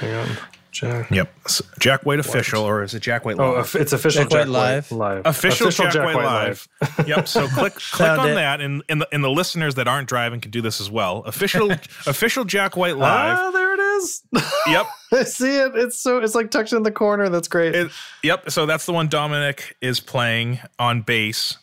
Hang 0.00 0.14
on. 0.14 0.28
Jack. 0.74 1.10
Yep, 1.10 1.32
S- 1.46 1.62
Jack 1.78 2.04
White 2.04 2.18
official, 2.18 2.62
or 2.62 2.82
is 2.82 2.92
it 2.94 3.00
Jack 3.00 3.24
White? 3.24 3.36
Oh, 3.38 3.52
Live? 3.52 3.74
of- 3.74 3.80
it's 3.80 3.92
official 3.92 4.24
Jack 4.24 4.30
Jack, 4.30 4.40
White 4.40 4.48
Live. 4.48 4.92
Live. 4.92 5.22
official, 5.24 5.70
Jack, 5.70 5.94
White, 5.94 6.16
Live. 6.16 6.68
yep. 7.06 7.26
So 7.26 7.46
click 7.48 7.74
click 7.92 8.06
Found 8.08 8.20
on 8.20 8.30
it. 8.30 8.34
that, 8.34 8.60
and 8.60 8.82
and 8.88 9.00
the, 9.00 9.08
and 9.12 9.24
the 9.24 9.30
listeners 9.30 9.76
that 9.76 9.88
aren't 9.88 10.08
driving 10.08 10.40
can 10.40 10.50
do 10.50 10.60
this 10.60 10.80
as 10.80 10.90
well. 10.90 11.18
Official 11.24 11.70
official 12.06 12.44
Jack 12.44 12.76
White 12.76 12.96
Live. 12.98 13.38
Ah, 13.38 13.50
there 13.50 13.74
it 13.74 13.80
is. 13.80 14.22
yep. 14.66 14.86
I 15.12 15.22
see 15.24 15.56
it. 15.56 15.72
It's 15.76 15.98
so 15.98 16.18
it's 16.18 16.34
like 16.34 16.50
tucked 16.50 16.72
in 16.72 16.82
the 16.82 16.90
corner. 16.92 17.28
That's 17.28 17.48
great. 17.48 17.74
It, 17.74 17.90
yep. 18.22 18.50
So 18.50 18.66
that's 18.66 18.84
the 18.84 18.92
one 18.92 19.08
Dominic 19.08 19.76
is 19.80 20.00
playing 20.00 20.58
on 20.78 21.02
bass. 21.02 21.56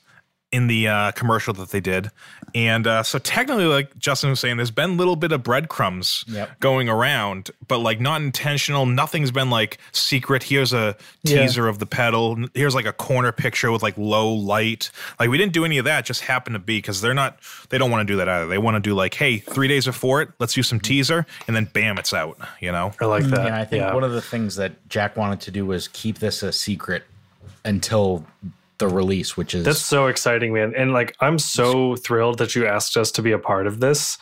In 0.51 0.67
the 0.67 0.87
uh, 0.87 1.11
commercial 1.11 1.53
that 1.53 1.69
they 1.69 1.79
did. 1.79 2.11
And 2.53 2.85
uh, 2.85 3.03
so 3.03 3.17
technically, 3.19 3.63
like 3.65 3.97
Justin 3.97 4.31
was 4.31 4.41
saying, 4.41 4.57
there's 4.57 4.69
been 4.71 4.89
a 4.89 4.93
little 4.93 5.15
bit 5.15 5.31
of 5.31 5.43
breadcrumbs 5.43 6.25
Yep. 6.27 6.59
going 6.59 6.89
around, 6.89 7.51
but 7.69 7.77
like 7.77 8.01
not 8.01 8.21
intentional. 8.21 8.85
Nothing's 8.85 9.31
been 9.31 9.49
like 9.49 9.77
secret. 9.93 10.43
Here's 10.43 10.73
a 10.73 10.97
Yeah. 11.23 11.43
teaser 11.43 11.69
of 11.69 11.79
the 11.79 11.85
pedal. 11.85 12.37
Here's 12.53 12.75
like 12.75 12.85
a 12.85 12.91
corner 12.91 13.31
picture 13.31 13.71
with 13.71 13.81
like 13.81 13.97
low 13.97 14.33
light. 14.33 14.91
Like 15.19 15.29
we 15.29 15.37
didn't 15.37 15.53
do 15.53 15.63
any 15.63 15.77
of 15.77 15.85
that. 15.85 16.03
Just 16.05 16.21
happened 16.21 16.55
to 16.55 16.59
be 16.59 16.79
because 16.79 16.99
they're 16.99 17.13
not. 17.13 17.39
They 17.69 17.77
don't 17.77 17.89
want 17.89 18.05
to 18.05 18.13
do 18.13 18.17
that 18.17 18.27
either. 18.27 18.47
They 18.47 18.57
want 18.57 18.75
to 18.75 18.81
do 18.81 18.93
like, 18.93 19.13
hey, 19.13 19.37
three 19.37 19.69
days 19.69 19.85
before 19.85 20.21
it, 20.21 20.29
let's 20.39 20.53
do 20.53 20.63
some 20.63 20.81
teaser, 20.81 21.25
and 21.47 21.55
then 21.55 21.69
bam, 21.71 21.97
it's 21.97 22.13
out. 22.13 22.37
You 22.59 22.73
know. 22.73 22.91
I 22.99 23.05
like 23.05 23.23
that. 23.25 23.45
Yeah, 23.45 23.57
I 23.61 23.63
think 23.63 23.81
yeah. 23.83 23.93
one 23.93 24.03
of 24.03 24.11
the 24.11 24.21
things 24.21 24.57
that 24.57 24.89
Jack 24.89 25.15
wanted 25.15 25.39
to 25.41 25.51
do 25.51 25.65
was 25.65 25.87
keep 25.87 26.19
this 26.19 26.43
a 26.43 26.51
secret 26.51 27.03
until 27.63 28.25
the 28.81 28.87
release, 28.89 29.37
which 29.37 29.55
is 29.55 29.63
That's 29.63 29.79
so 29.81 30.07
exciting, 30.07 30.53
man. 30.53 30.73
And 30.75 30.91
like, 30.91 31.15
I'm 31.21 31.39
so 31.39 31.95
thrilled 31.95 32.39
that 32.39 32.55
you 32.55 32.67
asked 32.67 32.97
us 32.97 33.11
to 33.11 33.21
be 33.21 33.31
a 33.31 33.39
part 33.39 33.67
of 33.67 33.79
this. 33.79 34.17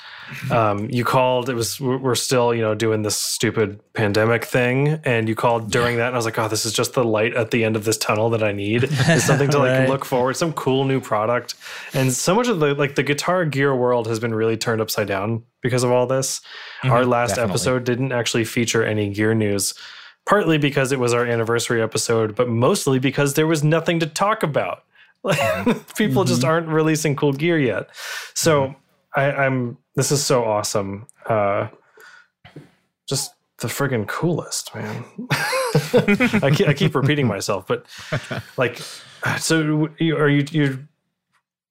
Um, 0.52 0.90
you 0.92 1.04
called, 1.04 1.50
it 1.50 1.56
was, 1.56 1.80
we're 1.80 2.14
still, 2.14 2.54
you 2.54 2.62
know, 2.62 2.76
doing 2.76 3.02
this 3.02 3.16
stupid 3.16 3.80
pandemic 3.94 4.46
thing. 4.46 5.00
And 5.06 5.28
you 5.28 5.34
called 5.34 5.72
during 5.72 5.98
that. 5.98 6.08
And 6.08 6.16
I 6.16 6.18
was 6.18 6.26
like, 6.26 6.38
oh, 6.38 6.48
this 6.48 6.66
is 6.66 6.74
just 6.74 6.94
the 6.94 7.04
light 7.04 7.34
at 7.36 7.52
the 7.52 7.64
end 7.64 7.76
of 7.76 7.86
this 7.86 7.98
tunnel 7.98 8.30
that 8.32 8.44
I 8.44 8.52
need. 8.52 8.84
It's 8.92 9.24
something 9.24 9.50
to 9.50 9.58
like 9.58 9.70
Right. 9.80 9.90
look 9.90 10.04
forward, 10.06 10.36
some 10.36 10.54
cool 10.54 10.84
new 10.84 11.00
product. 11.00 11.56
And 11.94 12.12
so 12.14 12.36
much 12.36 12.48
of 12.48 12.60
the, 12.60 12.76
like, 12.76 12.96
the 12.96 13.04
guitar 13.04 13.46
gear 13.46 13.74
world 13.76 14.08
has 14.08 14.20
been 14.20 14.36
really 14.36 14.58
turned 14.58 14.82
upside 14.82 15.08
down 15.08 15.44
because 15.62 15.84
of 15.84 15.92
all 15.92 16.06
this. 16.06 16.42
Our 16.84 17.06
last 17.06 17.30
definitely. 17.32 17.52
episode 17.52 17.84
didn't 17.86 18.12
actually 18.12 18.46
feature 18.46 18.84
any 18.84 19.10
gear 19.10 19.34
news 19.34 19.74
partly 20.30 20.60
because 20.60 20.92
it 20.92 21.00
was 21.00 21.12
our 21.12 21.26
anniversary 21.26 21.82
episode, 21.82 22.36
but 22.36 22.48
mostly 22.48 23.00
because 23.00 23.34
there 23.34 23.48
was 23.48 23.64
nothing 23.64 24.00
to 24.00 24.06
talk 24.06 24.44
about. 24.44 24.84
Like, 25.24 25.40
People 25.98 26.24
just 26.24 26.42
mm-hmm. 26.42 26.50
aren't 26.50 26.68
releasing 26.68 27.16
cool 27.16 27.34
gear 27.34 27.58
yet. 27.58 27.90
So 28.36 28.68
mm-hmm. 28.68 29.20
I, 29.20 29.32
I'm. 29.32 29.78
This 29.96 30.12
is 30.12 30.24
so 30.24 30.46
awesome. 30.46 31.08
Uh, 31.26 31.70
just 33.08 33.34
the 33.58 33.68
friggin' 33.68 34.08
coolest, 34.08 34.74
man. 34.76 35.04
I, 35.32 36.52
keep, 36.56 36.68
I 36.68 36.74
keep 36.74 36.94
repeating 36.94 37.26
myself, 37.26 37.66
but 37.68 37.86
like, 38.56 38.80
uh, 39.24 39.38
so 39.38 39.90
are 40.00 40.30
you 40.30 40.46
you? 40.52 40.88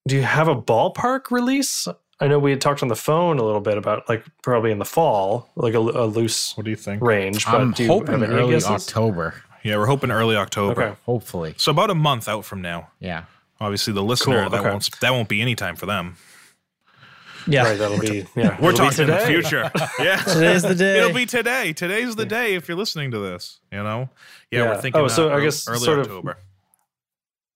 Do 0.09 0.17
you 0.17 0.23
have 0.23 0.49
a 0.49 0.61
ballpark 0.61 1.31
release? 1.31 1.87
I 2.21 2.27
know 2.27 2.39
we 2.39 2.51
had 2.51 2.61
talked 2.61 2.83
on 2.83 2.89
the 2.89 2.97
phone 2.97 3.39
a 3.39 3.45
little 3.45 3.61
bit 3.61 3.79
about 3.79 4.09
like 4.09 4.25
probably 4.43 4.71
in 4.73 4.79
the 4.79 4.85
fall, 4.85 5.49
like 5.57 5.75
a, 5.75 5.79
a 5.79 6.07
loose 6.07 6.57
What 6.57 6.65
do 6.65 6.71
you 6.71 6.77
think? 6.77 7.01
range. 7.03 7.45
But 7.47 7.61
I'm 7.61 7.73
do 7.73 7.85
you 7.85 7.89
hoping 7.89 8.13
have 8.19 8.23
any 8.25 8.33
early 8.35 8.53
guesses? 8.55 8.71
October. 8.89 9.35
Yeah, 9.63 9.77
we're 9.77 9.87
hoping 9.87 10.11
early 10.11 10.35
October. 10.37 10.83
Okay. 10.83 10.97
Hopefully. 11.07 11.55
So 11.59 11.71
about 11.71 11.91
a 11.91 11.95
month 11.95 12.29
out 12.29 12.45
from 12.45 12.61
now. 12.63 12.89
Yeah. 13.01 13.25
Obviously, 13.61 13.93
the 13.93 14.03
listener 14.03 14.41
Cool, 14.43 14.51
that 14.51 14.61
okay. 14.61 14.71
won't 14.71 15.01
that 15.01 15.11
won't 15.13 15.29
be 15.29 15.41
any 15.41 15.55
time 15.55 15.77
for 15.77 15.87
them. 15.87 16.17
Yeah. 17.47 17.65
Right, 17.65 17.79
that'll 17.79 17.99
be 17.99 18.27
yeah. 18.37 18.57
We're 18.61 18.71
it'll 18.73 18.87
talking 18.87 19.03
in 19.05 19.07
the 19.11 19.17
today. 19.19 19.27
future. 19.27 19.71
yeah, 20.01 20.17
Today's 20.23 20.63
the 20.63 20.75
day. 20.75 20.99
It'll 20.99 21.15
be 21.15 21.25
today. 21.27 21.73
Today's 21.73 22.15
the 22.17 22.27
day 22.27 22.55
if 22.57 22.69
you're 22.69 22.77
listening 22.77 23.11
to 23.13 23.19
this. 23.21 23.61
You 23.73 23.83
know. 23.85 24.11
Yeah, 24.51 24.59
Yeah. 24.65 24.69
we're 24.75 24.81
thinking. 24.83 25.01
Oh, 25.01 25.09
so 25.09 25.31
uh, 25.33 25.37
I 25.37 25.41
guess 25.41 25.67
early 25.69 25.79
sort 25.79 25.99
of- 26.01 26.07
October. 26.07 26.37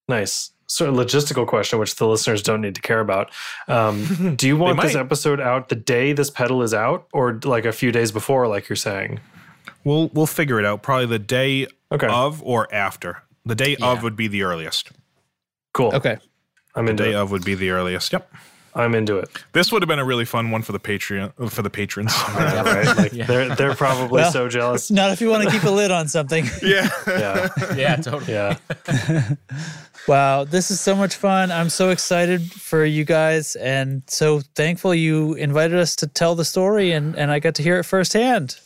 Nice. 0.09 0.52
Sort 0.67 0.89
of 0.89 0.97
logistical 0.97 1.47
question, 1.47 1.79
which 1.79 1.97
the 1.97 2.07
listeners 2.07 2.43
don't 2.43 2.61
need 2.63 2.75
to 2.77 2.81
care 2.81 3.01
about. 3.01 3.31
Um, 3.69 4.35
do 4.37 4.47
you 4.47 4.57
want 4.57 4.81
this 4.81 4.95
episode 4.95 5.41
out 5.41 5.69
the 5.69 5.75
day 5.75 6.13
this 6.15 6.31
pedal 6.31 6.63
is 6.63 6.73
out, 6.73 7.07
or 7.13 7.39
like 7.45 7.65
a 7.67 7.73
few 7.73 7.93
days 7.93 8.11
before, 8.13 8.47
like 8.49 8.69
you're 8.69 8.77
saying? 8.77 9.21
We'll 9.85 10.09
we'll 10.15 10.27
figure 10.27 10.59
it 10.59 10.65
out. 10.65 10.83
Probably 10.83 11.07
the 11.07 11.19
day 11.19 11.67
Okay. 11.91 12.07
of 12.07 12.43
or 12.43 12.73
after. 12.75 13.23
The 13.45 13.55
day 13.55 13.77
Yeah. 13.79 13.93
of 13.93 14.03
would 14.03 14.17
be 14.17 14.29
the 14.29 14.43
earliest. 14.43 14.93
Cool. 15.75 15.95
Okay. 15.95 16.17
I'm 16.75 16.85
The 16.87 16.91
into 16.93 17.03
day 17.05 17.11
it. 17.11 17.17
of 17.17 17.31
would 17.33 17.45
be 17.45 17.55
the 17.55 17.71
earliest. 17.71 18.13
Yep. 18.13 18.33
I'm 18.75 18.95
into 18.95 19.19
it. 19.19 19.29
This 19.53 19.71
would 19.71 19.83
have 19.83 19.89
been 19.89 19.99
a 19.99 20.05
really 20.05 20.25
fun 20.25 20.51
one 20.51 20.63
for 20.63 20.73
the 20.73 20.81
Patreon 20.81 21.51
for 21.51 21.61
the 21.63 21.69
patrons. 21.71 22.13
Yeah, 22.29 22.63
right? 22.63 22.97
Like 22.97 23.13
Yeah. 23.15 23.27
they're 23.27 23.55
they're 23.55 23.75
probably 23.75 24.23
Well- 24.23 24.33
so 24.33 24.49
jealous. 24.49 24.91
Not 24.91 25.11
if 25.11 25.21
you 25.21 25.29
want 25.29 25.45
to 25.45 25.51
keep 25.51 25.65
a 25.65 25.71
lid 25.71 25.91
on 25.91 26.09
something. 26.09 26.47
yeah. 26.63 26.89
Yeah. 27.07 27.49
Yeah, 27.77 27.97
totally. 27.97 28.33
Yeah. 28.33 28.57
Wow, 30.09 30.45
this 30.45 30.71
is 30.73 30.81
so 30.81 30.97
much 30.97 31.15
fun. 31.15 31.53
I'm 31.53 31.69
so 31.69 31.91
excited 31.91 32.51
for 32.51 32.85
you 32.85 33.05
guys 33.05 33.55
and 33.57 34.03
so 34.09 34.41
thankful 34.57 34.95
you 34.95 35.35
invited 35.35 35.79
us 35.79 35.95
to 35.97 36.09
tell 36.09 36.35
the 36.35 36.45
story 36.45 36.91
and, 36.93 37.15
and 37.17 37.31
I 37.31 37.39
got 37.39 37.55
to 37.57 37.63
hear 37.63 37.79
it 37.79 37.85
firsthand. 37.85 38.57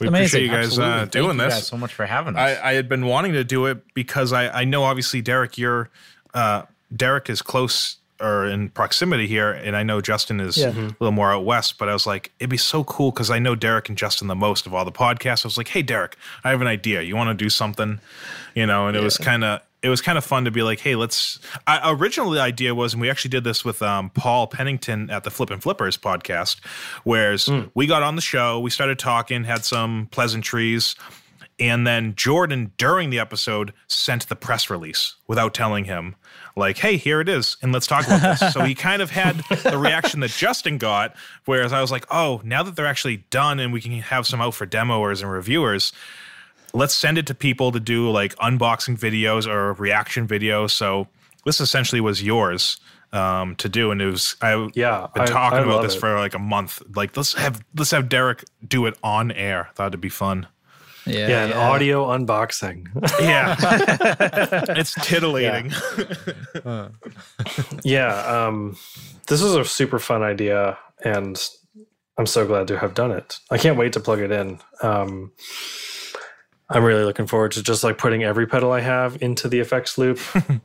We 0.00 0.06
Amazing. 0.06 0.14
appreciate 0.14 0.42
you 0.42 0.48
guys 0.50 0.66
Absolutely. 0.66 0.92
uh, 0.94 0.98
Thank 1.00 1.10
doing 1.12 1.36
you 1.38 1.42
this. 1.44 1.54
guys 1.54 1.66
so 1.66 1.76
much 1.76 1.92
for 1.94 2.06
having 2.06 2.36
us. 2.36 2.58
I, 2.60 2.70
I 2.70 2.72
had 2.74 2.88
been 2.88 3.06
wanting 3.06 3.32
to 3.32 3.42
do 3.42 3.66
it 3.66 3.82
because 3.94 4.32
I, 4.32 4.48
I 4.60 4.64
know 4.64 4.84
obviously 4.84 5.20
Derek, 5.20 5.58
you're 5.58 5.90
uh, 6.34 6.62
Derek 6.94 7.28
is 7.28 7.42
close 7.42 7.96
or 8.20 8.46
in 8.46 8.68
proximity 8.70 9.26
here, 9.26 9.50
and 9.52 9.76
I 9.76 9.82
know 9.82 10.00
Justin 10.00 10.40
is 10.40 10.56
Yeah. 10.56 10.68
a 10.70 10.94
little 10.98 11.12
more 11.12 11.32
out 11.32 11.44
west. 11.44 11.78
But 11.78 11.88
I 11.88 11.92
was 11.92 12.06
like, 12.06 12.32
it'd 12.40 12.50
be 12.50 12.56
so 12.56 12.82
cool 12.84 13.10
because 13.12 13.30
I 13.30 13.38
know 13.38 13.54
Derek 13.54 13.88
and 13.88 13.96
Justin 13.98 14.26
the 14.28 14.34
most 14.34 14.66
of 14.66 14.74
all 14.74 14.84
the 14.84 14.92
podcasts. 14.92 15.44
I 15.44 15.48
was 15.48 15.56
like, 15.58 15.68
hey 15.68 15.82
Derek, 15.82 16.16
I 16.44 16.50
have 16.50 16.60
an 16.60 16.66
idea. 16.66 17.02
You 17.02 17.14
want 17.16 17.36
to 17.36 17.44
do 17.44 17.48
something, 17.50 18.00
you 18.54 18.66
know? 18.66 18.88
And 18.88 18.96
it 18.96 19.02
was 19.02 19.16
kind 19.18 19.44
of 19.44 19.60
it 19.80 19.88
was 19.88 20.00
kind 20.00 20.18
of 20.18 20.24
fun 20.24 20.44
to 20.44 20.50
be 20.50 20.62
like, 20.62 20.80
hey, 20.80 20.96
let's. 20.96 21.38
I, 21.68 21.92
originally, 21.92 22.38
the 22.38 22.42
idea 22.42 22.74
was, 22.74 22.94
and 22.94 23.00
we 23.00 23.08
actually 23.08 23.28
did 23.30 23.44
this 23.44 23.64
with 23.64 23.80
um, 23.80 24.10
Paul 24.10 24.48
Pennington 24.48 25.08
at 25.08 25.22
the 25.22 25.30
Flip 25.30 25.50
and 25.50 25.62
Flippers 25.62 25.96
podcast, 25.96 26.56
whereas 27.04 27.48
we 27.74 27.86
got 27.86 28.02
on 28.02 28.16
the 28.16 28.22
show, 28.22 28.58
we 28.58 28.70
started 28.70 28.98
talking, 28.98 29.44
had 29.44 29.64
some 29.64 30.08
pleasantries. 30.10 30.96
And 31.60 31.86
then 31.86 32.14
Jordan, 32.14 32.72
during 32.76 33.10
the 33.10 33.18
episode, 33.18 33.72
sent 33.88 34.28
the 34.28 34.36
press 34.36 34.70
release 34.70 35.16
without 35.26 35.54
telling 35.54 35.86
him, 35.86 36.14
like, 36.56 36.78
hey, 36.78 36.96
here 36.96 37.20
it 37.20 37.28
is, 37.28 37.56
and 37.62 37.72
let's 37.72 37.86
talk 37.86 38.06
about 38.06 38.20
this. 38.22 38.52
so 38.52 38.62
he 38.62 38.74
kind 38.74 39.02
of 39.02 39.10
had 39.10 39.38
the 39.64 39.76
reaction 39.78 40.20
that 40.20 40.30
Justin 40.30 40.78
got, 40.78 41.14
whereas 41.46 41.72
I 41.72 41.80
was 41.80 41.90
like, 41.90 42.06
oh, 42.10 42.40
now 42.44 42.62
that 42.62 42.76
they're 42.76 42.86
actually 42.86 43.18
done 43.30 43.58
and 43.60 43.72
we 43.72 43.80
can 43.80 43.92
have 43.92 44.26
some 44.26 44.40
out 44.40 44.54
for 44.54 44.66
demoers 44.66 45.20
and 45.22 45.30
reviewers, 45.30 45.92
let's 46.74 46.94
send 46.94 47.18
it 47.18 47.26
to 47.26 47.34
people 47.34 47.72
to 47.72 47.80
do 47.80 48.10
like 48.10 48.34
unboxing 48.36 48.98
videos 48.98 49.46
or 49.46 49.72
reaction 49.74 50.28
videos. 50.28 50.70
So 50.70 51.08
this 51.44 51.60
essentially 51.60 52.00
was 52.00 52.22
yours 52.22 52.78
um, 53.12 53.56
to 53.56 53.68
do, 53.68 53.90
and 53.90 54.00
it 54.02 54.06
was 54.06 54.36
I 54.42 54.68
Yeah, 54.74 55.06
been 55.14 55.26
talking 55.26 55.58
I 55.60 55.62
about 55.62 55.82
this 55.82 55.96
it. 55.96 56.00
for 56.00 56.16
like 56.18 56.34
a 56.34 56.38
month. 56.38 56.82
Like 56.94 57.16
let's 57.16 57.32
have 57.34 57.64
let's 57.74 57.90
have 57.90 58.08
Derek 58.08 58.44
do 58.66 58.86
it 58.86 58.96
on 59.02 59.32
air. 59.32 59.70
Thought 59.74 59.88
it'd 59.88 60.00
be 60.00 60.08
fun. 60.08 60.46
Yeah. 61.08 61.28
Yeah, 61.28 61.44
an 61.46 61.52
audio 61.54 62.06
unboxing. 62.06 62.86
Yeah, 63.20 63.56
it's 64.78 64.94
titillating. 64.94 65.72
yeah, 67.84 68.46
um, 68.46 68.76
this 69.26 69.42
is 69.42 69.54
a 69.54 69.64
super 69.64 69.98
fun 69.98 70.22
idea, 70.22 70.78
and 71.04 71.42
I'm 72.18 72.26
so 72.26 72.46
glad 72.46 72.68
to 72.68 72.78
have 72.78 72.94
done 72.94 73.10
it. 73.12 73.38
I 73.50 73.58
can't 73.58 73.76
wait 73.78 73.92
to 73.94 74.00
plug 74.00 74.20
it 74.20 74.30
in. 74.30 74.60
Um, 74.82 75.32
I'm 76.70 76.84
really 76.84 77.04
looking 77.04 77.26
forward 77.26 77.52
to 77.52 77.62
just 77.62 77.82
like 77.82 77.96
putting 77.98 78.22
every 78.24 78.46
pedal 78.46 78.72
I 78.72 78.80
have 78.80 79.22
into 79.22 79.48
the 79.48 79.58
effects 79.60 79.96
loop 79.98 80.18
and 80.34 80.60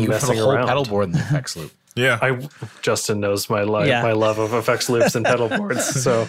you 0.00 0.06
put 0.06 0.06
a 0.06 0.08
messing 0.08 0.38
whole 0.38 0.52
around. 0.52 0.66
pedal 0.66 0.84
board 0.84 1.06
in 1.06 1.12
the 1.12 1.18
effects 1.20 1.56
loop. 1.56 1.72
Yeah, 1.96 2.18
I 2.20 2.48
Justin 2.82 3.20
knows 3.20 3.48
my 3.48 3.62
li- 3.62 3.88
Yeah. 3.88 4.02
my 4.02 4.12
love 4.12 4.38
of 4.40 4.52
effects 4.52 4.90
loops 4.90 5.14
and 5.14 5.24
pedal 5.24 5.48
boards, 5.48 6.02
so 6.02 6.26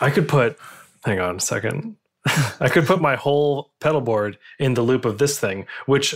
I 0.00 0.10
could 0.10 0.28
put. 0.28 0.58
Hang 1.04 1.20
on 1.20 1.36
a 1.36 1.40
second. 1.40 1.96
I 2.60 2.68
could 2.68 2.86
put 2.86 3.00
my 3.00 3.16
whole 3.16 3.70
pedal 3.80 4.00
board 4.00 4.38
in 4.58 4.74
the 4.74 4.82
loop 4.82 5.04
of 5.04 5.18
this 5.18 5.38
thing, 5.38 5.66
which 5.86 6.14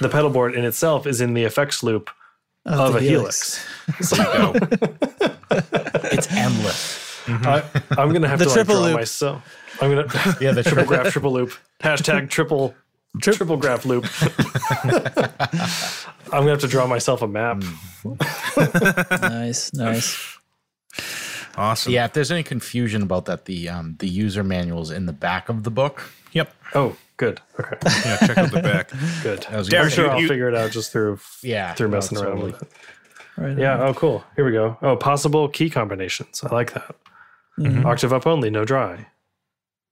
the 0.00 0.08
pedal 0.08 0.30
board 0.30 0.54
in 0.54 0.64
itself 0.64 1.06
is 1.06 1.20
in 1.20 1.34
the 1.34 1.44
effects 1.44 1.82
loop 1.82 2.10
of, 2.66 2.92
the 2.92 2.98
a 2.98 3.02
helix. 3.02 3.64
helix. 3.86 4.10
there 4.10 4.52
you 4.52 4.60
go. 4.60 5.36
It's 6.12 6.30
endless. 6.32 7.22
Mm-hmm. 7.26 7.46
I, 7.46 8.00
I'm 8.02 8.12
gonna 8.12 8.28
have 8.28 8.38
The 8.40 8.44
to 8.46 8.50
like, 8.50 8.54
triple 8.56 8.74
draw 8.76 8.84
loop. 8.84 8.94
myself. 8.94 9.42
I'm 9.80 9.90
gonna 9.90 10.36
Yeah, 10.40 10.52
the 10.52 10.62
triple 10.62 10.84
triple. 10.84 10.84
graph 10.86 11.12
triple 11.12 11.32
loop 11.32 11.52
hashtag 11.80 12.28
triple 12.30 12.74
triple 13.20 13.56
graph 13.56 13.84
loop. 13.86 14.04
I'm 16.32 16.42
gonna 16.42 16.50
have 16.50 16.60
to 16.60 16.68
draw 16.68 16.86
myself 16.86 17.22
a 17.22 17.28
map. 17.28 17.62
Hmm. 18.02 18.14
Nice, 19.22 19.72
nice. 19.74 20.36
Awesome. 21.56 21.92
Yeah, 21.92 22.04
if 22.06 22.12
there's 22.12 22.30
any 22.30 22.42
confusion 22.42 23.02
about 23.02 23.24
that, 23.26 23.44
the 23.44 23.68
um, 23.68 23.96
the 23.98 24.08
user 24.08 24.42
manual's 24.44 24.90
in 24.90 25.06
the 25.06 25.12
back 25.12 25.48
of 25.48 25.64
the 25.64 25.70
book. 25.70 26.10
Yep. 26.32 26.54
Oh, 26.74 26.96
good. 27.16 27.40
Okay, 27.58 27.76
Yeah. 28.04 28.16
Check 28.26 28.38
out 28.38 28.50
the 28.52 28.62
back. 28.62 28.90
good. 29.22 29.46
I'm 29.50 29.64
Derek, 29.64 29.92
sure 29.92 30.04
you- 30.06 30.10
I'll 30.10 30.20
you- 30.20 30.28
figure 30.28 30.48
it 30.48 30.54
out 30.54 30.70
just 30.70 30.92
through 30.92 31.18
Yeah, 31.42 31.74
through 31.74 31.88
no, 31.88 31.96
messing 31.96 32.18
around 32.18 32.26
totally. 32.36 32.52
with 32.52 32.62
it. 32.62 32.68
Right 33.36 33.58
Yeah. 33.58 33.82
Oh, 33.82 33.94
cool. 33.94 34.24
Here 34.36 34.44
we 34.44 34.52
go. 34.52 34.76
Oh, 34.80 34.96
possible 34.96 35.48
key 35.48 35.70
combinations. 35.70 36.42
I 36.44 36.54
like 36.54 36.72
that. 36.74 36.94
Octave 37.84 38.12
up 38.12 38.26
only, 38.26 38.48
no 38.48 38.64
dry. 38.64 39.06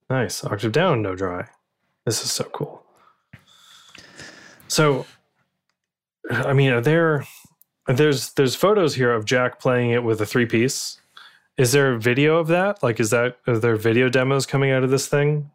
Nice. 0.09 0.43
Octave 0.45 0.73
down, 0.73 1.03
no 1.03 1.15
dry. 1.15 1.49
This 2.07 2.25
is 2.25 2.31
so 2.33 2.45
cool. 2.45 2.83
So, 4.69 5.05
I 6.31 6.53
mean, 6.53 6.71
are 6.71 6.81
there? 6.81 7.27
There's 7.87 8.33
there's 8.35 8.55
photos 8.55 8.95
here 8.95 9.13
of 9.13 9.25
Jack 9.25 9.61
playing 9.61 9.91
it 9.91 10.03
with 10.05 10.21
a 10.21 10.27
three 10.27 10.47
piece. 10.47 10.98
Is 11.59 11.73
there 11.73 11.93
a 11.93 11.99
video 11.99 12.39
of 12.39 12.47
that? 12.49 12.83
Like, 12.83 13.01
is 13.01 13.11
that 13.11 13.37
are 13.47 13.59
there 13.59 13.77
video 13.77 14.09
demos 14.09 14.47
coming 14.47 14.71
out 14.71 14.85
of 14.85 14.91
this 14.91 15.07
thing? 15.09 15.51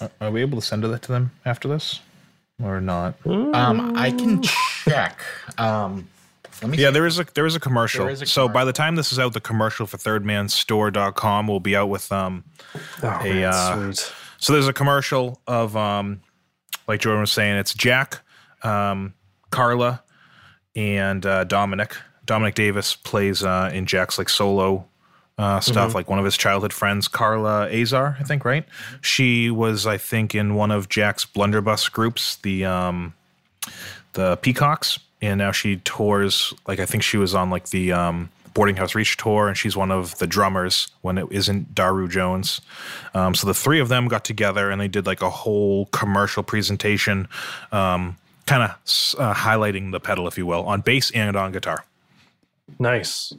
Are- 0.00 0.10
Are 0.20 0.30
we 0.30 0.42
able 0.42 0.60
to 0.60 0.66
send 0.66 0.84
that 0.84 1.02
to 1.02 1.12
them 1.12 1.32
after 1.44 1.66
this? 1.68 2.00
or 2.62 2.80
not? 2.80 3.14
Um, 3.26 3.96
I 3.96 4.10
can 4.12 4.40
check. 4.42 5.18
Um, 5.58 6.08
let 6.62 6.70
me. 6.70 6.78
Yeah, 6.78 6.88
see. 6.88 6.92
there 6.94 7.06
is 7.06 7.18
a 7.18 7.26
there 7.34 7.44
is 7.46 7.54
a 7.54 7.60
commercial. 7.60 8.04
There 8.04 8.12
is 8.14 8.22
a 8.22 8.26
so 8.26 8.48
by 8.48 8.64
the 8.64 8.72
time 8.72 8.96
this 8.96 9.12
is 9.12 9.18
out, 9.18 9.32
the 9.34 9.40
commercial 9.42 9.86
for 9.86 9.98
thirdmanstore.com 9.98 11.48
will 11.48 11.60
be 11.60 11.76
out 11.76 11.88
with 11.90 12.10
um 12.12 12.44
Oh, 13.02 13.08
a 13.08 13.24
man, 13.24 13.44
uh, 13.44 13.92
sweet. 13.92 14.12
so 14.38 14.52
there's 14.54 14.68
a 14.68 14.72
commercial 14.72 15.40
of 15.46 15.76
um 15.76 16.20
like 16.88 17.00
Jordan 17.00 17.20
was 17.22 17.32
saying, 17.32 17.56
it's 17.56 17.74
Jack, 17.74 18.20
um, 18.62 19.12
Carla, 19.50 20.02
and 20.76 21.26
uh, 21.26 21.44
Dominic. 21.44 21.96
Dominic 22.24 22.54
Davis 22.54 22.94
plays 22.94 23.42
uh, 23.42 23.70
in 23.74 23.86
Jack's 23.86 24.16
like 24.18 24.28
solo 24.28 24.86
uh, 25.38 25.60
stuff, 25.60 25.94
like 25.94 26.08
one 26.08 26.18
of 26.18 26.24
his 26.24 26.36
childhood 26.36 26.72
friends, 26.72 27.08
Carla 27.08 27.70
Azar, 27.70 28.16
I 28.18 28.22
think, 28.22 28.44
right? 28.44 28.64
She 29.02 29.50
was, 29.50 29.86
I 29.86 29.98
think, 29.98 30.34
in 30.34 30.54
one 30.54 30.70
of 30.70 30.88
Jack's 30.88 31.24
blunderbuss 31.24 31.88
groups, 31.90 32.36
the 32.36 32.64
um, 32.64 33.14
the 34.14 34.36
Peacocks, 34.36 34.98
and 35.20 35.38
now 35.38 35.52
she 35.52 35.76
tours. 35.76 36.54
Like 36.66 36.80
I 36.80 36.86
think 36.86 37.02
she 37.02 37.18
was 37.18 37.34
on 37.34 37.50
like 37.50 37.68
the 37.68 37.92
um, 37.92 38.30
Boarding 38.54 38.76
House 38.76 38.94
Reach 38.94 39.18
tour, 39.18 39.48
and 39.48 39.56
she's 39.58 39.76
one 39.76 39.90
of 39.90 40.16
the 40.16 40.26
drummers 40.26 40.88
when 41.02 41.18
it 41.18 41.26
isn't 41.30 41.74
Daru 41.74 42.08
Jones. 42.08 42.62
Um, 43.12 43.34
so 43.34 43.46
the 43.46 43.52
three 43.52 43.80
of 43.80 43.88
them 43.88 44.08
got 44.08 44.24
together 44.24 44.70
and 44.70 44.80
they 44.80 44.88
did 44.88 45.04
like 45.04 45.20
a 45.20 45.28
whole 45.28 45.86
commercial 45.86 46.42
presentation, 46.42 47.28
um, 47.72 48.16
kind 48.46 48.62
of 48.62 48.70
uh, 49.18 49.34
highlighting 49.34 49.92
the 49.92 50.00
pedal, 50.00 50.26
if 50.26 50.38
you 50.38 50.46
will, 50.46 50.64
on 50.64 50.80
bass 50.80 51.10
and 51.10 51.36
on 51.36 51.52
guitar. 51.52 51.84
Nice. 52.78 53.34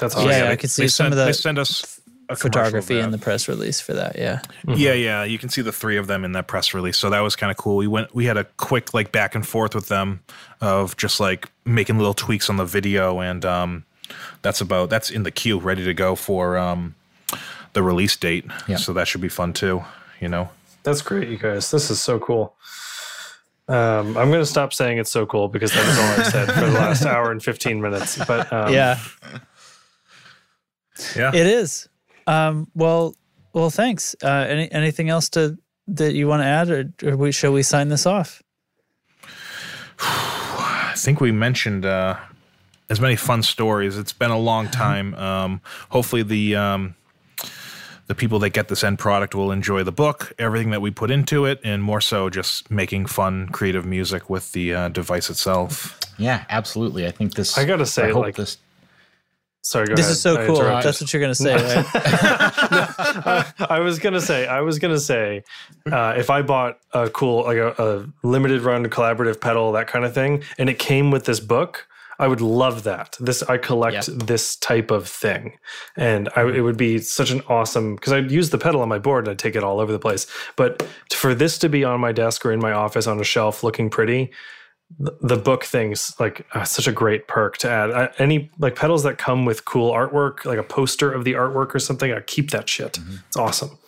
That's 0.00 0.14
Yeah, 0.14 0.20
awesome. 0.20 0.30
yeah, 0.30 0.40
they- 0.44 0.50
I 0.52 0.56
could 0.56 0.70
see 0.70 0.82
they 0.82 0.88
some 0.88 1.04
sent- 1.06 1.12
of 1.14 1.18
the 1.18 1.24
They 1.26 1.32
send 1.32 1.58
us 1.58 2.00
a 2.28 2.34
photography 2.34 2.98
in 2.98 3.12
the 3.12 3.18
press 3.18 3.46
release 3.48 3.80
for 3.80 3.92
that. 3.94 4.16
Yeah. 4.18 4.40
Yeah, 4.66 4.92
yeah, 4.94 5.22
you 5.22 5.38
can 5.38 5.48
see 5.48 5.62
the 5.62 5.70
three 5.70 5.96
of 5.96 6.08
them 6.08 6.24
in 6.24 6.32
that 6.32 6.48
press 6.48 6.74
release. 6.74 6.98
So 6.98 7.08
that 7.10 7.20
was 7.20 7.36
kind 7.36 7.50
of 7.52 7.56
cool. 7.56 7.76
We 7.76 7.86
went, 7.86 8.12
we 8.14 8.24
had 8.26 8.36
a 8.36 8.44
quick 8.56 8.92
like 8.92 9.12
back 9.12 9.34
and 9.36 9.46
forth 9.46 9.74
with 9.76 9.86
them 9.88 10.20
of 10.60 10.96
just 10.96 11.20
like 11.20 11.50
making 11.64 11.98
little 11.98 12.14
tweaks 12.14 12.50
on 12.50 12.56
the 12.56 12.64
video, 12.64 13.20
and 13.20 13.44
um, 13.44 13.84
that's 14.42 14.60
about 14.60 14.90
that's 14.90 15.08
in 15.10 15.22
the 15.22 15.30
queue, 15.30 15.58
ready 15.60 15.84
to 15.84 15.94
go 15.94 16.16
for 16.16 16.56
um, 16.58 16.96
the 17.74 17.82
release 17.84 18.16
date. 18.16 18.44
Yeah. 18.66 18.76
So 18.76 18.92
that 18.94 19.06
should 19.06 19.20
be 19.20 19.28
fun 19.28 19.52
too. 19.52 19.84
You 20.20 20.28
know, 20.28 20.48
That's 20.82 21.02
great, 21.02 21.28
you 21.28 21.36
guys. 21.38 21.70
This 21.70 21.90
is 21.90 22.00
so 22.02 22.18
cool. 22.18 22.54
Um, 23.68 24.16
I'm 24.16 24.30
going 24.30 24.40
to 24.42 24.46
stop 24.46 24.72
saying 24.72 24.98
it's 24.98 25.10
so 25.10 25.26
cool 25.26 25.48
because 25.48 25.72
that 25.72 25.86
was 25.86 25.98
all 25.98 26.04
I've 26.20 26.26
said 26.26 26.52
for 26.52 26.66
the 26.66 26.72
last 26.72 27.04
hour 27.06 27.30
and 27.32 27.42
15 27.42 27.80
minutes. 27.80 28.16
But 28.24 28.52
um, 28.52 28.72
yeah, 28.72 28.98
yeah. 31.16 31.30
it 31.34 31.46
is. 31.46 31.88
Um, 32.26 32.70
well, 32.74 33.14
well, 33.52 33.70
thanks. 33.70 34.14
Uh, 34.22 34.46
any 34.48 34.70
anything 34.72 35.08
else 35.08 35.28
to 35.30 35.58
that 35.88 36.14
you 36.14 36.28
want 36.28 36.42
to 36.42 36.46
add, 36.46 36.70
or, 36.70 36.92
or 37.04 37.16
we, 37.16 37.32
shall 37.32 37.52
we 37.52 37.62
sign 37.62 37.88
this 37.88 38.06
off? 38.06 38.42
I 40.00 40.92
think 40.96 41.20
we 41.20 41.32
mentioned 41.32 41.84
uh, 41.84 42.16
as 42.90 43.00
many 43.00 43.16
fun 43.16 43.42
stories. 43.42 43.96
It's 43.96 44.12
been 44.12 44.30
a 44.30 44.38
long 44.38 44.68
time. 44.68 45.14
Um, 45.14 45.60
hopefully, 45.90 46.22
the 46.22 46.56
um, 46.56 46.94
the 48.06 48.14
people 48.14 48.38
that 48.40 48.50
get 48.50 48.68
this 48.68 48.84
end 48.84 48.98
product 48.98 49.34
will 49.34 49.50
enjoy 49.50 49.82
the 49.82 49.92
book, 49.92 50.32
everything 50.38 50.70
that 50.70 50.80
we 50.80 50.90
put 50.90 51.10
into 51.10 51.44
it, 51.44 51.60
and 51.64 51.82
more 51.82 52.00
so 52.00 52.30
just 52.30 52.70
making 52.70 53.06
fun, 53.06 53.48
creative 53.48 53.84
music 53.84 54.30
with 54.30 54.52
the 54.52 54.74
uh, 54.74 54.88
device 54.88 55.28
itself. 55.30 55.98
Yeah, 56.18 56.44
absolutely. 56.48 57.06
I 57.06 57.10
think 57.10 57.34
this. 57.34 57.58
I 57.58 57.64
gotta 57.64 57.86
say, 57.86 58.12
hope 58.12 58.22
like- 58.22 58.36
this. 58.36 58.58
Sorry, 59.68 59.86
go 59.88 59.94
This 59.96 60.06
ahead. 60.06 60.12
is 60.16 60.20
so 60.20 60.40
I 60.40 60.46
cool. 60.46 60.56
interrupted. 60.60 60.86
That's 60.88 61.00
what 61.00 61.12
you're 61.12 61.22
gonna 61.22 61.34
say, 61.34 61.54
right? 61.54 61.86
I 63.70 63.80
was 63.80 63.98
gonna 63.98 64.20
say, 64.20 64.46
I 64.46 64.60
was 64.60 64.78
gonna 64.78 64.98
say, 65.00 65.42
uh, 65.90 66.14
if 66.16 66.30
I 66.30 66.42
bought 66.42 66.78
a 66.92 67.10
cool, 67.10 67.44
like 67.44 67.58
a, 67.58 67.74
a 67.78 68.06
limited 68.26 68.62
run 68.62 68.84
collaborative 68.86 69.40
pedal, 69.40 69.72
that 69.72 69.86
kind 69.86 70.04
of 70.04 70.14
thing, 70.14 70.42
and 70.58 70.68
it 70.70 70.78
came 70.78 71.10
with 71.10 71.24
this 71.24 71.40
book, 71.40 71.86
I 72.18 72.28
would 72.28 72.40
love 72.40 72.84
that. 72.84 73.16
This 73.20 73.42
I 73.42 73.58
collect 73.58 74.08
Yep. 74.08 74.18
this 74.26 74.56
type 74.56 74.90
of 74.90 75.06
thing, 75.08 75.58
and 75.96 76.28
I, 76.34 76.42
it 76.48 76.60
would 76.62 76.76
be 76.78 76.98
such 76.98 77.30
an 77.30 77.42
awesome 77.48 77.94
because 77.96 78.12
I'd 78.12 78.30
use 78.30 78.50
the 78.50 78.58
pedal 78.58 78.80
on 78.80 78.88
my 78.88 78.98
board 78.98 79.24
and 79.24 79.32
I'd 79.32 79.38
take 79.38 79.54
it 79.56 79.62
all 79.62 79.80
over 79.80 79.92
the 79.92 79.98
place. 79.98 80.26
But 80.56 80.82
for 81.12 81.34
this 81.34 81.58
to 81.58 81.68
be 81.68 81.84
on 81.84 82.00
my 82.00 82.12
desk 82.12 82.44
or 82.46 82.52
in 82.52 82.60
my 82.60 82.72
office 82.72 83.06
on 83.06 83.20
a 83.20 83.24
shelf 83.24 83.62
looking 83.62 83.90
pretty, 83.90 84.30
the, 84.98 85.16
the 85.20 85.36
book 85.36 85.64
things 85.64 86.14
like 86.18 86.46
uh, 86.54 86.64
such 86.64 86.86
a 86.86 86.92
great 86.92 87.28
perk 87.28 87.58
to 87.58 87.70
add. 87.70 87.90
I, 87.90 88.10
any 88.18 88.50
like 88.58 88.76
pedals 88.76 89.02
that 89.02 89.18
come 89.18 89.44
with 89.44 89.64
cool 89.64 89.92
artwork, 89.92 90.44
like 90.44 90.58
a 90.58 90.62
poster 90.62 91.12
of 91.12 91.24
the 91.24 91.32
artwork 91.32 91.74
or 91.74 91.78
something, 91.78 92.12
I 92.12 92.20
keep 92.20 92.50
that 92.50 92.68
shit. 92.68 92.98
It's 93.28 93.36
awesome. 93.36 93.78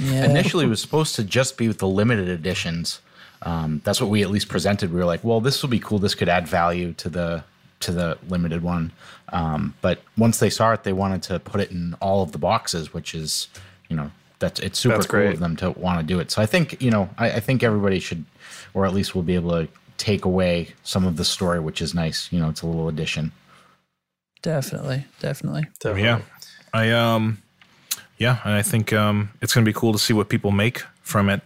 Yeah. 0.00 0.24
Initially, 0.24 0.64
it 0.64 0.68
was 0.68 0.80
supposed 0.80 1.14
to 1.16 1.24
just 1.24 1.56
be 1.56 1.68
with 1.68 1.78
the 1.78 1.88
limited 1.88 2.28
editions. 2.28 3.00
Um, 3.42 3.82
that's 3.84 4.00
what 4.00 4.10
we 4.10 4.22
at 4.22 4.30
least 4.30 4.48
presented. 4.48 4.92
We 4.92 4.98
were 4.98 5.04
like, 5.04 5.22
well, 5.22 5.40
this 5.40 5.62
will 5.62 5.68
be 5.68 5.78
cool. 5.78 5.98
This 5.98 6.14
could 6.14 6.28
add 6.28 6.48
value 6.48 6.92
to 6.94 7.08
the 7.08 7.44
to 7.80 7.92
the 7.92 8.16
limited 8.28 8.62
one. 8.62 8.92
Um, 9.30 9.74
but 9.82 10.00
once 10.16 10.38
they 10.38 10.48
saw 10.48 10.72
it, 10.72 10.84
they 10.84 10.92
wanted 10.92 11.22
to 11.24 11.38
put 11.40 11.60
it 11.60 11.70
in 11.70 11.94
all 12.00 12.22
of 12.22 12.32
the 12.32 12.38
boxes, 12.38 12.94
which 12.94 13.14
is, 13.14 13.48
you 13.88 13.96
know, 13.96 14.10
that's 14.38 14.60
it's 14.60 14.78
super 14.78 14.96
That's 14.96 15.06
cool 15.06 15.20
great. 15.20 15.34
of 15.34 15.40
them 15.40 15.56
to 15.56 15.72
want 15.72 16.00
to 16.00 16.06
do 16.06 16.18
it. 16.20 16.30
So 16.30 16.40
I 16.40 16.46
think 16.46 16.80
you 16.82 16.90
know, 16.90 17.10
I, 17.18 17.32
I 17.32 17.40
think 17.40 17.62
everybody 17.62 18.00
should, 18.00 18.24
or 18.72 18.86
at 18.86 18.94
least 18.94 19.14
we'll 19.14 19.24
be 19.24 19.34
able 19.34 19.50
to 19.50 19.68
take 20.04 20.26
away 20.26 20.68
some 20.82 21.06
of 21.06 21.16
the 21.16 21.24
story, 21.24 21.60
which 21.60 21.80
is 21.80 21.94
nice. 21.94 22.30
You 22.30 22.38
know, 22.38 22.50
it's 22.50 22.60
a 22.60 22.66
little 22.66 22.88
addition. 22.88 23.32
Definitely, 24.42 25.06
definitely. 25.20 25.64
Definitely. 25.80 26.02
Yeah, 26.02 26.20
I 26.74 26.90
um, 26.90 27.38
yeah, 28.18 28.40
and 28.44 28.52
I 28.52 28.62
think 28.62 28.92
um, 28.92 29.30
it's 29.40 29.54
going 29.54 29.64
to 29.64 29.68
be 29.68 29.72
cool 29.72 29.92
to 29.94 29.98
see 29.98 30.12
what 30.12 30.28
people 30.28 30.50
make 30.50 30.82
from 31.00 31.30
it, 31.30 31.40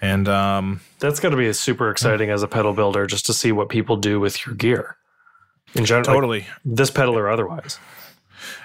and 0.00 0.28
um, 0.28 0.80
That's 0.98 1.20
got 1.20 1.30
to 1.30 1.36
be 1.36 1.52
super 1.52 1.90
exciting 1.90 2.30
as 2.30 2.42
a 2.42 2.48
pedal 2.48 2.72
builder 2.72 3.06
just 3.06 3.26
to 3.26 3.34
see 3.34 3.52
what 3.52 3.68
people 3.68 3.96
do 3.96 4.18
with 4.18 4.46
your 4.46 4.54
gear. 4.54 4.96
In 5.74 5.84
general, 5.84 6.06
like 6.06 6.14
totally. 6.14 6.46
this 6.64 6.90
pedal 6.90 7.16
or 7.16 7.28
otherwise. 7.28 7.78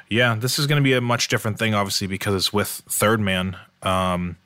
Yeah, 0.10 0.36
this 0.36 0.58
is 0.58 0.68
going 0.68 0.82
to 0.82 0.84
be 0.84 0.94
a 0.94 1.02
much 1.02 1.28
different 1.28 1.60
thing, 1.60 1.74
obviously, 1.74 2.08
because 2.08 2.34
it's 2.36 2.54
with 2.54 2.68
Third 2.90 3.20
Man. 3.20 3.58
Um, 3.86 4.38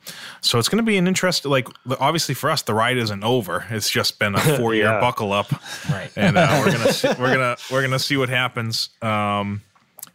so 0.42 0.58
it's 0.58 0.68
going 0.68 0.84
to 0.84 0.86
be 0.88 0.96
an 0.98 1.08
interest. 1.08 1.44
Like, 1.46 1.66
obviously, 1.98 2.34
for 2.34 2.50
us, 2.50 2.62
the 2.62 2.74
ride 2.74 2.98
isn't 2.98 3.24
over. 3.24 3.64
It's 3.70 3.88
just 3.90 4.18
been 4.18 4.34
a 4.34 4.40
four 4.58 4.74
year 4.74 4.84
Yeah. 4.84 5.00
buckle 5.00 5.32
up, 5.32 5.50
Right. 5.90 6.10
and 6.16 6.36
uh, 6.36 6.62
we're 6.64 6.72
gonna 6.72 6.92
see, 6.92 7.08
we're 7.18 7.32
gonna 7.32 7.56
we're 7.70 7.82
gonna 7.82 7.98
see 7.98 8.16
what 8.16 8.28
happens. 8.28 8.90
Um, 9.02 9.62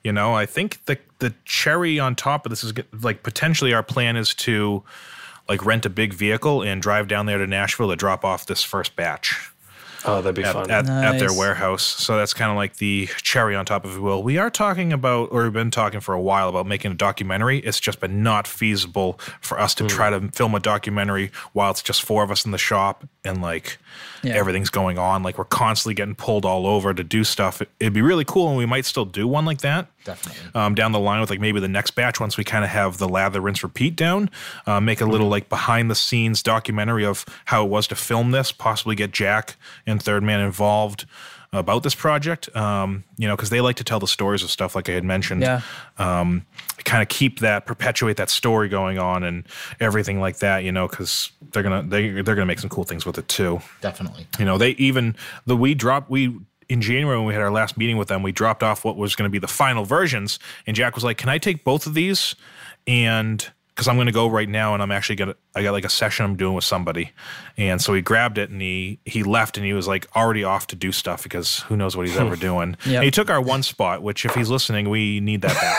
you 0.03 0.11
know, 0.11 0.34
I 0.35 0.45
think 0.45 0.84
the 0.85 0.99
the 1.19 1.34
cherry 1.45 1.99
on 1.99 2.15
top 2.15 2.45
of 2.45 2.52
this 2.52 2.64
is 2.64 2.73
like 3.02 3.23
potentially 3.23 3.73
our 3.73 3.81
plan 3.84 4.15
is 4.15 4.34
to 4.35 4.84
like 5.49 5.65
rent 5.65 5.85
a 5.85 5.89
big 5.89 6.14
vehicle 6.14 6.61
and 6.61 6.81
drive 6.81 7.07
down 7.07 7.26
there 7.26 7.38
to 7.39 7.47
Nashville 7.47 7.89
to 7.89 7.95
drop 7.95 8.23
off 8.26 8.45
this 8.45 8.64
first 8.64 8.95
batch 8.95 9.49
Oh, 10.07 10.22
that'd 10.22 10.36
be 10.36 10.44
at, 10.44 10.53
fun. 10.53 10.69
at, 10.72 10.88
at 10.90 11.19
their 11.19 11.34
warehouse. 11.34 11.84
So 11.84 12.18
that's 12.18 12.34
kind 12.34 12.52
of 12.52 12.57
like 12.57 12.77
the 12.77 13.07
cherry 13.22 13.56
on 13.56 13.65
top, 13.65 13.86
if 13.86 13.94
you 13.94 14.02
will. 14.02 14.22
We 14.23 14.38
are 14.38 14.49
talking 14.49 14.94
about, 14.94 15.30
or 15.32 15.44
we've 15.44 15.53
been 15.53 15.72
talking 15.72 15.99
for 15.99 16.14
a 16.14 16.22
while 16.22 16.49
about 16.49 16.68
making 16.68 16.91
a 16.91 16.95
documentary. 16.95 17.60
It's 17.60 17.80
just 17.80 17.99
been 17.99 18.22
not 18.23 18.48
feasible 18.48 19.19
for 19.41 19.60
us 19.60 19.73
to 19.76 19.84
Hmm. 19.86 19.88
try 19.90 20.10
to 20.11 20.30
film 20.32 20.53
a 20.56 20.60
documentary 20.60 21.32
while 21.53 21.72
it's 21.72 21.82
just 21.84 22.03
four 22.03 22.23
of 22.23 22.32
us 22.32 22.45
in 22.45 22.52
the 22.52 22.57
shop 22.57 23.03
and 23.23 23.41
like 23.41 23.77
Yeah. 24.24 24.34
everything's 24.34 24.70
going 24.70 24.98
on. 24.98 25.22
Like 25.24 25.38
we're 25.38 25.46
constantly 25.46 25.94
getting 25.94 26.16
pulled 26.16 26.46
all 26.46 26.66
over 26.66 26.94
to 26.94 27.04
do 27.04 27.24
stuff. 27.24 27.62
It, 27.62 27.70
it'd 27.80 27.94
be 27.94 28.02
really 28.02 28.26
cool, 28.26 28.50
and 28.50 28.58
we 28.58 28.66
might 28.66 28.86
still 28.86 29.06
do 29.06 29.28
one 29.28 29.46
like 29.46 29.60
that 29.60 29.88
Definitely. 30.04 30.52
um, 30.60 30.74
down 30.76 30.92
the 30.92 31.00
line 31.00 31.22
with 31.22 31.30
like 31.30 31.40
maybe 31.40 31.60
the 31.60 31.68
next 31.68 31.92
batch 31.92 32.20
once 32.20 32.38
we 32.38 32.44
kind 32.44 32.64
of 32.64 32.72
have 32.72 32.98
the 32.98 33.08
lather 33.08 33.40
rinse 33.42 33.62
repeat 33.64 33.96
down 33.96 34.30
uh, 34.66 34.80
make 34.80 35.02
a 35.02 35.06
little 35.06 35.28
like 35.28 35.48
behind 35.50 35.90
the 35.92 35.96
scenes 35.96 36.42
documentary 36.42 37.06
of 37.06 37.26
how 37.46 37.64
it 37.66 37.70
was 37.70 37.88
to 37.88 37.96
film 37.96 38.32
this 38.32 38.52
possibly 38.52 38.96
get 38.96 39.12
jack 39.12 39.56
and 39.86 40.02
third 40.02 40.24
man 40.24 40.40
involved 40.40 41.06
about 41.57 41.84
this 41.84 41.95
project 41.95 42.53
um, 42.56 43.03
you 43.18 43.27
know 43.27 43.36
because 43.36 43.49
they 43.49 43.61
like 43.61 43.76
to 43.77 43.84
tell 43.84 43.99
the 43.99 44.07
stories 44.07 44.44
of 44.44 44.49
stuff 44.52 44.76
like 44.76 44.90
i 44.90 44.91
had 44.94 45.03
mentioned 45.03 45.41
Yeah. 45.41 45.61
um, 45.98 46.45
kind 46.84 47.02
of 47.02 47.07
keep 47.10 47.40
that 47.40 47.65
perpetuate 47.65 48.18
that 48.18 48.30
story 48.30 48.69
going 48.69 48.99
on 48.99 49.23
and 49.23 49.48
everything 49.80 50.19
like 50.19 50.38
that 50.40 50.64
you 50.64 50.72
know 50.72 50.88
because 50.88 51.32
they're 51.52 51.64
gonna 51.64 51.84
they, 51.84 52.22
they're 52.22 52.36
gonna 52.36 52.45
make 52.45 52.60
some 52.60 52.69
cool 52.69 52.84
things 52.84 53.06
with 53.06 53.18
it 53.18 53.27
too 53.27 53.61
Definitely. 53.82 54.27
you 54.40 54.45
know, 54.45 54.57
they 54.57 54.72
even 54.72 55.15
the 55.45 55.56
we 55.56 55.73
dropped 55.73 56.10
we 56.10 56.36
in 56.68 56.82
January 56.82 57.18
when 57.18 57.27
we 57.27 57.34
had 57.34 57.44
our 57.44 57.52
last 57.52 57.77
meeting 57.77 57.95
with 57.98 58.07
them, 58.07 58.23
we 58.23 58.32
dropped 58.32 58.64
off 58.64 58.84
what 58.84 58.98
was 58.98 59.15
going 59.15 59.30
to 59.30 59.32
be 59.32 59.38
the 59.38 59.48
final 59.48 59.86
versions, 59.86 60.40
and 60.65 60.76
Jack 60.76 60.95
was 60.95 61.03
like, 61.03 61.15
"Can 61.18 61.30
I 61.30 61.38
take 61.38 61.64
both 61.64 61.86
of 61.86 61.94
these?" 61.94 62.36
And 62.88 63.48
because 63.69 63.88
I'm 63.88 63.98
going 63.98 64.07
to 64.07 64.11
go 64.11 64.27
right 64.27 64.49
now, 64.49 64.73
and 64.73 64.82
I'm 64.82 64.91
actually 64.91 65.15
gonna 65.18 65.36
I 65.56 65.64
got 65.64 65.72
like 65.72 65.86
a 65.86 65.90
session 65.90 66.26
I'm 66.26 66.36
doing 66.36 66.53
with 66.53 66.65
somebody, 66.65 67.11
and 67.57 67.82
so 67.82 67.94
he 67.94 68.02
grabbed 68.02 68.38
it 68.38 68.49
and 68.49 68.61
he 68.61 68.99
he 69.06 69.23
left 69.23 69.56
and 69.57 69.65
he 69.65 69.72
was 69.73 69.88
like 69.88 70.07
already 70.15 70.44
off 70.44 70.68
to 70.68 70.76
do 70.76 70.91
stuff 70.91 71.23
because 71.23 71.60
who 71.61 71.77
knows 71.77 71.95
what 71.95 72.06
he's 72.07 72.18
ever 72.18 72.36
doing. 72.49 72.76
Yep. 72.86 72.95
And 72.95 73.03
he 73.03 73.11
took 73.11 73.30
our 73.30 73.41
one 73.41 73.64
spot, 73.64 74.03
which 74.03 74.26
if 74.26 74.36
he's 74.36 74.49
listening, 74.49 74.90
we 74.90 75.19
need 75.22 75.41
that 75.44 75.56
back. 75.56 75.77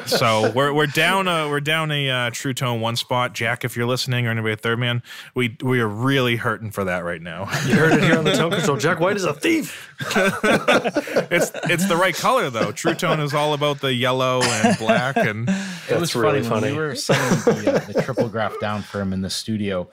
so 0.06 0.50
we're 0.54 0.72
we're 0.72 0.86
down 0.86 1.28
a 1.28 1.48
we're 1.48 1.60
down 1.60 1.90
a 1.90 2.10
uh, 2.10 2.30
True 2.32 2.54
Tone 2.54 2.80
one 2.80 2.96
spot. 2.96 3.32
Jack, 3.32 3.64
if 3.64 3.76
you're 3.76 3.86
listening, 3.86 4.26
or 4.26 4.30
anybody 4.30 4.52
at 4.52 4.60
Third 4.60 4.78
Man, 4.78 5.02
we 5.34 5.56
we 5.62 5.80
are 5.80 5.88
really 5.88 6.36
hurting 6.36 6.70
for 6.70 6.84
that 6.84 7.04
right 7.04 7.22
now. 7.22 7.42
You 7.66 7.76
heard 7.76 7.94
it 7.94 8.02
here 8.02 8.18
on 8.18 8.24
the 8.24 8.32
Tone 8.32 8.50
Control. 8.50 8.76
Jack 8.76 9.00
White 9.00 9.16
is 9.16 9.24
a 9.24 9.34
thief. 9.34 9.94
it's 11.30 11.52
it's 11.64 11.88
the 11.88 11.96
right 11.96 12.14
color 12.14 12.50
though. 12.50 12.72
True 12.72 12.94
Tone 12.94 13.20
is 13.20 13.34
all 13.34 13.54
about 13.54 13.80
the 13.80 13.94
yellow 13.94 14.40
and 14.42 14.78
black, 14.78 15.16
and 15.16 15.48
It 15.88 15.98
was 15.98 16.09
That's 16.12 16.22
really 16.22 16.40
When 16.42 16.50
funny. 16.50 16.72
we 16.72 16.78
were 16.78 16.94
setting 16.94 17.62
the, 17.64 17.74
uh, 17.74 17.78
the 17.92 18.02
Triplegraph 18.02 18.58
down 18.60 18.82
for 18.82 19.00
him 19.00 19.12
in 19.12 19.20
the 19.22 19.30
studio, 19.30 19.88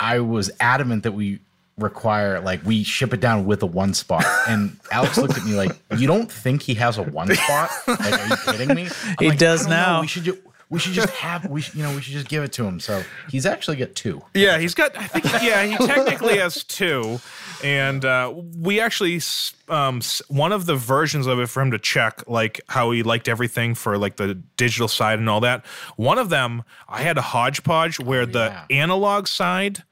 I 0.00 0.20
was 0.20 0.50
adamant 0.60 1.02
that 1.04 1.12
we 1.12 1.40
require 1.76 2.40
like 2.40 2.64
we 2.64 2.82
ship 2.82 3.14
it 3.14 3.20
down 3.20 3.46
with 3.46 3.62
a 3.62 3.66
one 3.66 3.94
spot. 3.94 4.24
And 4.48 4.78
Alex 4.90 5.16
looked 5.18 5.38
at 5.38 5.44
me 5.44 5.54
like, 5.54 5.70
"You 5.96 6.06
don't 6.06 6.30
think 6.30 6.62
he 6.62 6.74
has 6.74 6.98
a 6.98 7.02
one 7.02 7.34
spot? 7.34 7.70
Like, 7.86 8.12
are 8.12 8.26
you 8.28 8.36
kidding 8.58 8.74
me?" 8.74 8.88
I'm 9.04 9.14
He 9.20 9.28
like, 9.30 9.38
does 9.38 9.66
"I 9.66 9.70
don't 9.70 9.70
know. 9.70 9.76
now. 9.94 10.00
We 10.00 10.06
should 10.08 10.24
ju- 10.24 10.38
we 10.70 10.78
should 10.78 10.92
just 10.92 11.08
have 11.10 11.46
we 11.48 11.60
should, 11.62 11.74
you 11.76 11.82
know 11.82 11.94
we 11.94 12.00
should 12.02 12.12
just 12.12 12.28
give 12.28 12.42
it 12.44 12.52
to 12.54 12.64
him. 12.64 12.78
So 12.80 13.02
he's 13.30 13.46
actually 13.46 13.76
got 13.78 13.94
two. 13.94 14.22
Yeah, 14.34 14.58
he's 14.58 14.74
got. 14.74 14.96
I 14.98 15.06
think. 15.06 15.24
Yeah, 15.42 15.64
he 15.64 15.76
technically 15.86 16.38
has 16.38 16.62
two, 16.64 17.20
and 17.62 18.04
uh, 18.04 18.32
we 18.56 18.80
actually 18.80 19.20
um, 19.68 20.00
one 20.28 20.52
of 20.52 20.66
the 20.66 20.76
versions 20.76 21.26
of 21.26 21.38
it 21.40 21.48
for 21.48 21.60
him 21.60 21.70
to 21.70 21.78
check, 21.78 22.28
like 22.28 22.60
how 22.68 22.90
he 22.90 23.02
liked 23.02 23.28
everything 23.28 23.74
for 23.74 23.98
like 23.98 24.16
the 24.16 24.34
digital 24.56 24.88
side 24.88 25.18
and 25.18 25.28
all 25.28 25.40
that. 25.40 25.64
One 25.96 26.18
of 26.18 26.28
them, 26.28 26.62
I 26.88 27.02
had 27.02 27.18
a 27.18 27.22
hodgepodge 27.22 28.00
where 28.00 28.26
the 28.26 28.46
yeah. 28.70 28.82
analog 28.82 29.26
side 29.26 29.82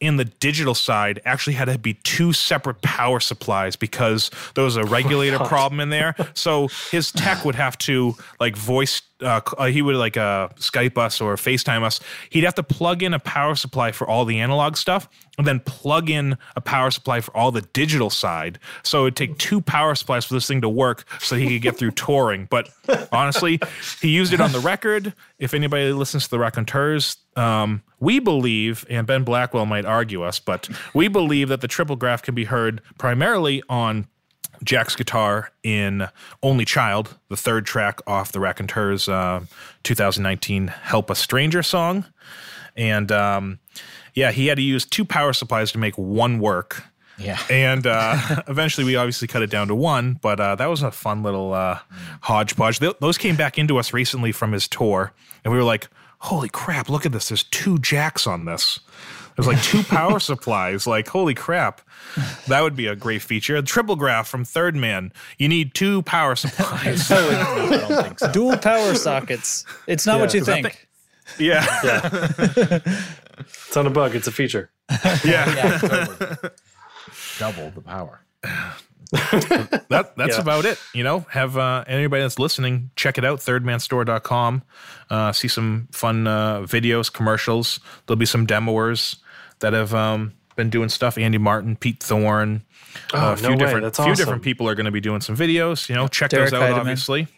and 0.00 0.18
the 0.18 0.24
digital 0.24 0.74
side 0.74 1.20
actually 1.24 1.54
had 1.54 1.66
to 1.66 1.78
be 1.78 1.94
two 1.94 2.32
separate 2.32 2.82
power 2.82 3.20
supplies 3.20 3.76
because 3.76 4.30
there 4.54 4.64
was 4.64 4.76
a 4.76 4.84
regulator 4.84 5.38
problem 5.38 5.80
in 5.80 5.90
there. 5.90 6.14
So 6.34 6.68
his 6.90 7.10
tech 7.12 7.44
would 7.44 7.54
have 7.54 7.78
to 7.78 8.14
like 8.38 8.56
voice. 8.56 9.02
Uh, 9.22 9.40
uh, 9.56 9.66
he 9.66 9.80
would 9.80 9.96
like 9.96 10.16
uh, 10.16 10.48
Skype 10.56 10.98
us 10.98 11.20
or 11.20 11.36
FaceTime 11.36 11.82
us. 11.82 12.00
He'd 12.28 12.44
have 12.44 12.54
to 12.56 12.62
plug 12.62 13.02
in 13.02 13.14
a 13.14 13.18
power 13.18 13.54
supply 13.54 13.92
for 13.92 14.06
all 14.06 14.24
the 14.26 14.40
analog 14.40 14.76
stuff, 14.76 15.08
and 15.38 15.46
then 15.46 15.60
plug 15.60 16.10
in 16.10 16.36
a 16.54 16.60
power 16.60 16.90
supply 16.90 17.20
for 17.20 17.34
all 17.34 17.50
the 17.50 17.62
digital 17.62 18.10
side. 18.10 18.58
So 18.82 19.04
it'd 19.04 19.16
take 19.16 19.38
two 19.38 19.62
power 19.62 19.94
supplies 19.94 20.26
for 20.26 20.34
this 20.34 20.46
thing 20.46 20.60
to 20.60 20.68
work, 20.68 21.04
so 21.18 21.36
he 21.36 21.48
could 21.48 21.62
get 21.62 21.76
through 21.76 21.90
touring. 21.92 22.46
But 22.50 22.68
honestly, 23.10 23.58
he 24.02 24.08
used 24.08 24.34
it 24.34 24.40
on 24.40 24.52
the 24.52 24.60
record. 24.60 25.14
If 25.38 25.54
anybody 25.54 25.92
listens 25.92 26.24
to 26.24 26.30
the 26.30 26.38
Raconteurs, 26.38 27.16
um, 27.36 27.82
we 28.00 28.18
believe, 28.18 28.84
and 28.90 29.06
Ben 29.06 29.24
Blackwell 29.24 29.66
might 29.66 29.84
argue 29.84 30.22
us, 30.22 30.38
but 30.38 30.68
we 30.94 31.08
believe 31.08 31.48
that 31.48 31.60
the 31.60 31.68
Triplegraph 31.68 32.22
can 32.22 32.34
be 32.34 32.44
heard 32.44 32.82
primarily 32.98 33.62
on 33.68 34.08
Jack's 34.62 34.96
guitar 34.96 35.50
in 35.62 36.08
Only 36.42 36.64
Child, 36.64 37.18
the 37.28 37.36
third 37.36 37.66
track 37.66 38.00
off 38.06 38.32
the 38.32 38.40
Raconteurs 38.40 39.08
uh, 39.08 39.40
2019 39.82 40.68
Help 40.68 41.10
Us 41.10 41.18
Stranger 41.18 41.62
song. 41.62 42.04
And 42.76 43.10
um, 43.10 43.58
yeah, 44.14 44.32
he 44.32 44.46
had 44.46 44.56
to 44.56 44.62
use 44.62 44.84
two 44.84 45.04
power 45.04 45.32
supplies 45.32 45.72
to 45.72 45.78
make 45.78 45.96
one 45.96 46.38
work. 46.38 46.82
Yeah. 47.18 47.38
And 47.50 47.86
uh, 47.86 48.42
eventually 48.48 48.84
we 48.84 48.96
obviously 48.96 49.28
cut 49.28 49.42
it 49.42 49.50
down 49.50 49.68
to 49.68 49.74
one, 49.74 50.18
but 50.20 50.38
uh, 50.38 50.54
that 50.56 50.66
was 50.66 50.82
a 50.82 50.90
fun 50.90 51.22
little 51.22 51.54
uh, 51.54 51.78
hodgepodge. 52.22 52.80
Th- 52.80 52.96
those 53.00 53.16
came 53.16 53.36
back 53.36 53.58
into 53.58 53.78
us 53.78 53.92
recently 53.92 54.32
from 54.32 54.52
his 54.52 54.68
tour, 54.68 55.12
and 55.44 55.52
we 55.52 55.58
were 55.58 55.64
like, 55.64 55.88
holy 56.18 56.48
crap, 56.48 56.88
look 56.88 57.06
at 57.06 57.12
this. 57.12 57.28
There's 57.28 57.44
two 57.44 57.78
jacks 57.78 58.26
on 58.26 58.44
this. 58.44 58.80
There's 59.36 59.46
like 59.46 59.62
two 59.62 59.82
power 59.82 60.18
supplies. 60.18 60.86
Like, 60.86 61.06
holy 61.08 61.34
crap. 61.34 61.82
That 62.48 62.62
would 62.62 62.74
be 62.74 62.86
a 62.86 62.96
great 62.96 63.22
feature. 63.22 63.56
A 63.56 63.62
Triplegraph 63.62 64.26
from 64.26 64.44
Third 64.44 64.74
Man. 64.74 65.12
You 65.38 65.48
need 65.48 65.74
two 65.74 66.02
power 66.02 66.34
supplies. 66.36 67.08
No, 67.10 67.16
I 67.30 67.86
don't 67.88 68.02
think 68.04 68.18
so. 68.18 68.32
Dual 68.32 68.56
power 68.56 68.94
sockets. 68.94 69.64
It's 69.86 70.06
not 70.06 70.20
what 70.20 70.32
Yeah. 70.32 70.38
you 70.40 70.44
think. 70.44 70.88
yeah. 71.38 71.66
Yeah. 71.84 72.78
it's 73.40 73.76
not 73.76 73.86
a 73.86 73.90
bug, 73.90 74.14
it's 74.16 74.26
a 74.26 74.32
feature. 74.32 74.70
Yeah. 74.90 75.54
Yeah, 75.54 75.78
totally. 75.78 76.50
Double 77.38 77.70
the 77.70 77.82
power. 77.82 78.20
that 79.12 80.12
that's 80.16 80.36
Yeah. 80.36 80.40
about 80.40 80.64
it. 80.64 80.78
You 80.94 81.04
know, 81.04 81.20
have 81.30 81.56
uh, 81.56 81.84
anybody 81.86 82.22
that's 82.22 82.38
listening 82.38 82.90
check 82.96 83.18
it 83.18 83.24
out, 83.24 83.38
thirdmanstore.com. 83.40 84.62
Uh, 85.10 85.32
see 85.32 85.48
some 85.48 85.88
fun 85.92 86.26
uh, 86.26 86.60
videos, 86.62 87.12
commercials. 87.12 87.80
There'll 88.06 88.18
be 88.18 88.26
some 88.26 88.46
demoers 88.46 89.16
that 89.60 89.72
have 89.72 89.94
um, 89.94 90.32
been 90.56 90.70
doing 90.70 90.88
stuff. 90.88 91.16
Andy 91.18 91.38
Martin, 91.38 91.76
Pete 91.76 92.02
Thorne, 92.02 92.62
Oh, 93.12 93.32
a 93.32 93.36
few 93.36 93.50
way. 93.50 93.56
different 93.56 93.82
That's 93.84 93.98
few 93.98 94.04
awesome. 94.06 94.14
different 94.16 94.42
people 94.42 94.68
are 94.68 94.74
going 94.74 94.86
to 94.86 94.90
be 94.92 95.00
doing 95.00 95.20
some 95.20 95.36
videos. 95.36 95.88
You 95.88 95.94
know, 95.96 96.08
check 96.08 96.30
Derek 96.30 96.50
those 96.50 96.60
out. 96.60 96.70
Heidemann. 96.70 96.80
Obviously, 96.80 97.28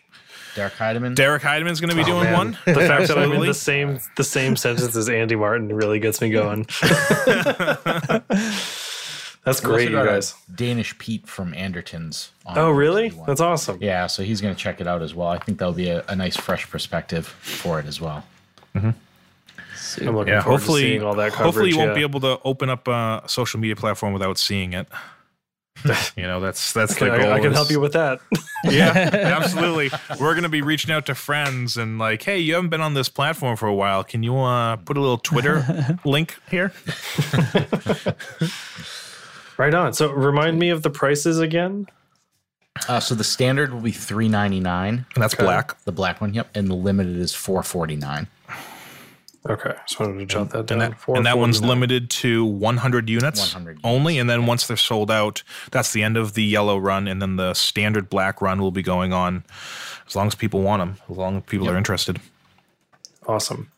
Derek 0.54 0.74
Heidemann. 0.74 1.14
Derek 1.14 1.42
Heideman's 1.42 1.80
going 1.80 1.90
to 1.90 1.96
be 1.96 2.04
doing 2.04 2.24
Man, 2.24 2.32
one. 2.34 2.58
The 2.64 2.74
fact 2.74 3.08
that 3.08 3.18
I'm 3.18 3.32
in 3.32 3.40
the 3.40 3.52
same 3.54 3.98
the 4.16 4.24
same 4.24 4.56
sentence 4.56 4.94
as 4.96 5.08
Andy 5.08 5.34
Martin 5.36 5.68
really 5.74 5.98
gets 5.98 6.20
me 6.20 6.30
going. 6.30 6.66
That's 9.44 9.60
great, 9.60 9.90
you 9.90 9.96
guys. 9.96 10.34
Danish 10.54 10.96
Pete 10.98 11.26
from 11.26 11.52
Andertons. 11.54 12.28
on 12.44 12.58
Oh, 12.58 12.70
really? 12.70 13.10
one. 13.10 13.26
That's 13.26 13.40
awesome. 13.40 13.78
Yeah, 13.80 14.06
so 14.06 14.22
he's 14.22 14.40
going 14.42 14.54
to 14.54 14.60
check 14.60 14.78
it 14.80 14.86
out 14.86 15.00
as 15.00 15.14
well. 15.14 15.28
I 15.28 15.38
think 15.38 15.58
that'll 15.58 15.72
be 15.72 15.88
a, 15.88 16.04
a 16.08 16.14
nice, 16.14 16.36
fresh 16.36 16.68
perspective 16.68 17.26
for 17.26 17.80
it 17.80 17.86
as 17.86 17.98
well. 18.00 18.24
I'm 19.98 20.14
looking 20.16 20.34
Yeah, 20.34 20.42
forward 20.42 20.58
hopefully, 20.58 20.82
to 20.82 20.88
seeing 20.88 21.02
all 21.02 21.14
that 21.14 21.32
coverage. 21.32 21.44
hopefully 21.46 21.70
you 21.70 21.78
won't 21.78 21.90
yeah. 21.90 21.94
be 21.94 22.02
able 22.02 22.20
to 22.20 22.38
open 22.44 22.68
up 22.68 22.86
a 22.88 23.22
social 23.26 23.60
media 23.60 23.76
platform 23.76 24.12
without 24.12 24.38
seeing 24.38 24.72
it. 24.74 24.88
you 26.16 26.24
know, 26.24 26.40
that's 26.40 26.72
that's 26.72 26.96
the 26.96 27.12
I, 27.12 27.18
goal. 27.18 27.32
I 27.32 27.38
can 27.38 27.52
is- 27.52 27.56
help 27.56 27.70
you 27.70 27.80
with 27.80 27.92
that. 27.92 28.20
Yeah, 28.64 28.90
absolutely. 29.12 29.88
We're 30.18 30.34
gonna 30.34 30.48
be 30.48 30.62
reaching 30.62 30.90
out 30.90 31.06
to 31.06 31.14
friends 31.14 31.76
and 31.76 31.96
like, 31.96 32.24
hey, 32.24 32.40
you 32.40 32.54
haven't 32.54 32.70
been 32.70 32.80
on 32.80 32.94
this 32.94 33.08
platform 33.08 33.56
for 33.56 33.68
a 33.68 33.74
while. 33.74 34.02
Can 34.02 34.24
you 34.24 34.36
uh, 34.36 34.74
put 34.74 34.96
a 34.96 35.00
little 35.00 35.18
Twitter 35.18 35.96
link 36.04 36.36
here? 36.50 36.72
right 39.58 39.72
on. 39.74 39.92
So 39.92 40.10
remind 40.10 40.58
me 40.58 40.70
of 40.70 40.82
the 40.82 40.90
prices 40.90 41.38
again. 41.38 41.86
Uh, 42.88 42.98
so 43.00 43.14
the 43.14 43.22
standard 43.24 43.72
will 43.72 43.80
be 43.80 43.92
three 43.92 44.28
ninety 44.28 44.58
nine. 44.60 45.06
And 45.14 45.22
that's 45.22 45.34
black. 45.36 45.80
The 45.84 45.92
black 45.92 46.20
one, 46.20 46.34
yep, 46.34 46.48
and 46.54 46.68
the 46.68 46.74
limited 46.74 47.16
is 47.16 47.32
four 47.34 47.62
forty 47.62 47.94
nine. 47.96 48.26
Okay, 49.48 49.72
just 49.86 50.00
wanted 50.00 50.18
to 50.18 50.26
jot 50.26 50.50
that 50.50 50.58
And 50.58 50.66
down. 50.68 50.78
that, 50.78 51.08
and 51.08 51.24
that 51.26 51.38
one's 51.38 51.58
449. 51.58 51.68
limited 51.68 52.10
to 52.10 52.44
100 52.44 53.08
units 53.08 53.40
100 53.54 53.78
only. 53.84 54.18
And 54.18 54.28
then 54.28 54.46
once 54.46 54.66
they're 54.66 54.76
sold 54.76 55.10
out, 55.10 55.42
that's 55.70 55.92
the 55.92 56.02
end 56.02 56.16
of 56.16 56.34
the 56.34 56.42
yellow 56.42 56.76
run. 56.76 57.06
And 57.08 57.22
then 57.22 57.36
the 57.36 57.54
standard 57.54 58.10
black 58.10 58.42
run 58.42 58.60
will 58.60 58.72
be 58.72 58.82
going 58.82 59.12
on 59.12 59.44
as 60.06 60.16
long 60.16 60.26
as 60.26 60.34
people 60.34 60.62
want 60.62 60.80
them, 60.80 60.96
as 61.08 61.16
long 61.16 61.36
as 61.38 61.42
people 61.44 61.68
are 61.70 61.76
interested. 61.76 62.20
Awesome. 63.26 63.70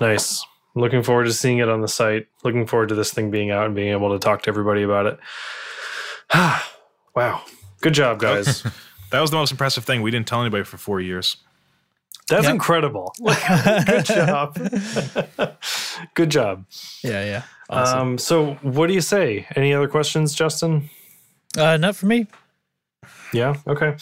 Nice. 0.00 0.44
Looking 0.76 1.02
forward 1.02 1.24
to 1.24 1.32
seeing 1.32 1.58
it 1.58 1.68
on 1.68 1.80
the 1.82 1.88
site. 1.88 2.28
Looking 2.44 2.66
forward 2.66 2.88
to 2.90 2.94
this 2.94 3.12
thing 3.12 3.30
being 3.30 3.50
out 3.50 3.66
and 3.66 3.74
being 3.74 3.90
able 3.90 4.12
to 4.12 4.18
talk 4.18 4.42
to 4.42 4.48
everybody 4.48 4.82
about 4.82 5.06
it. 5.06 5.18
wow. 7.14 7.42
Good 7.80 7.94
job, 7.94 8.18
guys. 8.20 8.64
That 9.10 9.20
was 9.20 9.30
the 9.30 9.36
most 9.36 9.52
impressive 9.52 9.84
thing. 9.84 10.02
We 10.02 10.10
didn't 10.10 10.26
tell 10.26 10.40
anybody 10.40 10.64
for 10.64 10.76
four 10.76 11.00
years. 11.00 11.36
That's 12.28 12.44
Yep. 12.44 12.54
incredible. 12.54 13.14
Good 13.86 14.04
job. 14.06 14.56
Good 16.14 16.30
job. 16.30 16.64
Yeah, 17.02 17.24
yeah. 17.24 17.42
Awesome. 17.68 17.98
Um, 17.98 18.18
so, 18.18 18.54
what 18.62 18.86
do 18.88 18.94
you 18.94 19.00
say? 19.00 19.46
Any 19.56 19.72
other 19.74 19.88
questions, 19.88 20.34
Justin? 20.34 20.88
uh, 21.58 21.76
not 21.76 21.96
for 21.96 22.06
me. 22.06 22.26
Yeah. 23.32 23.56
Okay. 23.66 23.96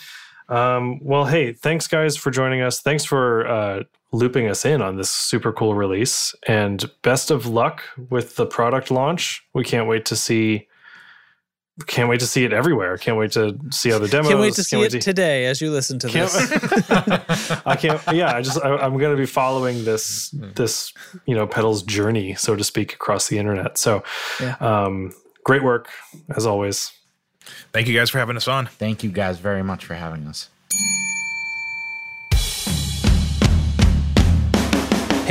Um, 0.49 1.01
well, 1.03 1.25
hey, 1.25 1.53
thanks 1.53 1.87
guys 1.87 2.17
for 2.17 2.31
joining 2.31 2.61
us. 2.61 2.81
Thanks 2.81 3.05
for 3.05 3.47
uh, 3.49 3.83
looping 4.13 4.49
us 4.49 4.65
in 4.65 4.83
on 4.83 4.97
this 4.97 5.11
super 5.11 5.53
cool 5.53 5.75
release, 5.75 6.35
and 6.47 6.85
best 7.03 7.31
of 7.31 7.47
luck 7.47 7.83
with 8.11 8.37
the 8.37 8.47
product 8.47 8.91
launch. 8.91 9.43
We 9.55 9.65
can't 9.65 9.89
wait 9.89 10.05
to 10.07 10.17
see. 10.17 10.69
Can't 11.87 12.09
wait 12.09 12.21
to 12.21 12.27
see 12.27 12.45
it 12.45 12.53
everywhere. 12.53 12.99
Can't 12.99 13.17
wait 13.17 13.33
to 13.33 13.59
see 13.71 13.93
other 13.93 14.07
demos. 14.07 14.29
Can't 14.29 14.41
wait 14.41 14.53
to 14.55 14.63
see 14.63 14.77
wait 14.77 14.93
it 14.95 15.01
today 15.01 15.47
as 15.47 15.63
you 15.63 15.71
listen 15.71 15.99
to 16.01 16.09
Can't- 16.09 16.31
this. 16.31 17.51
I 17.67 17.77
can't. 17.77 18.01
Yeah, 18.13 18.35
I 18.35 18.43
just 18.43 18.63
I, 18.63 18.77
I'm 18.77 18.99
going 18.99 19.17
to 19.17 19.21
be 19.21 19.25
following 19.27 19.85
this 19.85 20.29
this 20.55 20.93
you 21.25 21.35
know 21.35 21.47
pedal's 21.47 21.83
journey, 21.83 22.35
so 22.35 22.55
to 22.57 22.63
speak, 22.63 22.93
across 22.93 23.29
the 23.29 23.39
internet. 23.39 23.79
So, 23.79 24.03
Yeah. 24.39 24.57
um, 24.61 25.15
great 25.45 25.63
work 25.65 25.89
as 26.37 26.45
always. 26.45 26.93
Thank 27.73 27.89
you 27.89 27.95
guys 27.99 28.11
for 28.11 28.19
having 28.19 28.37
us 28.37 28.47
on. 28.49 28.67
Thank 28.67 29.03
you 29.03 29.11
guys 29.11 29.39
very 29.39 29.63
much 29.63 29.87
for 29.87 29.95
having 29.95 30.27
us. 30.27 30.51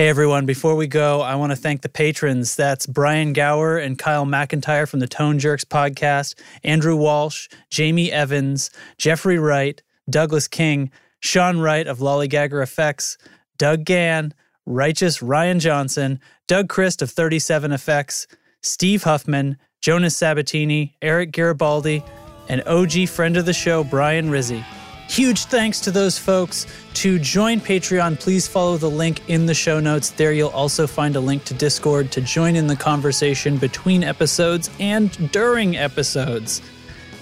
Hey 0.02 0.10
everyone, 0.10 0.48
before 0.48 0.76
we 0.76 0.88
go, 0.88 1.22
I 1.22 1.36
want 1.36 1.52
to 1.52 1.56
thank 1.56 1.84
the 1.84 1.88
patrons. 1.88 2.56
That's 2.56 2.88
Brian 2.88 3.34
Gower 3.34 3.78
and 3.78 4.00
Kyle 4.00 4.26
McIntyre 4.26 4.90
from 4.90 5.00
the 5.00 5.06
Tone 5.06 5.38
Jerks 5.38 5.64
podcast, 5.64 6.34
Andrew 6.64 6.96
Walsh, 6.96 7.48
Jamie 7.70 8.12
Evans, 8.12 8.72
Jeffrey 8.98 9.38
Wright, 9.38 9.80
Douglas 10.10 10.48
King, 10.48 10.90
Sean 11.20 11.60
Wright 11.60 11.86
of 11.86 12.00
Lollygagger 12.00 12.64
Effects, 12.64 13.20
Doug 13.60 13.84
Gann, 13.84 14.34
Righteous 14.66 15.22
Ryan 15.22 15.60
Johnson, 15.60 16.20
Doug 16.48 16.68
Christ 16.68 17.04
of 17.04 17.12
37 17.12 17.72
Effects, 17.72 18.26
Steve 18.64 19.04
Huffman, 19.04 19.56
Jonas 19.82 20.18
Sabatini, 20.18 20.98
Eric 21.04 21.32
Garibaldi, 21.32 22.04
and 22.50 22.64
OG 22.64 23.08
friend 23.08 23.38
of 23.38 23.46
the 23.46 23.54
show, 23.54 23.84
Brian 23.84 24.32
Rizzi. 24.32 24.66
Huge 25.12 25.44
thanks 25.44 25.82
to 25.82 25.92
those 25.92 26.18
folks. 26.18 26.66
To 26.94 27.20
join 27.20 27.60
Patreon, 27.60 28.18
please 28.18 28.48
follow 28.48 28.78
the 28.78 28.90
link 28.90 29.30
in 29.30 29.46
the 29.46 29.54
show 29.54 29.82
notes. 29.82 30.12
There 30.12 30.32
you'll 30.32 30.52
also 30.52 30.88
find 30.88 31.18
a 31.18 31.20
link 31.20 31.44
to 31.46 31.54
Discord 31.54 32.14
to 32.14 32.22
join 32.22 32.56
in 32.56 32.68
the 32.68 32.78
conversation 32.78 33.58
between 33.58 34.06
episodes 34.06 34.70
and 34.80 35.32
during 35.34 35.76
episodes. 35.76 36.62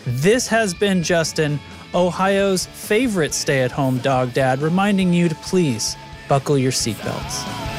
This 0.05 0.47
has 0.49 0.75
been 0.75 1.01
Justin, 1.01 1.59
Ohio's 1.95 2.67
favorite 2.67 3.33
stay 3.33 3.63
at 3.63 3.71
home 3.71 3.97
dog 3.97 4.33
dad, 4.33 4.61
reminding 4.61 5.11
you 5.11 5.27
to 5.27 5.33
please 5.33 5.95
buckle 6.27 6.59
your 6.59 6.71
seatbelts. 6.71 7.78